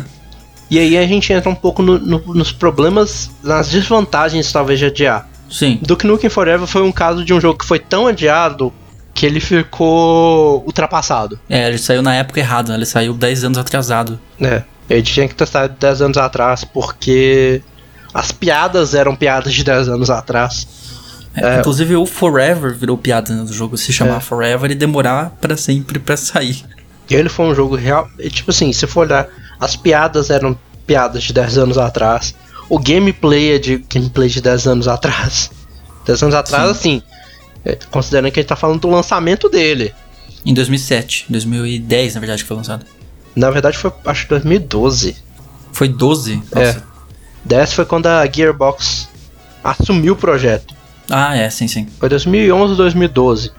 e 0.70 0.78
aí 0.78 0.96
a 0.96 1.06
gente 1.06 1.30
entra 1.30 1.50
um 1.50 1.54
pouco 1.54 1.82
no- 1.82 1.98
no- 1.98 2.34
nos 2.34 2.50
problemas, 2.50 3.30
nas 3.42 3.68
desvantagens 3.68 4.50
talvez 4.50 4.78
de 4.78 4.86
adiar. 4.86 5.27
Sim. 5.50 5.78
Duke 5.82 6.06
Nukem 6.06 6.30
Forever 6.30 6.66
foi 6.66 6.82
um 6.82 6.92
caso 6.92 7.24
de 7.24 7.32
um 7.32 7.40
jogo 7.40 7.58
que 7.58 7.66
foi 7.66 7.78
tão 7.78 8.06
adiado 8.06 8.72
que 9.14 9.26
ele 9.26 9.40
ficou 9.40 10.62
ultrapassado. 10.64 11.38
É, 11.48 11.66
ele 11.68 11.78
saiu 11.78 12.02
na 12.02 12.14
época 12.14 12.38
errada, 12.40 12.70
né? 12.70 12.78
Ele 12.78 12.86
saiu 12.86 13.14
10 13.14 13.44
anos 13.44 13.58
atrasado. 13.58 14.18
É. 14.40 14.62
Ele 14.88 15.02
tinha 15.02 15.28
que 15.28 15.34
ter 15.34 15.46
saído 15.46 15.74
10 15.78 16.02
anos 16.02 16.18
atrás, 16.18 16.64
porque 16.64 17.60
as 18.14 18.30
piadas 18.32 18.94
eram 18.94 19.16
piadas 19.16 19.52
de 19.52 19.64
10 19.64 19.88
anos 19.88 20.10
atrás. 20.10 20.68
É, 21.34 21.56
É. 21.56 21.58
Inclusive 21.60 21.96
o 21.96 22.06
Forever 22.06 22.74
virou 22.74 22.96
piada 22.96 23.34
né, 23.34 23.42
do 23.44 23.52
jogo. 23.52 23.76
Se 23.76 23.92
chamar 23.92 24.16
É. 24.16 24.20
Forever 24.20 24.70
e 24.70 24.74
demorar 24.74 25.30
pra 25.40 25.56
sempre 25.56 25.98
pra 25.98 26.16
sair. 26.16 26.64
Ele 27.10 27.28
foi 27.28 27.46
um 27.46 27.54
jogo 27.54 27.74
real. 27.74 28.08
e, 28.18 28.30
Tipo 28.30 28.50
assim, 28.50 28.72
se 28.72 28.86
for 28.86 29.06
olhar, 29.06 29.28
as 29.58 29.74
piadas 29.76 30.30
eram 30.30 30.56
piadas 30.86 31.22
de 31.22 31.32
10 31.32 31.58
anos 31.58 31.78
atrás. 31.78 32.34
O 32.68 32.78
gameplay 32.78 33.54
é 33.54 33.58
de 33.58 33.78
gameplay 33.92 34.28
de 34.28 34.40
10 34.40 34.66
anos 34.66 34.88
atrás. 34.88 35.50
10 36.04 36.22
anos 36.22 36.34
atrás, 36.34 36.64
Sim. 36.64 36.70
assim, 36.70 37.02
é, 37.64 37.78
considerando 37.90 38.30
que 38.32 38.40
a 38.40 38.42
gente 38.42 38.48
tá 38.48 38.56
falando 38.56 38.80
do 38.80 38.88
lançamento 38.90 39.48
dele. 39.48 39.94
Em 40.44 40.54
2007, 40.54 41.26
2010 41.28 42.14
na 42.14 42.20
verdade 42.20 42.42
que 42.42 42.48
foi 42.48 42.56
lançado. 42.56 42.84
Na 43.34 43.50
verdade 43.50 43.76
foi, 43.78 43.92
acho 44.06 44.22
que 44.24 44.28
2012. 44.30 45.16
Foi 45.72 45.88
12? 45.88 46.42
É. 46.54 46.66
Nossa. 46.66 46.84
10 47.44 47.72
foi 47.72 47.84
quando 47.84 48.06
a 48.06 48.26
Gearbox 48.26 49.08
assumiu 49.62 50.14
o 50.14 50.16
projeto. 50.16 50.74
Ah, 51.10 51.36
é, 51.36 51.48
sim, 51.50 51.66
sim. 51.68 51.86
Foi 51.98 52.08
2011 52.08 52.72
ou 52.72 52.76
2012. 52.76 53.50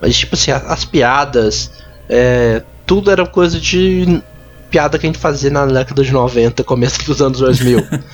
Mas, 0.00 0.16
tipo 0.16 0.34
assim, 0.34 0.50
a- 0.50 0.58
as 0.68 0.84
piadas, 0.84 1.70
é, 2.08 2.62
tudo 2.86 3.10
era 3.10 3.26
coisa 3.26 3.58
de 3.60 4.22
piada 4.70 4.98
que 4.98 5.06
a 5.06 5.08
gente 5.08 5.18
fazia 5.18 5.50
na 5.50 5.66
década 5.66 6.02
de 6.04 6.12
90, 6.12 6.62
começo 6.64 7.04
dos 7.04 7.20
anos 7.22 7.38
2000. 7.40 7.84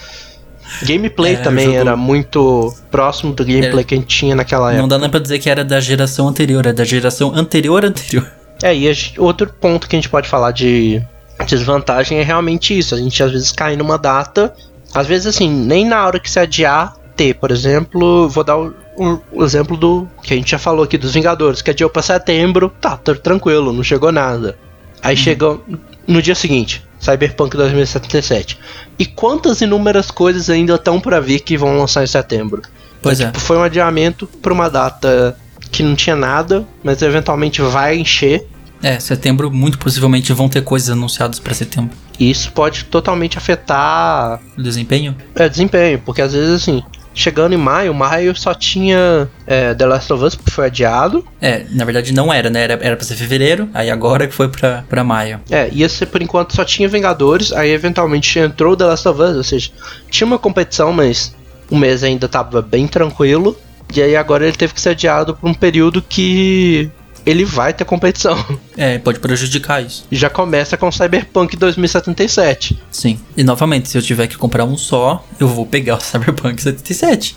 gameplay 0.82 1.34
Era 1.34 1.42
também 1.42 1.66
jogo- 1.66 1.76
era 1.78 1.96
muito 1.96 2.74
próximo 2.90 3.32
do 3.32 3.44
gameplay 3.44 3.72
Era- 3.72 3.84
que 3.84 3.94
a 3.94 3.98
gente 3.98 4.06
tinha 4.08 4.34
naquela 4.34 4.66
Não 4.70 4.78
época. 4.78 4.88
dá 4.88 4.98
nem 4.98 5.10
pra 5.10 5.20
dizer 5.20 5.38
que 5.38 5.48
era 5.50 5.64
da 5.64 5.80
geração 5.80 6.28
anterior, 6.28 6.64
é 6.66 6.72
da 6.72 6.84
geração 6.84 7.34
anterior 7.34 7.84
anterior. 7.84 8.26
É, 8.62 8.74
e 8.74 8.92
gente- 8.92 9.20
outro 9.20 9.48
ponto 9.60 9.88
que 9.88 9.96
a 9.96 9.98
gente 9.98 10.08
pode 10.08 10.28
falar 10.28 10.50
de 10.52 11.02
desvantagem 11.46 12.18
é 12.18 12.22
realmente 12.22 12.76
isso. 12.78 12.94
A 12.94 12.98
gente 12.98 13.22
às 13.22 13.32
vezes 13.32 13.52
cai 13.52 13.76
numa 13.76 13.96
data, 13.96 14.52
às 14.94 15.06
vezes 15.06 15.26
assim, 15.26 15.48
nem 15.48 15.84
na 15.86 16.06
hora 16.06 16.18
que 16.20 16.30
se 16.30 16.38
adiar 16.38 16.94
ter, 17.16 17.34
por 17.34 17.50
exemplo, 17.50 18.28
vou 18.28 18.44
dar 18.44 18.56
o, 18.58 18.74
o- 18.96 19.20
o 19.32 19.44
exemplo 19.44 19.76
do 19.76 20.06
que 20.22 20.32
a 20.34 20.36
gente 20.36 20.50
já 20.50 20.58
falou 20.58 20.84
aqui 20.84 20.96
dos 20.98 21.14
Vingadores, 21.14 21.60
que 21.62 21.70
adiou 21.70 21.88
pra 21.90 22.02
setembro, 22.02 22.72
tá, 22.80 22.96
tá 22.96 23.14
tranquilo, 23.14 23.72
não 23.72 23.82
chegou 23.82 24.10
nada. 24.12 24.56
Aí 25.02 25.16
chega 25.16 25.58
no 26.06 26.20
dia 26.20 26.34
seguinte, 26.34 26.82
Cyberpunk 27.00 27.56
2077. 27.56 28.58
E 28.98 29.06
quantas 29.06 29.60
inúmeras 29.60 30.10
coisas 30.10 30.50
ainda 30.50 30.74
estão 30.74 31.00
pra 31.00 31.18
vir 31.18 31.40
que 31.40 31.56
vão 31.56 31.76
lançar 31.78 32.04
em 32.04 32.06
setembro? 32.06 32.62
Pois 33.02 33.20
é. 33.20 33.26
Tipo, 33.26 33.40
foi 33.40 33.56
um 33.56 33.62
adiamento 33.62 34.26
pra 34.26 34.52
uma 34.52 34.68
data 34.68 35.36
que 35.72 35.82
não 35.82 35.96
tinha 35.96 36.14
nada, 36.14 36.66
mas 36.84 37.00
eventualmente 37.00 37.62
vai 37.62 37.96
encher. 37.98 38.46
É, 38.82 38.98
setembro, 38.98 39.50
muito 39.50 39.78
possivelmente 39.78 40.32
vão 40.32 40.48
ter 40.48 40.62
coisas 40.62 40.90
anunciadas 40.90 41.38
pra 41.38 41.52
setembro. 41.54 41.90
E 42.18 42.30
isso 42.30 42.50
pode 42.52 42.84
totalmente 42.84 43.38
afetar 43.38 44.40
O 44.58 44.62
desempenho? 44.62 45.14
é, 45.34 45.48
desempenho, 45.48 45.98
porque 46.04 46.20
às 46.22 46.32
vezes 46.32 46.62
assim, 46.62 46.82
chegando 47.14 47.54
em 47.54 47.58
maio, 47.58 47.94
maio 47.94 48.34
só 48.36 48.54
tinha 48.54 49.28
é, 49.46 49.74
The 49.74 49.86
Last 49.86 50.12
of 50.12 50.24
Us 50.24 50.34
que 50.34 50.50
foi 50.50 50.66
adiado. 50.66 51.24
É, 51.40 51.64
na 51.70 51.84
verdade 51.84 52.12
não 52.12 52.32
era, 52.32 52.50
né? 52.50 52.62
Era, 52.62 52.78
era 52.80 52.96
pra 52.96 53.04
ser 53.04 53.16
fevereiro, 53.16 53.68
aí 53.74 53.90
agora 53.90 54.26
que 54.26 54.34
foi 54.34 54.48
pra, 54.48 54.84
pra 54.88 55.04
maio. 55.04 55.40
É, 55.50 55.68
ia 55.72 55.88
ser 55.88 56.06
por 56.06 56.22
enquanto 56.22 56.54
só 56.54 56.64
tinha 56.64 56.88
Vingadores, 56.88 57.52
aí 57.52 57.70
eventualmente 57.70 58.38
entrou 58.38 58.76
The 58.76 58.84
Last 58.84 59.08
of 59.08 59.20
Us, 59.20 59.36
ou 59.36 59.44
seja, 59.44 59.70
tinha 60.10 60.26
uma 60.26 60.38
competição, 60.38 60.92
mas 60.92 61.34
o 61.70 61.76
mês 61.76 62.02
ainda 62.02 62.28
tava 62.28 62.60
bem 62.60 62.86
tranquilo. 62.86 63.56
E 63.94 64.00
aí 64.00 64.14
agora 64.14 64.44
ele 64.46 64.56
teve 64.56 64.72
que 64.72 64.80
ser 64.80 64.90
adiado 64.90 65.34
por 65.34 65.48
um 65.48 65.54
período 65.54 66.00
que 66.00 66.90
ele 67.26 67.44
vai 67.44 67.72
ter 67.72 67.84
competição. 67.84 68.36
É, 68.76 68.98
pode 68.98 69.18
prejudicar 69.20 69.82
isso. 69.84 70.06
Já 70.10 70.30
começa 70.30 70.76
com 70.76 70.90
Cyberpunk 70.90 71.56
2077. 71.56 72.78
Sim. 72.90 73.18
E 73.36 73.42
novamente, 73.44 73.88
se 73.88 73.98
eu 73.98 74.02
tiver 74.02 74.26
que 74.26 74.36
comprar 74.36 74.64
um 74.64 74.76
só, 74.76 75.24
eu 75.38 75.48
vou 75.48 75.66
pegar 75.66 75.96
o 75.96 76.00
Cyberpunk 76.02 76.60
77. 76.62 77.36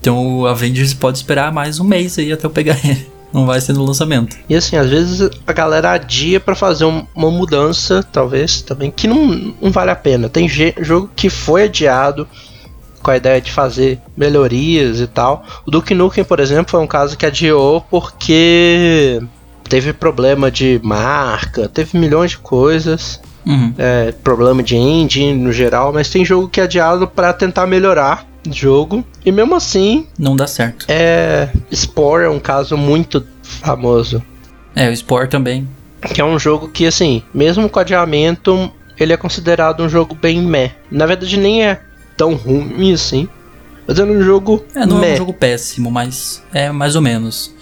Então 0.00 0.38
o 0.40 0.46
Avengers 0.46 0.94
pode 0.94 1.18
esperar 1.18 1.52
mais 1.52 1.78
um 1.78 1.84
mês 1.84 2.18
aí 2.18 2.32
até 2.32 2.46
eu 2.46 2.50
pegar 2.50 2.78
ele. 2.84 3.06
Não 3.32 3.46
vai 3.46 3.60
ser 3.62 3.72
no 3.72 3.82
lançamento. 3.84 4.36
E 4.46 4.54
assim, 4.54 4.76
às 4.76 4.90
vezes 4.90 5.30
a 5.46 5.52
galera 5.54 5.92
adia 5.92 6.38
pra 6.38 6.54
fazer 6.54 6.84
um- 6.84 7.06
uma 7.14 7.30
mudança, 7.30 8.02
talvez 8.12 8.60
também, 8.60 8.90
que 8.90 9.06
não, 9.08 9.54
não 9.60 9.70
vale 9.70 9.90
a 9.90 9.96
pena. 9.96 10.28
Tem 10.28 10.46
jogo 10.48 11.08
que 11.16 11.30
foi 11.30 11.62
adiado 11.64 12.28
com 13.02 13.10
a 13.10 13.16
ideia 13.16 13.40
de 13.40 13.50
fazer 13.52 13.98
melhorias 14.16 15.00
e 15.00 15.06
tal. 15.06 15.44
O 15.66 15.70
Duke 15.70 15.94
Nukem, 15.94 16.24
por 16.24 16.40
exemplo, 16.40 16.70
foi 16.70 16.80
um 16.80 16.86
caso 16.86 17.16
que 17.16 17.26
adiou 17.26 17.80
porque 17.90 19.20
teve 19.68 19.92
problema 19.92 20.50
de 20.50 20.80
marca, 20.82 21.68
teve 21.68 21.98
milhões 21.98 22.32
de 22.32 22.38
coisas, 22.38 23.20
Uhum. 23.44 23.74
é, 23.76 24.12
problema 24.22 24.62
de 24.62 24.76
engine 24.76 25.34
no 25.34 25.50
geral, 25.52 25.92
mas 25.92 26.08
tem 26.08 26.24
jogo 26.24 26.48
que 26.48 26.60
é 26.60 26.64
adiado 26.64 27.08
pra 27.08 27.32
tentar 27.32 27.66
melhorar 27.66 28.24
o 28.48 28.52
jogo. 28.52 29.04
E 29.26 29.32
mesmo 29.32 29.54
assim, 29.56 30.06
Não 30.18 30.36
dá 30.36 30.46
certo. 30.46 30.86
é, 30.88 31.48
Spore 31.74 32.24
é 32.24 32.28
um 32.28 32.38
caso 32.38 32.76
muito 32.76 33.26
famoso. 33.42 34.22
É, 34.76 34.88
o 34.88 34.96
Spore 34.96 35.28
também. 35.28 35.66
Que 36.14 36.20
é 36.20 36.24
um 36.24 36.38
jogo 36.38 36.68
que, 36.68 36.86
assim, 36.86 37.22
mesmo 37.34 37.68
com 37.68 37.78
adiamento, 37.80 38.70
ele 38.98 39.12
é 39.12 39.16
considerado 39.16 39.82
um 39.82 39.88
jogo 39.88 40.14
bem 40.14 40.40
meh. 40.40 40.70
Na 40.90 41.04
verdade, 41.06 41.36
nem 41.36 41.64
é 41.64 41.80
tão 42.16 42.34
ruim 42.34 42.92
assim. 42.92 43.28
Mas 43.86 43.98
é 43.98 44.04
um 44.04 44.22
jogo 44.22 44.64
É, 44.74 44.86
não 44.86 44.98
é 44.98 45.00
meh. 45.08 45.14
um 45.14 45.16
jogo 45.16 45.32
péssimo, 45.32 45.90
mas 45.90 46.42
é 46.52 46.70
mais 46.70 46.94
ou 46.94 47.02
menos. 47.02 47.52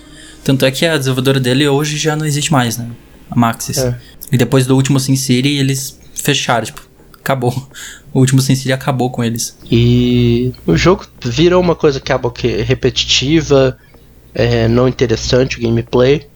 Tanto 0.45 0.65
é 0.65 0.71
que 0.71 0.85
a 0.87 0.97
desenvolvedora 0.97 1.41
dele 1.41 1.67
hoje 1.69 1.97
já 1.97 2.15
não 2.17 2.25
existe 2.27 2.53
mais, 2.53 2.77
né? 2.77 2.89
A 3.31 3.39
Maxis. 3.39 3.79
É. 3.79 3.99
E 4.33 4.37
depois 4.37 4.67
do 4.67 4.75
último 4.75 4.99
Sin 5.01 5.17
City, 5.17 5.57
eles 5.57 5.99
fecharam, 6.15 6.65
tipo, 6.65 6.83
acabou. 7.19 7.53
O 8.13 8.19
último 8.19 8.41
Sin 8.41 8.57
City 8.57 8.73
acabou 8.73 9.09
com 9.09 9.23
eles. 9.23 9.57
E 9.71 10.53
o 10.67 10.77
jogo 10.77 11.07
virou 11.25 11.61
uma 11.63 11.77
coisa 11.77 12.01
que 12.01 12.11
acabou 12.11 12.33
que 12.33 12.49
é 12.49 12.61
repetitiva, 12.63 13.79
é, 14.35 14.67
não 14.67 14.89
interessante 14.89 15.57
o 15.57 15.63
gameplay. 15.63 16.27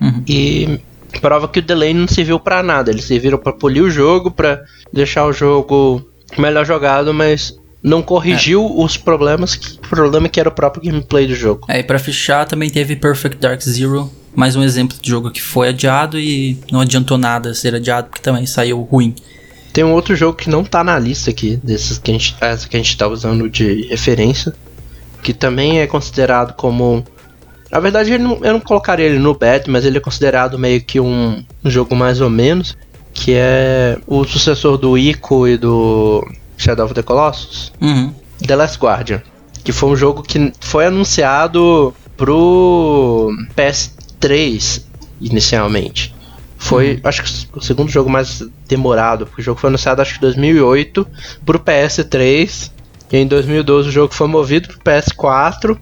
Uhum. 0.00 0.22
E 0.28 0.80
prova 1.20 1.48
que 1.48 1.58
o 1.58 1.62
delay 1.62 1.92
não 1.92 2.06
serviu 2.06 2.38
pra 2.38 2.62
nada. 2.62 2.88
Eles 2.92 3.06
serviram 3.06 3.36
pra 3.36 3.52
polir 3.52 3.82
o 3.82 3.90
jogo, 3.90 4.30
pra 4.30 4.62
deixar 4.92 5.26
o 5.26 5.32
jogo 5.32 6.08
melhor 6.38 6.64
jogado, 6.64 7.12
mas 7.12 7.58
não 7.84 8.00
corrigiu 8.00 8.64
os 8.80 8.96
problemas, 8.96 9.54
que, 9.54 9.74
o 9.76 9.88
problema 9.88 10.26
que 10.26 10.40
era 10.40 10.48
o 10.48 10.52
próprio 10.52 10.82
gameplay 10.82 11.26
do 11.26 11.34
jogo. 11.34 11.66
É, 11.68 11.80
e 11.80 11.82
pra 11.82 11.98
fechar 11.98 12.46
também 12.46 12.70
teve 12.70 12.96
Perfect 12.96 13.38
Dark 13.38 13.60
Zero. 13.60 14.10
Mais 14.34 14.56
um 14.56 14.62
exemplo 14.64 14.96
de 15.00 15.08
jogo 15.10 15.30
que 15.30 15.40
foi 15.42 15.68
adiado 15.68 16.18
e 16.18 16.58
não 16.72 16.80
adiantou 16.80 17.18
nada 17.18 17.52
ser 17.54 17.74
adiado, 17.74 18.08
porque 18.08 18.22
também 18.22 18.46
saiu 18.46 18.80
ruim. 18.80 19.14
Tem 19.72 19.84
um 19.84 19.92
outro 19.92 20.16
jogo 20.16 20.36
que 20.36 20.48
não 20.48 20.64
tá 20.64 20.82
na 20.82 20.98
lista 20.98 21.30
aqui, 21.30 21.60
desses 21.62 21.98
que 21.98 22.10
a 22.10 22.14
gente, 22.14 22.34
essa 22.40 22.66
que 22.68 22.74
a 22.76 22.80
gente 22.80 22.96
tá 22.96 23.06
usando 23.06 23.48
de 23.50 23.82
referência, 23.88 24.52
que 25.22 25.32
também 25.34 25.80
é 25.80 25.86
considerado 25.86 26.54
como. 26.54 27.04
Na 27.70 27.80
verdade, 27.80 28.12
ele 28.12 28.22
não- 28.24 28.38
eu 28.42 28.52
não 28.54 28.60
colocaria 28.60 29.06
ele 29.06 29.18
no 29.18 29.34
bad, 29.34 29.68
mas 29.70 29.84
ele 29.84 29.98
é 29.98 30.00
considerado 30.00 30.58
meio 30.58 30.80
que 30.80 30.98
um, 30.98 31.44
um 31.64 31.70
jogo 31.70 31.94
mais 31.94 32.20
ou 32.20 32.30
menos, 32.30 32.76
que 33.12 33.32
é 33.34 33.98
o 34.06 34.24
sucessor 34.24 34.78
do 34.78 34.96
Ico 34.96 35.46
e 35.46 35.56
do 35.56 36.24
Shadow 36.64 36.86
of 36.86 36.94
the 36.94 37.02
Colossus, 37.02 37.72
Uhum. 37.80 38.14
The 38.46 38.56
Last 38.56 38.78
Guardian, 38.78 39.22
que 39.62 39.72
foi 39.72 39.90
um 39.90 39.96
jogo 39.96 40.22
que 40.22 40.52
foi 40.60 40.86
anunciado 40.86 41.94
pro 42.16 43.30
PS3 43.56 44.82
inicialmente. 45.20 46.14
Foi, 46.56 46.98
acho 47.04 47.22
que 47.22 47.58
o 47.58 47.60
segundo 47.60 47.90
jogo 47.90 48.08
mais 48.08 48.42
demorado, 48.66 49.26
porque 49.26 49.42
o 49.42 49.44
jogo 49.44 49.60
foi 49.60 49.68
anunciado 49.68 50.00
acho 50.00 50.12
que 50.12 50.18
em 50.18 50.22
2008 50.22 51.06
pro 51.44 51.58
PS3, 51.58 52.70
e 53.12 53.16
em 53.18 53.26
2012 53.26 53.88
o 53.90 53.92
jogo 53.92 54.14
foi 54.14 54.26
movido 54.26 54.68
pro 54.68 54.78
PS4 54.78 55.78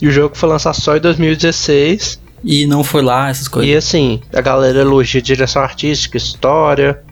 e 0.00 0.06
o 0.06 0.10
jogo 0.12 0.36
foi 0.36 0.48
lançado 0.48 0.80
só 0.80 0.96
em 0.96 1.00
2016. 1.00 2.20
E 2.44 2.66
não 2.66 2.84
foi 2.84 3.02
lá, 3.02 3.30
essas 3.30 3.48
coisas. 3.48 3.68
E 3.68 3.76
assim, 3.76 4.20
a 4.32 4.40
galera 4.40 4.80
elogia 4.80 5.20
direção 5.20 5.60
artística, 5.60 6.16
história, 6.16 7.02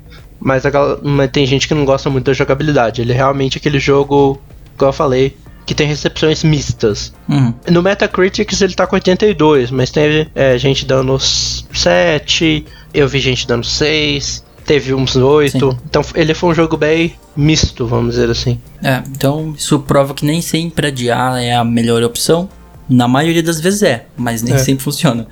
mas, 0.41 0.65
a 0.67 0.71
mas 1.03 1.31
tem 1.31 1.47
gente 1.47 1.67
que 1.67 1.75
não 1.75 1.85
gosta 1.85 2.11
muito 2.11 2.27
da 2.27 2.33
jogabilidade. 2.33 3.01
Ele 3.01 3.13
é 3.13 3.17
realmente 3.17 3.59
aquele 3.59 3.79
jogo, 3.79 4.41
igual 4.75 4.91
eu 4.91 4.93
falei, 4.93 5.37
que 5.65 5.75
tem 5.75 5.87
recepções 5.89 6.45
mistas. 6.45 7.13
Uhum. 7.29 7.53
No 7.71 7.83
Metacritic 7.83 8.53
ele 8.61 8.75
tá 8.75 8.87
com 8.87 8.95
82, 8.97 9.71
mas 9.71 9.91
teve 9.91 10.29
é, 10.35 10.57
gente 10.57 10.87
dando 10.87 11.19
7, 11.19 12.65
eu 12.95 13.09
vi 13.09 13.19
gente 13.19 13.47
dando 13.47 13.67
6, 13.67 14.45
teve 14.65 14.95
uns 14.95 15.17
8. 15.17 15.59
Sim. 15.59 15.79
Então 15.89 16.03
ele 16.15 16.35
foi 16.35 16.51
um 16.51 16.55
jogo 16.55 16.77
bem 16.77 17.15
misto, 17.37 17.87
vamos 17.87 18.15
dizer 18.15 18.31
assim. 18.31 18.61
É, 18.83 19.03
então 19.11 19.55
isso 19.57 19.79
prova 19.81 20.15
que 20.15 20.25
nem 20.25 20.41
sempre 20.41 20.87
adiar 20.89 21.43
é 21.43 21.55
a 21.55 21.65
melhor 21.65 22.03
opção. 22.03 22.49
Na 22.89 23.09
maioria 23.09 23.43
das 23.43 23.61
vezes 23.61 23.83
é, 23.83 24.07
mas 24.17 24.43
nem 24.43 24.55
É. 24.55 24.59
sempre 24.59 24.85
funciona. 24.85 25.27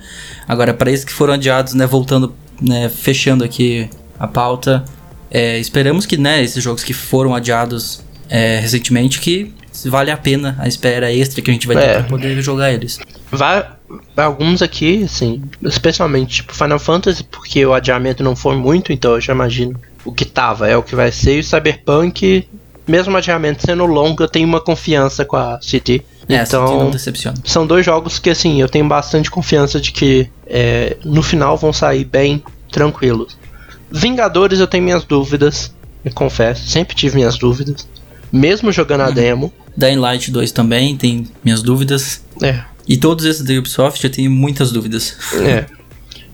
Agora, 0.45 0.73
para 0.73 0.91
esses 0.91 1.05
que 1.05 1.13
foram 1.13 1.35
adiados, 1.35 1.73
né, 1.73 1.87
voltando, 1.87 2.33
né, 2.61 2.89
fechando 2.89 3.45
aqui 3.45 3.89
a 4.19 4.27
pauta, 4.27 4.83
é, 5.35 5.59
esperamos 5.59 6.05
que, 6.05 6.15
né, 6.15 6.41
esses 6.41 6.63
jogos 6.63 6.81
que 6.81 6.93
foram 6.93 7.35
adiados 7.35 8.01
é, 8.29 8.57
recentemente, 8.59 9.19
que 9.19 9.53
vale 9.85 10.09
a 10.09 10.15
pena 10.15 10.55
a 10.57 10.65
espera 10.65 11.11
extra 11.11 11.41
que 11.41 11.51
a 11.51 11.53
gente 11.53 11.67
vai 11.67 11.75
ter 11.75 11.83
É. 11.83 11.93
pra 11.95 12.03
poder 12.03 12.41
jogar 12.41 12.71
eles. 12.71 12.97
Vai, 13.29 13.65
alguns 14.15 14.61
aqui, 14.61 15.03
assim, 15.03 15.41
especialmente 15.61 16.37
tipo 16.37 16.55
Final 16.55 16.79
Fantasy, 16.79 17.21
porque 17.25 17.65
o 17.65 17.73
adiamento 17.73 18.23
não 18.23 18.33
foi 18.33 18.55
muito, 18.55 18.93
então 18.93 19.15
eu 19.15 19.19
já 19.19 19.33
imagino 19.33 19.77
o 20.05 20.13
que 20.13 20.23
tava, 20.23 20.69
é 20.69 20.77
o 20.77 20.81
que 20.81 20.95
vai 20.95 21.11
ser. 21.11 21.35
E 21.35 21.39
o 21.41 21.43
Cyberpunk, 21.43 22.47
mesmo 22.87 23.13
o 23.13 23.17
adiamento 23.17 23.61
sendo 23.65 23.85
longo, 23.85 24.23
eu 24.23 24.29
tenho 24.29 24.47
uma 24.47 24.61
confiança 24.61 25.25
com 25.25 25.35
a 25.35 25.59
CD. 25.61 26.01
É, 26.29 26.35
então, 26.41 26.89
decepciona. 26.89 27.37
são 27.43 27.67
dois 27.67 27.85
jogos 27.85 28.19
que, 28.19 28.29
assim, 28.29 28.61
eu 28.61 28.69
tenho 28.69 28.87
bastante 28.87 29.29
confiança 29.29 29.81
de 29.81 29.91
que 29.91 30.29
é, 30.47 30.95
no 31.03 31.21
final 31.21 31.57
vão 31.57 31.73
sair 31.73 32.05
bem 32.05 32.41
tranquilos. 32.71 33.37
Vingadores 33.91 34.59
eu 34.59 34.67
tenho 34.67 34.83
minhas 34.83 35.03
dúvidas, 35.03 35.73
eu 36.03 36.11
confesso, 36.13 36.67
sempre 36.67 36.95
tive 36.95 37.15
minhas 37.15 37.37
dúvidas. 37.37 37.87
Mesmo 38.31 38.71
jogando 38.71 39.01
Uhum. 39.01 39.07
a 39.07 39.11
demo. 39.11 39.53
Dying 39.77 39.97
Light 39.97 40.31
2 40.31 40.51
também, 40.51 40.97
tem 40.97 41.27
minhas 41.43 41.61
dúvidas. 41.61 42.23
É, 42.41 42.61
E 42.87 42.97
todos 42.97 43.25
esses 43.25 43.43
da 43.43 43.53
Ubisoft 43.53 44.03
eu 44.03 44.11
tenho 44.11 44.29
muitas 44.29 44.71
dúvidas. 44.71 45.17
É. 45.41 45.65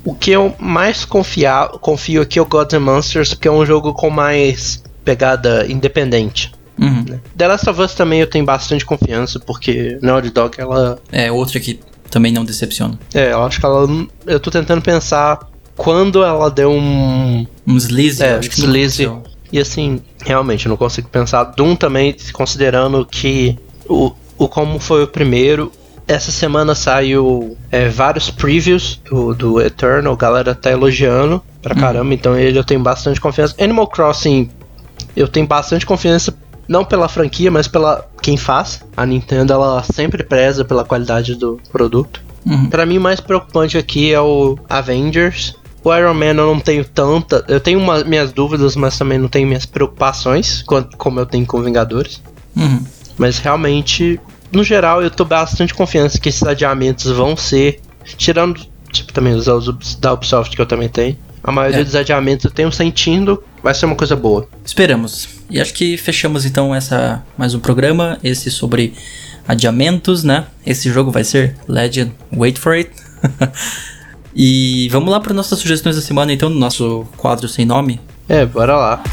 O 0.03 0.15
que 0.15 0.31
eu 0.31 0.55
mais 0.57 1.05
confia, 1.05 1.69
confio 1.79 2.23
aqui 2.23 2.39
é 2.39 2.41
o 2.41 2.45
Gods 2.45 2.73
and 2.73 2.79
Monsters, 2.79 3.35
porque 3.35 3.47
é 3.47 3.51
um 3.51 3.63
jogo 3.63 3.93
com 3.93 4.09
mais 4.09 4.83
pegada 5.05 5.67
independente. 5.69 6.51
Uhum. 6.79 7.05
The 7.37 7.47
Last 7.47 7.69
of 7.69 7.79
Us 7.79 7.93
também 7.93 8.19
eu 8.19 8.25
tenho 8.25 8.43
bastante 8.43 8.83
confiança, 8.83 9.39
porque 9.39 9.99
Naughty 10.01 10.31
Dog, 10.31 10.59
ela. 10.59 10.97
É, 11.11 11.31
outra 11.31 11.59
que 11.59 11.79
também 12.09 12.31
não 12.33 12.43
decepciona. 12.43 12.97
É, 13.13 13.31
eu 13.31 13.43
acho 13.43 13.59
que 13.59 13.65
ela. 13.67 13.87
Eu 14.25 14.39
tô 14.39 14.49
tentando 14.49 14.81
pensar 14.81 15.37
quando 15.81 16.23
ela 16.23 16.47
deu 16.51 16.71
um. 16.71 17.47
Um 17.65 17.75
Sleazy, 17.75 18.21
É, 18.21 18.35
acho 18.35 18.51
que 18.51 18.61
aconteceu. 18.61 19.23
E 19.51 19.59
assim, 19.59 19.99
realmente, 20.23 20.67
eu 20.67 20.69
não 20.69 20.77
consigo 20.77 21.09
pensar. 21.09 21.43
Doom 21.43 21.75
também, 21.75 22.15
considerando 22.31 23.03
que 23.03 23.57
o, 23.89 24.11
o 24.37 24.47
como 24.47 24.79
foi 24.79 25.03
o 25.03 25.07
primeiro, 25.07 25.71
essa 26.07 26.31
semana 26.31 26.75
saiu 26.75 27.57
é, 27.71 27.89
vários 27.89 28.29
previews 28.29 29.01
do, 29.09 29.33
do 29.33 29.59
Eternal, 29.59 30.13
a 30.13 30.15
galera 30.15 30.53
tá 30.53 30.69
elogiando 30.69 31.41
pra 31.63 31.73
caramba, 31.73 32.13
então 32.13 32.37
ele 32.37 32.59
eu 32.59 32.63
tenho 32.63 32.79
bastante 32.79 33.19
confiança. 33.19 33.55
Animal 33.59 33.87
Crossing, 33.87 34.51
eu 35.15 35.27
tenho 35.27 35.47
bastante 35.47 35.83
confiança, 35.83 36.31
não 36.67 36.85
pela 36.85 37.09
franquia, 37.09 37.49
mas 37.49 37.67
pela 37.67 38.07
quem 38.21 38.37
faz. 38.37 38.83
A 38.95 39.03
Nintendo, 39.03 39.51
ela 39.51 39.81
sempre 39.81 40.23
preza 40.23 40.63
pela 40.63 40.85
qualidade 40.85 41.33
do 41.33 41.59
produto. 41.71 42.21
Uhum. 42.45 42.69
Pra 42.69 42.85
mim, 42.85 42.99
o 42.99 43.01
mais 43.01 43.19
preocupante 43.19 43.79
aqui 43.79 44.13
é 44.13 44.21
o 44.21 44.57
Avengers. 44.69 45.55
O 45.83 45.95
Iron 45.95 46.13
Man 46.13 46.25
eu 46.25 46.33
não 46.35 46.59
tenho 46.59 46.85
tanta. 46.85 47.43
Eu 47.47 47.59
tenho 47.59 47.79
uma- 47.79 48.03
minhas 48.03 48.31
dúvidas, 48.31 48.75
mas 48.75 48.97
também 48.97 49.17
não 49.17 49.27
tenho 49.27 49.47
minhas 49.47 49.65
preocupações, 49.65 50.63
como 50.97 51.19
eu 51.19 51.25
tenho 51.25 51.45
com 51.45 51.61
Vingadores. 51.61 52.21
Uhum. 52.55 52.83
Mas 53.17 53.39
realmente, 53.39 54.19
no 54.51 54.63
geral, 54.63 55.01
eu 55.01 55.09
tô 55.09 55.25
bastante 55.25 55.73
confiança 55.73 56.19
que 56.19 56.29
esses 56.29 56.43
adiamentos 56.43 57.09
vão 57.11 57.35
ser. 57.35 57.79
Tirando, 58.17 58.61
tipo, 58.91 59.11
também 59.13 59.33
os 59.33 59.45
da 59.99 60.13
Ubisoft 60.13 60.55
que 60.55 60.61
eu 60.61 60.65
também 60.65 60.89
tenho. 60.89 61.17
A 61.43 61.51
maioria 61.51 61.81
É. 61.81 61.83
dos 61.83 61.95
adiamentos 61.95 62.45
eu 62.45 62.51
tenho 62.51 62.71
sentindo 62.71 63.43
vai 63.63 63.73
ser 63.73 63.87
uma 63.87 63.95
coisa 63.95 64.15
boa. 64.15 64.47
Esperamos. 64.63 65.27
E 65.49 65.59
acho 65.59 65.73
que 65.73 65.97
fechamos 65.97 66.45
então 66.45 66.73
essa 66.75 67.23
mais 67.37 67.55
um 67.55 67.59
programa, 67.59 68.19
esse 68.23 68.51
sobre 68.51 68.93
adiamentos, 69.47 70.23
né? 70.23 70.45
Esse 70.65 70.91
jogo 70.91 71.09
vai 71.09 71.23
ser 71.23 71.55
Legend 71.67 72.11
Wait 72.35 72.57
for 72.59 72.73
It. 72.73 72.91
e 74.35 74.87
vamos 74.89 75.09
lá 75.09 75.19
para 75.19 75.33
nossas 75.33 75.59
sugestões 75.59 75.95
da 75.95 76.01
semana 76.01 76.31
então 76.31 76.49
no 76.49 76.59
nosso 76.59 77.05
quadro 77.17 77.47
sem 77.47 77.65
nome. 77.65 77.99
É, 78.27 78.45
bora 78.45 78.77
lá. 78.77 79.03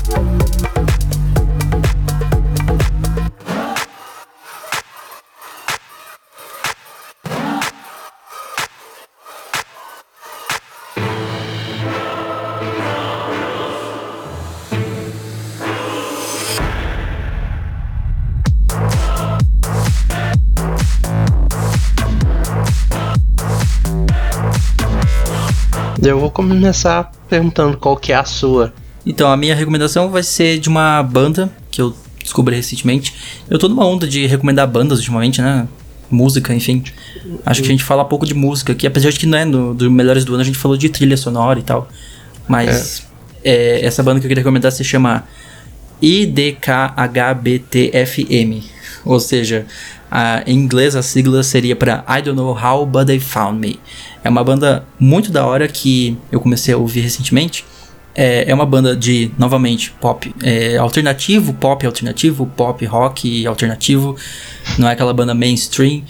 Eu 26.03 26.21
vou 26.21 26.31
começar 26.31 27.11
perguntando 27.29 27.77
qual 27.77 27.97
que 27.97 28.13
é 28.13 28.17
a 28.17 28.25
sua. 28.25 28.73
Então, 29.05 29.31
a 29.31 29.37
minha 29.37 29.55
recomendação 29.55 30.11
vai 30.11 30.23
ser 30.23 30.59
de 30.59 30.69
uma 30.69 31.03
banda 31.03 31.51
que 31.71 31.81
eu 31.81 31.95
descobri 32.23 32.55
recentemente. 32.55 33.15
Eu 33.49 33.59
tô 33.59 33.69
numa 33.69 33.87
onda 33.87 34.07
de 34.07 34.27
recomendar 34.27 34.69
bandas 34.69 34.99
ultimamente, 34.99 35.41
né? 35.41 35.67
Música, 36.11 36.55
enfim. 36.55 36.83
Acho 37.45 37.63
que 37.63 37.69
a 37.69 37.71
gente 37.71 37.85
fala 37.85 38.05
pouco 38.05 38.25
de 38.25 38.35
música 38.35 38.73
aqui, 38.73 38.87
apesar 38.87 39.11
de 39.11 39.19
que 39.19 39.27
não 39.27 39.39
é 39.39 39.45
no, 39.45 39.75
do 39.75 39.91
Melhores 39.91 40.25
do 40.25 40.33
Ano, 40.35 40.43
a 40.43 40.45
gente 40.45 40.59
falou 40.59 40.77
de 40.77 40.89
trilha 40.89 41.17
sonora 41.17 41.59
e 41.59 41.63
tal. 41.63 41.89
Mas 42.47 43.07
é, 43.45 43.85
essa 43.85 44.03
banda 44.03 44.21
que 44.21 44.27
eu 44.27 44.29
queria 44.29 44.43
recomendar 44.43 44.73
se 44.73 44.85
chama 44.85 45.25
IDKHBTFM. 46.01 46.79
Ou 49.05 49.21
seja, 49.21 49.67
a, 50.11 50.43
em 50.47 50.55
inglês 50.57 50.97
a 50.97 51.03
sigla 51.03 51.43
seria 51.43 51.77
para 51.77 52.05
I 52.09 52.23
Don't 52.23 52.37
Know 52.37 52.57
How 52.57 52.87
But 52.87 53.07
They 53.07 53.21
Found 53.21 53.59
Me. 53.59 53.79
É 54.29 54.31
uma 54.31 54.45
banda 54.45 54.85
muito 55.01 55.33
da 55.33 55.47
hora 55.47 55.67
que 55.67 56.15
eu 56.31 56.39
comecei 56.39 56.75
a 56.75 56.77
ouvir 56.77 57.01
recentemente. 57.01 57.65
É, 58.15 58.51
é 58.51 58.55
uma 58.55 58.67
banda 58.67 58.95
de, 58.95 59.31
novamente, 59.39 59.91
pop 59.93 60.35
é, 60.43 60.77
alternativo, 60.77 61.55
pop 61.55 61.87
alternativo, 61.87 62.45
pop 62.55 62.85
rock 62.85 63.47
alternativo. 63.47 64.17
Não 64.77 64.87
é 64.87 64.93
aquela 64.93 65.15
banda 65.15 65.35
mainstream, 65.35 66.03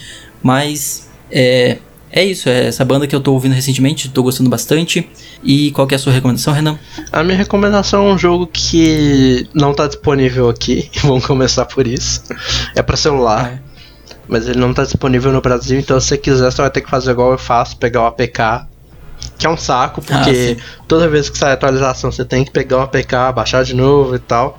mas 0.42 1.08
é, 1.30 1.78
é 2.10 2.24
isso. 2.24 2.48
É 2.48 2.66
essa 2.66 2.84
banda 2.84 3.06
que 3.06 3.14
eu 3.14 3.20
tô 3.20 3.32
ouvindo 3.32 3.52
recentemente, 3.52 4.08
tô 4.08 4.24
gostando 4.24 4.50
bastante. 4.50 5.08
E 5.44 5.70
qual 5.70 5.86
que 5.86 5.94
é 5.94 5.96
a 5.96 6.00
sua 6.00 6.12
recomendação, 6.12 6.52
Renan? 6.52 6.76
A 7.12 7.22
minha 7.22 7.38
recomendação 7.38 8.08
é 8.08 8.12
um 8.14 8.18
jogo 8.18 8.48
que 8.48 9.46
não 9.54 9.72
tá 9.72 9.86
disponível 9.86 10.48
aqui. 10.48 10.90
Vamos 11.04 11.24
começar 11.24 11.66
por 11.66 11.86
isso. 11.86 12.24
É 12.74 12.82
pra 12.82 12.96
celular. 12.96 13.62
Ah. 14.28 14.32
Mas 14.32 14.48
ele 14.48 14.58
não 14.58 14.74
tá 14.74 14.84
disponível 14.84 15.32
no 15.32 15.40
Brasil, 15.40 15.78
então 15.78 16.00
se 16.00 16.08
você 16.08 16.18
quiser, 16.18 16.50
você 16.50 16.60
vai 16.60 16.70
ter 16.70 16.80
que 16.80 16.90
fazer 16.90 17.10
igual 17.10 17.32
eu 17.32 17.38
faço, 17.38 17.76
pegar 17.76 18.02
o 18.02 18.06
APK. 18.06 18.66
Que 19.36 19.46
é 19.46 19.50
um 19.50 19.56
saco, 19.56 20.00
porque 20.00 20.56
Ah, 20.58 20.82
toda 20.86 21.08
vez 21.08 21.28
que 21.28 21.38
sai 21.38 21.52
atualização 21.52 22.10
você 22.10 22.24
tem 22.24 22.44
que 22.44 22.50
pegar 22.50 22.78
o 22.78 22.80
APK, 22.82 23.32
baixar 23.34 23.64
de 23.64 23.74
novo 23.74 24.14
e 24.14 24.18
tal. 24.18 24.58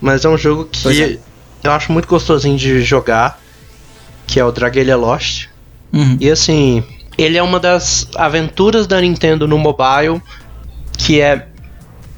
Mas 0.00 0.24
é 0.24 0.28
um 0.28 0.36
jogo 0.36 0.64
que 0.64 1.02
é. 1.02 1.18
eu 1.62 1.70
acho 1.70 1.92
muito 1.92 2.08
gostosinho 2.08 2.56
de 2.56 2.82
jogar, 2.82 3.40
que 4.26 4.40
é 4.40 4.44
o 4.44 4.50
Dragalia 4.50 4.96
Lost. 4.96 5.46
Uhum. 5.92 6.16
E 6.20 6.30
assim, 6.30 6.82
ele 7.16 7.36
é 7.36 7.42
uma 7.42 7.60
das 7.60 8.08
aventuras 8.16 8.86
da 8.86 9.00
Nintendo 9.00 9.46
no 9.46 9.58
mobile 9.58 10.20
que 10.96 11.20
é 11.20 11.48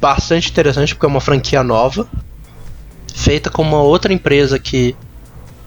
bastante 0.00 0.50
interessante 0.50 0.94
porque 0.94 1.06
é 1.06 1.08
uma 1.08 1.20
franquia 1.20 1.62
nova, 1.62 2.06
feita 3.14 3.48
com 3.48 3.62
uma 3.62 3.80
outra 3.80 4.12
empresa 4.12 4.58
que 4.58 4.94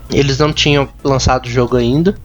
eles 0.09 0.37
não 0.37 0.53
tinham 0.53 0.87
lançado 1.03 1.45
o 1.45 1.49
jogo 1.49 1.75
ainda. 1.75 2.15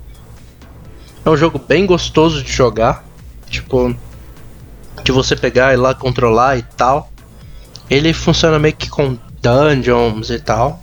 É 1.25 1.31
um 1.31 1.37
jogo 1.37 1.59
bem 1.59 1.87
gostoso 1.87 2.43
de 2.43 2.51
jogar, 2.51 3.05
tipo, 3.49 3.95
de 5.05 5.13
você 5.13 5.37
pegar 5.37 5.73
e 5.73 5.77
lá 5.77 5.95
controlar 5.95 6.59
e 6.59 6.63
tal. 6.63 7.11
Ele 7.89 8.13
funciona 8.13 8.59
meio 8.59 8.75
que 8.75 8.89
com 8.89 9.17
dungeons 9.41 10.31
e 10.31 10.39
tal. 10.39 10.83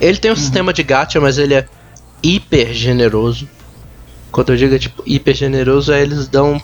Ele 0.00 0.18
tem 0.18 0.30
um 0.30 0.36
sistema 0.36 0.72
de 0.72 0.82
gacha, 0.82 1.20
mas 1.20 1.38
ele 1.38 1.54
é 1.54 1.66
hiper 2.22 2.72
generoso. 2.72 3.48
Quando 4.30 4.52
eu 4.52 4.56
digo 4.56 4.78
tipo 4.78 5.02
hiper 5.06 5.34
generoso, 5.34 5.92
é 5.92 6.02
eles 6.02 6.28
dão, 6.28 6.62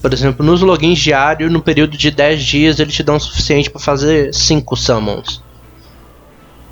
por 0.00 0.12
exemplo, 0.12 0.44
nos 0.44 0.60
logins 0.60 0.98
diários, 0.98 1.50
no 1.50 1.60
período 1.60 1.96
de 1.96 2.10
10 2.10 2.42
dias, 2.42 2.78
eles 2.78 2.94
te 2.94 3.02
dão 3.02 3.16
o 3.16 3.20
suficiente 3.20 3.70
pra 3.70 3.80
fazer 3.80 4.32
5 4.32 4.76
summons. 4.76 5.42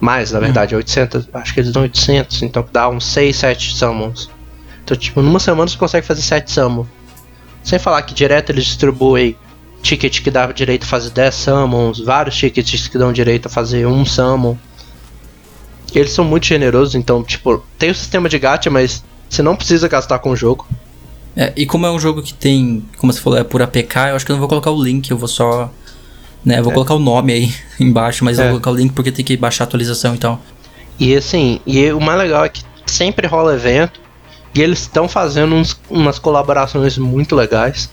Mais, 0.03 0.33
na 0.33 0.41
verdade, 0.41 0.75
é 0.75 0.77
800, 0.77 1.29
acho 1.33 1.55
que 1.55 1.61
eles 1.61 1.71
dão 1.71 1.83
800, 1.83 2.43
então 2.43 2.67
dá 2.73 2.89
uns 2.89 3.07
6, 3.07 3.37
7 3.37 3.77
summons. 3.77 4.29
Então, 4.83 4.97
tipo, 4.97 5.23
numa 5.23 5.39
semana 5.39 5.69
você 5.69 5.79
consegue 5.79 6.05
fazer 6.05 6.23
7 6.23 6.51
summons. 6.51 6.89
Sem 7.63 7.79
falar 7.79 8.03
que 8.03 8.13
direto 8.13 8.51
eles 8.51 8.65
distribuem 8.65 9.37
ticket 9.81 10.21
que 10.21 10.29
dá 10.29 10.47
direito 10.47 10.83
a 10.83 10.87
fazer 10.87 11.11
10 11.11 11.35
summons, 11.37 12.01
vários 12.01 12.37
tickets 12.37 12.89
que 12.89 12.99
dão 12.99 13.13
direito 13.13 13.47
a 13.47 13.49
fazer 13.49 13.87
um 13.87 14.05
summon. 14.05 14.57
Eles 15.95 16.11
são 16.11 16.25
muito 16.25 16.47
generosos, 16.47 16.97
então, 16.97 17.23
tipo, 17.23 17.63
tem 17.79 17.93
o 17.93 17.95
sistema 17.95 18.29
de 18.29 18.41
gacha, 18.41 18.69
mas 18.69 19.05
você 19.31 19.41
não 19.41 19.55
precisa 19.55 19.87
gastar 19.87 20.19
com 20.19 20.31
o 20.31 20.37
jogo. 20.37 20.67
É, 21.37 21.53
e 21.55 21.65
como 21.65 21.87
é 21.87 21.93
um 21.93 22.01
jogo 22.01 22.23
que 22.23 22.35
tem, 22.35 22.85
como 22.97 23.13
você 23.13 23.21
falou, 23.21 23.39
é 23.39 23.45
por 23.45 23.63
APK, 23.63 23.97
eu 24.09 24.17
acho 24.17 24.27
que 24.27 24.33
eu 24.33 24.35
não 24.35 24.41
vou 24.41 24.49
colocar 24.49 24.73
o 24.73 24.83
link, 24.83 25.13
eu 25.13 25.17
vou 25.17 25.29
só. 25.29 25.71
Né, 26.45 26.61
vou 26.61 26.73
É. 26.73 26.75
colocar 26.75 26.95
o 26.95 26.99
nome 26.99 27.33
aí 27.33 27.55
embaixo, 27.79 28.25
mas 28.25 28.39
eu 28.39 28.45
É. 28.45 28.51
vou 28.51 28.61
colocar 28.61 28.71
o 28.71 28.75
link 28.83 28.93
porque 28.93 29.13
tem 29.13 29.25
que 29.25 29.37
baixar 29.37 29.65
a 29.65 29.67
atualização 29.67 30.15
e 30.15 30.19
tal. 30.19 30.41
E 30.99 31.15
assim, 31.17 31.61
e 31.67 31.91
o 31.93 32.01
mais 32.01 32.19
legal 32.19 32.45
é 32.45 32.49
que 32.49 32.63
sempre 32.87 33.27
rola 33.27 33.55
evento 33.55 34.01
e 34.55 34.61
eles 34.61 34.81
estão 34.81 35.09
fazendo 35.09 35.55
uns- 35.55 35.79
umas 35.89 36.19
colaborações 36.19 36.99
muito 36.99 37.35
legais. 37.35 37.89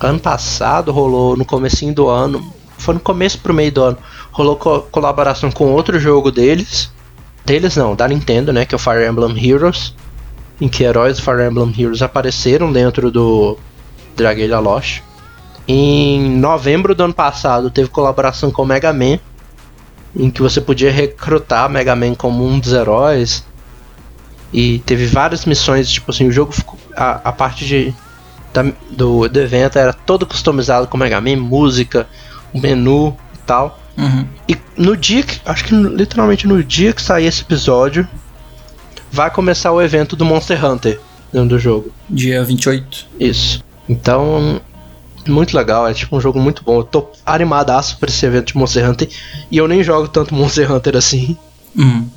Ano 0.00 0.18
passado 0.18 0.90
rolou 0.92 1.36
no 1.36 1.44
comecinho 1.44 1.94
do 1.94 2.08
ano, 2.08 2.52
foi 2.78 2.94
no 2.94 3.00
começo 3.00 3.38
pro 3.38 3.54
meio 3.54 3.72
do 3.72 3.82
ano, 3.82 3.98
rolou 4.32 4.56
co- 4.56 4.82
colaboração 4.90 5.50
com 5.50 5.66
outro 5.72 5.98
jogo 6.00 6.30
deles. 6.30 6.90
Deles 7.44 7.76
não, 7.76 7.94
da 7.94 8.08
Nintendo, 8.08 8.52
né, 8.52 8.64
que 8.64 8.74
é 8.74 8.76
o 8.76 8.78
Fire 8.78 9.06
Emblem 9.06 9.38
Heroes, 9.48 9.94
em 10.60 10.68
que 10.68 10.82
heróis 10.82 11.16
do 11.18 11.22
Fire 11.22 11.42
Emblem 11.48 11.72
Heroes 11.78 12.02
apareceram 12.02 12.72
dentro 12.72 13.10
do 13.10 13.56
Dragalia 14.16 14.58
Lost. 14.58 15.00
Em 15.68 16.20
novembro 16.38 16.94
do 16.94 17.02
ano 17.04 17.14
passado 17.14 17.70
teve 17.70 17.88
colaboração 17.88 18.50
com 18.50 18.62
o 18.62 18.66
Mega 18.66 18.92
Man, 18.92 19.18
em 20.14 20.30
que 20.30 20.40
você 20.40 20.60
podia 20.60 20.90
recrutar 20.92 21.68
Mega 21.68 21.96
Man 21.96 22.14
como 22.14 22.46
um 22.46 22.58
dos 22.58 22.72
heróis. 22.72 23.44
E 24.52 24.78
teve 24.80 25.06
várias 25.06 25.44
missões, 25.44 25.90
tipo 25.90 26.10
assim, 26.10 26.28
o 26.28 26.32
jogo 26.32 26.52
ficou. 26.52 26.78
A, 26.96 27.20
a 27.28 27.32
parte 27.32 27.66
de, 27.66 27.92
da- 28.54 28.72
do, 28.90 29.28
do 29.28 29.40
evento 29.40 29.76
era 29.78 29.92
todo 29.92 30.24
customizado 30.24 30.86
com 30.86 30.96
Mega 30.96 31.20
Man, 31.20 31.36
música, 31.36 32.06
o 32.54 32.60
menu 32.60 33.16
e 33.34 33.38
tal. 33.38 33.78
Uhum. 33.98 34.24
E 34.48 34.56
no 34.76 34.96
dia 34.96 35.22
que. 35.24 35.40
Acho 35.44 35.64
que 35.64 35.74
literalmente 35.74 36.46
no 36.46 36.62
dia 36.62 36.92
que 36.92 37.02
sair 37.02 37.26
esse 37.26 37.42
episódio, 37.42 38.06
vai 39.10 39.30
começar 39.30 39.72
o 39.72 39.82
evento 39.82 40.14
do 40.14 40.24
Monster 40.24 40.64
Hunter 40.64 41.00
dentro 41.32 41.48
do 41.50 41.58
jogo. 41.58 41.90
Dia 42.08 42.44
28. 42.44 43.06
Isso. 43.18 43.64
Então, 43.88 44.60
muito 45.30 45.56
legal, 45.56 45.86
é 45.88 45.94
tipo 45.94 46.16
um 46.16 46.20
jogo 46.20 46.40
muito 46.40 46.62
bom. 46.62 46.78
Eu 46.78 46.84
tô 46.84 47.06
animadaço 47.24 47.98
pra 47.98 48.08
esse 48.08 48.24
evento 48.24 48.48
de 48.48 48.56
Monster 48.58 48.88
Hunter. 48.88 49.08
E 49.50 49.56
eu 49.56 49.66
nem 49.68 49.82
jogo 49.82 50.08
tanto 50.08 50.34
Monster 50.34 50.70
Hunter 50.72 50.96
assim. 50.96 51.36
Uhum. 51.76 52.08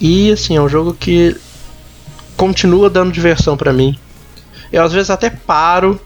E 0.00 0.30
assim, 0.32 0.56
é 0.56 0.60
um 0.60 0.68
jogo 0.68 0.94
que 0.94 1.36
continua 2.36 2.88
dando 2.90 3.12
diversão 3.12 3.56
pra 3.56 3.72
mim. 3.72 3.98
Eu 4.72 4.82
às 4.82 4.92
vezes 4.92 5.10
até 5.10 5.30
paro 5.30 6.00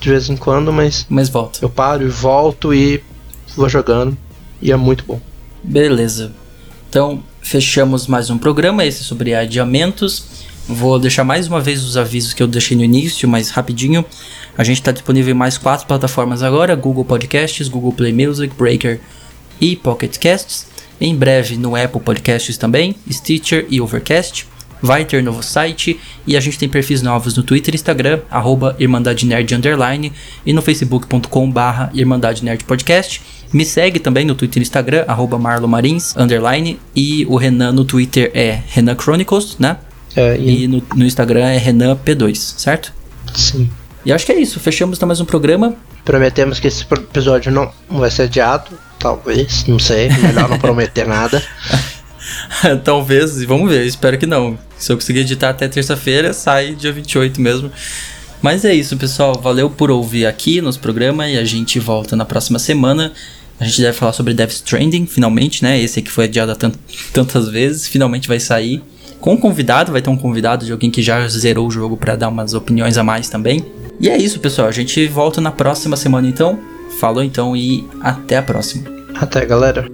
de 0.00 0.10
vez 0.10 0.28
em 0.28 0.36
quando, 0.36 0.72
mas 0.72 1.06
Mas 1.08 1.28
volta. 1.28 1.58
eu 1.62 1.68
paro 1.68 2.04
e 2.04 2.08
volto 2.08 2.72
e 2.72 3.02
vou 3.56 3.68
jogando. 3.68 4.16
E 4.60 4.70
é 4.72 4.76
muito 4.76 5.04
bom. 5.04 5.20
Beleza. 5.62 6.32
Então, 6.88 7.22
fechamos 7.42 8.06
mais 8.06 8.30
um 8.30 8.38
programa, 8.38 8.84
esse 8.84 9.02
sobre 9.04 9.34
adiamentos. 9.34 10.24
Vou 10.68 10.98
deixar 10.98 11.24
mais 11.24 11.46
uma 11.46 11.60
vez 11.60 11.84
os 11.84 11.96
avisos 11.96 12.32
que 12.32 12.42
eu 12.42 12.46
deixei 12.46 12.76
no 12.76 12.82
início, 12.84 13.28
mas 13.28 13.50
rapidinho. 13.50 14.04
A 14.56 14.64
gente 14.64 14.78
está 14.78 14.92
disponível 14.92 15.34
em 15.34 15.38
mais 15.38 15.58
quatro 15.58 15.86
plataformas 15.86 16.42
agora: 16.42 16.74
Google 16.74 17.04
Podcasts, 17.04 17.68
Google 17.68 17.92
Play 17.92 18.12
Music, 18.12 18.54
Breaker 18.56 19.00
e 19.60 19.76
Pocket 19.76 20.18
Casts. 20.18 20.66
Em 21.00 21.14
breve 21.14 21.56
no 21.56 21.76
Apple 21.76 22.00
Podcasts 22.00 22.56
também, 22.56 22.96
Stitcher 23.10 23.66
e 23.68 23.80
Overcast. 23.80 24.46
Vai 24.80 25.04
ter 25.04 25.22
novo 25.22 25.42
site 25.42 25.98
e 26.26 26.36
a 26.36 26.40
gente 26.40 26.58
tem 26.58 26.68
perfis 26.68 27.00
novos 27.00 27.36
no 27.36 27.42
Twitter 27.42 27.74
e 27.74 27.76
Instagram, 27.76 28.20
arroba 28.30 28.76
Irmandade 28.78 29.24
Nerd 29.26 29.54
Underline 29.54 30.12
e 30.44 30.52
no 30.52 30.60
facebook.com 30.60 31.50
barra 31.50 31.90
Irmandade 31.94 32.44
Nerd 32.44 32.64
Podcast. 32.64 33.22
Me 33.52 33.64
segue 33.64 33.98
também 33.98 34.24
no 34.24 34.34
Twitter 34.34 34.60
e 34.60 34.64
Instagram, 34.64 35.04
arroba 35.08 35.38
Marlon 35.38 35.68
Marins, 35.68 36.14
underline, 36.16 36.78
e 36.94 37.24
o 37.26 37.36
Renan 37.36 37.72
no 37.72 37.84
Twitter 37.84 38.30
é 38.34 38.60
Renan 38.68 38.96
Chronicles, 38.96 39.56
né? 39.58 39.78
É, 40.14 40.36
e, 40.36 40.64
E 40.64 40.68
no, 40.68 40.82
no 40.94 41.04
Instagram 41.04 41.46
é 41.46 41.58
Renan 41.58 41.96
P2, 41.96 42.36
certo? 42.36 42.92
sim. 43.34 43.70
E 44.06 44.12
acho 44.12 44.24
que 44.24 44.30
é 44.32 44.40
isso, 44.40 44.60
fechamos 44.60 44.96
então 44.98 45.06
mais 45.08 45.20
um 45.20 45.24
programa. 45.24 45.74
Prometemos 46.04 46.60
que 46.60 46.68
esse 46.68 46.84
episódio 46.88 47.50
não 47.50 47.72
vai 47.90 48.08
ser 48.10 48.22
adiado. 48.22 48.70
Talvez, 49.00 49.66
não 49.66 49.80
sei. 49.80 50.08
Melhor 50.08 50.48
não 50.48 50.58
prometer 50.60 51.06
nada. 51.08 51.42
Talvez, 52.84 53.42
vamos 53.42 53.68
ver, 53.70 53.84
espero 53.84 54.16
que 54.16 54.24
não. 54.26 54.56
Se 54.78 54.92
eu 54.92 54.96
conseguir 54.96 55.20
editar 55.20 55.50
até 55.50 55.66
terça-feira, 55.66 56.32
sai 56.32 56.74
dia 56.76 56.92
28 56.92 57.40
mesmo. 57.40 57.70
Mas 58.40 58.64
é 58.64 58.72
isso, 58.72 58.96
pessoal. 58.96 59.34
Valeu 59.42 59.68
por 59.68 59.90
ouvir 59.90 60.26
aqui 60.26 60.60
nos 60.60 60.76
programas 60.76 61.30
e 61.32 61.36
a 61.38 61.44
gente 61.44 61.80
volta 61.80 62.14
na 62.14 62.24
próxima 62.24 62.60
semana. 62.60 63.12
A 63.58 63.64
gente 63.64 63.80
deve 63.82 63.96
falar 63.98 64.12
sobre 64.12 64.34
Death 64.34 64.52
Stranding, 64.52 65.06
finalmente, 65.06 65.64
né? 65.64 65.80
Esse 65.80 65.98
aqui 65.98 66.10
foi 66.10 66.24
adiado 66.26 66.54
tant- 66.54 66.76
tantas 67.12 67.48
vezes, 67.48 67.88
finalmente 67.88 68.28
vai 68.28 68.38
sair. 68.38 68.82
Com 69.20 69.32
um 69.32 69.36
convidado, 69.36 69.90
vai 69.90 70.00
ter 70.02 70.10
um 70.10 70.16
convidado 70.16 70.64
de 70.64 70.70
alguém 70.70 70.90
que 70.90 71.02
já 71.02 71.26
zerou 71.26 71.66
o 71.66 71.70
jogo 71.70 71.96
pra 71.96 72.14
dar 72.14 72.28
umas 72.28 72.54
opiniões 72.54 72.96
a 72.98 73.02
mais 73.02 73.28
também. 73.28 73.64
E 73.98 74.08
é 74.08 74.16
isso, 74.16 74.40
pessoal. 74.40 74.68
A 74.68 74.72
gente 74.72 75.06
volta 75.06 75.40
na 75.40 75.50
próxima 75.50 75.96
semana 75.96 76.28
então. 76.28 76.58
Falou 76.98 77.22
então 77.22 77.56
e 77.56 77.86
até 78.00 78.36
a 78.36 78.42
próxima. 78.42 78.84
Até, 79.14 79.44
galera. 79.44 79.86